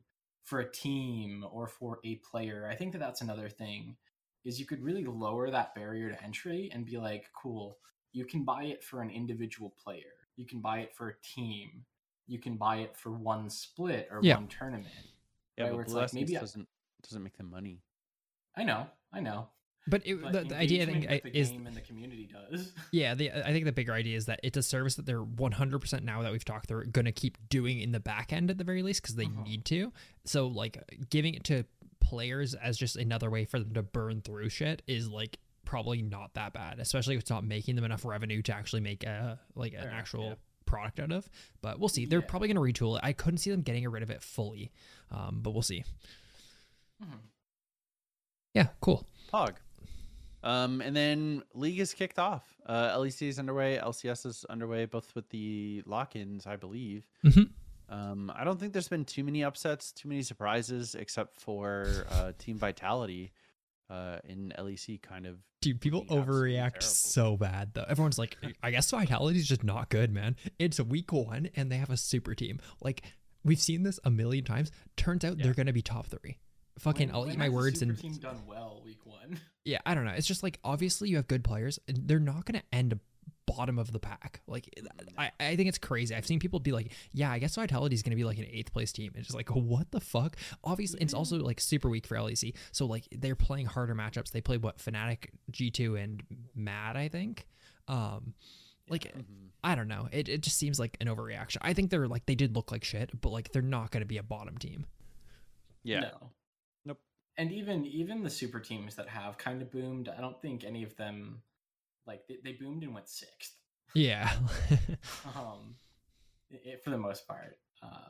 for 0.46 0.60
a 0.60 0.72
team 0.72 1.44
or 1.52 1.68
for 1.68 2.00
a 2.06 2.16
player. 2.18 2.70
I 2.72 2.76
think 2.76 2.94
that 2.94 3.00
that's 3.00 3.22
another 3.22 3.50
thing 3.50 3.98
is 4.46 4.60
you 4.60 4.66
could 4.66 4.84
really 4.84 5.04
lower 5.04 5.50
that 5.50 5.74
barrier 5.74 6.12
to 6.12 6.24
entry 6.24 6.70
and 6.72 6.86
be 6.86 6.98
like 6.98 7.26
cool 7.36 7.80
you 8.14 8.26
can 8.26 8.46
buy 8.46 8.64
it 8.66 8.84
for 8.84 9.02
an 9.02 9.10
individual 9.10 9.74
player 9.84 10.25
you 10.38 10.46
can 10.46 10.60
buy 10.60 10.80
it 10.80 10.94
for 10.94 11.10
a 11.10 11.16
team 11.22 11.86
you 12.28 12.40
can 12.40 12.56
buy 12.58 12.78
it 12.78 12.96
for 12.98 13.12
one 13.12 13.50
split 13.50 14.08
or 14.12 14.20
Yeah. 14.24 14.36
one 14.36 14.48
tournament 14.48 14.88
Yeah, 15.58 15.66
Right, 15.66 15.74
where 15.74 15.78
but 15.78 15.82
it's 15.84 15.94
Blue 15.94 16.02
like, 16.02 16.14
maybe 16.14 16.38
I- 16.38 16.40
doesn't 16.42 16.68
doesn't 17.04 17.24
make 17.24 17.38
them 17.38 17.50
money. 17.52 17.82
i 18.56 18.64
know 18.64 18.88
i 19.14 19.20
know 19.20 19.48
But, 19.88 20.02
it, 20.08 20.20
but 20.22 20.32
the, 20.34 20.44
the 20.46 20.58
idea 20.58 20.82
I 20.84 20.86
think 20.88 21.08
I- 21.10 21.22
the 21.24 21.38
is 21.38 21.50
game 21.52 21.68
and 21.68 21.76
the 21.76 21.82
community 21.82 22.28
does 22.32 22.74
Yeah, 22.92 23.14
the, 23.14 23.32
I 23.32 23.52
think 23.52 23.66
the 23.66 23.72
bigger 23.72 23.94
idea 23.94 24.18
is 24.18 24.26
that 24.26 24.40
it's 24.42 24.58
a 24.58 24.64
service 24.64 24.96
that 24.96 25.06
they're 25.06 25.22
100% 25.24 26.04
now 26.04 26.24
that 26.24 26.32
we've 26.32 26.44
talked, 26.46 26.68
they're 26.70 26.84
going 26.86 27.06
to 27.06 27.12
keep 27.12 27.38
doing 27.50 27.80
in 27.80 27.92
the 27.92 28.00
back 28.00 28.34
end 28.34 28.50
at 28.50 28.58
the 28.58 28.64
very 28.64 28.82
least 28.82 29.02
because 29.04 29.16
they 29.16 29.26
Uh-huh. 29.26 29.44
need 29.44 29.66
to. 29.66 29.92
So, 30.26 30.48
like, 30.48 30.78
giving 31.12 31.36
it 31.36 31.44
to 31.46 31.66
players 32.00 32.54
as 32.56 32.78
just 32.78 32.96
another 32.96 33.30
way 33.30 33.46
for 33.46 33.60
them 33.60 33.74
to 33.76 33.84
burn 33.84 34.22
through 34.22 34.50
shit 34.50 34.82
is 34.88 35.08
like 35.10 35.38
probably 35.66 36.02
not 36.02 36.34
that 36.36 36.54
bad, 36.54 36.80
especially 36.80 37.16
if 37.16 37.22
it's 37.22 37.30
not 37.30 37.44
making 37.44 37.76
them 37.76 37.84
enough 37.84 38.06
revenue 38.06 38.42
to 38.44 38.56
actually 38.56 38.82
make 38.82 39.04
a 39.04 39.40
like 39.56 39.74
an 39.74 39.80
Fair 39.80 39.90
enough, 39.90 40.00
actual 40.00 40.24
yeah. 40.30 40.34
product 40.66 41.00
out 41.00 41.12
of. 41.12 41.30
But 41.62 41.80
we'll 41.80 41.90
see. 41.90 42.06
They're 42.06 42.20
Yeah. 42.20 42.26
probably 42.28 42.48
going 42.52 42.74
to 42.74 42.80
retool 42.84 42.96
it. 42.98 43.02
I 43.04 43.14
couldn't 43.14 43.40
see 43.40 43.52
them 43.52 43.62
getting 43.62 43.88
rid 43.90 44.04
of 44.04 44.10
it 44.10 44.22
fully, 44.24 44.72
um, 45.12 45.40
but 45.42 45.52
we'll 45.52 45.62
see. 45.64 45.84
Mhm. 47.04 47.20
Yeah, 48.54 48.68
cool. 48.82 49.06
Pog. 49.34 49.56
Um, 50.44 50.80
and 50.82 50.96
then 50.96 51.44
league 51.54 51.80
is 51.80 51.94
kicked 51.94 52.20
off. 52.20 52.56
Uh, 52.66 52.96
LEC 52.98 53.28
is 53.28 53.40
underway. 53.40 53.78
LCS 53.80 54.26
is 54.28 54.46
underway, 54.46 54.86
both 54.86 55.14
with 55.16 55.28
the 55.30 55.82
lock-ins, 55.86 56.46
I 56.46 56.56
believe. 56.56 57.10
Mhm. 57.24 57.50
Um, 57.90 58.32
I 58.36 58.44
don't 58.44 58.60
think 58.60 58.72
there's 58.74 58.88
been 58.88 59.06
too 59.06 59.24
many 59.24 59.44
upsets, 59.44 59.92
too 59.92 60.08
many 60.08 60.22
surprises, 60.22 60.96
except 60.96 61.40
for 61.40 62.06
uh, 62.10 62.32
Team 62.38 62.58
Vitality 62.58 63.32
uh, 63.90 64.18
in 64.24 64.54
LEC. 64.58 65.02
Kind 65.02 65.26
of 65.26 65.38
Dude, 65.62 65.82
people 65.82 66.06
overreact 66.06 66.56
terrible. 66.80 66.82
so 66.82 67.38
bad 67.38 67.72
though. 67.74 67.86
Everyone's 67.88 68.20
like, 68.20 68.38
I 68.62 68.72
guess 68.72 68.90
Vitality's 68.92 69.48
just 69.48 69.64
not 69.64 69.90
good, 69.90 70.12
man. 70.12 70.36
It's 70.60 70.80
week 70.80 71.12
one 71.12 71.50
and 71.56 71.72
they 71.72 71.78
have 71.78 71.90
a 71.90 71.98
super 71.98 72.36
team. 72.36 72.60
Like, 72.82 73.04
we've 73.44 73.60
seen 73.60 73.84
this 73.84 74.00
a 74.04 74.12
million 74.12 74.44
times. 74.46 74.72
Turns 74.98 75.24
out 75.26 75.38
Yeah. 75.38 75.46
they're 75.46 75.54
gonna 75.54 75.74
be 75.74 75.82
top 75.82 76.08
three. 76.08 76.38
Fucking, 76.80 77.08
When- 77.08 77.16
I'll 77.16 77.22
when 77.24 77.32
eat 77.32 77.38
my 77.40 77.50
words 77.50 77.80
super 77.80 77.92
and 77.94 78.00
team 78.02 78.14
done 78.18 78.46
well 78.48 78.82
week 78.86 79.06
one. 79.06 79.40
yeah, 79.66 79.80
I 79.86 79.96
don't 79.96 80.06
know. 80.06 80.12
It's 80.12 80.28
just 80.28 80.44
like 80.44 80.60
obviously 80.64 81.10
you 81.10 81.16
have 81.16 81.28
good 81.28 81.44
players. 81.44 81.80
and 81.88 82.08
They're 82.08 82.20
not 82.20 82.46
gonna 82.46 82.64
end 82.74 83.00
bottom 83.48 83.78
of 83.80 83.92
the 83.92 84.00
pack. 84.00 84.42
Like, 84.48 84.70
I, 85.18 85.32
I 85.40 85.56
think 85.56 85.70
it's 85.70 85.78
crazy. 85.78 86.16
I've 86.16 86.26
seen 86.26 86.40
people 86.40 86.60
be 86.60 86.72
like, 86.72 86.92
yeah, 87.14 87.32
I 87.32 87.40
guess 87.40 87.56
Vitality 87.56 87.96
is 87.96 88.04
gonna 88.04 88.16
be 88.16 88.24
like 88.24 88.38
an 88.38 88.48
eighth 88.52 88.74
place 88.74 88.92
team. 88.92 89.12
It's 89.16 89.28
just 89.28 89.36
like, 89.36 89.50
what 89.50 89.92
the 89.92 90.00
fuck? 90.02 90.36
Obviously, 90.64 91.00
it's 91.02 91.14
also 91.14 91.38
like 91.38 91.60
super 91.62 91.90
weak 91.90 92.08
for 92.08 92.16
LEC. 92.16 92.56
So 92.72 92.86
like 92.86 93.08
they're 93.12 93.36
playing 93.36 93.68
harder 93.68 93.96
matchups. 93.96 94.32
They 94.32 94.42
play 94.42 94.58
what 94.58 94.78
Fnatic, 94.80 95.30
G 95.52 95.72
two, 95.72 95.96
and 95.96 96.24
Mad, 96.56 96.98
I 96.98 97.08
think. 97.08 97.48
Um, 97.88 98.34
like 98.90 99.14
mhm. 99.16 99.50
I 99.64 99.76
don't 99.76 99.88
know. 99.88 100.08
It 100.12 100.30
it 100.30 100.42
just 100.42 100.58
seems 100.58 100.80
like 100.80 100.98
an 101.02 101.08
overreaction. 101.08 101.58
I 101.62 101.74
think 101.74 101.90
they're 101.92 102.08
like 102.08 102.26
they 102.26 102.36
did 102.36 102.56
look 102.56 102.72
like 102.72 102.84
shit, 102.84 103.10
but 103.22 103.30
like 103.30 103.52
they're 103.52 103.62
not 103.62 103.92
gonna 103.92 104.06
be 104.06 104.18
a 104.18 104.24
bottom 104.24 104.58
team. 104.58 104.86
yeah. 105.84 106.00
No. 106.02 106.32
Nope. 106.86 107.00
And 107.38 107.52
even 107.52 107.86
even 107.86 108.24
the 108.24 108.30
super 108.30 108.60
teams 108.60 108.96
that 108.96 109.10
have 109.10 109.38
kind 109.38 109.62
of 109.62 109.72
boomed, 109.72 110.10
I 110.10 110.22
don't 110.22 110.40
think 110.42 110.64
any 110.64 110.84
of 110.84 110.96
them 110.98 111.42
like 112.08 112.22
they, 112.28 112.38
they 112.44 112.52
boomed 112.54 112.84
and 112.84 112.94
went 112.94 113.08
sixth. 113.10 113.54
Yeah. 113.94 114.32
Um, 115.36 115.76
i 116.52 116.72
i- 116.74 116.78
for 116.84 116.90
the 116.92 116.98
most 116.98 117.28
part, 117.28 117.58
uh, 117.84 118.10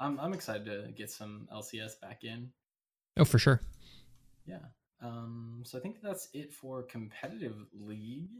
I'm 0.00 0.18
I'm 0.20 0.32
excited 0.32 0.64
to 0.66 0.92
get 0.92 1.10
some 1.10 1.48
LCS 1.52 2.00
back 2.00 2.24
in. 2.24 2.50
oh, 3.16 3.24
for 3.24 3.38
sure. 3.38 3.60
Yeah. 4.46 4.58
Um, 5.02 5.62
so 5.64 5.78
I 5.78 5.80
think 5.80 5.96
that's 6.02 6.28
it 6.32 6.52
for 6.52 6.82
competitive 6.82 7.56
league. 7.72 8.30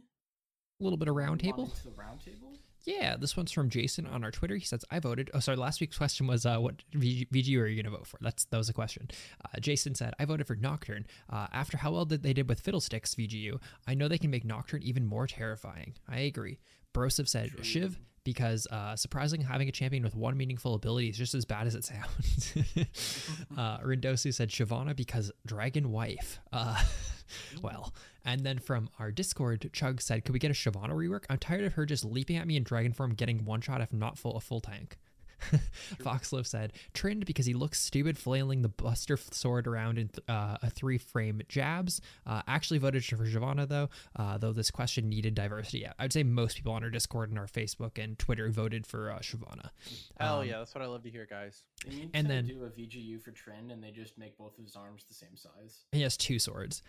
A 0.81 0.85
little 0.85 0.97
bit 0.97 1.09
of 1.09 1.15
roundtable. 1.15 1.71
the 1.85 1.91
roundtable. 1.91 2.57
Yeah, 2.85 3.17
this 3.17 3.37
one's 3.37 3.51
from 3.53 3.71
Jason 3.71 4.07
on 4.07 4.25
our 4.25 4.31
Twitter. 4.31 4.57
He 4.57 4.65
says, 4.65 4.85
"I 4.91 4.99
voted." 4.99 5.31
Oh, 5.33 5.41
sorry. 5.41 5.57
Last 5.57 5.81
week's 5.81 5.97
question 5.97 6.27
was, 6.27 6.45
uh, 6.45 6.59
"What 6.59 6.83
VG, 6.93 7.29
VGU 7.31 7.61
are 7.61 7.67
you 7.67 7.83
going 7.83 7.91
to 7.91 7.99
vote 7.99 8.07
for?" 8.07 8.19
That's 8.21 8.45
that 8.47 8.59
was 8.59 8.69
a 8.69 8.75
question. 8.75 9.09
Uh, 9.45 9.59
Jason 9.61 9.95
said, 9.95 10.15
"I 10.19 10.25
voted 10.27 10.47
for 10.47 10.55
Nocturne. 10.57 11.07
Uh, 11.31 11.47
after 11.53 11.79
how 11.79 11.93
well 11.93 12.05
did 12.05 12.23
they 12.23 12.33
did 12.35 12.49
with 12.49 12.61
Fiddlesticks 12.61 13.15
VGU, 13.15 13.59
I 13.87 13.95
know 13.95 14.09
they 14.09 14.19
can 14.19 14.31
make 14.31 14.45
Nocturne 14.45 14.83
even 14.83 15.07
more 15.07 15.27
terrifying." 15.27 15.95
I 16.09 16.21
agree. 16.21 16.59
Broseph 16.93 17.29
said. 17.29 17.65
"Shiv." 17.65 17.99
Because 18.25 18.67
uh, 18.71 18.97
surprising, 18.97 19.43
having 19.43 19.69
a 19.69 19.73
champion 19.73 20.03
with 20.03 20.15
one 20.15 20.37
meaningful 20.37 20.75
ability 20.75 21.09
is 21.11 21.19
just 21.19 21.35
as 21.35 21.45
bad 21.45 21.67
as 21.67 21.75
it 21.75 21.85
sounds. 21.85 22.55
uh, 23.59 23.79
Rindosu 23.79 24.33
said 24.33 24.49
Shyvana 24.49 24.97
because 24.97 25.31
Dragon 25.47 25.93
Wife. 25.93 26.41
Uh, 26.53 26.83
well, 27.63 27.93
and 28.25 28.41
then 28.41 28.59
from 28.59 28.89
our 28.99 29.11
Discord, 29.11 29.69
Chug 29.73 30.01
said, 30.01 30.25
"Could 30.25 30.33
we 30.33 30.39
get 30.39 30.51
a 30.51 30.55
Shyvana 30.55 30.91
rework? 30.91 31.25
I'm 31.29 31.39
tired 31.39 31.65
of 31.65 31.75
her 31.75 31.85
just 31.85 32.05
leaping 32.05 32.37
at 32.37 32.47
me 32.47 32.57
in 32.57 32.63
dragon 32.63 32.93
form, 32.93 33.13
getting 33.15 33.45
one 33.45 33.61
shot 33.61 33.81
if 33.81 33.93
not 33.93 34.17
full 34.19 34.37
a 34.37 34.41
full 34.41 34.61
tank." 34.61 34.97
Foxloaf 36.03 36.47
said, 36.47 36.73
"Trynd 36.93 37.25
because 37.27 37.47
he 37.47 37.55
looks 37.55 37.81
stupid 37.81 38.17
flailing 38.19 38.63
the 38.63 38.69
Buster 38.69 39.17
sword 39.17 39.67
around 39.67 39.99
in 39.99 40.11
uh, 40.29 40.59
a 40.63 40.71
three 40.71 40.99
frame 40.99 41.43
jabs." 41.49 42.01
Uh, 42.27 42.43
actually 42.47 42.79
voted 42.79 43.05
for 43.05 43.17
Shyvana 43.17 43.69
though, 43.69 43.89
uh, 44.17 44.39
though 44.39 44.53
this 44.53 44.71
question 44.71 45.09
needed 45.09 45.35
diversity. 45.35 45.81
Yeah, 45.81 45.93
I'd 45.99 46.13
say 46.13 46.23
most 46.23 46.57
people 46.57 46.73
on 46.73 46.83
our 46.85 46.91
Discord 46.91 47.31
and 47.31 47.39
our 47.39 47.47
Facebook 47.47 48.03
and 48.03 48.19
Twitter 48.19 48.51
voted 48.51 48.87
for 48.87 49.11
uh, 49.11 49.19
Shyvana. 49.19 49.71
Hell 50.19 50.41
Um, 50.41 50.47
yeah, 50.49 50.59
that's 50.59 50.75
what 50.75 50.83
I 50.83 50.87
love 50.87 51.03
to 51.05 51.11
hear, 51.11 51.27
guys. 51.29 51.63
They 51.87 52.09
And 52.15 52.29
then- 52.29 52.47
do 52.47 52.65
a 52.65 52.71
VGU 52.71 53.21
for 53.23 53.31
Trynd, 53.31 53.71
and 53.73 53.83
they 53.83 53.91
just 53.91 54.17
make 54.19 54.37
both 54.39 54.59
of 54.59 54.65
his 54.65 54.77
arms 54.77 55.05
the 55.09 55.15
same 55.15 55.37
size. 55.37 55.85
He 55.93 56.03
has 56.03 56.17
two 56.17 56.39
swords. 56.39 56.83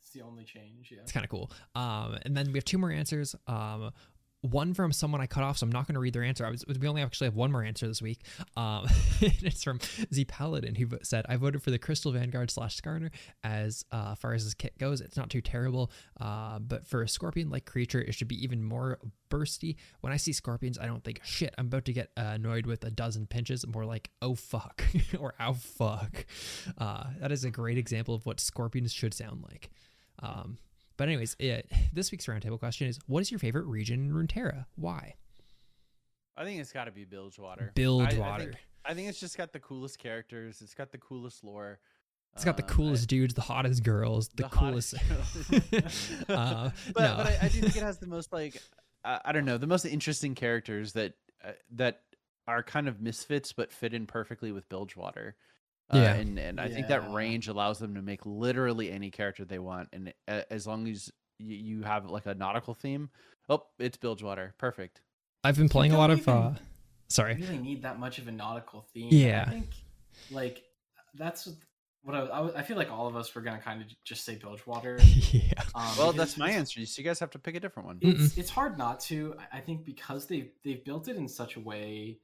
It's 0.00 0.10
the 0.10 0.22
only 0.22 0.44
change. 0.44 0.90
Yeah. 0.90 0.98
It's 1.02 1.12
kind 1.12 1.22
of 1.24 1.30
cool. 1.30 1.50
Um, 1.76 2.18
and 2.24 2.36
then 2.36 2.48
we 2.52 2.54
have 2.58 2.64
two 2.64 2.76
more 2.78 2.90
answers. 2.90 3.36
Um, 3.46 3.92
one 4.42 4.74
from 4.74 4.92
someone 4.92 5.20
I 5.20 5.26
cut 5.26 5.44
off, 5.44 5.58
so 5.58 5.64
I'm 5.64 5.72
not 5.72 5.86
going 5.86 5.94
to 5.94 6.00
read 6.00 6.12
their 6.12 6.24
answer. 6.24 6.48
Was 6.50 6.64
we 6.66 6.88
only 6.88 7.00
actually 7.00 7.28
have 7.28 7.36
one 7.36 7.52
more 7.52 7.62
answer 7.62 7.86
this 7.86 8.02
week. 8.02 8.22
Um, 8.56 8.86
it's 9.20 9.62
from 9.62 9.78
Z 10.12 10.24
Paladin, 10.26 10.74
who 10.74 10.88
said, 11.02 11.24
"I 11.28 11.36
voted 11.36 11.62
for 11.62 11.70
the 11.70 11.78
Crystal 11.78 12.10
Vanguard 12.10 12.50
slash 12.50 12.76
Skarner. 12.80 13.10
As 13.44 13.84
uh, 13.92 14.16
far 14.16 14.34
as 14.34 14.42
his 14.42 14.54
kit 14.54 14.76
goes, 14.78 15.00
it's 15.00 15.16
not 15.16 15.30
too 15.30 15.40
terrible, 15.40 15.92
uh, 16.20 16.58
but 16.58 16.86
for 16.86 17.02
a 17.02 17.08
scorpion-like 17.08 17.66
creature, 17.66 18.00
it 18.00 18.14
should 18.14 18.28
be 18.28 18.42
even 18.42 18.64
more 18.64 18.98
bursty. 19.30 19.76
When 20.00 20.12
I 20.12 20.16
see 20.16 20.32
scorpions, 20.32 20.78
I 20.78 20.86
don't 20.86 21.04
think 21.04 21.20
shit. 21.22 21.54
I'm 21.56 21.66
about 21.66 21.84
to 21.84 21.92
get 21.92 22.10
annoyed 22.16 22.66
with 22.66 22.84
a 22.84 22.90
dozen 22.90 23.26
pinches. 23.26 23.64
More 23.66 23.84
like 23.84 24.10
oh 24.20 24.34
fuck 24.34 24.84
or 25.20 25.34
ow 25.40 25.52
fuck. 25.52 26.26
Uh, 26.76 27.04
that 27.20 27.30
is 27.30 27.44
a 27.44 27.50
great 27.50 27.78
example 27.78 28.14
of 28.14 28.26
what 28.26 28.40
scorpions 28.40 28.92
should 28.92 29.14
sound 29.14 29.44
like." 29.48 29.70
Um, 30.20 30.58
but 30.96 31.08
anyways, 31.08 31.36
it, 31.38 31.70
this 31.92 32.10
week's 32.10 32.26
roundtable 32.26 32.58
question 32.58 32.88
is: 32.88 32.98
What 33.06 33.20
is 33.20 33.30
your 33.30 33.38
favorite 33.38 33.66
region 33.66 34.04
in 34.04 34.12
Runeterra? 34.12 34.66
Why? 34.76 35.14
I 36.36 36.44
think 36.44 36.60
it's 36.60 36.72
got 36.72 36.84
to 36.84 36.92
be 36.92 37.04
Bilgewater. 37.04 37.72
Bilgewater. 37.74 38.24
I, 38.24 38.34
I, 38.34 38.38
think, 38.38 38.56
I 38.86 38.94
think 38.94 39.08
it's 39.08 39.20
just 39.20 39.36
got 39.36 39.52
the 39.52 39.60
coolest 39.60 39.98
characters. 39.98 40.62
It's 40.62 40.74
got 40.74 40.90
the 40.90 40.98
coolest 40.98 41.44
lore. 41.44 41.78
It's 42.34 42.44
got 42.44 42.56
the 42.56 42.62
coolest 42.62 43.04
um, 43.04 43.06
dudes, 43.08 43.34
the 43.34 43.42
hottest 43.42 43.82
girls, 43.82 44.28
the, 44.28 44.44
the 44.44 44.48
coolest. 44.48 44.94
uh, 46.28 46.70
but 46.94 47.02
no. 47.02 47.14
but 47.16 47.26
I, 47.26 47.38
I, 47.42 47.48
do 47.48 47.60
think 47.60 47.76
it 47.76 47.82
has 47.82 47.98
the 47.98 48.06
most 48.06 48.32
like 48.32 48.60
uh, 49.04 49.18
I 49.24 49.32
don't 49.32 49.44
know 49.44 49.58
the 49.58 49.66
most 49.66 49.84
interesting 49.84 50.34
characters 50.34 50.94
that 50.94 51.12
uh, 51.44 51.52
that 51.72 52.00
are 52.48 52.62
kind 52.62 52.88
of 52.88 53.00
misfits 53.00 53.52
but 53.52 53.70
fit 53.70 53.92
in 53.92 54.06
perfectly 54.06 54.50
with 54.50 54.68
Bilgewater. 54.68 55.36
Uh, 55.92 55.98
yeah, 55.98 56.14
and 56.14 56.38
and 56.38 56.60
I 56.60 56.66
yeah. 56.66 56.74
think 56.74 56.88
that 56.88 57.12
range 57.12 57.48
allows 57.48 57.78
them 57.78 57.94
to 57.94 58.02
make 58.02 58.24
literally 58.24 58.90
any 58.90 59.10
character 59.10 59.44
they 59.44 59.58
want, 59.58 59.88
and 59.92 60.12
as 60.26 60.66
long 60.66 60.88
as 60.88 61.10
you, 61.38 61.56
you 61.56 61.82
have 61.82 62.10
like 62.10 62.26
a 62.26 62.34
nautical 62.34 62.74
theme, 62.74 63.10
oh, 63.48 63.64
it's 63.78 63.98
Bilgewater, 63.98 64.54
perfect. 64.58 65.02
I've 65.44 65.56
been 65.56 65.68
playing 65.68 65.92
a 65.92 65.98
lot 65.98 66.10
of. 66.10 66.26
uh 66.28 66.52
Sorry, 67.08 67.34
really 67.34 67.58
need 67.58 67.82
that 67.82 68.00
much 68.00 68.18
of 68.18 68.26
a 68.26 68.32
nautical 68.32 68.86
theme. 68.94 69.08
Yeah, 69.10 69.44
I 69.46 69.50
think 69.50 69.68
like 70.30 70.62
that's 71.14 71.46
what 72.02 72.16
I, 72.16 72.50
I, 72.56 72.62
feel 72.62 72.76
like 72.76 72.90
all 72.90 73.06
of 73.06 73.16
us 73.16 73.34
were 73.34 73.42
gonna 73.42 73.60
kind 73.60 73.82
of 73.82 73.88
just 74.02 74.24
say 74.24 74.36
Bilgewater. 74.36 74.98
yeah. 75.30 75.52
Um, 75.74 75.90
well, 75.98 76.12
that's 76.12 76.36
my 76.36 76.50
answer. 76.50 76.84
So 76.86 77.00
you 77.00 77.04
guys 77.04 77.20
have 77.20 77.30
to 77.30 77.38
pick 77.38 77.54
a 77.54 77.60
different 77.60 77.86
one. 77.86 77.98
It's, 78.00 78.36
it's 78.38 78.50
hard 78.50 78.78
not 78.78 79.00
to. 79.00 79.36
I 79.52 79.60
think 79.60 79.84
because 79.84 80.26
they've 80.26 80.50
they've 80.64 80.82
built 80.82 81.08
it 81.08 81.16
in 81.16 81.28
such 81.28 81.56
a 81.56 81.60
way 81.60 82.18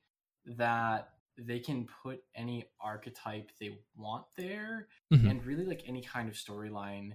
that 0.47 1.11
they 1.39 1.61
can 1.61 1.87
put 2.03 2.23
any 2.35 2.65
archetype 2.81 3.51
they 3.61 3.79
want 3.97 4.25
there 4.37 4.89
mm-hmm. 5.13 5.29
and 5.29 5.45
really 5.45 5.65
like 5.65 5.83
any 5.87 6.03
kind 6.03 6.29
of 6.29 6.35
storyline 6.35 7.13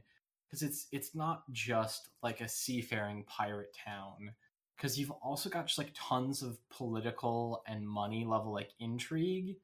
because 0.50 0.62
it's 0.62 0.88
it's 0.92 1.14
not 1.14 1.44
just 1.52 2.10
like 2.22 2.40
a 2.42 2.48
seafaring 2.48 3.24
pirate 3.26 3.76
town 3.86 4.32
because 4.78 4.98
you've 4.98 5.12
also 5.12 5.50
got 5.50 5.68
just 5.68 5.78
like 5.78 5.92
tons 5.96 6.42
of 6.42 6.58
political 6.70 7.64
and 7.68 7.88
money 7.88 8.26
level 8.26 8.54
like 8.54 8.72
intrigue 8.80 9.56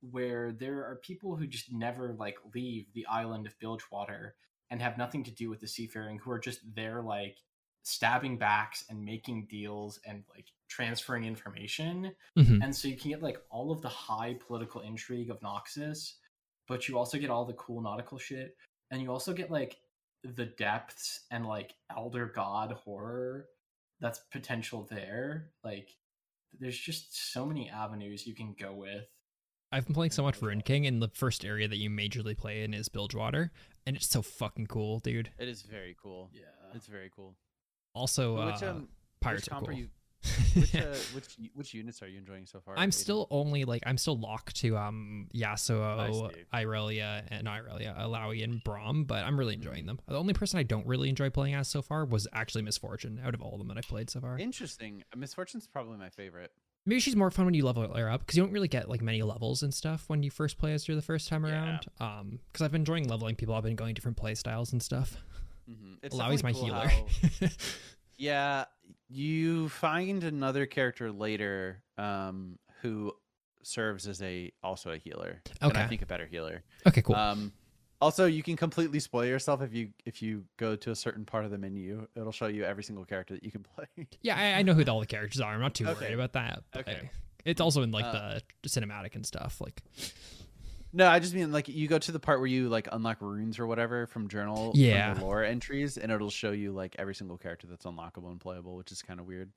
where 0.00 0.52
there 0.52 0.78
are 0.78 1.00
people 1.02 1.36
who 1.36 1.46
just 1.46 1.72
never 1.72 2.14
like 2.18 2.36
leave 2.54 2.86
the 2.94 3.06
island 3.06 3.46
of 3.46 3.58
Bilgewater 3.58 4.34
and 4.70 4.80
have 4.80 4.96
nothing 4.96 5.24
to 5.24 5.30
do 5.30 5.50
with 5.50 5.60
the 5.60 5.68
seafaring 5.68 6.18
who 6.18 6.30
are 6.30 6.38
just 6.38 6.60
there 6.74 7.02
like 7.02 7.36
stabbing 7.82 8.36
backs 8.36 8.84
and 8.88 9.04
making 9.04 9.46
deals 9.50 10.00
and 10.06 10.22
like 10.34 10.46
transferring 10.68 11.24
information. 11.24 12.12
Mm-hmm. 12.38 12.62
And 12.62 12.74
so 12.74 12.88
you 12.88 12.96
can 12.96 13.10
get 13.10 13.22
like 13.22 13.38
all 13.50 13.72
of 13.72 13.82
the 13.82 13.88
high 13.88 14.36
political 14.46 14.80
intrigue 14.80 15.30
of 15.30 15.40
Noxus, 15.40 16.14
but 16.68 16.88
you 16.88 16.98
also 16.98 17.18
get 17.18 17.30
all 17.30 17.44
the 17.44 17.54
cool 17.54 17.80
nautical 17.80 18.18
shit. 18.18 18.56
And 18.90 19.00
you 19.00 19.10
also 19.10 19.32
get 19.32 19.50
like 19.50 19.78
the 20.22 20.46
depths 20.46 21.20
and 21.30 21.46
like 21.46 21.74
elder 21.96 22.26
god 22.26 22.72
horror 22.72 23.46
that's 24.00 24.20
potential 24.30 24.86
there. 24.90 25.50
Like 25.64 25.90
there's 26.58 26.78
just 26.78 27.32
so 27.32 27.46
many 27.46 27.70
avenues 27.70 28.26
you 28.26 28.34
can 28.34 28.54
go 28.58 28.72
with. 28.72 29.06
I've 29.72 29.86
been 29.86 29.94
playing 29.94 30.10
so 30.10 30.24
much 30.24 30.42
Ruined 30.42 30.64
King, 30.64 30.86
and 30.86 31.00
the 31.00 31.08
first 31.08 31.44
area 31.44 31.68
that 31.68 31.76
you 31.76 31.90
majorly 31.90 32.36
play 32.36 32.64
in 32.64 32.74
is 32.74 32.88
Bilgewater, 32.88 33.52
and 33.86 33.94
it's 33.94 34.08
so 34.08 34.20
fucking 34.20 34.66
cool, 34.66 34.98
dude. 34.98 35.30
It 35.38 35.48
is 35.48 35.62
very 35.62 35.96
cool. 36.02 36.28
Yeah, 36.32 36.42
it's 36.74 36.86
very 36.86 37.08
cool. 37.14 37.36
Also, 37.94 38.46
which, 38.46 38.62
uh, 38.62 38.70
um, 38.70 38.88
pirates 39.20 39.46
which 39.46 39.52
are 39.52 39.60
cool. 39.60 39.72
You, 39.72 39.88
which, 40.54 40.74
uh, 40.74 40.94
which, 41.14 41.36
which 41.54 41.74
units 41.74 42.02
are 42.02 42.08
you 42.08 42.18
enjoying 42.18 42.44
so 42.44 42.60
far? 42.60 42.74
I'm 42.76 42.92
still 42.92 43.26
only 43.30 43.64
like 43.64 43.82
I'm 43.86 43.96
still 43.96 44.18
locked 44.18 44.56
to 44.56 44.76
um 44.76 45.28
Yasuo, 45.34 46.30
Irelia, 46.52 47.22
and 47.28 47.46
Irelia, 47.48 47.98
Illaoi, 47.98 48.44
and 48.44 48.62
Braum, 48.62 49.06
but 49.06 49.24
I'm 49.24 49.38
really 49.38 49.54
enjoying 49.54 49.86
them. 49.86 49.98
The 50.06 50.18
only 50.18 50.34
person 50.34 50.58
I 50.58 50.62
don't 50.62 50.86
really 50.86 51.08
enjoy 51.08 51.30
playing 51.30 51.54
as 51.54 51.68
so 51.68 51.80
far 51.80 52.04
was 52.04 52.28
actually 52.32 52.62
Miss 52.62 52.76
Fortune. 52.76 53.20
Out 53.24 53.34
of 53.34 53.40
all 53.40 53.52
of 53.52 53.58
them 53.58 53.68
that 53.68 53.78
I've 53.78 53.88
played 53.88 54.10
so 54.10 54.20
far, 54.20 54.38
interesting. 54.38 55.04
Miss 55.16 55.32
Fortune's 55.34 55.66
probably 55.66 55.96
my 55.96 56.10
favorite. 56.10 56.52
Maybe 56.86 57.00
she's 57.00 57.16
more 57.16 57.30
fun 57.30 57.44
when 57.44 57.54
you 57.54 57.64
level 57.64 57.94
her 57.94 58.10
up 58.10 58.20
because 58.20 58.36
you 58.36 58.42
don't 58.42 58.52
really 58.52 58.68
get 58.68 58.88
like 58.88 59.02
many 59.02 59.22
levels 59.22 59.62
and 59.62 59.72
stuff 59.72 60.04
when 60.08 60.22
you 60.22 60.30
first 60.30 60.58
play 60.58 60.72
as 60.72 60.86
her 60.86 60.94
the 60.94 61.02
first 61.02 61.28
time 61.28 61.44
yeah. 61.44 61.50
around. 61.50 61.86
Um, 62.00 62.40
because 62.50 62.64
I've 62.64 62.72
been 62.72 62.80
enjoying 62.80 63.06
leveling 63.06 63.36
people. 63.36 63.54
I've 63.54 63.64
been 63.64 63.76
going 63.76 63.94
different 63.94 64.16
play 64.16 64.34
styles 64.34 64.72
and 64.72 64.82
stuff. 64.82 65.16
Mm-hmm. 65.70 66.06
Illaoi's 66.06 66.42
my 66.42 66.52
cool 66.52 66.64
healer. 66.64 66.88
How... 66.88 67.48
Yeah, 68.20 68.66
you 69.08 69.70
find 69.70 70.24
another 70.24 70.66
character 70.66 71.10
later 71.10 71.82
um, 71.96 72.58
who 72.82 73.14
serves 73.62 74.06
as 74.06 74.20
a 74.20 74.52
also 74.62 74.90
a 74.90 74.98
healer. 74.98 75.40
Okay. 75.62 75.70
And 75.70 75.78
I 75.78 75.86
think 75.86 76.02
a 76.02 76.06
better 76.06 76.26
healer. 76.26 76.62
Okay, 76.86 77.00
cool. 77.00 77.14
Um, 77.16 77.50
also, 77.98 78.26
you 78.26 78.42
can 78.42 78.56
completely 78.56 79.00
spoil 79.00 79.24
yourself 79.24 79.62
if 79.62 79.72
you 79.72 79.88
if 80.04 80.20
you 80.20 80.44
go 80.58 80.76
to 80.76 80.90
a 80.90 80.94
certain 80.94 81.24
part 81.24 81.46
of 81.46 81.50
the 81.50 81.56
menu. 81.56 82.06
It'll 82.14 82.30
show 82.30 82.46
you 82.46 82.62
every 82.64 82.84
single 82.84 83.06
character 83.06 83.32
that 83.32 83.42
you 83.42 83.50
can 83.50 83.62
play. 83.62 83.86
Yeah, 84.20 84.36
I, 84.36 84.58
I 84.58 84.62
know 84.62 84.74
who 84.74 84.84
all 84.84 85.00
the 85.00 85.06
characters 85.06 85.40
are. 85.40 85.54
I'm 85.54 85.60
not 85.60 85.74
too 85.74 85.86
okay. 85.86 86.04
worried 86.04 86.14
about 86.14 86.34
that. 86.34 86.62
okay. 86.76 87.10
It's 87.46 87.62
also 87.62 87.80
in 87.80 87.90
like 87.90 88.04
uh, 88.04 88.40
the 88.62 88.68
cinematic 88.68 89.14
and 89.14 89.24
stuff. 89.24 89.62
Like, 89.62 89.82
no, 90.92 91.08
I 91.08 91.20
just 91.20 91.34
mean 91.34 91.52
like 91.52 91.68
you 91.68 91.86
go 91.88 91.98
to 91.98 92.12
the 92.12 92.18
part 92.18 92.40
where 92.40 92.46
you 92.46 92.68
like 92.68 92.88
unlock 92.90 93.20
runes 93.20 93.58
or 93.58 93.66
whatever 93.66 94.06
from 94.06 94.28
journal 94.28 94.72
yeah. 94.74 95.14
from 95.14 95.22
lore 95.22 95.44
entries, 95.44 95.96
and 95.96 96.10
it'll 96.10 96.30
show 96.30 96.50
you 96.50 96.72
like 96.72 96.96
every 96.98 97.14
single 97.14 97.38
character 97.38 97.66
that's 97.66 97.84
unlockable 97.84 98.30
and 98.30 98.40
playable, 98.40 98.76
which 98.76 98.90
is 98.90 99.02
kind 99.02 99.20
of 99.20 99.26
weird. 99.26 99.52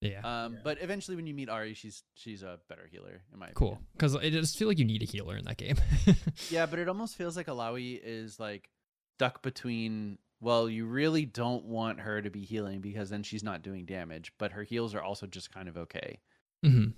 Yeah. 0.00 0.20
Um, 0.22 0.54
yeah. 0.54 0.58
but 0.62 0.78
eventually 0.80 1.16
when 1.16 1.26
you 1.26 1.34
meet 1.34 1.48
Ahri, 1.48 1.76
she's 1.76 2.02
she's 2.14 2.42
a 2.42 2.58
better 2.68 2.88
healer 2.90 3.22
in 3.32 3.38
my 3.38 3.50
cool 3.54 3.78
because 3.92 4.14
it 4.14 4.30
does 4.30 4.54
feel 4.54 4.68
like 4.68 4.78
you 4.78 4.84
need 4.84 5.02
a 5.02 5.06
healer 5.06 5.36
in 5.36 5.44
that 5.44 5.56
game. 5.56 5.76
yeah, 6.50 6.66
but 6.66 6.78
it 6.78 6.88
almost 6.88 7.16
feels 7.16 7.36
like 7.36 7.46
Illaoi 7.46 8.00
is 8.02 8.40
like 8.40 8.70
stuck 9.16 9.42
between. 9.42 10.18
Well, 10.40 10.70
you 10.70 10.86
really 10.86 11.24
don't 11.24 11.64
want 11.64 11.98
her 11.98 12.22
to 12.22 12.30
be 12.30 12.44
healing 12.44 12.80
because 12.80 13.10
then 13.10 13.24
she's 13.24 13.42
not 13.42 13.62
doing 13.62 13.86
damage, 13.86 14.32
but 14.38 14.52
her 14.52 14.62
heals 14.62 14.94
are 14.94 15.02
also 15.02 15.26
just 15.26 15.52
kind 15.52 15.68
of 15.68 15.76
okay. 15.76 16.20
Mm-hmm 16.64 16.90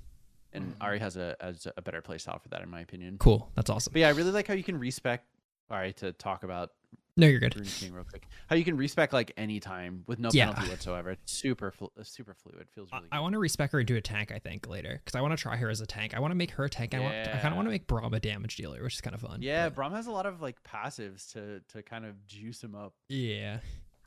mm-hmm. 0.81 1.03
Has 1.03 1.17
a 1.17 1.37
has 1.41 1.67
a 1.77 1.83
better 1.83 2.03
playstyle 2.03 2.41
for 2.41 2.49
that, 2.49 2.63
in 2.63 2.71
my 2.71 2.81
opinion. 2.81 3.17
Cool, 3.19 3.51
that's 3.55 3.71
awesome. 3.71 3.93
But 3.93 4.01
yeah, 4.01 4.09
I 4.09 4.13
really 4.13 4.33
like 4.33 4.47
how 4.47 4.55
you 4.55 4.65
can 4.65 4.79
respec. 4.79 5.25
Ahri 5.71 5.95
to 5.97 6.13
talk 6.13 6.43
about. 6.43 6.71
No, 7.17 7.27
you're 7.27 7.41
good. 7.41 7.55
Ruined 7.55 7.71
King 7.71 7.93
real 7.93 8.05
quick. 8.05 8.27
How 8.49 8.57
you 8.57 8.65
can 8.65 8.77
respec 8.77 9.13
like 9.13 9.33
anytime 9.37 10.05
with 10.07 10.19
no 10.19 10.31
yeah. 10.33 10.47
penalty 10.47 10.71
whatsoever. 10.71 11.11
It's 11.11 11.33
super 11.33 11.71
flu- 11.71 11.91
super 12.03 12.35
fluid. 12.35 12.69
Feels 12.75 12.91
really. 12.93 13.07
I, 13.13 13.19
I 13.19 13.21
want 13.21 13.35
to 13.35 13.39
respec 13.39 13.73
her 13.73 13.81
into 13.81 13.97
a 13.97 14.01
tank. 14.01 14.33
I 14.33 14.39
think 14.39 14.69
later 14.69 15.01
because 15.05 15.17
I 15.17 15.21
want 15.21 15.37
to 15.37 15.41
try 15.41 15.57
her 15.57 15.69
as 15.69 15.81
a 15.81 15.87
tank. 15.87 16.15
I 16.15 16.21
want 16.21 16.31
to 16.31 16.37
make 16.37 16.53
her 16.53 16.65
a 16.65 16.71
tank. 16.71 16.93
Yeah. 16.93 17.01
I 17.01 17.03
want. 17.03 17.15
I 17.17 17.39
kind 17.39 17.53
of 17.53 17.57
want 17.57 17.67
to 17.67 17.71
make 17.71 17.87
Braum 17.87 18.15
a 18.15 18.21
damage 18.21 18.57
dealer, 18.57 18.83
which 18.83 18.95
is 18.95 19.01
kind 19.01 19.15
of 19.15 19.21
fun. 19.21 19.43
Yeah, 19.43 19.69
but... 19.69 19.83
Braum 19.83 19.93
has 19.93 20.07
a 20.07 20.13
lot 20.13 20.27
of 20.27 20.41
like 20.41 20.63
passives 20.65 21.33
to 21.33 21.61
to 21.73 21.83
kind 21.83 22.05
of 22.05 22.27
juice 22.27 22.63
him 22.63 22.75
up. 22.75 22.95
Yeah. 23.09 23.59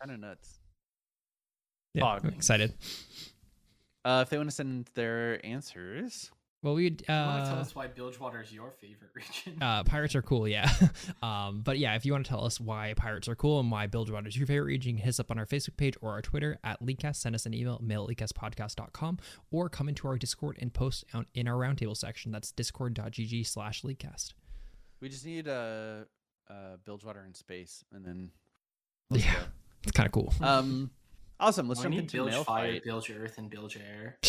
Kind 0.02 0.12
of 0.12 0.20
nuts. 0.20 0.60
Yeah, 1.94 2.06
I'm 2.06 2.26
excited. 2.30 2.74
Uh, 4.04 4.22
if 4.24 4.30
they 4.30 4.38
want 4.38 4.50
to 4.50 4.56
send 4.56 4.90
their 4.96 5.46
answers, 5.46 6.32
well, 6.64 6.76
we'd 6.76 7.04
uh, 7.10 7.26
want 7.28 7.44
to 7.44 7.52
tell 7.52 7.60
us 7.60 7.76
why 7.76 7.88
Bilgewater 7.88 8.42
is 8.42 8.54
your 8.54 8.72
favorite 8.72 9.12
region. 9.16 9.62
Uh, 9.62 9.84
pirates 9.84 10.16
are 10.16 10.22
cool, 10.22 10.48
yeah. 10.48 10.72
um, 11.22 11.60
but 11.62 11.78
yeah, 11.78 11.94
if 11.96 12.06
you 12.06 12.14
want 12.14 12.26
to 12.26 12.30
tell 12.30 12.46
us 12.46 12.58
why 12.58 12.94
pirates 12.96 13.28
are 13.28 13.36
cool 13.36 13.60
and 13.60 13.70
why 13.70 13.86
Bilgewater 13.86 14.30
is 14.30 14.38
your 14.38 14.48
favorite 14.48 14.68
region, 14.68 14.96
hit 14.96 15.10
us 15.10 15.20
up 15.20 15.30
on 15.30 15.38
our 15.38 15.46
Facebook 15.46 15.76
page 15.76 15.96
or 16.00 16.12
our 16.12 16.22
Twitter 16.22 16.58
at 16.64 16.82
Leaguecast. 16.82 17.18
Send 17.18 17.36
us 17.36 17.46
an 17.46 17.54
email, 17.54 17.80
mail 17.84 18.08
at 18.10 18.16
leaguecastpodcast.com, 18.16 19.20
or 19.52 19.68
come 19.68 19.90
into 19.90 20.08
our 20.08 20.18
Discord 20.18 20.58
and 20.62 20.74
post 20.74 21.04
in 21.36 21.50
our 21.50 21.56
roundtable 21.56 21.98
section. 21.98 22.32
That's 22.32 22.52
discord.gg 22.52 23.46
slash 23.46 23.82
Leaguecast. 23.82 24.34
We 25.02 25.10
just 25.10 25.26
need 25.26 25.50
uh, 25.50 26.06
uh, 26.50 26.78
Bilgewater 26.86 27.26
in 27.26 27.34
space, 27.34 27.84
and 27.92 28.06
then 28.06 28.32
yeah, 29.10 29.34
go. 29.34 29.40
it's 29.84 29.92
kind 29.92 30.08
of 30.08 30.14
cool. 30.14 30.34
Um, 30.40 30.92
awesome. 31.42 31.68
Let's 31.68 31.80
well, 31.80 31.90
jump 31.92 32.04
into 32.04 32.18
Bilge 32.18 32.32
mail 32.32 32.44
fire, 32.46 32.72
fight. 32.72 32.84
Bilge 32.86 33.12
earth, 33.12 33.38
and 33.38 33.50
Bilge 33.50 33.78
air. 33.78 34.18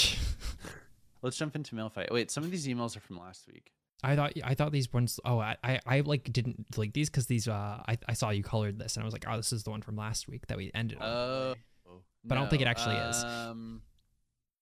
Let's 1.25 1.39
jump 1.39 1.57
into 1.57 1.75
mail 1.75 1.89
fight. 1.89 2.13
Wait, 2.13 2.31
some 2.31 2.45
of 2.45 2.51
these 2.51 2.67
emails 2.67 2.99
are 2.99 3.01
from 3.01 3.19
last 3.19 3.47
week. 3.47 3.73
I 4.03 4.15
thought 4.15 4.35
I 4.45 4.53
thought 4.53 4.73
these 4.73 4.93
ones. 4.93 5.19
Oh, 5.25 5.39
I 5.39 5.57
I, 5.65 5.81
I 5.87 6.01
like 6.01 6.31
didn't 6.31 6.67
like 6.77 6.93
these 6.93 7.09
because 7.09 7.27
these. 7.27 7.49
Uh, 7.49 7.83
I 7.89 7.97
I 8.07 8.13
saw 8.13 8.29
you 8.29 8.43
colored 8.43 8.79
this 8.79 8.97
and 8.97 9.03
I 9.03 9.07
was 9.07 9.15
like, 9.15 9.25
oh, 9.27 9.39
this 9.39 9.51
is 9.51 9.63
the 9.63 9.71
one 9.71 9.81
from 9.81 9.97
last 9.97 10.29
week 10.29 10.47
that 10.49 10.59
we 10.59 10.71
ended. 10.75 10.99
Oh, 11.01 11.55
but 12.23 12.35
no, 12.35 12.37
I 12.37 12.41
don't 12.41 12.51
think 12.51 12.61
it 12.61 12.69
actually 12.69 12.97
um, 12.97 13.81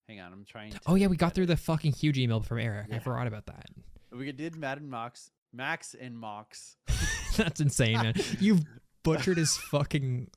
is. 0.09 0.15
Hang 0.15 0.21
on, 0.21 0.33
I'm 0.33 0.45
trying. 0.45 0.73
oh 0.87 0.95
yeah, 0.95 1.09
we 1.09 1.17
got 1.17 1.35
through 1.35 1.47
the 1.47 1.57
fucking 1.57 1.95
huge 1.95 2.17
email 2.17 2.41
from 2.43 2.61
Eric. 2.61 2.87
Yeah. 2.91 2.97
I 2.97 2.99
forgot 3.01 3.27
about 3.27 3.47
that. 3.47 3.67
We 4.13 4.31
did 4.31 4.55
Madden 4.55 4.89
Mox, 4.89 5.33
Max 5.53 5.97
and 6.01 6.17
Mox. 6.17 6.77
That's 7.37 7.61
insane, 7.61 7.95
man. 7.95 8.15
You've 8.39 8.63
butchered 9.03 9.39
his 9.39 9.57
fucking. 9.73 10.29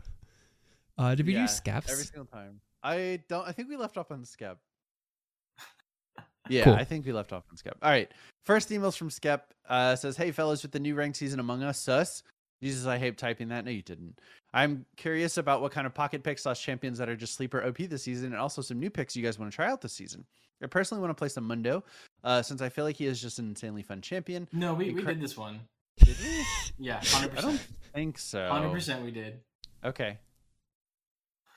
Uh, 0.97 1.13
did 1.13 1.27
we 1.27 1.35
yeah, 1.35 1.45
do 1.45 1.51
Skeps? 1.51 1.91
Every 1.91 2.05
single 2.05 2.25
time. 2.25 2.61
I 2.81 3.21
don't. 3.29 3.47
I 3.47 3.51
think 3.51 3.69
we 3.69 3.77
left 3.77 3.97
off 3.97 4.09
on 4.09 4.25
Skep. 4.25 4.57
Yeah, 6.49 6.63
Cool. 6.65 6.73
I 6.73 6.83
think 6.83 7.05
we 7.05 7.11
left 7.11 7.33
off 7.33 7.43
on 7.51 7.57
Skep. 7.57 7.77
All 7.81 7.89
right. 7.89 8.11
First 8.43 8.69
emails 8.69 8.95
from 8.97 9.09
Skep 9.09 9.53
uh, 9.67 9.95
says, 9.95 10.15
"Hey 10.17 10.31
fellas, 10.31 10.61
with 10.61 10.71
the 10.71 10.79
new 10.79 10.95
ranked 10.95 11.17
season 11.17 11.39
Among 11.39 11.63
Us, 11.63 11.79
sus." 11.79 12.23
Jesus, 12.63 12.85
I 12.85 12.97
hate 12.97 13.17
typing 13.17 13.49
that. 13.49 13.65
No, 13.65 13.71
you 13.71 13.81
didn't. 13.81 14.19
I'm 14.53 14.85
curious 14.95 15.37
about 15.37 15.61
what 15.61 15.71
kind 15.71 15.85
of 15.85 15.93
pocket 15.93 16.23
picks 16.23 16.43
slash 16.43 16.61
champions 16.63 16.97
that 16.99 17.09
are 17.09 17.15
just 17.15 17.33
sleeper 17.35 17.63
OP 17.63 17.77
this 17.77 18.03
season, 18.03 18.27
and 18.27 18.35
also 18.37 18.61
some 18.61 18.79
new 18.79 18.89
picks 18.89 19.15
you 19.15 19.23
guys 19.23 19.37
want 19.37 19.51
to 19.51 19.55
try 19.55 19.69
out 19.69 19.81
this 19.81 19.93
season. 19.93 20.25
I 20.63 20.67
personally 20.67 21.01
want 21.01 21.11
to 21.11 21.15
play 21.19 21.27
some 21.27 21.43
Mundo, 21.45 21.83
uh, 22.23 22.41
since 22.41 22.61
I 22.61 22.69
feel 22.69 22.85
like 22.85 22.95
he 22.95 23.07
is 23.07 23.21
just 23.21 23.39
an 23.39 23.49
insanely 23.49 23.83
fun 23.83 24.01
champion. 24.01 24.47
No, 24.53 24.73
we, 24.73 24.85
You 24.87 24.95
we 24.95 25.03
cor- 25.03 25.13
did 25.13 25.21
this 25.21 25.35
one. 25.35 25.59
Did 25.97 26.15
we? 26.23 26.45
Yeah, 26.79 26.99
I 27.03 27.05
hundred 27.07 27.35
don't 27.35 27.51
percent. 27.51 27.67
think 27.93 28.17
so. 28.17 28.47
Hundred 28.47 28.71
percent, 28.71 29.03
we 29.03 29.11
did. 29.11 29.41
Okay. 29.83 30.17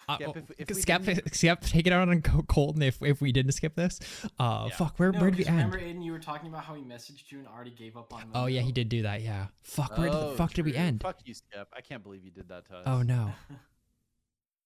Uh, 0.09 0.14
Skep, 0.16 0.28
oh, 0.28 0.38
if- 0.38 0.50
if 0.59 0.68
we 0.68 0.74
skip, 0.74 1.02
didn't- 1.04 1.34
skip, 1.34 1.61
take 1.61 1.86
it 1.86 1.92
out 1.92 2.09
on 2.09 2.22
Col- 2.22 2.42
Colton 2.44 2.80
if 2.82 3.02
if 3.02 3.20
we 3.20 3.30
didn't 3.30 3.52
skip 3.52 3.74
this. 3.74 4.00
Uh, 4.38 4.68
Yeah. 4.70 4.76
fuck, 4.76 4.98
where 4.98 5.12
No, 5.12 5.20
where 5.20 5.30
did 5.30 5.38
we 5.38 5.44
'cause 5.44 5.52
end? 5.54 5.72
remember, 5.74 5.78
Aiden, 6.00 6.04
you 6.04 6.12
were 6.12 6.18
talking 6.18 6.48
about 6.48 6.64
how 6.64 6.74
he 6.74 6.82
messaged 6.82 7.30
you 7.30 7.38
and 7.40 7.46
already 7.48 7.70
gave 7.72 7.96
up 7.96 8.12
on. 8.14 8.30
Oh 8.34 8.46
yeah, 8.46 8.62
he 8.62 8.72
did 8.72 8.88
do 8.88 9.02
that. 9.02 9.20
Yeah. 9.22 9.48
Fuck, 9.62 9.98
where 9.98 10.09
Oh, 10.09 10.30
the 10.30 10.36
fuck 10.36 10.54
did 10.54 10.64
we 10.64 10.74
end? 10.74 11.02
Fuck 11.02 11.18
you, 11.26 11.34
Skep. 11.34 11.68
I 11.76 11.82
can't 11.82 12.02
believe 12.02 12.24
you 12.24 12.30
did 12.30 12.48
that 12.48 12.66
to 12.68 12.76
us. 12.76 12.82
Oh 12.86 13.02
no. 13.02 13.32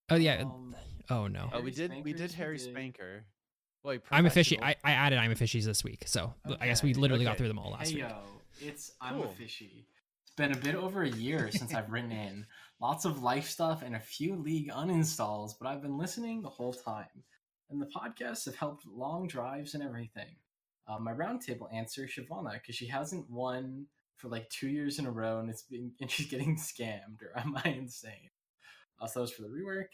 Oh 0.09 0.15
yeah. 0.15 0.41
Um, 0.41 0.75
Oh 1.09 1.27
no. 1.27 1.49
Oh, 1.51 1.61
we 1.61 1.71
Harry 1.71 1.71
did. 1.71 1.91
We 2.03 2.13
Spankers, 2.13 2.17
did 2.21 2.29
we 2.31 2.35
Harry 2.37 2.57
did. 2.57 2.71
Spanker. 2.71 3.25
Wait, 3.83 4.01
I'm 4.11 4.25
a 4.25 4.29
fishy. 4.29 4.61
I, 4.61 4.75
I 4.83 4.91
added 4.93 5.19
I'm 5.19 5.31
a 5.31 5.35
fishies 5.35 5.65
this 5.65 5.83
week, 5.83 6.03
so 6.07 6.33
I 6.59 6.67
guess 6.67 6.81
we 6.81 6.91
Okay, 6.91 6.99
literally 7.01 7.25
got 7.25 7.37
through 7.37 7.49
them 7.49 7.59
all 7.59 7.71
last 7.71 7.89
hey 7.89 7.95
week. 7.95 8.03
yo, 8.09 8.23
it's 8.61 8.91
I'm 9.01 9.19
a 9.21 9.27
fishy. 9.27 9.87
It's 10.23 10.31
been 10.37 10.53
a 10.53 10.57
bit 10.57 10.75
over 10.75 11.03
a 11.03 11.09
year 11.09 11.51
since 11.51 11.73
I've 11.73 11.89
written 11.91 12.11
in. 12.13 12.45
Lots 12.83 13.05
of 13.05 13.23
life 13.23 13.47
stuff 13.47 13.81
and 13.81 13.95
a 13.95 13.99
few 14.01 14.35
league 14.35 14.69
uninstalls, 14.69 15.53
but 15.57 15.69
I've 15.69 15.81
been 15.81 15.97
listening 15.97 16.41
the 16.41 16.49
whole 16.49 16.73
time. 16.73 17.23
And 17.69 17.81
the 17.81 17.85
podcasts 17.85 18.43
have 18.43 18.57
helped 18.57 18.85
long 18.85 19.25
drives 19.25 19.73
and 19.73 19.81
everything. 19.81 20.35
Uh, 20.85 20.99
my 20.99 21.13
roundtable 21.13 21.73
answer, 21.73 22.05
Shyvana, 22.05 22.55
because 22.55 22.75
she 22.75 22.87
hasn't 22.87 23.29
won 23.29 23.85
for 24.17 24.27
like 24.27 24.49
two 24.49 24.67
years 24.67 24.99
in 24.99 25.05
a 25.05 25.11
row, 25.11 25.39
and 25.39 25.49
it's 25.49 25.61
been 25.61 25.93
and 26.01 26.11
she's 26.11 26.27
getting 26.27 26.57
scammed. 26.57 27.21
Or 27.21 27.31
am 27.39 27.55
I 27.63 27.69
insane? 27.69 28.29
Uh, 28.99 29.07
so 29.07 29.19
that 29.19 29.21
was 29.21 29.31
for 29.31 29.43
the 29.43 29.47
rework. 29.47 29.87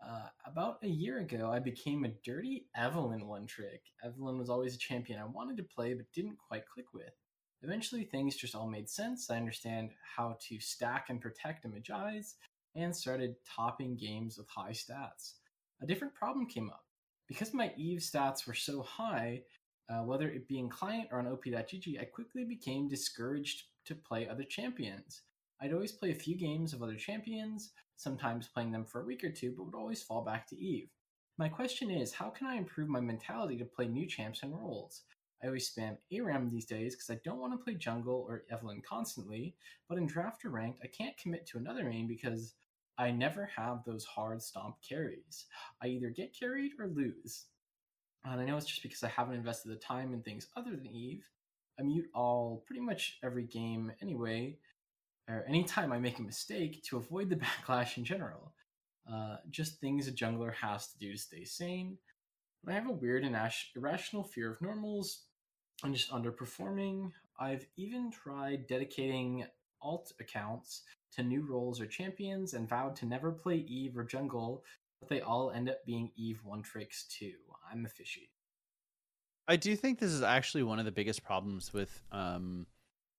Uh, 0.00 0.28
about 0.46 0.76
a 0.84 0.88
year 0.88 1.18
ago, 1.18 1.50
I 1.52 1.58
became 1.58 2.04
a 2.04 2.14
dirty 2.24 2.68
Evelynn 2.78 3.26
one 3.26 3.48
trick. 3.48 3.82
Evelynn 4.06 4.38
was 4.38 4.50
always 4.50 4.76
a 4.76 4.78
champion 4.78 5.18
I 5.18 5.24
wanted 5.24 5.56
to 5.56 5.64
play 5.64 5.94
but 5.94 6.06
didn't 6.14 6.38
quite 6.38 6.62
click 6.72 6.86
with. 6.94 7.10
Eventually, 7.62 8.04
things 8.04 8.36
just 8.36 8.54
all 8.54 8.68
made 8.68 8.88
sense. 8.88 9.30
I 9.30 9.36
understand 9.36 9.90
how 10.16 10.38
to 10.48 10.58
stack 10.60 11.06
and 11.10 11.20
protect 11.20 11.64
a 11.64 11.68
Mejai's, 11.68 12.36
and 12.74 12.94
started 12.94 13.36
topping 13.44 13.96
games 13.96 14.38
with 14.38 14.48
high 14.48 14.70
stats. 14.70 15.34
A 15.82 15.86
different 15.86 16.14
problem 16.14 16.46
came 16.46 16.70
up. 16.70 16.84
Because 17.26 17.54
my 17.54 17.72
Eve 17.76 18.00
stats 18.00 18.46
were 18.46 18.54
so 18.54 18.82
high, 18.82 19.42
uh, 19.88 20.02
whether 20.02 20.28
it 20.28 20.48
be 20.48 20.58
in 20.58 20.68
client 20.68 21.08
or 21.10 21.18
on 21.18 21.26
OP.gg, 21.26 22.00
I 22.00 22.04
quickly 22.04 22.44
became 22.44 22.88
discouraged 22.88 23.64
to 23.86 23.94
play 23.94 24.28
other 24.28 24.44
champions. 24.44 25.22
I'd 25.60 25.72
always 25.72 25.92
play 25.92 26.10
a 26.10 26.14
few 26.14 26.36
games 26.36 26.72
of 26.72 26.82
other 26.82 26.96
champions, 26.96 27.72
sometimes 27.96 28.48
playing 28.48 28.72
them 28.72 28.84
for 28.84 29.02
a 29.02 29.04
week 29.04 29.22
or 29.24 29.30
two, 29.30 29.52
but 29.56 29.64
would 29.64 29.74
always 29.74 30.02
fall 30.02 30.22
back 30.24 30.46
to 30.48 30.58
Eve. 30.58 30.88
My 31.38 31.48
question 31.48 31.90
is, 31.90 32.12
how 32.12 32.30
can 32.30 32.46
I 32.46 32.56
improve 32.56 32.88
my 32.88 33.00
mentality 33.00 33.56
to 33.58 33.64
play 33.64 33.86
new 33.86 34.06
champs 34.06 34.42
and 34.42 34.54
roles? 34.54 35.02
I 35.42 35.46
always 35.46 35.70
spam 35.70 35.96
ARAM 36.12 36.50
these 36.50 36.66
days 36.66 36.94
because 36.94 37.10
I 37.10 37.20
don't 37.24 37.38
want 37.38 37.52
to 37.52 37.64
play 37.64 37.74
jungle 37.74 38.26
or 38.28 38.44
Evelynn 38.52 38.84
constantly, 38.84 39.54
but 39.88 39.96
in 39.96 40.06
draft 40.06 40.44
or 40.44 40.50
ranked, 40.50 40.80
I 40.84 40.86
can't 40.86 41.16
commit 41.16 41.46
to 41.46 41.58
another 41.58 41.84
main 41.84 42.06
because 42.06 42.54
I 42.98 43.10
never 43.10 43.46
have 43.56 43.82
those 43.84 44.04
hard 44.04 44.42
stomp 44.42 44.76
carries. 44.86 45.46
I 45.82 45.86
either 45.86 46.10
get 46.10 46.38
carried 46.38 46.72
or 46.78 46.88
lose. 46.88 47.46
And 48.24 48.38
I 48.38 48.44
know 48.44 48.58
it's 48.58 48.66
just 48.66 48.82
because 48.82 49.02
I 49.02 49.08
haven't 49.08 49.36
invested 49.36 49.72
the 49.72 49.76
time 49.76 50.12
in 50.12 50.22
things 50.22 50.48
other 50.56 50.72
than 50.72 50.86
Eve. 50.86 51.24
I 51.78 51.82
mute 51.82 52.10
all 52.14 52.62
pretty 52.66 52.82
much 52.82 53.18
every 53.24 53.44
game 53.44 53.90
anyway, 54.02 54.58
or 55.26 55.44
anytime 55.48 55.92
I 55.92 55.98
make 55.98 56.18
a 56.18 56.22
mistake 56.22 56.82
to 56.84 56.98
avoid 56.98 57.30
the 57.30 57.36
backlash 57.66 57.96
in 57.96 58.04
general. 58.04 58.52
Uh, 59.10 59.36
just 59.48 59.80
things 59.80 60.06
a 60.06 60.12
jungler 60.12 60.52
has 60.52 60.88
to 60.88 60.98
do 60.98 61.12
to 61.12 61.18
stay 61.18 61.44
sane. 61.44 61.96
But 62.62 62.72
I 62.72 62.74
have 62.74 62.88
a 62.88 62.92
weird 62.92 63.24
and 63.24 63.34
irrational 63.74 64.24
fear 64.24 64.52
of 64.52 64.60
normals 64.60 65.22
and 65.82 65.94
just 65.94 66.10
underperforming, 66.10 67.12
I've 67.38 67.66
even 67.76 68.10
tried 68.10 68.66
dedicating 68.66 69.46
alt 69.82 70.12
accounts 70.20 70.82
to 71.12 71.22
new 71.22 71.46
roles 71.46 71.80
or 71.80 71.86
champions 71.86 72.54
and 72.54 72.68
vowed 72.68 72.94
to 72.96 73.06
never 73.06 73.32
play 73.32 73.56
Eve 73.56 73.96
or 73.96 74.04
jungle, 74.04 74.62
but 75.00 75.08
they 75.08 75.20
all 75.20 75.50
end 75.50 75.68
up 75.68 75.84
being 75.86 76.10
Eve 76.16 76.40
one 76.44 76.62
tricks 76.62 77.04
too. 77.04 77.34
I'm 77.70 77.86
a 77.86 77.88
fishy. 77.88 78.30
I 79.48 79.56
do 79.56 79.74
think 79.74 79.98
this 79.98 80.12
is 80.12 80.22
actually 80.22 80.62
one 80.62 80.78
of 80.78 80.84
the 80.84 80.92
biggest 80.92 81.24
problems 81.24 81.72
with 81.72 82.02
um, 82.12 82.66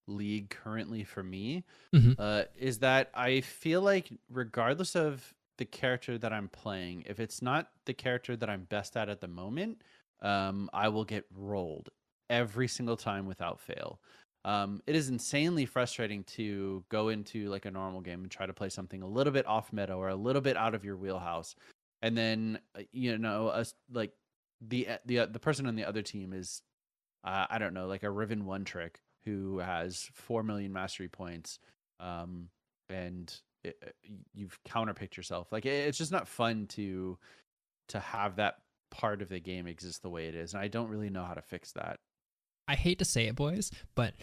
League 0.08 0.50
currently 0.50 1.04
for 1.04 1.24
me. 1.24 1.66
Mhm. 1.94 2.16
Uh, 2.18 2.46
is 2.56 2.80
that 2.80 3.10
I 3.14 3.42
feel 3.42 3.82
like 3.82 4.12
regardless 4.30 4.96
of 4.96 5.34
the 5.58 5.66
character 5.66 6.18
that 6.18 6.32
I'm 6.32 6.48
playing, 6.48 7.04
if 7.06 7.20
it's 7.20 7.42
not 7.42 7.72
the 7.86 7.94
character 7.94 8.36
that 8.36 8.50
I'm 8.50 8.64
best 8.64 8.96
at 8.96 9.10
at 9.10 9.20
the 9.20 9.28
moment, 9.28 9.82
um, 10.22 10.70
I 10.74 10.88
will 10.88 11.06
get 11.06 11.26
rolled 11.36 11.90
every 12.32 12.68
single 12.68 12.98
time 12.98 13.28
without 13.28 13.60
fail. 13.60 14.00
Um, 14.44 14.82
it 14.88 14.96
is 14.96 15.10
insanely 15.10 15.68
frustrating 15.68 16.24
to 16.24 16.84
go 16.90 17.10
into 17.10 17.50
like 17.50 17.66
a 17.66 17.72
normal 17.72 18.02
game 18.02 18.24
and 18.24 18.32
try 18.32 18.48
to 18.48 18.54
play 18.54 18.70
something 18.70 19.04
a 19.04 19.08
little 19.08 19.34
bit 19.34 19.46
off 19.46 19.72
meta 19.72 19.94
or 19.94 20.10
a 20.10 20.16
little 20.16 20.42
bit 20.42 20.58
out 20.58 20.74
of 20.74 20.84
your 20.84 20.98
wheelhouse, 20.98 21.56
and 22.02 22.18
then 22.18 22.58
uh, 22.76 22.82
you 22.92 23.20
know, 23.20 23.64
like 23.92 24.14
the 24.68 24.88
uh, 24.88 24.98
the 25.06 25.20
uh, 25.20 25.26
the 25.28 25.40
person 25.40 25.68
on 25.68 25.76
the 25.76 25.86
other 25.86 26.02
team 26.02 26.34
is 26.34 26.64
uh, 27.24 27.46
I 27.50 27.60
don't 27.60 27.76
know, 27.76 27.86
like 27.88 28.02
a 28.02 28.10
Riven 28.10 28.46
one 28.46 28.66
trick 28.66 29.00
who 29.26 29.60
has 29.60 30.10
four 30.14 30.42
million 30.42 30.74
mastery 30.74 31.08
points, 31.08 31.60
um, 32.00 32.50
and 32.90 33.32
it, 33.64 33.96
you've 34.34 34.58
counterpicked 34.68 35.18
yourself. 35.18 35.52
Like 35.52 35.68
it, 35.68 35.88
it's 35.88 36.00
just 36.00 36.12
not 36.12 36.28
fun 36.28 36.66
to 36.70 37.18
to 37.90 38.00
have 38.00 38.38
that 38.38 38.56
part 38.90 39.22
of 39.22 39.30
the 39.30 39.40
game 39.40 39.68
exist 39.68 40.02
the 40.02 40.10
way 40.10 40.28
it 40.28 40.36
is, 40.36 40.56
and 40.56 40.64
I 40.64 40.68
don't 40.68 40.90
really 40.90 41.12
know 41.12 41.24
how 41.24 41.36
to 41.36 41.42
fix 41.44 41.74
that. 41.74 42.00
I 42.72 42.76
hate 42.76 43.00
to 43.00 43.06
say 43.06 43.28
it, 43.28 43.36
boys, 43.36 43.70
but 43.96 44.14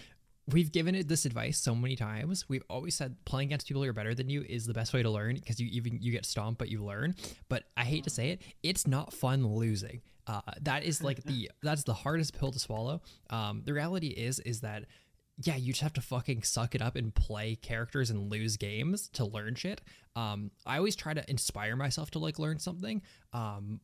we've 0.51 0.72
given 0.72 0.94
it 0.94 1.07
this 1.07 1.26
advice 1.26 1.59
so 1.59 1.74
many 1.74 1.96
times. 1.96 2.49
We've 2.49 2.62
always 2.70 2.94
said 2.94 3.14
playing 3.26 3.49
against 3.49 3.68
people 3.68 3.82
who 3.82 3.90
are 3.90 3.92
better 3.92 4.14
than 4.14 4.30
you 4.30 4.42
is 4.49 4.64
the 4.64 4.72
best 4.72 4.94
way 4.94 5.03
to 5.03 5.11
learn 5.11 5.34
because 5.34 5.61
you 5.61 5.68
even 5.70 5.99
you 6.01 6.11
get 6.12 6.24
stomped, 6.24 6.59
but 6.59 6.70
you 6.70 6.82
learn. 6.82 7.14
But 7.51 7.64
I 7.76 7.84
hate 7.84 8.05
to 8.05 8.11
say 8.11 8.30
it, 8.30 8.42
it's 8.62 8.86
not 8.86 9.12
fun 9.12 9.46
losing. 9.46 10.01
Uh, 10.26 10.40
that 10.62 10.82
is 10.82 11.03
like 11.03 11.22
the 11.25 11.50
that's 11.62 11.84
the 11.84 11.92
hardest 11.92 12.38
pill 12.38 12.50
to 12.50 12.58
swallow. 12.58 13.03
Um, 13.29 13.61
the 13.66 13.75
reality 13.75 14.08
is 14.08 14.41
is 14.41 14.61
that 14.61 14.84
yeah, 15.41 15.57
you 15.57 15.72
just 15.72 15.83
have 15.83 15.92
to 15.92 16.00
fucking 16.00 16.42
suck 16.42 16.75
it 16.75 16.83
up 16.83 16.96
and 16.96 17.14
play 17.14 17.54
characters 17.54 18.11
and 18.11 18.30
lose 18.30 18.57
games 18.57 19.08
to 19.11 19.25
learn 19.25 19.54
shit. 19.54 19.83
Um, 20.16 20.50
I 20.66 20.79
always 20.79 20.96
try 20.96 21.14
to 21.14 21.30
inspire 21.30 21.76
myself 21.76 22.11
to 22.12 22.18
like 22.18 22.38
learn 22.38 22.58
something. 22.58 23.03
Um, 23.33 23.80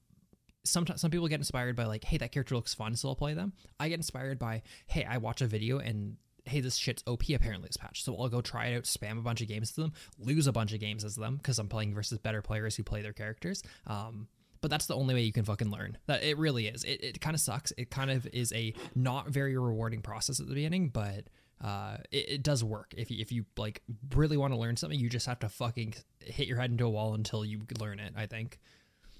sometimes 0.64 1.00
some 1.00 1.10
people 1.10 1.28
get 1.28 1.40
inspired 1.40 1.76
by 1.76 1.84
like, 1.84 2.04
hey, 2.04 2.16
that 2.18 2.32
character 2.32 2.54
looks 2.54 2.74
fun, 2.74 2.96
so 2.96 3.08
I'll 3.08 3.14
play 3.14 3.34
them. 3.34 3.52
I 3.78 3.88
get 3.88 3.98
inspired 3.98 4.38
by, 4.38 4.62
hey, 4.86 5.04
I 5.04 5.18
watch 5.18 5.40
a 5.40 5.46
video 5.46 5.78
and 5.78 6.16
hey, 6.46 6.60
this 6.60 6.76
shit's 6.76 7.02
OP 7.06 7.22
apparently 7.30 7.68
this 7.68 7.76
patch, 7.76 8.04
so 8.04 8.16
I'll 8.18 8.28
go 8.28 8.40
try 8.40 8.66
it 8.66 8.76
out, 8.76 8.84
spam 8.84 9.18
a 9.18 9.22
bunch 9.22 9.40
of 9.40 9.48
games 9.48 9.72
to 9.72 9.82
them, 9.82 9.92
lose 10.18 10.46
a 10.46 10.52
bunch 10.52 10.72
of 10.72 10.80
games 10.80 11.04
as 11.04 11.16
them 11.16 11.36
because 11.36 11.58
I'm 11.58 11.68
playing 11.68 11.94
versus 11.94 12.18
better 12.18 12.42
players 12.42 12.76
who 12.76 12.82
play 12.82 13.02
their 13.02 13.12
characters. 13.12 13.62
Um, 13.86 14.28
but 14.60 14.70
that's 14.70 14.86
the 14.86 14.94
only 14.94 15.14
way 15.14 15.22
you 15.22 15.32
can 15.32 15.44
fucking 15.44 15.70
learn. 15.70 15.98
That 16.06 16.22
it 16.22 16.38
really 16.38 16.68
is. 16.68 16.84
It, 16.84 17.02
it 17.02 17.20
kind 17.20 17.34
of 17.34 17.40
sucks. 17.40 17.72
It 17.76 17.90
kind 17.90 18.10
of 18.10 18.26
is 18.32 18.52
a 18.52 18.72
not 18.94 19.28
very 19.28 19.56
rewarding 19.56 20.00
process 20.00 20.40
at 20.40 20.48
the 20.48 20.54
beginning, 20.54 20.88
but 20.88 21.24
uh, 21.62 21.98
it, 22.10 22.28
it 22.28 22.42
does 22.42 22.64
work. 22.64 22.94
If 22.96 23.10
you, 23.10 23.18
if 23.20 23.30
you 23.30 23.44
like 23.58 23.82
really 24.14 24.38
want 24.38 24.54
to 24.54 24.58
learn 24.58 24.76
something, 24.76 24.98
you 24.98 25.10
just 25.10 25.26
have 25.26 25.38
to 25.40 25.48
fucking 25.48 25.94
hit 26.20 26.48
your 26.48 26.58
head 26.58 26.70
into 26.70 26.86
a 26.86 26.90
wall 26.90 27.14
until 27.14 27.44
you 27.44 27.60
learn 27.78 28.00
it. 28.00 28.14
I 28.16 28.26
think. 28.26 28.58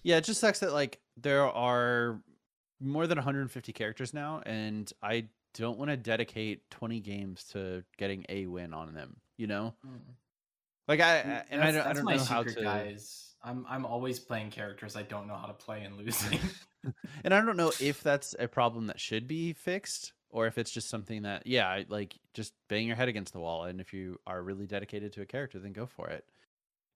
Yeah, 0.04 0.18
it 0.18 0.24
just 0.24 0.40
sucks 0.40 0.60
that 0.60 0.72
like 0.72 1.00
there 1.16 1.46
are 1.46 2.20
more 2.80 3.06
than 3.06 3.16
150 3.16 3.72
characters 3.72 4.14
now, 4.14 4.42
and 4.44 4.90
I 5.02 5.26
don't 5.54 5.78
want 5.78 5.90
to 5.90 5.96
dedicate 5.96 6.70
20 6.70 7.00
games 7.00 7.44
to 7.52 7.82
getting 7.96 8.26
a 8.28 8.46
win 8.46 8.74
on 8.74 8.92
them. 8.94 9.16
You 9.36 9.46
know, 9.48 9.74
mm. 9.84 9.98
like 10.86 11.00
I, 11.00 11.22
mm, 11.22 11.26
I 11.26 11.44
and 11.50 11.62
I 11.62 11.72
don't, 11.72 11.86
I 11.86 11.92
don't 11.94 12.04
know 12.04 12.18
how 12.18 12.42
to. 12.42 12.62
guys. 12.62 13.34
I'm 13.42 13.66
I'm 13.68 13.84
always 13.84 14.20
playing 14.20 14.50
characters 14.50 14.96
I 14.96 15.02
don't 15.02 15.26
know 15.26 15.36
how 15.36 15.46
to 15.46 15.52
play 15.52 15.82
and 15.82 15.96
losing. 15.96 16.38
and 17.24 17.34
I 17.34 17.40
don't 17.40 17.56
know 17.56 17.72
if 17.80 18.02
that's 18.02 18.34
a 18.38 18.48
problem 18.48 18.86
that 18.86 19.00
should 19.00 19.26
be 19.26 19.52
fixed 19.52 20.12
or 20.30 20.46
if 20.46 20.56
it's 20.58 20.70
just 20.70 20.88
something 20.88 21.22
that 21.22 21.46
yeah, 21.46 21.82
like 21.88 22.14
just 22.32 22.54
bang 22.68 22.86
your 22.86 22.96
head 22.96 23.08
against 23.08 23.32
the 23.32 23.40
wall 23.40 23.64
and 23.64 23.80
if 23.80 23.92
you 23.92 24.18
are 24.26 24.42
really 24.42 24.66
dedicated 24.66 25.12
to 25.14 25.22
a 25.22 25.26
character 25.26 25.58
then 25.58 25.72
go 25.72 25.86
for 25.86 26.08
it. 26.08 26.24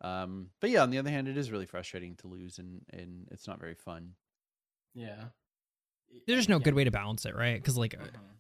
Um 0.01 0.51
but 0.61 0.71
yeah, 0.71 0.83
on 0.83 0.91
the 0.91 0.99
other 0.99 1.11
hand 1.11 1.29
it 1.29 1.37
is 1.37 1.51
really 1.51 1.67
frustrating 1.67 2.15
to 2.17 2.29
lose 2.29 2.59
and 2.59 2.83
and 2.93 3.29
it's 3.31 3.47
not 3.49 3.59
very 3.61 3.75
fun. 3.75 4.15
yeah. 4.95 5.25
There's 6.27 6.49
no 6.49 6.57
Yeah. 6.57 6.63
good 6.65 6.75
way 6.75 6.85
to 6.85 6.91
balance 6.91 7.27
it, 7.27 7.37
right? 7.37 7.57
Because 7.61 7.77
like, 7.77 7.95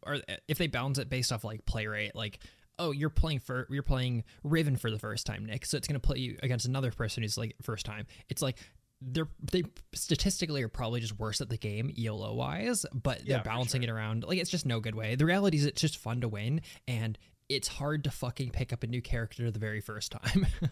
or 0.06 0.14
uh, 0.14 0.36
if 0.48 0.56
they 0.56 0.68
balance 0.68 0.96
it 0.98 1.10
based 1.10 1.32
off 1.32 1.44
like 1.44 1.66
play 1.66 1.86
rate, 1.86 2.14
like, 2.14 2.38
oh, 2.78 2.92
you're 2.92 3.10
playing 3.10 3.40
for 3.40 3.66
you're 3.70 3.82
playing 3.82 4.24
Riven 4.42 4.76
for 4.76 4.90
the 4.90 4.98
first 4.98 5.26
time, 5.26 5.44
Nick, 5.44 5.66
so 5.66 5.76
it's 5.76 5.86
gonna 5.86 6.00
play 6.00 6.16
you 6.18 6.38
against 6.42 6.64
another 6.64 6.90
person 6.90 7.22
who's 7.22 7.36
like 7.36 7.54
first 7.60 7.84
time. 7.84 8.06
It's 8.30 8.40
like 8.40 8.56
they're 9.02 9.28
they 9.52 9.64
statistically 9.94 10.62
are 10.62 10.68
probably 10.70 11.00
just 11.00 11.18
worse 11.18 11.42
at 11.42 11.50
the 11.50 11.58
game 11.58 11.92
YOLO 11.94 12.32
wise, 12.34 12.86
but 12.94 13.18
Yeah, 13.20 13.34
they're 13.34 13.38
for 13.40 13.50
balancing 13.50 13.82
sure. 13.82 13.90
it 13.90 13.92
around. 13.92 14.24
Like 14.24 14.38
it's 14.38 14.50
just 14.50 14.64
no 14.64 14.80
good 14.80 14.94
way. 14.94 15.14
The 15.14 15.26
reality 15.26 15.58
is 15.58 15.66
it's 15.66 15.80
just 15.80 15.98
fun 15.98 16.22
to 16.22 16.28
win, 16.28 16.62
and 16.86 17.18
it's 17.50 17.68
hard 17.68 18.04
to 18.04 18.10
fucking 18.10 18.48
pick 18.50 18.72
up 18.72 18.82
a 18.82 18.86
new 18.86 19.02
character 19.02 19.50
the 19.50 19.58
very 19.58 19.82
first 19.82 20.10
time. 20.12 20.46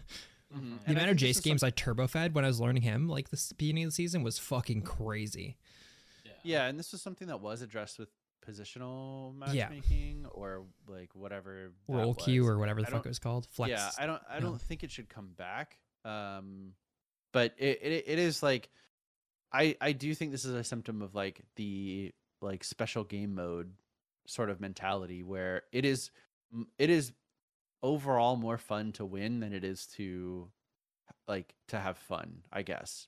Mhm. 0.53 0.59
The 0.59 0.59
the 0.79 0.89
And 0.89 0.97
amount 0.97 1.09
of 1.11 1.17
Jace 1.17 1.29
is 1.31 1.39
games 1.41 1.63
I 1.63 1.69
turbo 1.71 2.07
fed 2.07 2.33
when 2.33 2.45
I 2.45 2.47
was 2.47 2.59
learning 2.59 2.83
him, 2.83 3.07
like 3.09 3.29
the 3.29 3.53
beginning 3.57 3.83
of 3.85 3.89
the 3.89 3.95
season, 3.95 4.23
was 4.23 4.39
fucking 4.39 4.81
crazy. 4.83 5.57
Yeah, 6.43 6.67
and 6.67 6.79
this 6.79 6.91
was 6.93 7.01
something 7.01 7.27
that 7.27 7.41
was 7.41 7.61
addressed 7.61 7.99
with 7.99 8.09
positional 8.45 9.33
Yeah. 9.53 9.67
matchmaking 9.69 10.25
or 10.27 10.65
like 10.87 11.13
whatever 11.15 11.73
that 11.87 11.93
Role 11.93 12.13
queue 12.15 12.47
or 12.47 12.57
whatever 12.57 12.81
the 12.81 12.87
I 12.87 12.91
fuck 12.91 13.05
it 13.05 13.09
was 13.09 13.19
called. 13.19 13.47
Flex. 13.47 13.71
Yeah, 13.71 13.91
I 13.97 14.05
don't. 14.05 14.21
I 14.29 14.35
yeah. 14.35 14.39
don't 14.41 14.61
think 14.61 14.83
it 14.83 14.91
should 14.91 15.09
come 15.09 15.33
back. 15.33 15.77
Um, 16.05 16.73
but 17.33 17.53
it, 17.57 17.79
it 17.81 18.03
it 18.07 18.19
is 18.19 18.41
like, 18.41 18.69
I 19.51 19.75
I 19.81 19.91
do 19.91 20.15
think 20.15 20.31
this 20.31 20.45
is 20.45 20.53
a 20.53 20.63
symptom 20.63 21.01
of 21.01 21.13
like 21.13 21.41
the 21.57 22.13
like 22.41 22.63
special 22.63 23.03
game 23.03 23.35
mode 23.35 23.73
sort 24.27 24.49
of 24.49 24.61
mentality 24.61 25.23
where 25.23 25.63
it 25.73 25.83
is 25.83 26.11
m- 26.53 26.67
it 26.77 26.89
is 26.89 27.11
overall 27.83 28.35
more 28.35 28.57
fun 28.57 28.91
to 28.93 29.05
win 29.05 29.39
than 29.39 29.53
it 29.53 29.63
is 29.63 29.85
to 29.97 30.49
like 31.27 31.53
to 31.69 31.79
have 31.79 31.97
fun. 31.97 32.43
I 32.51 32.61
guess 32.63 33.07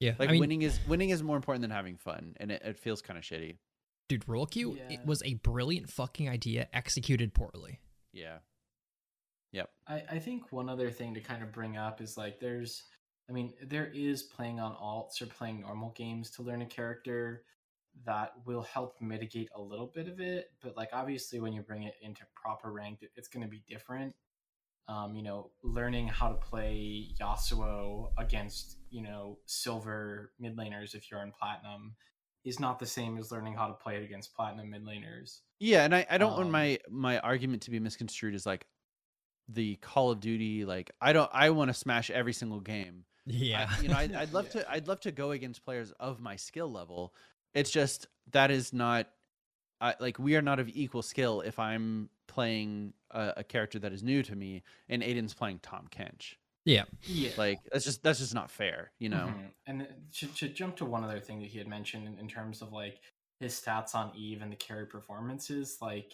yeah, 0.00 0.14
like 0.18 0.30
I 0.30 0.32
mean, 0.32 0.40
winning 0.40 0.62
is 0.62 0.80
winning 0.88 1.10
is 1.10 1.22
more 1.22 1.36
important 1.36 1.60
than 1.62 1.70
having 1.70 1.96
fun, 1.96 2.34
and 2.38 2.50
it, 2.50 2.62
it 2.64 2.78
feels 2.78 3.02
kind 3.02 3.18
of 3.18 3.24
shitty. 3.24 3.56
dude, 4.08 4.26
role 4.26 4.46
queue. 4.46 4.76
Yeah. 4.76 4.94
It 4.94 5.06
was 5.06 5.22
a 5.24 5.34
brilliant 5.34 5.90
fucking 5.90 6.28
idea 6.28 6.68
executed 6.72 7.34
poorly. 7.34 7.80
Yeah. 8.12 8.38
Yep. 9.52 9.68
I, 9.86 10.02
I 10.12 10.18
think 10.18 10.52
one 10.52 10.68
other 10.68 10.90
thing 10.90 11.14
to 11.14 11.20
kind 11.20 11.42
of 11.42 11.52
bring 11.52 11.76
up 11.76 12.00
is 12.00 12.16
like 12.16 12.40
there's 12.40 12.84
I 13.28 13.32
mean, 13.32 13.52
there 13.62 13.90
is 13.94 14.22
playing 14.24 14.58
on 14.58 14.74
alts 14.74 15.22
or 15.22 15.26
playing 15.26 15.60
normal 15.60 15.90
games 15.90 16.30
to 16.32 16.42
learn 16.42 16.62
a 16.62 16.66
character 16.66 17.44
that 18.06 18.32
will 18.46 18.62
help 18.62 18.96
mitigate 19.00 19.48
a 19.54 19.60
little 19.60 19.90
bit 19.94 20.08
of 20.08 20.20
it, 20.20 20.52
but 20.62 20.76
like 20.76 20.90
obviously 20.92 21.40
when 21.40 21.52
you 21.52 21.62
bring 21.62 21.82
it 21.84 21.94
into 22.02 22.22
proper 22.34 22.72
ranked, 22.72 23.04
it's 23.16 23.28
going 23.28 23.42
to 23.42 23.48
be 23.48 23.62
different. 23.68 24.14
Um, 24.88 25.14
you 25.14 25.22
know, 25.22 25.52
learning 25.62 26.08
how 26.08 26.28
to 26.28 26.34
play 26.34 27.08
Yasuo 27.20 28.10
against, 28.18 28.78
you 28.90 29.02
know, 29.02 29.38
silver 29.46 30.32
mid 30.40 30.56
laners 30.56 30.94
if 30.94 31.10
you're 31.10 31.22
in 31.22 31.32
platinum 31.32 31.94
is 32.44 32.58
not 32.58 32.78
the 32.80 32.86
same 32.86 33.16
as 33.18 33.30
learning 33.30 33.54
how 33.54 33.68
to 33.68 33.74
play 33.74 33.96
it 33.96 34.02
against 34.04 34.34
platinum 34.34 34.70
mid 34.70 34.84
laners. 34.84 35.40
Yeah, 35.58 35.84
and 35.84 35.94
I, 35.94 36.06
I 36.08 36.18
don't 36.18 36.36
want 36.36 36.48
Um, 36.48 36.50
my 36.50 36.78
my 36.88 37.18
argument 37.20 37.62
to 37.62 37.70
be 37.70 37.78
misconstrued 37.80 38.34
as 38.34 38.46
like 38.46 38.66
the 39.48 39.76
Call 39.76 40.10
of 40.12 40.20
Duty 40.20 40.64
like 40.64 40.90
I 41.00 41.12
don't 41.12 41.30
I 41.34 41.50
want 41.50 41.70
to 41.70 41.74
smash 41.74 42.10
every 42.10 42.32
single 42.32 42.60
game. 42.60 43.04
Yeah, 43.26 43.70
I, 43.70 43.82
you 43.82 43.88
know, 43.88 43.96
I'd, 43.96 44.14
I'd 44.14 44.32
love 44.34 44.48
Yeah. 44.48 44.50
to 44.50 44.70
I'd 44.70 44.88
love 44.88 45.00
to 45.00 45.12
go 45.12 45.32
against 45.32 45.64
players 45.64 45.92
of 46.00 46.20
my 46.20 46.36
skill 46.36 46.70
level. 46.72 47.14
It's 47.54 47.70
just 47.70 48.06
that 48.32 48.50
is 48.50 48.72
not 48.72 49.08
I, 49.80 49.94
like 49.98 50.18
we 50.18 50.36
are 50.36 50.42
not 50.42 50.58
of 50.60 50.68
equal 50.68 51.02
skill 51.02 51.40
if 51.40 51.58
I'm 51.58 52.10
playing 52.28 52.92
a, 53.10 53.34
a 53.38 53.44
character 53.44 53.78
that 53.78 53.92
is 53.92 54.02
new 54.02 54.22
to 54.22 54.36
me 54.36 54.62
and 54.88 55.02
Aiden's 55.02 55.34
playing 55.34 55.60
Tahm 55.60 55.88
Kench. 55.90 56.34
yeah. 56.64 56.84
Yeah. 57.04 57.30
Like 57.36 57.58
that's 57.72 57.84
just 57.84 58.02
that's 58.02 58.18
just 58.18 58.34
not 58.34 58.50
fair, 58.50 58.92
you 58.98 59.08
know. 59.08 59.32
Mhm. 59.34 59.50
And 59.66 59.88
to, 60.18 60.26
to 60.26 60.48
jump 60.48 60.76
to 60.76 60.84
one 60.84 61.02
other 61.02 61.20
thing 61.20 61.40
that 61.40 61.48
he 61.48 61.58
had 61.58 61.66
mentioned 61.66 62.06
in, 62.06 62.18
in 62.18 62.28
terms 62.28 62.62
of 62.62 62.72
like 62.72 63.00
his 63.40 63.54
stats 63.54 63.94
on 63.94 64.12
Eve 64.14 64.42
and 64.42 64.52
the 64.52 64.56
carry 64.56 64.86
performances, 64.86 65.78
like 65.80 66.12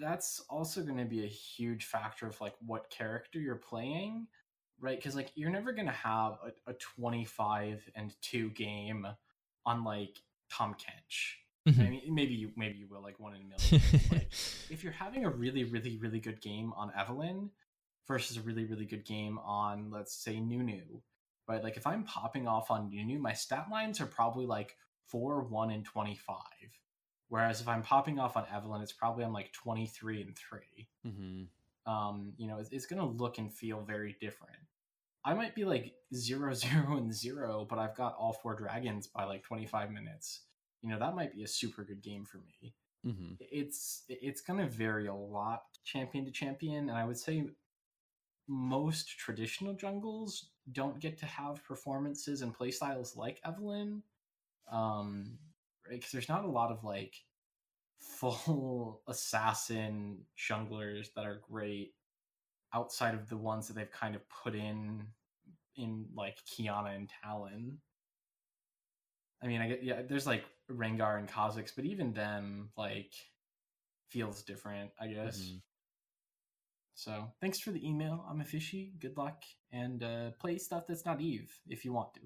that's 0.00 0.40
also 0.48 0.82
going 0.82 0.98
to 0.98 1.04
be 1.04 1.24
a 1.24 1.28
huge 1.28 1.84
factor 1.84 2.26
of 2.26 2.40
like 2.40 2.54
what 2.64 2.88
character 2.90 3.38
you're 3.38 3.56
playing, 3.56 4.26
right? 4.80 4.96
Because 4.96 5.14
like 5.14 5.30
you're 5.34 5.50
never 5.50 5.72
going 5.72 5.86
to 5.86 5.92
have 5.92 6.38
a, 6.66 6.70
a 6.70 6.74
25 6.74 7.90
and 7.94 8.14
two 8.22 8.50
game 8.50 9.06
on 9.66 9.84
like 9.84 10.18
Tahm 10.50 10.74
Kench. 10.74 11.36
I 11.66 11.70
Mhm. 11.70 11.90
mean, 11.90 12.14
maybe 12.14 12.34
you 12.34 12.52
maybe 12.56 12.76
you 12.78 12.86
will 12.88 13.00
like 13.02 13.18
one 13.18 13.34
in 13.34 13.40
a 13.42 13.44
million. 13.44 13.82
like, 14.12 14.30
if 14.70 14.84
you're 14.84 14.92
having 14.92 15.24
a 15.24 15.30
really 15.30 15.64
really 15.64 15.96
really 15.96 16.20
good 16.20 16.40
game 16.42 16.72
on 16.74 16.90
Evelynn 16.92 17.48
versus 18.06 18.36
a 18.36 18.42
really 18.42 18.64
really 18.66 18.84
good 18.84 19.04
game 19.06 19.38
on 19.38 19.90
let's 19.90 20.14
say 20.14 20.38
Nunu, 20.40 21.00
right? 21.48 21.62
Like 21.64 21.76
if 21.78 21.86
I'm 21.86 22.04
popping 22.04 22.46
off 22.46 22.70
on 22.70 22.90
Nunu, 22.90 23.18
my 23.18 23.32
stat 23.32 23.68
lines 23.70 24.00
are 24.00 24.06
probably 24.06 24.44
like 24.46 24.76
four, 25.06 25.42
one, 25.42 25.70
and 25.70 25.84
twenty 25.84 26.16
five. 26.16 26.70
Whereas 27.28 27.62
if 27.62 27.68
I'm 27.68 27.82
popping 27.82 28.18
off 28.18 28.36
on 28.36 28.44
Evelynn, 28.44 28.82
it's 28.82 28.92
probably 28.92 29.24
I'm 29.24 29.32
like 29.32 29.52
twenty 29.52 29.86
three 29.86 30.20
and 30.20 30.36
three. 30.36 30.88
Mm-hmm. 31.06 31.90
Um, 31.90 32.34
you 32.36 32.46
know, 32.46 32.58
it's, 32.58 32.70
it's 32.70 32.86
gonna 32.86 33.06
look 33.08 33.38
and 33.38 33.50
feel 33.52 33.80
very 33.80 34.16
different. 34.20 34.56
I 35.24 35.34
might 35.34 35.54
be 35.54 35.64
like 35.64 35.94
zero, 36.14 36.52
zero, 36.54 36.96
and 36.96 37.12
zero, 37.12 37.66
but 37.68 37.78
I've 37.78 37.96
got 37.96 38.16
all 38.16 38.32
four 38.32 38.54
dragons 38.54 39.06
by 39.06 39.24
like 39.24 39.42
twenty 39.42 39.66
five 39.66 39.90
minutes. 39.90 40.42
You 40.82 40.90
know, 40.90 40.98
that 40.98 41.14
might 41.16 41.32
be 41.34 41.42
a 41.42 41.48
super 41.48 41.82
good 41.84 42.02
game 42.02 42.24
for 42.26 42.38
me 42.38 42.74
Mm-hmm. 43.06 43.34
it's 43.38 44.04
it's 44.08 44.40
going 44.40 44.58
to 44.58 44.66
vary 44.66 45.08
a 45.08 45.14
lot 45.14 45.64
champion 45.84 46.24
to 46.24 46.30
champion 46.30 46.88
and 46.88 46.96
i 46.96 47.04
would 47.04 47.18
say 47.18 47.44
most 48.46 49.08
traditional 49.18 49.74
jungles 49.74 50.50
don't 50.72 51.00
get 51.00 51.18
to 51.18 51.26
have 51.26 51.64
performances 51.64 52.42
and 52.42 52.56
playstyles 52.56 53.16
like 53.16 53.40
evelynn 53.46 54.02
um 54.70 55.38
because 55.90 56.12
there's 56.12 56.28
not 56.28 56.44
a 56.44 56.50
lot 56.50 56.70
of 56.70 56.84
like 56.84 57.14
full 57.98 59.02
assassin 59.08 60.18
junglers 60.38 61.08
that 61.14 61.26
are 61.26 61.40
great 61.50 61.94
outside 62.74 63.14
of 63.14 63.28
the 63.28 63.36
ones 63.36 63.68
that 63.68 63.74
they've 63.74 63.90
kind 63.90 64.14
of 64.14 64.22
put 64.28 64.54
in 64.54 65.06
in 65.76 66.06
like 66.14 66.36
qiyana 66.46 66.94
and 66.94 67.10
talon 67.22 67.78
i 69.42 69.46
mean 69.46 69.60
i 69.60 69.68
get 69.68 69.82
yeah 69.82 70.02
there's 70.02 70.26
like 70.26 70.44
rengar 70.70 71.18
and 71.18 71.28
kha'zix 71.28 71.72
but 71.74 71.84
even 71.84 72.12
them 72.12 72.70
like 72.76 73.12
feels 74.10 74.42
different 74.42 74.90
i 75.00 75.06
guess 75.06 75.38
Mhm. 75.40 75.60
so 76.94 77.32
thanks 77.40 77.58
for 77.58 77.70
the 77.72 77.86
email 77.88 78.24
i'm 78.28 78.40
a 78.40 78.44
fishy 78.44 78.92
good 79.00 79.16
luck 79.16 79.42
and 79.72 80.02
uh 80.02 80.30
play 80.38 80.58
stuff 80.58 80.86
that's 80.86 81.04
not 81.04 81.20
eve 81.20 81.52
if 81.68 81.84
you 81.84 81.92
want 81.92 82.14
to 82.14 82.20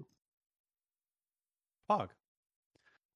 Pog. 1.89 2.09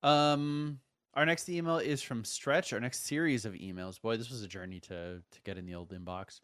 Um, 0.01 0.79
our 1.13 1.27
next 1.27 1.47
email 1.47 1.77
is 1.77 2.01
from 2.01 2.25
Stretch. 2.25 2.73
Our 2.73 2.79
next 2.79 3.05
series 3.05 3.45
of 3.45 3.53
emails. 3.53 4.01
Boy, 4.01 4.17
this 4.17 4.31
was 4.31 4.41
a 4.41 4.47
journey 4.47 4.79
to 4.81 5.21
to 5.29 5.41
get 5.43 5.59
in 5.59 5.65
the 5.67 5.75
old 5.75 5.91
inbox. 5.91 6.39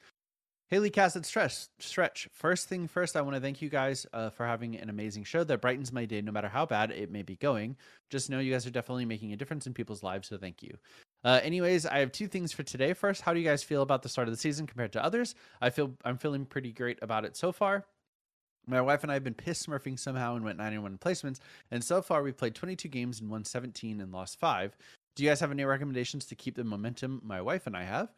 Haley 0.70 0.92
Cass 0.92 1.16
and 1.16 1.26
Stretch. 1.26 1.68
Stretch. 1.80 2.30
First 2.32 2.70
thing 2.70 2.88
first, 2.88 3.16
I 3.18 3.22
want 3.22 3.36
to 3.36 3.42
thank 3.42 3.60
you 3.60 3.70
guys 3.70 4.06
uh, 4.14 4.30
for 4.30 4.46
having 4.46 4.76
an 4.76 4.90
amazing 4.90 5.24
show 5.24 5.44
that 5.44 5.62
brightens 5.62 5.92
my 5.92 6.06
day, 6.06 6.22
no 6.22 6.32
matter 6.32 6.48
how 6.48 6.68
bad 6.68 6.92
it 6.92 7.10
may 7.10 7.24
be 7.24 7.36
going. 7.36 7.76
Just 8.12 8.30
know 8.30 8.38
you 8.38 8.54
guys 8.54 8.68
are 8.68 8.72
definitely 8.72 9.06
making 9.06 9.34
a 9.34 9.36
difference 9.36 9.66
in 9.66 9.74
people's 9.74 10.04
lives, 10.04 10.28
so 10.28 10.38
thank 10.38 10.62
you. 10.62 10.78
Uh, 11.24 11.40
anyways, 11.42 11.88
I 11.88 11.98
have 12.00 12.12
two 12.12 12.28
things 12.28 12.54
for 12.54 12.62
today. 12.62 12.94
First, 12.94 13.22
how 13.22 13.34
do 13.34 13.40
you 13.40 13.48
guys 13.48 13.64
feel 13.64 13.82
about 13.82 14.04
the 14.04 14.10
start 14.10 14.28
of 14.28 14.34
the 14.34 14.40
season 14.40 14.68
compared 14.68 14.94
to 14.94 15.04
others? 15.04 15.34
I 15.60 15.72
feel 15.72 15.96
I'm 16.06 16.20
feeling 16.20 16.46
pretty 16.46 16.72
great 16.72 17.00
about 17.02 17.26
it 17.26 17.36
so 17.36 17.52
far. 17.52 17.86
My 18.68 18.80
wife 18.80 19.02
and 19.02 19.12
I 19.12 19.16
have 19.16 19.24
been 19.24 19.34
piss 19.34 19.66
smurfing 19.66 19.98
somehow 19.98 20.36
and 20.36 20.46
went 20.46 20.60
91 20.60 21.00
placements. 21.00 21.40
And 21.72 21.84
so 21.84 22.04
far, 22.04 22.22
we've 22.22 22.38
played 22.38 22.54
22 22.54 22.88
games 22.90 23.20
and 23.20 23.30
won 23.32 23.44
17 23.44 24.00
and 24.00 24.12
lost 24.12 24.40
five. 24.40 24.78
Do 25.16 25.24
you 25.24 25.30
guys 25.32 25.40
have 25.40 25.50
any 25.50 25.66
recommendations 25.66 26.26
to 26.28 26.36
keep 26.36 26.56
the 26.56 26.64
momentum 26.64 27.22
my 27.24 27.42
wife 27.42 27.66
and 27.66 27.76
I 27.76 27.86
have? 27.86 28.14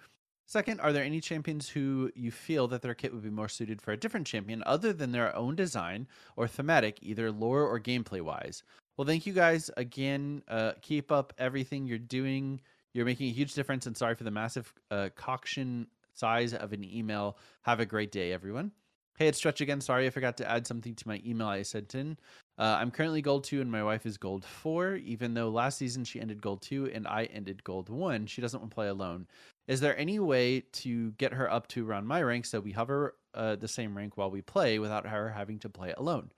Second, 0.46 0.82
are 0.82 0.92
there 0.92 1.04
any 1.04 1.22
champions 1.22 1.70
who 1.70 2.12
you 2.14 2.30
feel 2.30 2.68
that 2.68 2.82
their 2.82 2.94
kit 2.94 3.14
would 3.14 3.24
be 3.24 3.30
more 3.30 3.48
suited 3.48 3.82
for 3.82 3.92
a 3.92 3.98
different 3.98 4.28
champion 4.28 4.64
other 4.66 4.92
than 4.92 5.12
their 5.12 5.34
own 5.36 5.56
design 5.56 6.08
or 6.36 6.48
thematic, 6.48 6.98
either 7.02 7.32
lore 7.32 7.64
or 7.64 7.80
gameplay 7.80 8.22
wise? 8.22 8.64
Well, 8.98 9.08
thank 9.08 9.26
you 9.26 9.34
guys 9.34 9.72
again. 9.78 10.44
Uh, 10.48 10.74
keep 10.82 11.12
up 11.12 11.34
everything 11.38 11.86
you're 11.86 11.98
doing. 11.98 12.62
You're 12.94 13.06
making 13.06 13.30
a 13.30 13.34
huge 13.34 13.54
difference. 13.54 13.86
And 13.86 13.96
sorry 13.96 14.16
for 14.16 14.26
the 14.26 14.32
massive 14.32 14.74
uh, 14.92 15.10
coction 15.16 15.88
size 16.14 16.54
of 16.54 16.74
an 16.74 16.84
email. 16.84 17.38
Have 17.62 17.80
a 17.80 17.86
great 17.86 18.12
day, 18.12 18.34
everyone. 18.34 18.72
Hey, 19.18 19.28
it's 19.28 19.38
Stretch 19.38 19.62
again. 19.62 19.82
Sorry, 19.82 20.08
I 20.08 20.10
forgot 20.10 20.38
to 20.38 20.50
add 20.50 20.68
something 20.68 20.96
to 20.96 21.08
my 21.08 21.22
email 21.26 21.48
I 21.48 21.62
sent 21.62 21.96
in. 21.96 22.18
Uh, 22.62 22.78
I'm 22.80 22.92
currently 22.92 23.24
gold 23.24 23.44
two 23.44 23.60
and 23.60 23.72
my 23.72 23.84
wife 23.84 24.06
is 24.06 24.18
gold 24.18 24.46
four. 24.46 24.96
Even 24.98 25.34
though 25.34 25.50
last 25.50 25.80
season 25.80 26.04
she 26.04 26.22
ended 26.22 26.44
gold 26.44 26.62
two 26.62 26.92
and 26.94 27.08
I 27.08 27.24
ended 27.24 27.64
gold 27.64 27.90
one, 27.90 28.28
she 28.28 28.40
doesn't 28.40 28.60
want 28.60 28.70
to 28.70 28.76
play 28.76 28.88
alone. 28.88 29.26
Is 29.68 29.80
there 29.80 29.98
any 29.98 30.20
way 30.20 30.60
to 30.74 31.10
get 31.14 31.34
her 31.34 31.52
up 31.52 31.68
to 31.70 31.90
around 31.90 32.06
my 32.06 32.22
rank 32.22 32.46
so 32.46 32.60
we 32.60 32.72
hover 32.72 33.16
uh, 33.34 33.56
the 33.56 33.68
same 33.68 33.98
rank 33.98 34.16
while 34.16 34.30
we 34.30 34.44
play 34.44 34.78
without 34.78 35.08
her 35.08 35.30
having 35.30 35.58
to 35.58 35.70
play 35.70 35.96
alone? 35.98 36.32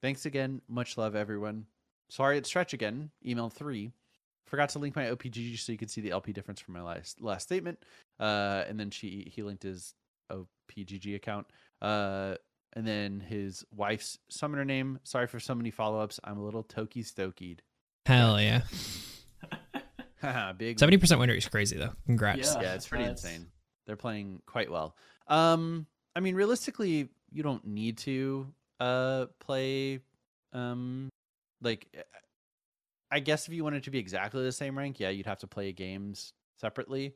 Thanks 0.00 0.26
again. 0.26 0.62
Much 0.68 0.96
love, 0.96 1.16
everyone. 1.16 1.66
Sorry, 2.08 2.38
it's 2.38 2.48
Stretch 2.48 2.72
again. 2.72 3.10
Email 3.26 3.50
three. 3.50 3.90
Forgot 4.46 4.68
to 4.70 4.78
link 4.78 4.94
my 4.94 5.06
OPGG 5.06 5.58
so 5.58 5.72
you 5.72 5.78
could 5.78 5.90
see 5.90 6.02
the 6.02 6.12
LP 6.12 6.32
difference 6.32 6.60
from 6.60 6.74
my 6.74 6.82
last 6.82 7.20
last 7.20 7.42
statement. 7.42 7.80
Uh, 8.20 8.62
and 8.68 8.78
then 8.78 8.90
she 8.92 9.32
he 9.34 9.42
linked 9.42 9.64
his 9.64 9.94
OPGG 10.30 11.16
account. 11.16 11.48
Uh, 11.80 12.36
and 12.74 12.86
then 12.86 13.20
his 13.20 13.64
wife's 13.74 14.18
summoner 14.28 14.64
name. 14.64 14.98
Sorry 15.04 15.26
for 15.26 15.40
so 15.40 15.54
many 15.54 15.70
follow 15.70 16.00
ups. 16.00 16.18
I'm 16.24 16.38
a 16.38 16.44
little 16.44 16.62
Toki 16.62 17.02
Stokied. 17.02 17.58
Hell 18.06 18.40
yeah. 18.40 18.62
Big 20.56 20.78
Seventy 20.78 20.98
percent 20.98 21.18
win 21.20 21.28
rate 21.28 21.38
is 21.38 21.48
crazy 21.48 21.76
though. 21.76 21.92
Congrats. 22.06 22.54
Yeah. 22.54 22.62
yeah, 22.62 22.74
it's 22.74 22.86
pretty 22.88 23.04
that's- 23.04 23.24
insane. 23.24 23.46
They're 23.86 23.96
playing 23.96 24.40
quite 24.46 24.70
well. 24.70 24.94
Um, 25.26 25.86
I 26.14 26.20
mean, 26.20 26.36
realistically, 26.36 27.08
you 27.30 27.42
don't 27.42 27.66
need 27.66 27.98
to. 27.98 28.46
uh 28.80 29.26
play 29.40 30.00
um 30.52 31.08
like 31.62 31.86
eh, 31.94 32.02
I 33.10 33.20
guess 33.20 33.46
if 33.48 33.54
you 33.54 33.62
wanted 33.64 33.84
to 33.84 33.90
be 33.90 33.98
exactly 33.98 34.42
the 34.42 34.52
same 34.52 34.76
rank, 34.78 35.00
yeah, 35.00 35.08
you'd 35.10 35.26
have 35.26 35.38
to 35.40 35.46
play 35.46 35.72
games 35.72 36.32
separately. 36.60 37.14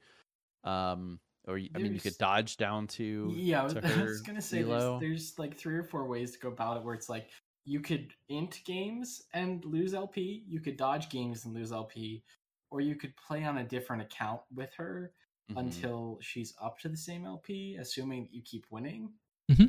Um 0.64 1.20
or 1.46 1.58
I 1.74 1.78
mean 1.78 1.94
you 1.94 2.00
could 2.00 2.18
dodge 2.18 2.56
down 2.56 2.86
to 2.88 3.32
Yeah, 3.36 3.60
I 3.60 3.64
was, 3.64 3.72
to 3.74 3.80
I 4.00 4.02
was 4.02 4.20
gonna 4.22 4.40
say 4.42 4.62
there's, 4.62 5.00
there's 5.00 5.38
like 5.38 5.56
three 5.56 5.76
or 5.76 5.84
four 5.84 6.06
ways 6.06 6.32
to 6.32 6.38
go 6.38 6.48
about 6.48 6.76
it 6.78 6.82
where 6.84 6.94
it's 6.94 7.08
like 7.08 7.28
you 7.64 7.80
could 7.80 8.12
int 8.28 8.60
games 8.64 9.22
and 9.34 9.64
lose 9.64 9.92
LP, 9.94 10.44
you 10.46 10.60
could 10.60 10.76
dodge 10.76 11.08
games 11.08 11.44
and 11.44 11.54
lose 11.54 11.72
LP, 11.72 12.22
or 12.70 12.80
you 12.80 12.94
could 12.94 13.12
play 13.16 13.44
on 13.44 13.58
a 13.58 13.64
different 13.64 14.02
account 14.02 14.40
with 14.54 14.72
her 14.74 15.12
Mhm. 15.50 15.58
until 15.58 16.18
she's 16.20 16.54
up 16.60 16.78
to 16.80 16.88
the 16.88 16.96
same 16.96 17.24
LP, 17.24 17.76
assuming 17.76 18.24
that 18.24 18.34
you 18.34 18.42
keep 18.42 18.66
winning. 18.70 19.12
Mm-hmm. 19.50 19.66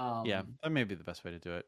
Um, 0.00 0.24
yeah, 0.26 0.42
that 0.62 0.70
may 0.70 0.84
be 0.84 0.94
the 0.94 1.02
best 1.04 1.24
way 1.24 1.30
to 1.32 1.38
do 1.38 1.52
it. 1.54 1.66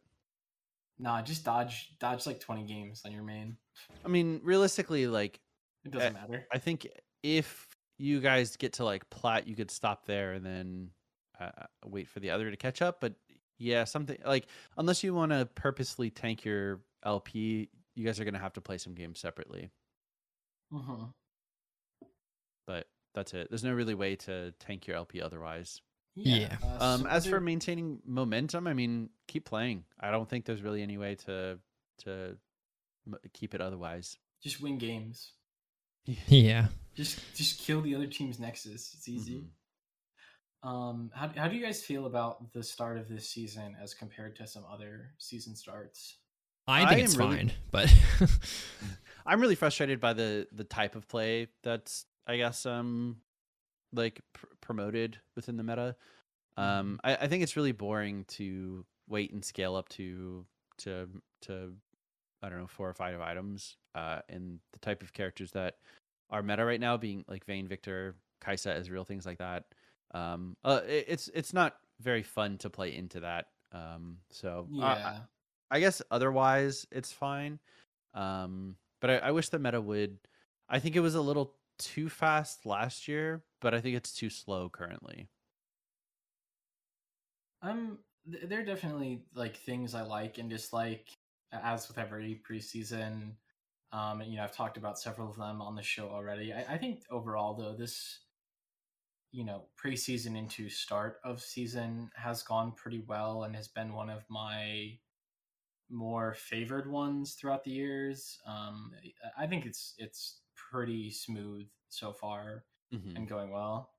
Nah, 0.98 1.23
just 1.23 1.44
dodge 1.44 1.97
dodge 1.98 2.27
like 2.27 2.40
twenty 2.40 2.65
games 2.65 3.03
on 3.05 3.12
your 3.12 3.23
main. 3.23 3.57
I 4.05 4.09
mean, 4.09 4.40
realistically, 4.43 5.07
like 5.07 5.40
It 5.85 5.90
doesn't 5.93 6.16
Uh, 6.16 6.20
matter. 6.20 6.48
I 6.53 6.59
think 6.59 6.89
if 7.23 7.76
you 7.98 8.20
guys 8.20 8.56
get 8.56 8.74
to 8.74 8.85
like 8.85 9.09
plat, 9.10 9.47
you 9.47 9.56
could 9.56 9.70
stop 9.70 10.05
there 10.06 10.32
and 10.32 10.44
then 10.44 10.90
uh, 11.40 11.51
wait 11.85 12.09
for 12.09 12.20
the 12.20 12.31
other 12.31 12.51
to 12.51 12.56
catch 12.56 12.82
up. 12.82 13.01
But 13.01 13.14
yeah, 13.59 13.85
something 13.85 14.18
like 14.24 14.47
unless 14.77 15.02
you 15.02 15.14
want 15.14 15.32
to 15.32 15.47
purposely 15.55 16.10
tank 16.10 16.44
your 16.44 16.81
LP, 17.05 17.68
you 17.94 18.05
guys 18.05 18.20
are 18.20 18.24
gonna 18.24 18.39
have 18.39 18.52
to 18.55 18.60
play 18.60 18.78
some 18.78 18.94
games 18.94 19.18
separately. 19.20 19.70
hmm 20.70 21.05
But 22.66 22.86
that's 23.14 23.32
it. 23.35 23.48
There's 23.51 23.64
no 23.64 23.73
really 23.73 23.94
way 23.94 24.16
to 24.16 24.52
tank 24.59 24.86
your 24.86 24.97
LP 24.97 25.20
otherwise. 25.23 25.81
Yeah. 26.14 26.56
uh, 26.62 26.85
Um, 26.85 27.01
so 27.02 27.09
as 27.09 27.27
for 27.27 27.40
maintaining 27.40 28.01
momentum, 28.06 28.66
I 28.66 28.73
mean, 28.74 29.10
keep 29.28 29.44
playing. 29.44 29.85
I 30.01 30.10
don't 30.10 30.28
think 30.28 30.44
there's 30.44 30.62
really 30.62 30.82
any 30.82 30.98
way 30.98 31.14
to 31.27 31.59
to 32.05 32.36
m- 33.06 33.18
keep 33.32 33.55
it 33.55 33.60
otherwise. 33.60 34.18
just 34.43 34.60
win 34.60 34.77
games. 34.78 35.32
Yeah. 36.28 36.66
Just 36.94 37.18
just 37.34 37.60
kill 37.60 37.80
the 37.82 37.94
other 37.94 38.06
team's 38.06 38.38
nexus. 38.40 38.94
It's 38.94 39.08
easy. 39.08 39.44
Mhm. 40.64 40.68
Um, 40.68 41.10
how 41.14 41.28
how 41.36 41.48
do 41.48 41.56
you 41.56 41.62
guys 41.64 41.82
feel 41.84 42.06
about 42.06 42.52
the 42.52 42.62
start 42.62 42.96
of 42.98 43.08
this 43.08 43.28
season 43.28 43.76
as 43.80 43.92
compared 43.94 44.34
to 44.36 44.46
some 44.46 44.64
other 44.70 45.10
season 45.18 45.54
starts? 45.54 46.16
I 46.66 46.84
I 46.84 46.88
think 46.88 47.04
it's 47.04 47.16
really- 47.16 47.36
fine, 47.36 47.52
but 47.70 47.92
I'm 49.26 49.40
really 49.40 49.54
frustrated 49.54 50.00
by 50.00 50.12
the 50.14 50.48
the 50.52 50.64
type 50.64 50.96
of 50.96 51.06
play 51.08 51.48
that's 51.62 52.06
I 52.26 52.36
guess 52.38 52.64
um 52.66 53.18
like 53.92 54.20
pr- 54.32 54.46
promoted 54.60 55.18
within 55.36 55.56
the 55.56 55.62
meta. 55.62 55.96
Um, 56.56 56.98
I, 57.04 57.16
I 57.16 57.26
think 57.28 57.42
it's 57.42 57.56
really 57.56 57.72
boring 57.72 58.24
to 58.28 58.84
wait 59.08 59.32
and 59.32 59.44
scale 59.44 59.76
up 59.76 59.88
to 59.90 60.46
to 60.78 61.08
to 61.42 61.74
I 62.42 62.48
don't 62.48 62.58
know 62.58 62.66
four 62.66 62.88
or 62.88 62.94
five 62.94 63.20
items. 63.20 63.76
Uh, 63.97 64.20
and 64.28 64.60
the 64.74 64.78
type 64.81 65.02
of 65.02 65.12
characters 65.14 65.51
that 65.52 65.77
are 66.28 66.43
meta 66.43 66.64
right 66.64 66.81
now, 66.81 66.97
being 66.98 67.24
like 67.28 67.47
Vayne, 67.47 67.66
Viktor, 67.66 68.14
Kai'Sa, 68.44 68.66
as 68.74 68.90
real 68.90 69.05
things 69.05 69.24
like 69.24 69.39
that. 69.39 69.64
Um, 70.12 70.55
uh, 70.64 70.82
it, 70.86 71.06
it's 71.09 71.28
it's 71.35 71.55
not 71.55 71.77
very 72.01 72.23
fun 72.23 72.59
to 72.59 72.68
play 72.68 72.94
into 72.94 73.20
that. 73.20 73.47
Um, 73.73 74.18
so 74.31 74.68
I- 74.81 74.94
Yeah, 74.97 75.18
I 75.70 75.81
guess 75.81 76.02
otherwise 76.10 76.86
it's 76.93 77.10
fine. 77.10 77.59
Um, 78.12 78.77
but 79.01 79.10
I, 79.10 79.16
I 79.18 79.31
wish 79.31 79.48
the 79.48 79.59
meta 79.59 79.81
would. 79.81 80.18
I 80.68 80.78
think 80.78 80.94
it 80.94 81.01
was 81.01 81.14
a 81.14 81.20
little 81.20 81.55
too 81.78 82.09
fast 82.09 82.66
last 82.66 83.09
year, 83.09 83.43
but 83.60 83.74
I 83.74 83.81
think 83.81 83.97
it's 83.97 84.12
too 84.12 84.28
slow 84.31 84.68
currently. 84.68 85.28
um, 87.62 87.98
th- 88.31 88.44
there 88.48 88.60
are 88.60 88.64
definitely 88.64 89.23
like 89.35 89.56
things 89.56 89.94
I 89.94 90.02
like 90.02 90.39
and 90.39 90.48
dislike, 90.51 91.09
as 91.52 91.89
with 91.89 91.98
every 91.98 92.40
preseason. 92.48 93.32
Um, 93.92 94.20
and 94.20 94.30
you 94.30 94.36
know, 94.38 94.44
I've 94.44 94.52
talked 94.56 94.76
about 94.76 94.98
several 94.98 95.30
of 95.30 95.36
them 95.36 95.62
on 95.62 95.74
the 95.76 95.82
show 95.82 96.10
already. 96.10 96.52
I, 96.52 96.74
I 96.74 96.78
think 96.78 97.04
overall, 97.10 97.54
though, 97.54 97.74
this 97.74 98.20
you 99.32 99.44
know 99.44 99.66
preseason 99.76 100.36
into 100.36 100.68
start 100.68 101.20
of 101.24 101.42
season 101.42 102.10
has 102.14 102.42
gone 102.42 102.72
pretty 102.72 103.00
well 103.00 103.44
and 103.44 103.54
has 103.54 103.68
been 103.68 103.92
one 103.92 104.08
of 104.10 104.24
my 104.30 104.98
more 105.90 106.34
favored 106.34 106.90
ones 106.90 107.34
throughout 107.34 107.64
the 107.64 107.70
years. 107.72 108.40
Um, 108.46 108.92
I 109.38 109.46
think 109.46 109.66
it's 109.66 109.94
it's 109.98 110.42
pretty 110.56 111.10
smooth 111.10 111.68
so 111.88 112.12
far 112.12 112.66
Mhm. 112.92 113.14
and 113.16 113.28
going 113.28 113.50
well. 113.50 113.94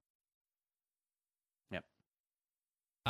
I- 1.71 1.81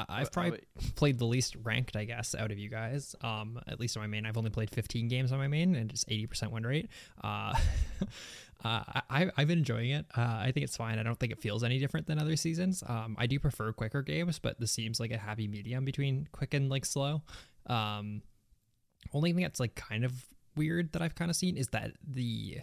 I've 0.10 0.32
probably 0.32 0.60
played 0.96 1.20
the 1.20 1.26
least 1.26 1.56
ranked, 1.64 1.96
I 1.96 2.06
guess, 2.06 2.36
out 2.36 2.52
of 2.52 2.58
you 2.58 2.70
guys. 2.70 3.16
Um, 3.22 3.60
at 3.68 3.80
least 3.80 3.98
on 3.98 4.04
my 4.04 4.08
main, 4.08 4.26
I've 4.26 4.38
only 4.38 4.50
played 4.50 4.70
15 4.70 5.08
games 5.08 5.32
on 5.32 5.38
my 5.38 5.48
main, 5.48 5.76
and 5.76 5.90
it's 5.92 6.06
80% 6.06 6.52
win 6.52 6.66
rate. 6.66 6.90
Uh, 7.24 7.54
uh, 8.66 8.84
I, 9.10 9.32
I've 9.38 9.48
been 9.48 9.60
enjoying 9.60 9.92
it. 9.92 10.06
Uh, 10.16 10.40
I 10.40 10.52
think 10.54 10.64
it's 10.64 10.78
fine. 10.78 11.00
I 11.00 11.04
don't 11.04 11.20
think 11.20 11.32
it 11.32 11.40
feels 11.40 11.64
any 11.64 11.80
different 11.80 12.08
than 12.08 12.20
other 12.20 12.36
seasons. 12.36 12.84
Um, 12.86 13.16
I 13.20 13.28
do 13.28 13.40
prefer 13.40 13.72
quicker 13.74 14.02
games, 14.02 14.40
but 14.40 14.60
this 14.60 14.72
seems 14.72 15.00
like 15.00 15.12
a 15.12 15.18
happy 15.18 15.48
medium 15.48 15.86
between 15.86 16.28
quick 16.32 16.54
and 16.54 16.70
like 16.70 16.86
slow. 16.86 17.22
Um, 17.68 18.22
only 19.14 19.34
thing 19.34 19.44
that's 19.44 19.60
like 19.60 19.76
kind 19.76 20.04
of 20.04 20.14
weird 20.56 20.94
that 20.94 21.02
I've 21.02 21.16
kind 21.16 21.30
of 21.30 21.38
seen 21.38 21.56
is 21.56 21.68
that 21.70 21.92
the 22.06 22.60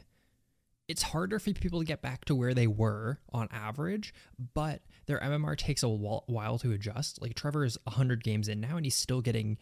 it's 0.89 1.03
harder 1.03 1.39
for 1.39 1.53
people 1.53 1.79
to 1.81 1.85
get 1.87 2.03
back 2.03 2.25
to 2.27 2.35
where 2.35 2.53
they 2.55 2.67
were 2.67 3.19
on 3.33 3.49
average, 3.51 4.13
but 4.53 4.83
their 5.07 5.19
MMR 5.21 5.57
takes 5.57 5.83
a 5.83 5.89
while 5.89 6.59
to 6.59 6.73
adjust. 6.73 7.23
Like 7.23 7.35
Trevor 7.35 7.65
is 7.65 7.79
100 7.85 8.23
games 8.23 8.49
in 8.49 8.61
now, 8.61 8.77
and 8.77 8.85
he's 8.85 8.95
still 8.95 9.21
getting 9.23 9.57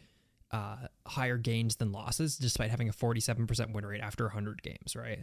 uh, 0.50 0.88
higher 1.06 1.38
gains 1.38 1.76
than 1.76 1.92
losses, 1.92 2.36
despite 2.36 2.70
having 2.70 2.88
a 2.88 2.92
47% 2.92 3.72
win 3.72 3.86
rate 3.86 4.00
after 4.00 4.24
100 4.24 4.62
games, 4.62 4.96
right? 4.96 5.20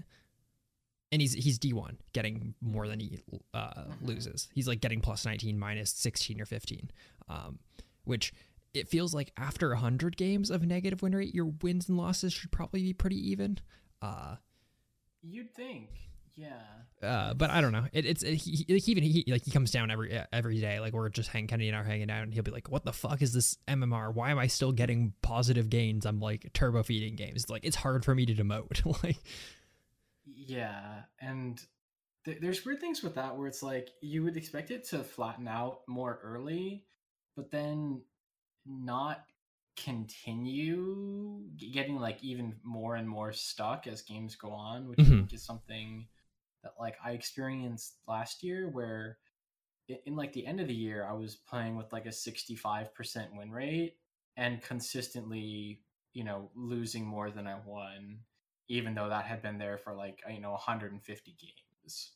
And 1.12 1.22
he's 1.22 1.34
he's 1.34 1.58
D1, 1.60 1.98
getting 2.14 2.54
more 2.62 2.88
than 2.88 3.00
he 3.00 3.20
uh, 3.54 3.74
Mhm. 3.74 4.08
loses. 4.08 4.48
He's 4.54 4.68
like 4.68 4.80
getting 4.80 5.02
plus 5.02 5.26
19, 5.26 5.58
minus 5.58 5.92
16 5.92 6.40
or 6.40 6.46
15, 6.46 6.92
um, 7.28 7.60
which 8.04 8.32
it 8.76 8.88
feels 8.88 9.14
like 9.14 9.32
after 9.36 9.70
100 9.70 10.16
games 10.18 10.52
of 10.52 10.64
negative 10.64 11.02
win 11.02 11.16
rate, 11.16 11.34
your 11.34 11.48
wins 11.64 11.90
and 11.90 11.98
losses 11.98 12.32
should 12.32 12.52
probably 12.52 12.84
be 12.84 12.94
pretty 12.94 13.18
even. 13.32 13.60
Uh, 14.02 14.36
You'd 15.22 15.54
think, 15.54 15.90
yeah. 16.36 16.62
uh, 17.04 17.34
but 17.34 17.50
I 17.50 17.60
don't 17.60 17.74
know. 17.74 17.86
It, 17.92 18.06
it's 18.06 18.24
it, 18.24 18.36
he, 18.36 18.66
like 18.70 18.88
even 18.88 19.04
he 19.04 19.26
like 19.28 19.44
he 19.44 19.52
comes 19.52 19.72
down 19.72 19.92
every 19.92 20.18
every 20.32 20.60
day. 20.60 20.80
Like 20.80 20.94
we're 20.94 21.10
just 21.10 21.30
hang 21.30 21.48
Kenny 21.48 21.68
and 21.68 21.76
I 21.76 21.82
are 21.82 21.84
hanging 21.84 22.10
out, 22.10 22.24
and 22.24 22.34
he'll 22.34 22.44
be 22.44 22.52
like, 22.52 22.70
"What 22.70 22.86
the 22.86 22.94
fuck 22.94 23.22
is 23.22 23.34
this 23.34 23.58
MMR? 23.68 24.14
Why 24.14 24.32
am 24.32 24.40
I 24.40 24.48
still 24.48 24.72
getting 24.72 25.14
positive 25.22 25.70
gains? 25.70 26.06
I'm 26.06 26.20
like 26.20 26.52
turbo 26.54 26.84
feeding 26.84 27.16
games. 27.16 27.44
It's 27.44 27.52
like 27.52 27.66
it's 27.66 27.76
hard 27.76 28.06
for 28.06 28.16
me 28.16 28.26
to 28.26 28.34
demote. 28.34 28.86
like 29.04 29.18
Yeah, 30.26 31.02
and 31.20 31.62
th- 32.24 32.40
there's 32.40 32.66
weird 32.66 32.80
things 32.80 33.04
with 33.04 33.16
that 33.16 33.36
where 33.38 33.48
it's 33.48 33.64
like 33.64 33.90
you 34.02 34.24
would 34.24 34.38
expect 34.38 34.72
it 34.72 34.88
to 34.90 35.04
flatten 35.04 35.48
out 35.48 35.82
more 35.88 36.20
early, 36.24 36.86
but 37.36 37.52
then 37.52 38.02
not 38.66 39.26
continue 39.84 41.50
getting 41.58 41.98
like 42.00 42.24
even 42.24 42.60
more 42.64 42.96
and 42.96 43.08
more 43.10 43.32
stuck 43.34 43.88
as 43.88 44.02
games 44.02 44.36
go 44.36 44.52
on, 44.52 44.88
which 44.90 45.06
I 45.06 45.10
Mhm. 45.10 45.18
think 45.18 45.34
is 45.34 45.44
something 45.46 46.08
that 46.64 46.74
like 46.80 46.98
I 47.04 47.12
experienced 47.14 47.98
last 48.08 48.44
year 48.44 48.70
where 48.70 49.20
i- 49.90 50.02
in 50.06 50.16
like 50.16 50.34
the 50.34 50.46
end 50.48 50.60
of 50.60 50.68
the 50.68 50.74
year 50.76 51.06
I 51.06 51.14
was 51.14 51.36
playing 51.36 51.76
with 51.78 51.92
like 51.94 52.06
a 52.06 52.12
65% 52.12 53.36
win 53.36 53.52
rate 53.52 53.98
and 54.38 54.62
consistently, 54.62 55.84
you 56.14 56.24
know, 56.24 56.52
losing 56.56 57.06
more 57.06 57.32
than 57.32 57.48
I 57.48 57.60
won 57.60 58.26
even 58.70 58.94
though 58.94 59.10
that 59.10 59.26
had 59.26 59.42
been 59.42 59.58
there 59.58 59.78
for 59.80 59.96
like 59.96 60.22
you 60.30 60.40
know 60.40 60.52
150 60.52 61.34
games. 61.34 62.14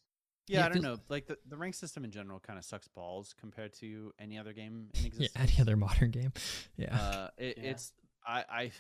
Yeah, 0.48 0.60
Yeah, 0.60 0.66
I 0.66 0.70
don't 0.70 0.82
know. 0.82 0.98
Like 1.10 1.28
the, 1.28 1.38
the 1.48 1.58
rank 1.58 1.76
system 1.76 2.04
in 2.04 2.12
general 2.12 2.40
kind 2.40 2.60
of 2.60 2.66
sucks 2.66 2.88
balls 2.88 3.34
compared 3.40 3.74
to 3.76 4.14
any 4.20 4.38
other 4.38 4.54
game 4.54 4.90
in 4.94 5.12
yeah, 5.18 5.28
any 5.36 5.54
other 5.60 5.76
modern 5.78 6.12
game. 6.12 6.34
Yeah, 6.78 6.96
uh, 6.96 7.28
it, 7.38 7.58
Yeah. 7.58 7.70
it's 7.72 7.94
I 8.26 8.44
I 8.50 8.72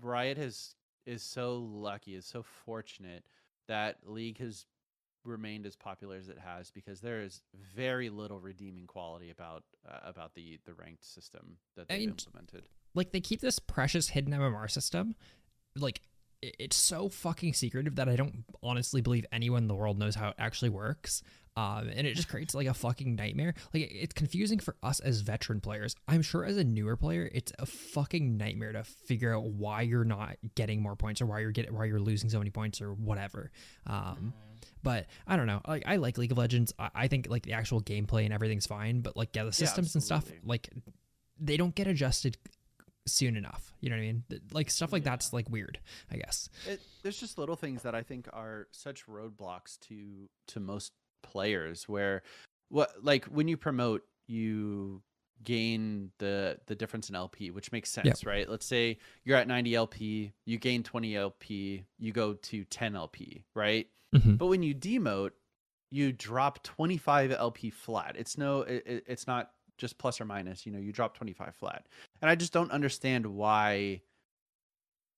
Riot 0.00 0.36
has 0.38 0.74
is 1.06 1.22
so 1.22 1.56
lucky, 1.58 2.14
is 2.14 2.26
so 2.26 2.42
fortunate 2.64 3.24
that 3.66 3.98
League 4.04 4.38
has 4.38 4.66
remained 5.24 5.66
as 5.66 5.76
popular 5.76 6.16
as 6.16 6.28
it 6.28 6.38
has 6.38 6.70
because 6.70 7.00
there 7.00 7.20
is 7.20 7.42
very 7.74 8.08
little 8.08 8.38
redeeming 8.40 8.86
quality 8.86 9.30
about 9.30 9.64
uh, 9.88 9.98
about 10.04 10.34
the 10.34 10.58
the 10.64 10.74
ranked 10.74 11.04
system 11.04 11.56
that 11.76 11.88
they've 11.88 11.98
mean, 11.98 12.10
implemented. 12.10 12.68
like 12.94 13.12
they 13.12 13.20
keep 13.20 13.40
this 13.40 13.58
precious 13.58 14.08
hidden 14.08 14.32
MMR 14.32 14.70
system, 14.70 15.14
like 15.76 16.00
i- 16.00 16.08
it's 16.42 16.76
so 16.76 17.08
fucking 17.08 17.54
secretive 17.54 17.96
that 17.96 18.08
I 18.08 18.16
don't 18.16 18.44
honestly 18.62 19.00
believe 19.00 19.26
anyone 19.32 19.62
in 19.64 19.68
the 19.68 19.74
world 19.74 19.98
knows 19.98 20.14
how 20.14 20.28
it 20.28 20.34
actually 20.38 20.70
works. 20.70 21.22
Um, 21.56 21.88
and 21.92 22.06
it 22.06 22.14
just 22.14 22.28
creates 22.28 22.54
like 22.54 22.68
a 22.68 22.74
fucking 22.74 23.16
nightmare. 23.16 23.54
Like 23.74 23.82
it- 23.90 23.92
it's 23.96 24.14
confusing 24.14 24.60
for 24.60 24.76
us 24.80 25.00
as 25.00 25.22
veteran 25.22 25.60
players. 25.60 25.96
I'm 26.06 26.22
sure 26.22 26.44
as 26.44 26.56
a 26.56 26.62
newer 26.62 26.96
player, 26.96 27.28
it's 27.34 27.52
a 27.58 27.66
fucking 27.66 28.36
nightmare 28.36 28.70
to 28.72 28.84
figure 28.84 29.34
out 29.36 29.44
why 29.44 29.82
you're 29.82 30.04
not 30.04 30.36
getting 30.54 30.80
more 30.80 30.94
points 30.94 31.20
or 31.20 31.26
why 31.26 31.40
you're 31.40 31.50
getting 31.50 31.74
why 31.74 31.86
you're 31.86 31.98
losing 31.98 32.30
so 32.30 32.38
many 32.38 32.50
points 32.50 32.80
or 32.80 32.92
whatever. 32.94 33.50
Um, 33.88 34.32
but 34.84 35.06
I 35.26 35.36
don't 35.36 35.48
know. 35.48 35.60
Like 35.66 35.82
I 35.86 35.96
like 35.96 36.16
League 36.18 36.30
of 36.30 36.38
Legends. 36.38 36.72
I, 36.78 36.90
I 36.94 37.08
think 37.08 37.26
like 37.28 37.42
the 37.42 37.54
actual 37.54 37.82
gameplay 37.82 38.24
and 38.24 38.32
everything's 38.32 38.66
fine. 38.66 39.00
But 39.00 39.16
like 39.16 39.34
yeah, 39.34 39.42
the 39.42 39.52
systems 39.52 39.96
and 39.96 40.04
stuff 40.04 40.30
like 40.44 40.70
they 41.40 41.56
don't 41.56 41.74
get 41.74 41.88
adjusted 41.88 42.36
soon 43.12 43.36
enough. 43.36 43.72
You 43.80 43.90
know 43.90 43.96
what 43.96 44.02
I 44.02 44.06
mean? 44.06 44.24
Like 44.52 44.70
stuff 44.70 44.92
like 44.92 45.04
Yeah. 45.04 45.10
that's 45.10 45.32
like 45.32 45.48
weird, 45.50 45.78
I 46.10 46.16
guess. 46.16 46.48
it, 46.66 46.80
there's 47.02 47.18
just 47.18 47.38
little 47.38 47.56
things 47.56 47.82
that 47.82 47.94
I 47.94 48.02
think 48.02 48.28
are 48.32 48.68
such 48.70 49.06
roadblocks 49.06 49.78
to 49.88 50.28
to 50.48 50.60
most 50.60 50.92
players 51.22 51.88
where 51.88 52.22
what 52.68 52.92
like 53.02 53.24
when 53.26 53.48
you 53.48 53.56
promote 53.56 54.02
you 54.26 55.02
gain 55.44 56.10
the 56.18 56.58
the 56.66 56.74
difference 56.74 57.08
in 57.08 57.14
LP 57.14 57.50
which 57.50 57.70
makes 57.72 57.90
sense 57.90 58.24
right 58.26 58.48
let's 58.48 58.66
say 58.66 58.98
you're 59.24 59.36
at 59.36 59.46
90 59.46 59.74
LP 59.74 60.32
you 60.46 60.58
gain 60.58 60.82
20 60.82 61.16
LP 61.16 61.84
you 61.98 62.12
go 62.12 62.34
to 62.34 62.64
10 62.64 62.96
LP 62.96 63.44
right 63.54 63.86
Mhm. 64.14 64.36
but 64.38 64.46
when 64.46 64.62
you 64.62 64.74
demote 64.74 65.30
you 65.90 66.12
drop 66.12 66.62
25 66.64 67.30
LP 67.32 67.70
flat 67.70 68.16
it's 68.18 68.36
no 68.36 68.62
it, 68.62 68.82
it- 68.86 69.04
it's 69.06 69.26
not 69.28 69.52
just 69.76 69.96
plus 69.98 70.20
or 70.20 70.24
minus 70.24 70.66
you 70.66 70.72
know 70.72 70.78
you 70.78 70.92
drop 70.92 71.14
25 71.16 71.54
flat 71.54 71.86
and 72.20 72.30
I 72.30 72.34
just 72.34 72.52
don't 72.52 72.70
understand 72.70 73.26
why 73.26 74.02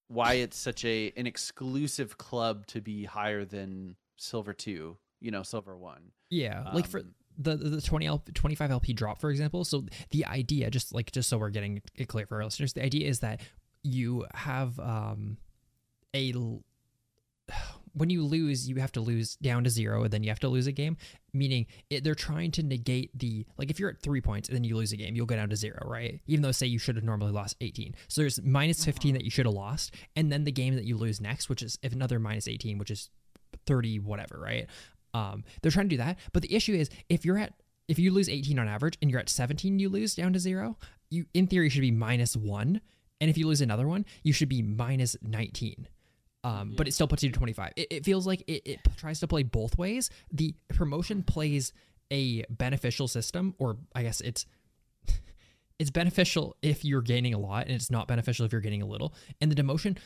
why 0.08 0.34
it's 0.34 0.56
such 0.56 0.84
a 0.84 1.12
an 1.16 1.26
exclusive 1.26 2.18
club 2.18 2.66
to 2.66 2.80
be 2.80 3.04
higher 3.04 3.44
than 3.44 3.96
silver 4.16 4.52
2 4.52 4.96
you 5.20 5.30
know 5.30 5.42
silver 5.42 5.76
1 5.76 6.10
Yeah, 6.30 6.64
like 6.72 6.86
for 6.86 7.00
Um, 7.00 7.14
the 7.38 7.56
the 7.56 7.68
the 7.70 7.80
20 7.80 8.06
LP, 8.06 8.32
25 8.32 8.70
LP 8.70 8.92
drop 8.92 9.18
for 9.20 9.30
example. 9.30 9.64
So 9.64 9.86
the 10.10 10.26
idea 10.26 10.70
just 10.70 10.92
like 10.92 11.10
just 11.12 11.28
so 11.28 11.38
we're 11.38 11.50
getting 11.50 11.80
it 11.94 12.08
clear 12.08 12.26
for 12.26 12.36
our 12.38 12.44
listeners, 12.44 12.72
the 12.74 12.84
idea 12.84 13.08
is 13.08 13.20
that 13.20 13.40
you 13.82 14.26
have 14.34 14.78
um 14.78 15.38
a 16.12 16.32
l- 16.34 16.64
when 17.94 18.10
you 18.10 18.24
lose, 18.24 18.68
you 18.68 18.76
have 18.76 18.92
to 18.92 19.00
lose 19.00 19.36
down 19.36 19.64
to 19.64 19.70
zero, 19.70 20.04
and 20.04 20.12
then 20.12 20.22
you 20.22 20.30
have 20.30 20.40
to 20.40 20.48
lose 20.48 20.66
a 20.66 20.72
game. 20.72 20.96
Meaning, 21.32 21.66
it, 21.88 22.04
they're 22.04 22.14
trying 22.14 22.50
to 22.52 22.62
negate 22.62 23.16
the 23.18 23.46
like 23.58 23.70
if 23.70 23.78
you're 23.78 23.90
at 23.90 24.02
three 24.02 24.20
points 24.20 24.48
and 24.48 24.56
then 24.56 24.64
you 24.64 24.76
lose 24.76 24.92
a 24.92 24.96
game, 24.96 25.14
you'll 25.14 25.26
go 25.26 25.36
down 25.36 25.50
to 25.50 25.56
zero, 25.56 25.78
right? 25.84 26.20
Even 26.26 26.42
though 26.42 26.52
say 26.52 26.66
you 26.66 26.78
should 26.78 26.96
have 26.96 27.04
normally 27.04 27.32
lost 27.32 27.56
18. 27.60 27.94
So 28.08 28.20
there's 28.20 28.42
minus 28.42 28.84
15 28.84 29.14
that 29.14 29.24
you 29.24 29.30
should 29.30 29.46
have 29.46 29.54
lost, 29.54 29.94
and 30.16 30.30
then 30.30 30.44
the 30.44 30.52
game 30.52 30.76
that 30.76 30.84
you 30.84 30.96
lose 30.96 31.20
next, 31.20 31.48
which 31.48 31.62
is 31.62 31.78
if 31.82 31.92
another 31.92 32.18
minus 32.18 32.48
18, 32.48 32.78
which 32.78 32.90
is 32.90 33.10
30 33.66 34.00
whatever, 34.00 34.38
right? 34.40 34.66
Um, 35.12 35.44
they're 35.62 35.72
trying 35.72 35.88
to 35.88 35.96
do 35.96 36.02
that, 36.02 36.18
but 36.32 36.42
the 36.42 36.54
issue 36.54 36.74
is 36.74 36.90
if 37.08 37.24
you're 37.24 37.38
at 37.38 37.54
if 37.88 37.98
you 37.98 38.12
lose 38.12 38.28
18 38.28 38.56
on 38.60 38.68
average 38.68 38.96
and 39.02 39.10
you're 39.10 39.18
at 39.18 39.28
17, 39.28 39.80
you 39.80 39.88
lose 39.88 40.14
down 40.14 40.32
to 40.32 40.38
zero. 40.38 40.78
You 41.10 41.26
in 41.34 41.48
theory 41.48 41.68
should 41.68 41.80
be 41.80 41.90
minus 41.90 42.36
one, 42.36 42.80
and 43.20 43.28
if 43.28 43.36
you 43.36 43.48
lose 43.48 43.60
another 43.60 43.88
one, 43.88 44.06
you 44.22 44.32
should 44.32 44.48
be 44.48 44.62
minus 44.62 45.16
19 45.22 45.88
um, 46.44 46.74
but 46.76 46.88
it 46.88 46.92
still 46.94 47.06
puts 47.08 47.22
you 47.22 47.30
to 47.30 47.36
25. 47.38 47.72
It, 47.76 47.86
it 47.90 48.04
feels 48.04 48.26
like 48.26 48.42
it, 48.46 48.62
it 48.64 48.80
tries 48.96 49.20
to 49.20 49.26
play 49.28 49.42
both 49.42 49.76
ways. 49.76 50.10
The 50.32 50.54
promotion 50.68 51.22
plays 51.22 51.72
a 52.10 52.44
beneficial 52.50 53.08
system, 53.08 53.54
or 53.58 53.76
I 53.94 54.02
guess 54.02 54.20
it's 54.20 54.46
it's 55.78 55.90
beneficial 55.90 56.56
if 56.62 56.84
you're 56.84 57.02
gaining 57.02 57.34
a 57.34 57.38
lot, 57.38 57.66
and 57.66 57.74
it's 57.74 57.90
not 57.90 58.08
beneficial 58.08 58.44
if 58.46 58.52
you're 58.52 58.60
gaining 58.60 58.82
a 58.82 58.86
little. 58.86 59.14
And 59.40 59.50
the 59.52 59.60
demotion 59.60 59.96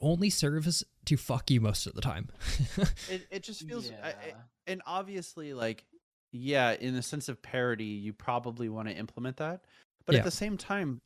only 0.00 0.30
serves 0.30 0.84
to 1.06 1.16
fuck 1.16 1.50
you 1.50 1.60
most 1.60 1.86
of 1.86 1.94
the 1.94 2.00
time. 2.02 2.28
it, 3.10 3.26
it 3.30 3.42
just 3.42 3.62
feels 3.66 3.90
I- 4.02 4.08
I- 4.08 4.14
Yeah. 4.28 4.34
and 4.66 4.82
obviously 4.86 5.54
like 5.54 5.84
yeah 6.32 6.72
in 6.78 6.94
the 6.94 7.02
sense 7.02 7.28
of 7.28 7.40
parity 7.40 7.84
you 7.84 8.12
probably 8.12 8.68
want 8.68 8.88
to 8.88 8.94
implement 8.94 9.36
that 9.38 9.62
but 10.04 10.14
Yeah. 10.14 10.18
at 10.18 10.24
the 10.24 10.30
same 10.30 10.58
time 10.58 11.00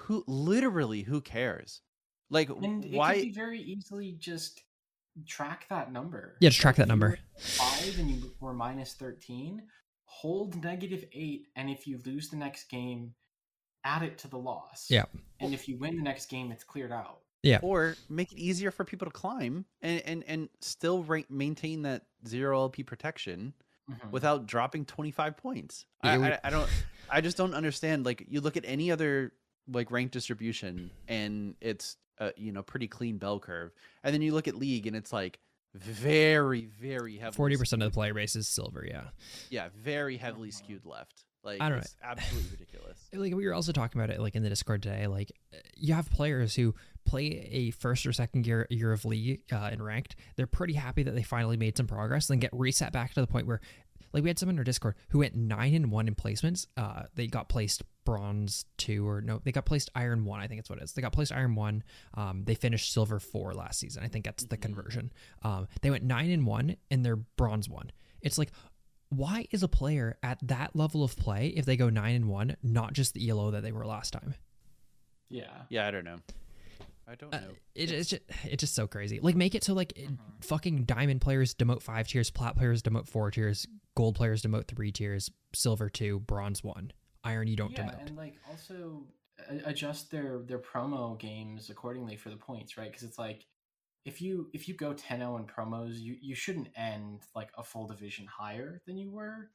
who 0.00 0.24
literally 0.26 1.02
who 1.02 1.20
cares 1.20 1.82
like 2.32 2.48
And 2.48 2.84
it 2.84 2.92
why 2.92 3.14
could 3.14 3.22
be 3.22 3.32
very 3.32 3.60
easily 3.60 4.12
just 4.18 4.60
track 5.28 5.66
that 5.70 5.92
number. 5.92 6.36
Yeah, 6.40 6.48
just 6.48 6.60
track 6.60 6.76
that 6.76 6.82
if 6.84 6.88
number. 6.88 7.18
at 7.36 7.40
Five 7.42 7.98
and 7.98 8.10
you 8.10 8.32
were 8.40 8.54
minus 8.54 8.94
thirteen. 8.94 9.62
Hold 10.06 10.62
negative 10.62 11.04
eight, 11.12 11.46
and 11.56 11.70
if 11.70 11.86
you 11.86 12.00
lose 12.04 12.28
the 12.28 12.36
next 12.36 12.68
game, 12.68 13.14
add 13.84 14.02
it 14.02 14.18
to 14.18 14.28
the 14.28 14.36
loss. 14.38 14.86
Yeah. 14.90 15.04
And 15.40 15.54
if 15.54 15.68
you 15.68 15.78
win 15.78 15.96
the 15.96 16.02
next 16.02 16.26
game, 16.28 16.52
it's 16.52 16.64
cleared 16.64 16.92
out. 16.92 17.20
Yeah. 17.42 17.58
Or 17.62 17.96
make 18.08 18.30
it 18.32 18.38
easier 18.38 18.70
for 18.70 18.84
people 18.84 19.06
to 19.06 19.10
climb 19.12 19.64
and 19.80 20.00
and, 20.06 20.24
and 20.26 20.48
still 20.60 21.02
rank, 21.02 21.30
maintain 21.30 21.82
that 21.82 22.02
zero 22.26 22.60
lp 22.62 22.82
protection 22.82 23.52
Mhm. 23.90 24.12
without 24.12 24.46
dropping 24.46 24.84
25 24.84 25.36
points 25.36 25.86
Yeah, 26.04 26.12
I, 26.12 26.18
we- 26.18 26.24
I, 26.26 26.38
I 26.44 26.50
don't 26.50 26.70
i 27.10 27.20
just 27.20 27.36
don't 27.36 27.52
understand 27.52 28.06
like 28.06 28.24
you 28.28 28.40
look 28.40 28.56
at 28.56 28.64
any 28.64 28.92
other 28.92 29.32
like 29.66 29.90
rank 29.90 30.12
distribution 30.12 30.92
and 31.08 31.56
it's 31.60 31.96
uh, 32.18 32.30
you 32.36 32.52
know 32.52 32.62
pretty 32.62 32.88
clean 32.88 33.18
bell 33.18 33.38
curve. 33.38 33.72
And 34.02 34.14
then 34.14 34.22
you 34.22 34.32
look 34.32 34.48
at 34.48 34.54
league 34.54 34.86
and 34.86 34.96
it's 34.96 35.12
like 35.12 35.38
very 35.74 36.66
very 36.80 37.16
heavily 37.16 37.56
40% 37.56 37.72
of 37.74 37.80
the 37.80 37.90
player 37.90 38.14
base 38.14 38.36
is 38.36 38.48
silver, 38.48 38.84
yeah. 38.86 39.04
yeah 39.50 39.68
very 39.76 40.16
heavily 40.16 40.50
skewed 40.50 40.84
left. 40.84 41.24
Like 41.44 41.60
I 41.60 41.68
don't 41.68 41.78
know. 41.78 41.82
it's 41.82 41.96
absolutely 42.02 42.50
ridiculous. 42.52 42.98
Like 43.12 43.34
we 43.34 43.46
were 43.46 43.54
also 43.54 43.72
talking 43.72 44.00
about 44.00 44.14
it 44.14 44.20
like 44.20 44.34
in 44.36 44.42
the 44.42 44.48
discord 44.48 44.82
today 44.82 45.06
like 45.06 45.32
uh, 45.52 45.58
you 45.74 45.94
have 45.94 46.10
players 46.10 46.54
who 46.54 46.74
play 47.04 47.48
a 47.50 47.70
first 47.72 48.06
or 48.06 48.12
second 48.12 48.46
year 48.46 48.66
year 48.70 48.92
of 48.92 49.04
league 49.04 49.40
uh, 49.52 49.70
in 49.72 49.82
ranked. 49.82 50.14
They're 50.36 50.46
pretty 50.46 50.74
happy 50.74 51.02
that 51.02 51.14
they 51.14 51.22
finally 51.22 51.56
made 51.56 51.76
some 51.76 51.86
progress 51.86 52.26
then 52.28 52.38
get 52.38 52.50
reset 52.52 52.92
back 52.92 53.14
to 53.14 53.20
the 53.20 53.26
point 53.26 53.46
where 53.46 53.60
like 54.12 54.22
we 54.22 54.30
had 54.30 54.38
someone 54.38 54.56
in 54.56 54.60
our 54.60 54.64
discord 54.64 54.94
who 55.08 55.20
went 55.20 55.34
nine 55.34 55.74
and 55.74 55.90
one 55.90 56.06
in 56.06 56.14
placements. 56.14 56.66
Uh 56.76 57.04
they 57.14 57.26
got 57.26 57.48
placed 57.48 57.82
bronze 58.04 58.64
two 58.78 59.06
or 59.08 59.20
no 59.20 59.40
they 59.44 59.52
got 59.52 59.64
placed 59.64 59.90
iron 59.94 60.24
one 60.24 60.40
i 60.40 60.46
think 60.46 60.58
it's 60.60 60.68
what 60.70 60.78
it 60.78 60.82
is. 60.84 60.92
They 60.92 61.02
got 61.02 61.12
placed 61.12 61.32
iron 61.32 61.54
one 61.54 61.82
um 62.14 62.44
they 62.44 62.54
finished 62.54 62.92
silver 62.92 63.18
four 63.20 63.54
last 63.54 63.78
season. 63.80 64.02
I 64.02 64.08
think 64.08 64.24
that's 64.24 64.44
the 64.44 64.56
Mhm. 64.56 64.62
conversion. 64.62 65.12
Um 65.42 65.68
they 65.80 65.90
went 65.90 66.04
nine 66.04 66.30
and 66.30 66.46
one 66.46 66.76
and 66.90 67.04
they're 67.04 67.16
bronze 67.16 67.68
one. 67.68 67.92
It's 68.20 68.38
like 68.38 68.50
why 69.08 69.46
is 69.50 69.62
a 69.62 69.68
player 69.68 70.16
at 70.22 70.38
that 70.42 70.74
level 70.74 71.04
of 71.04 71.16
play 71.16 71.48
if 71.48 71.64
they 71.66 71.76
go 71.76 71.90
nine 71.90 72.14
and 72.14 72.28
one 72.28 72.56
not 72.62 72.92
just 72.94 73.12
the 73.14 73.28
elo 73.28 73.50
that 73.50 73.62
they 73.62 73.72
were 73.72 73.84
last 73.86 74.12
time? 74.12 74.34
Yeah. 75.28 75.62
yeah 75.68 75.86
i 75.86 75.90
don't 75.90 76.04
know. 76.04 76.18
I 77.08 77.14
don't 77.16 77.34
uh, 77.34 77.40
know. 77.40 77.50
it, 77.74 77.90
it's 77.90 78.10
just 78.10 78.22
it's 78.44 78.60
just 78.60 78.74
so 78.74 78.86
crazy. 78.86 79.18
Like 79.20 79.34
make 79.36 79.54
it 79.54 79.64
so 79.64 79.74
like 79.74 79.92
Mhm. 79.94 80.16
fucking 80.44 80.84
diamond 80.84 81.20
players 81.20 81.54
demote 81.54 81.82
five 81.82 82.06
tiers 82.08 82.30
plat 82.30 82.56
players 82.56 82.82
demote 82.82 83.06
four 83.08 83.30
tiers 83.30 83.66
gold 83.96 84.14
players 84.14 84.42
demote 84.42 84.66
three 84.68 84.92
tiers 84.92 85.30
silver 85.54 85.88
two 85.90 86.20
bronze 86.20 86.62
one 86.64 86.92
iron 87.24 87.48
you 87.48 87.56
don't 87.56 87.72
yeah, 87.72 87.84
demote 87.84 88.06
and 88.06 88.16
like 88.16 88.34
also 88.48 89.06
adjust 89.64 90.10
their 90.10 90.40
their 90.40 90.58
promo 90.58 91.18
games 91.18 91.70
accordingly 91.70 92.16
for 92.16 92.30
the 92.30 92.36
points, 92.36 92.76
right? 92.76 92.90
Because 92.90 93.02
it's 93.02 93.18
like 93.18 93.46
if 94.04 94.20
you 94.20 94.48
if 94.52 94.68
you 94.68 94.74
go 94.74 94.92
10-0 94.94 95.38
in 95.38 95.46
promos, 95.46 95.98
you 95.98 96.16
you 96.20 96.34
shouldn't 96.34 96.68
end 96.76 97.22
like 97.34 97.50
a 97.56 97.62
full 97.62 97.86
division 97.86 98.26
higher 98.26 98.82
than 98.86 98.96
you 98.96 99.10
were. 99.10 99.50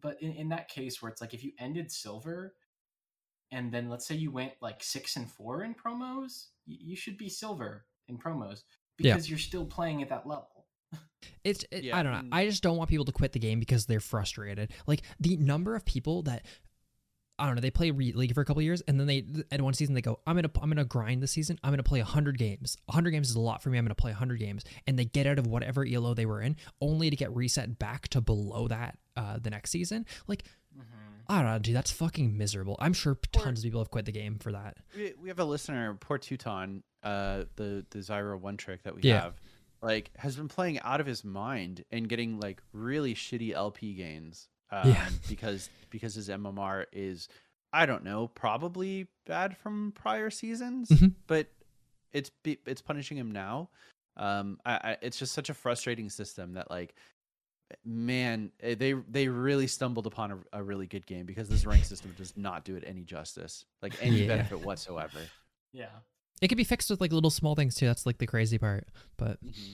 But 0.00 0.22
in, 0.22 0.32
in 0.32 0.48
that 0.50 0.68
case 0.68 1.02
where 1.02 1.10
it's 1.10 1.20
like 1.20 1.34
if 1.34 1.44
you 1.44 1.52
ended 1.58 1.90
silver 1.92 2.54
and 3.50 3.70
then 3.72 3.90
let's 3.90 4.06
say 4.06 4.14
you 4.14 4.30
went 4.30 4.52
like 4.62 4.82
six 4.82 5.16
and 5.16 5.30
four 5.30 5.62
in 5.62 5.74
promos, 5.74 6.46
y- 6.66 6.78
you 6.80 6.96
should 6.96 7.18
be 7.18 7.28
silver 7.28 7.84
in 8.08 8.16
promos 8.18 8.62
Yeah. 8.98 9.12
because 9.14 9.28
you're 9.28 9.38
still 9.38 9.66
playing 9.66 10.02
at 10.02 10.08
that 10.08 10.26
level. 10.26 10.66
It's 11.44 11.64
it, 11.70 11.84
Yeah, 11.84 11.98
I 11.98 12.02
don't 12.02 12.12
know. 12.12 12.36
I 12.36 12.46
just 12.46 12.62
don't 12.62 12.76
want 12.76 12.88
people 12.88 13.04
to 13.04 13.12
quit 13.12 13.32
the 13.32 13.38
game 13.38 13.58
because 13.60 13.86
they're 13.86 14.00
frustrated. 14.00 14.72
Like 14.86 15.02
the 15.20 15.36
number 15.36 15.74
of 15.76 15.84
people 15.84 16.22
that 16.22 16.46
I 17.38 17.46
don't 17.46 17.54
know, 17.56 17.60
they 17.60 17.70
play 17.70 17.90
Re- 17.90 18.12
League 18.12 18.34
for 18.34 18.40
a 18.40 18.44
couple 18.44 18.62
years 18.62 18.82
and 18.82 19.00
then 19.00 19.06
they 19.06 19.24
at 19.50 19.60
one 19.60 19.74
season 19.74 19.94
they 19.94 20.02
go, 20.02 20.20
I'm 20.26 20.36
gonna 20.36 20.50
I'm 20.60 20.68
gonna 20.70 20.84
grind 20.84 21.22
this 21.22 21.32
season. 21.32 21.58
I'm 21.64 21.70
gonna 21.72 21.82
play 21.82 22.00
hundred 22.00 22.38
games. 22.38 22.76
hundred 22.88 23.10
games 23.12 23.30
is 23.30 23.36
a 23.36 23.40
lot 23.40 23.62
for 23.62 23.70
me. 23.70 23.78
I'm 23.78 23.84
gonna 23.84 23.94
play 23.94 24.12
hundred 24.12 24.38
games, 24.38 24.64
and 24.86 24.98
they 24.98 25.04
get 25.06 25.26
out 25.26 25.38
of 25.38 25.46
whatever 25.46 25.84
elo 25.84 26.14
they 26.14 26.26
were 26.26 26.40
in, 26.40 26.56
only 26.80 27.10
to 27.10 27.16
get 27.16 27.34
reset 27.34 27.78
back 27.78 28.08
to 28.08 28.20
below 28.20 28.68
that 28.68 28.98
uh, 29.16 29.38
the 29.42 29.50
next 29.50 29.70
season. 29.70 30.06
Like 30.28 30.44
I 31.28 31.36
don't 31.40 31.50
know, 31.50 31.58
dude. 31.60 31.74
That's 31.76 31.90
fucking 31.90 32.36
miserable. 32.36 32.76
I'm 32.80 32.92
sure 32.92 33.16
tons 33.32 33.60
of 33.60 33.64
people 33.64 33.80
have 33.80 33.90
quit 33.90 34.04
the 34.04 34.12
game 34.12 34.38
for 34.38 34.52
that. 34.52 34.76
we, 34.94 35.14
we 35.20 35.28
have 35.28 35.38
a 35.38 35.44
listener, 35.44 35.94
poor 36.00 36.18
Teuton, 36.18 36.82
uh, 37.02 37.44
the 37.56 37.86
the 37.90 38.00
Zyra 38.00 38.38
one 38.38 38.56
trick 38.56 38.82
that 38.82 38.94
we 38.94 39.02
Yeah. 39.02 39.22
have, 39.22 39.40
like 39.80 40.10
has 40.18 40.36
been 40.36 40.48
playing 40.48 40.80
out 40.80 41.00
of 41.00 41.06
his 41.06 41.24
mind 41.24 41.84
and 41.90 42.08
getting 42.08 42.38
like 42.40 42.60
really 42.72 43.14
shitty 43.14 43.52
LP 43.54 43.94
gains. 43.94 44.48
Um, 44.72 44.88
Yeah. 44.90 45.08
because 45.28 45.70
because 45.90 46.14
his 46.14 46.28
MMR 46.28 46.86
is, 46.92 47.28
I 47.72 47.84
don't 47.86 48.02
know, 48.04 48.28
probably 48.28 49.06
bad 49.26 49.56
from 49.56 49.92
prior 49.94 50.30
seasons, 50.30 50.88
Mhm. 50.88 51.12
but 51.26 51.46
it's 52.12 52.30
it's 52.44 52.80
punishing 52.82 53.18
him 53.18 53.30
now. 53.30 53.68
Um, 54.16 54.58
I, 54.64 54.72
I 54.72 54.96
it's 55.02 55.18
just 55.18 55.32
such 55.32 55.50
a 55.50 55.54
frustrating 55.54 56.10
system 56.10 56.54
that 56.54 56.70
like. 56.70 56.94
Man, 57.86 58.52
eh, 58.60 58.74
they 58.74 58.92
they 58.92 59.28
really 59.28 59.66
stumbled 59.66 60.06
upon 60.06 60.30
a, 60.30 60.38
a 60.52 60.62
really 60.62 60.86
good 60.86 61.06
game 61.06 61.24
because 61.24 61.48
this 61.48 61.64
rank 61.64 61.86
system 61.86 62.12
does 62.12 62.36
not 62.36 62.66
do 62.66 62.76
it 62.76 62.84
any 62.86 63.02
justice, 63.02 63.64
like 63.80 63.94
any 63.98 64.20
Yeah. 64.20 64.26
benefit 64.28 64.60
whatsoever. 64.60 65.20
Yeah. 65.72 65.88
It 66.42 66.48
could 66.48 66.58
be 66.58 66.64
fixed 66.64 66.90
with 66.90 67.00
like 67.00 67.12
little 67.12 67.30
small 67.30 67.54
things 67.54 67.74
too. 67.74 67.86
That's 67.86 68.04
like 68.04 68.18
the 68.18 68.26
crazy 68.26 68.58
part. 68.58 68.86
But 69.16 69.38
hmm 69.38 69.72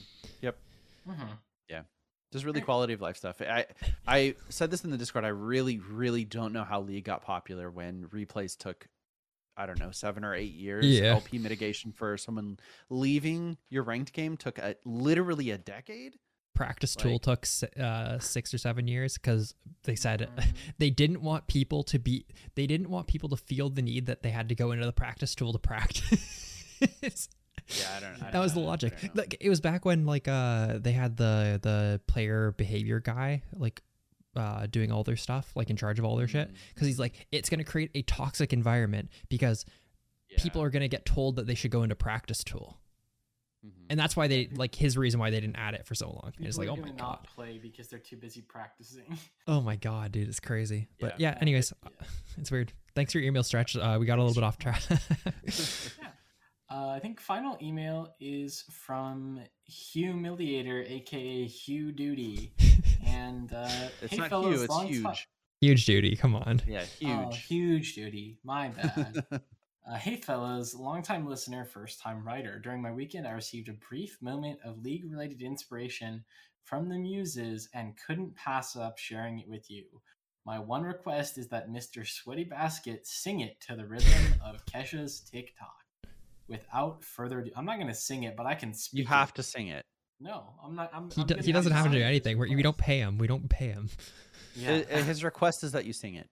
just 2.31 2.45
really 2.45 2.61
quality 2.61 2.93
of 2.93 3.01
life 3.01 3.17
stuff. 3.17 3.41
I 3.41 3.65
I 4.07 4.35
said 4.49 4.71
this 4.71 4.83
in 4.83 4.91
the 4.91 4.97
Discord. 4.97 5.25
I 5.25 5.29
really 5.29 5.79
really 5.79 6.25
don't 6.25 6.53
know 6.53 6.63
how 6.63 6.81
League 6.81 7.05
got 7.05 7.21
popular 7.21 7.69
when 7.69 8.05
replays 8.09 8.57
took 8.57 8.87
I 9.57 9.65
don't 9.65 9.79
know 9.79 9.91
seven 9.91 10.23
or 10.23 10.33
eight 10.33 10.53
years. 10.53 10.85
Yeah. 10.85 11.15
LP 11.15 11.37
mitigation 11.37 11.91
for 11.91 12.17
someone 12.17 12.59
leaving 12.89 13.57
your 13.69 13.83
ranked 13.83 14.13
game 14.13 14.37
took 14.37 14.57
a, 14.57 14.75
literally 14.85 15.51
a 15.51 15.57
decade. 15.57 16.17
practice 16.55 16.95
tool 16.95 17.13
Like- 17.13 17.21
took 17.41 17.47
uh, 17.79 18.19
six 18.19 18.53
or 18.53 18.57
seven 18.57 18.87
years 18.87 19.13
because 19.17 19.55
they 19.83 19.95
said 19.95 20.29
Mhm. 20.35 20.45
they 20.77 20.89
didn't 20.89 21.21
want 21.21 21.47
people 21.47 21.83
to 21.83 21.97
be 21.99 22.25
they 22.55 22.67
didn't 22.67 22.89
want 22.89 23.07
people 23.07 23.29
to 23.29 23.37
feel 23.37 23.69
the 23.69 23.81
need 23.81 24.05
that 24.07 24.23
they 24.23 24.29
had 24.31 24.49
to 24.49 24.55
go 24.55 24.71
into 24.71 24.85
the 24.85 24.91
practice 24.93 25.35
tool 25.35 25.51
to 25.53 25.59
practice 25.59 26.49
Yeah, 27.69 27.85
I 27.95 27.99
don't. 27.99 28.09
I 28.15 28.17
that 28.19 28.31
don't 28.33 28.41
was 28.41 28.53
the 28.53 28.59
know. 28.59 28.65
I 28.65 28.69
logic 28.69 29.03
know. 29.03 29.09
like 29.15 29.37
it 29.39 29.49
was 29.49 29.61
back 29.61 29.85
when 29.85 30.05
like 30.05 30.27
uh 30.27 30.77
they 30.79 30.91
had 30.91 31.17
the 31.17 31.59
the 31.61 32.01
player 32.07 32.53
behavior 32.57 32.99
guy 32.99 33.43
like 33.53 33.81
uh 34.35 34.67
doing 34.67 34.91
all 34.91 35.03
their 35.03 35.17
stuff 35.17 35.51
like 35.55 35.69
in 35.69 35.75
charge 35.75 35.99
of 35.99 36.05
all 36.05 36.15
their 36.15 36.27
shit 36.27 36.49
Mm, 36.49 36.55
because 36.73 36.87
he's 36.87 36.99
like 36.99 37.27
it's 37.31 37.49
going 37.49 37.57
to 37.59 37.63
create 37.63 37.91
a 37.95 38.01
toxic 38.03 38.53
environment 38.53 39.09
because 39.29 39.65
people 40.37 40.61
are 40.61 40.69
going 40.69 40.81
to 40.81 40.87
get 40.87 41.05
told 41.05 41.35
that 41.37 41.47
they 41.47 41.55
should 41.55 41.71
go 41.71 41.81
into 41.83 41.95
practice 41.95 42.43
tool 42.43 42.77
Mhm. 43.65 43.71
and 43.89 43.99
that's 43.99 44.15
why 44.15 44.27
they 44.27 44.47
like 44.55 44.73
his 44.73 44.97
reason 44.97 45.19
why 45.19 45.31
they 45.31 45.39
didn't 45.41 45.57
add 45.57 45.73
it 45.73 45.85
for 45.85 45.93
so 45.93 46.07
long 46.07 46.31
it's 46.39 46.57
like 46.57 46.69
oh 46.69 46.77
my 46.77 46.87
not 46.91 46.97
god 46.97 47.19
play 47.35 47.57
because 47.61 47.89
they're 47.89 47.99
too 47.99 48.15
busy 48.15 48.39
practicing. 48.41 49.17
oh 49.47 49.59
my 49.59 49.75
god 49.75 50.13
dude 50.13 50.29
it's 50.29 50.39
crazy 50.39 50.87
but 51.01 51.19
yeah, 51.19 51.31
Yeah. 51.33 51.39
anyways 51.41 51.73
Yeah. 51.83 52.05
it's 52.37 52.51
weird 52.51 52.71
thanks 52.95 53.11
for 53.11 53.17
your 53.19 53.27
email 53.27 53.43
stretch 53.43 53.75
uh, 53.75 53.97
we 53.99 54.05
got 54.05 54.17
a 54.17 54.23
little 54.23 54.33
bit 54.35 54.45
off 54.45 54.57
track 54.59 54.81
Uh, 56.71 56.89
I 56.89 56.99
think 56.99 57.19
final 57.19 57.57
email 57.61 58.13
is 58.19 58.63
from 58.71 59.39
Humiliator, 59.69 60.89
aka 60.89 61.45
Hugh 61.47 61.91
Duty, 61.91 62.53
and 63.07 63.51
uh, 63.53 63.67
It's 64.01 64.11
hey 64.13 64.17
not 64.17 64.29
fellas, 64.29 64.55
Hugh. 64.55 64.61
It's 64.63 64.69
long 64.69 64.87
ti- 64.87 64.93
huge. 64.93 65.27
huge 65.61 65.85
duty 65.85 66.15
come 66.15 66.35
on 66.35 66.61
Yeah, 66.67 66.85
Oh, 67.05 67.29
huge. 67.31 67.45
huge 67.45 67.95
duty. 67.95 68.37
My 68.43 68.67
bad. 68.69 69.23
uh, 69.31 69.95
hey 69.95 70.17
fellas, 70.17 70.75
longtime 70.75 71.25
listener, 71.27 71.65
first 71.65 71.99
time 72.01 72.23
writer. 72.23 72.59
During 72.59 72.83
my 72.83 72.91
weekend, 72.91 73.25
I 73.27 73.31
received 73.31 73.69
a 73.69 73.73
brief 73.89 74.21
moment 74.21 74.59
of 74.63 74.83
league 74.83 75.09
related 75.11 75.41
inspiration 75.41 76.23
from 76.65 76.87
the 76.87 76.99
muses 76.99 77.67
and 77.73 77.95
couldn't 78.05 78.35
pass 78.35 78.75
up 78.75 78.99
sharing 78.99 79.39
it 79.39 79.47
with 79.47 79.71
you. 79.71 79.85
My 80.45 80.59
one 80.59 80.83
request 80.83 81.39
is 81.39 81.47
that 81.47 81.69
Mr. 81.71 82.07
Sweaty 82.07 82.43
Basket 82.43 83.07
sing 83.07 83.39
it 83.39 83.59
to 83.61 83.75
the 83.75 83.85
rhythm 83.87 84.35
of 84.45 84.63
Kesha's 84.67 85.19
TikTok. 85.21 85.73
Without 86.49 87.03
further 87.03 87.39
ado, 87.39 87.51
I'm 87.55 87.65
not 87.65 87.75
going 87.75 87.87
to 87.87 87.93
sing 87.93 88.23
it, 88.23 88.35
but 88.35 88.45
I 88.45 88.55
can 88.55 88.73
speak. 88.73 88.99
you 89.01 89.05
have 89.07 89.33
to 89.35 89.43
sing 89.43 89.67
it. 89.67 89.85
No, 90.19 90.53
I'm 90.63 90.75
not. 90.75 90.89
I'm, 90.93 91.09
he, 91.11 91.21
I'm 91.21 91.27
do, 91.27 91.35
he 91.41 91.51
doesn't 91.53 91.71
have 91.71 91.85
to 91.85 91.91
do 91.91 92.01
anything 92.03 92.37
we 92.37 92.53
we 92.55 92.61
don't 92.61 92.75
pay 92.77 92.99
him 92.99 93.17
we 93.17 93.25
don't 93.27 93.49
pay 93.49 93.67
him 93.69 93.87
Yeah. 94.55 94.81
I- 94.91 94.97
I- 94.97 95.01
His 95.03 95.23
request 95.23 95.63
is 95.63 95.71
that 95.71 95.85
you 95.85 95.93
sing 95.93 96.15
it. 96.15 96.27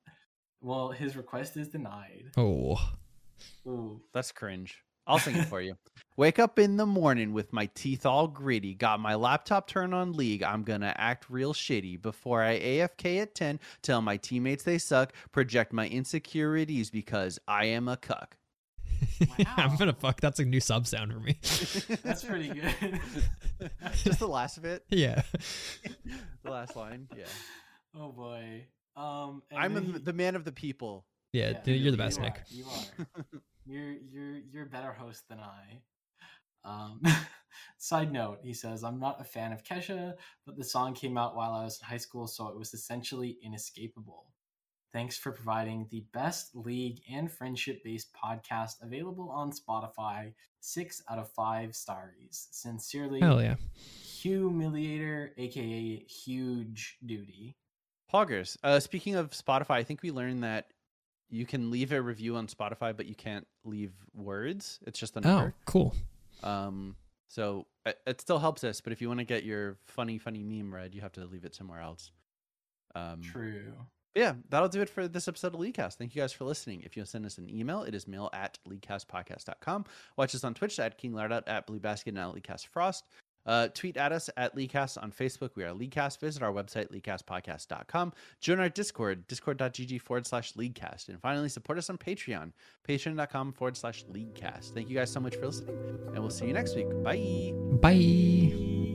well, 0.60 0.90
his 0.92 1.16
request 1.16 1.56
is 1.56 1.70
denied. 1.70 2.32
oh 2.36 2.76
Ooh. 3.66 4.02
That's 4.14 4.32
cringe. 4.34 4.84
I'll 5.06 5.20
sing 5.20 5.38
it 5.38 5.46
for 5.46 5.62
you. 5.62 5.76
Wake 6.18 6.38
up 6.38 6.60
in 6.60 6.76
the 6.76 6.86
morning 6.86 7.32
with 7.32 7.54
my 7.54 7.68
teeth 7.76 8.06
all 8.06 8.28
gritty. 8.28 8.74
Got 8.74 9.00
my 9.00 9.16
laptop 9.16 9.68
turned 9.68 9.94
on 9.94 10.12
League. 10.12 10.44
I'm 10.44 10.64
gonna 10.64 10.94
act 10.98 11.30
real 11.30 11.54
shitty 11.54 12.02
before 12.02 12.44
I 12.44 12.60
AFK 12.60 13.22
at 13.22 13.36
10. 13.36 13.58
Tell 13.84 14.02
my 14.02 14.18
teammates 14.18 14.64
they 14.66 14.80
suck. 14.80 15.14
Project 15.32 15.72
my 15.72 15.88
insecurities 15.88 16.90
because 16.90 17.40
I 17.48 17.66
am 17.68 17.88
a 17.88 17.96
cuck. 17.96 18.36
i'm 19.58 19.76
gonna 19.78 19.94
fuck 19.94 20.20
that's 20.22 20.40
a 20.40 20.46
new 20.46 20.60
sub 20.60 20.86
sound 20.88 21.12
for 21.14 21.20
me 21.20 21.38
That's 22.04 22.24
pretty 22.24 22.50
good. 22.50 23.00
Just 24.04 24.20
the 24.20 24.28
last 24.28 24.58
of 24.58 24.66
it. 24.66 24.84
yeah 24.90 25.22
The 26.44 26.52
last 26.52 26.76
line. 26.76 27.08
Yeah. 27.16 27.26
Oh 27.96 28.12
boy. 28.12 28.66
Um, 28.96 29.42
I'm 29.56 29.76
a, 29.78 29.82
he- 29.82 29.92
the 30.00 30.14
man 30.14 30.36
of 30.36 30.44
the 30.46 30.52
people. 30.52 31.06
yeah, 31.34 31.50
yeah, 31.52 31.60
dude, 31.64 31.82
you're 31.82 31.92
the 31.92 31.98
you 31.98 32.04
best 32.04 32.20
are, 32.20 32.24
nick 32.24 32.42
You 32.50 32.66
are. 32.66 33.26
You're 33.66 33.94
you're 34.12 34.38
you're 34.52 34.64
a 34.64 34.70
better 34.70 34.92
host 34.94 35.24
than 35.30 35.40
I. 35.40 35.82
Um, 36.64 37.02
side 37.78 38.12
note, 38.12 38.40
he 38.44 38.54
says, 38.54 38.84
I'm 38.84 39.00
not 39.00 39.22
a 39.22 39.24
fan 39.24 39.52
of 39.54 39.64
Kesha, 39.64 40.14
but 40.46 40.58
the 40.58 40.64
song 40.64 40.94
came 40.94 41.18
out 41.18 41.36
while 41.36 41.52
I 41.54 41.64
was 41.64 41.80
in 41.82 41.88
high 41.88 41.98
school, 41.98 42.28
so 42.28 42.48
it 42.50 42.58
was 42.58 42.74
essentially 42.74 43.38
inescapable. 43.44 44.34
Thanks 44.94 45.18
for 45.18 45.32
providing 45.32 45.88
the 45.92 46.06
best 46.14 46.56
league 46.56 47.00
and 47.12 47.32
friendship 47.32 47.84
based 47.84 48.10
podcast 48.14 48.82
available 48.82 49.30
on 49.30 49.52
Spotify. 49.52 50.34
Six 50.60 51.02
out 51.10 51.20
of 51.20 51.30
five 51.32 51.76
stars. 51.76 52.48
Sincerely, 52.52 53.20
hell 53.20 53.42
yeah 53.42 53.56
Humiliator, 54.24 55.30
aka 55.38 56.06
Huge 56.06 56.98
Duty. 57.06 57.56
Poggers. 58.12 58.58
Uh, 58.64 58.80
speaking 58.80 59.16
of 59.16 59.32
Spotify, 59.32 59.72
I 59.72 59.84
think 59.84 60.02
we 60.02 60.12
learned 60.12 60.44
that 60.44 60.68
you 61.30 61.46
can 61.46 61.72
leave 61.72 61.92
a 61.92 62.02
review 62.02 62.36
on 62.38 62.48
Spotify, 62.48 62.96
but 62.96 63.06
you 63.06 63.16
can't 63.16 63.46
leave 63.66 63.92
words. 64.16 64.80
It's 64.88 65.00
just 65.00 65.18
a 65.18 65.22
number. 65.22 65.54
oh 65.58 65.62
cool 65.66 65.96
Um, 66.44 66.96
so 67.28 67.66
it, 67.86 68.00
it 68.08 68.22
still 68.22 68.40
helps 68.40 68.64
us, 68.64 68.82
but 68.82 68.94
if 68.94 69.02
you 69.02 69.08
want 69.08 69.20
to 69.20 69.26
get 69.26 69.44
your 69.44 69.78
funny, 69.86 70.18
funny 70.18 70.44
meme 70.44 70.74
read, 70.74 70.96
you 70.96 71.02
have 71.02 71.12
to 71.14 71.26
leave 71.26 71.44
it 71.44 71.54
somewhere 71.54 71.82
else. 71.82 72.12
Um, 72.96 73.22
True. 73.22 73.74
Yeah, 74.18 74.34
that'll 74.50 74.68
do 74.68 74.82
it 74.82 74.90
for 74.90 75.08
this 75.08 75.28
episode 75.28 75.54
of 75.54 75.60
Leaguecast. 75.60 75.94
Thank 75.94 76.16
you 76.16 76.24
guys 76.24 76.34
for 76.34 76.44
listening. 76.44 76.82
If 76.84 76.98
you 76.98 77.06
send 77.06 77.24
us 77.24 77.38
an 77.38 77.48
email, 77.52 77.84
it 77.84 77.94
is 77.94 78.08
mail 78.08 78.32
at 78.34 78.58
leaguecastpodcast.com. 78.68 79.86
Watch 80.18 80.34
us 80.34 80.44
on 80.44 80.56
Twitch 80.56 80.80
at 80.80 80.98
King 80.98 81.12
Lardout, 81.12 81.44
at 81.46 81.68
Blue 81.68 81.80
Basket, 81.80 82.16
and 82.16 82.50
at 82.50 82.62
Frost. 82.62 83.06
Uh, 83.46 83.68
tweet 83.76 83.96
at 83.96 84.12
us 84.12 84.28
at 84.36 84.56
Leaguecast 84.56 85.02
on 85.02 85.12
Facebook. 85.12 85.52
We 85.54 85.64
are 85.66 85.72
Leaguecast. 85.72 86.20
Visit 86.20 86.42
our 86.42 86.52
website, 86.52 86.92
leaguecastpodcast.com. 86.92 88.14
Join 88.42 88.60
our 88.60 88.70
Discord, 88.70 89.28
discord.gg 89.28 90.02
forward 90.02 90.26
slash 90.26 90.54
Leaguecast. 90.54 91.10
And 91.10 91.22
finally, 91.22 91.48
support 91.48 91.78
us 91.78 91.92
on 91.92 92.00
Patreon, 92.00 92.54
patreon.com 92.90 93.54
forward 93.54 93.78
slash 93.78 94.04
Leaguecast. 94.12 94.74
Thank 94.74 94.90
you 94.90 94.96
guys 94.96 95.12
so 95.12 95.20
much 95.20 95.36
for 95.36 95.46
listening, 95.46 95.78
and 96.08 96.20
we'll 96.20 96.32
see 96.32 96.48
you 96.48 96.54
next 96.54 96.76
week. 96.76 96.88
Bye. 97.04 97.54
bye 97.80 98.87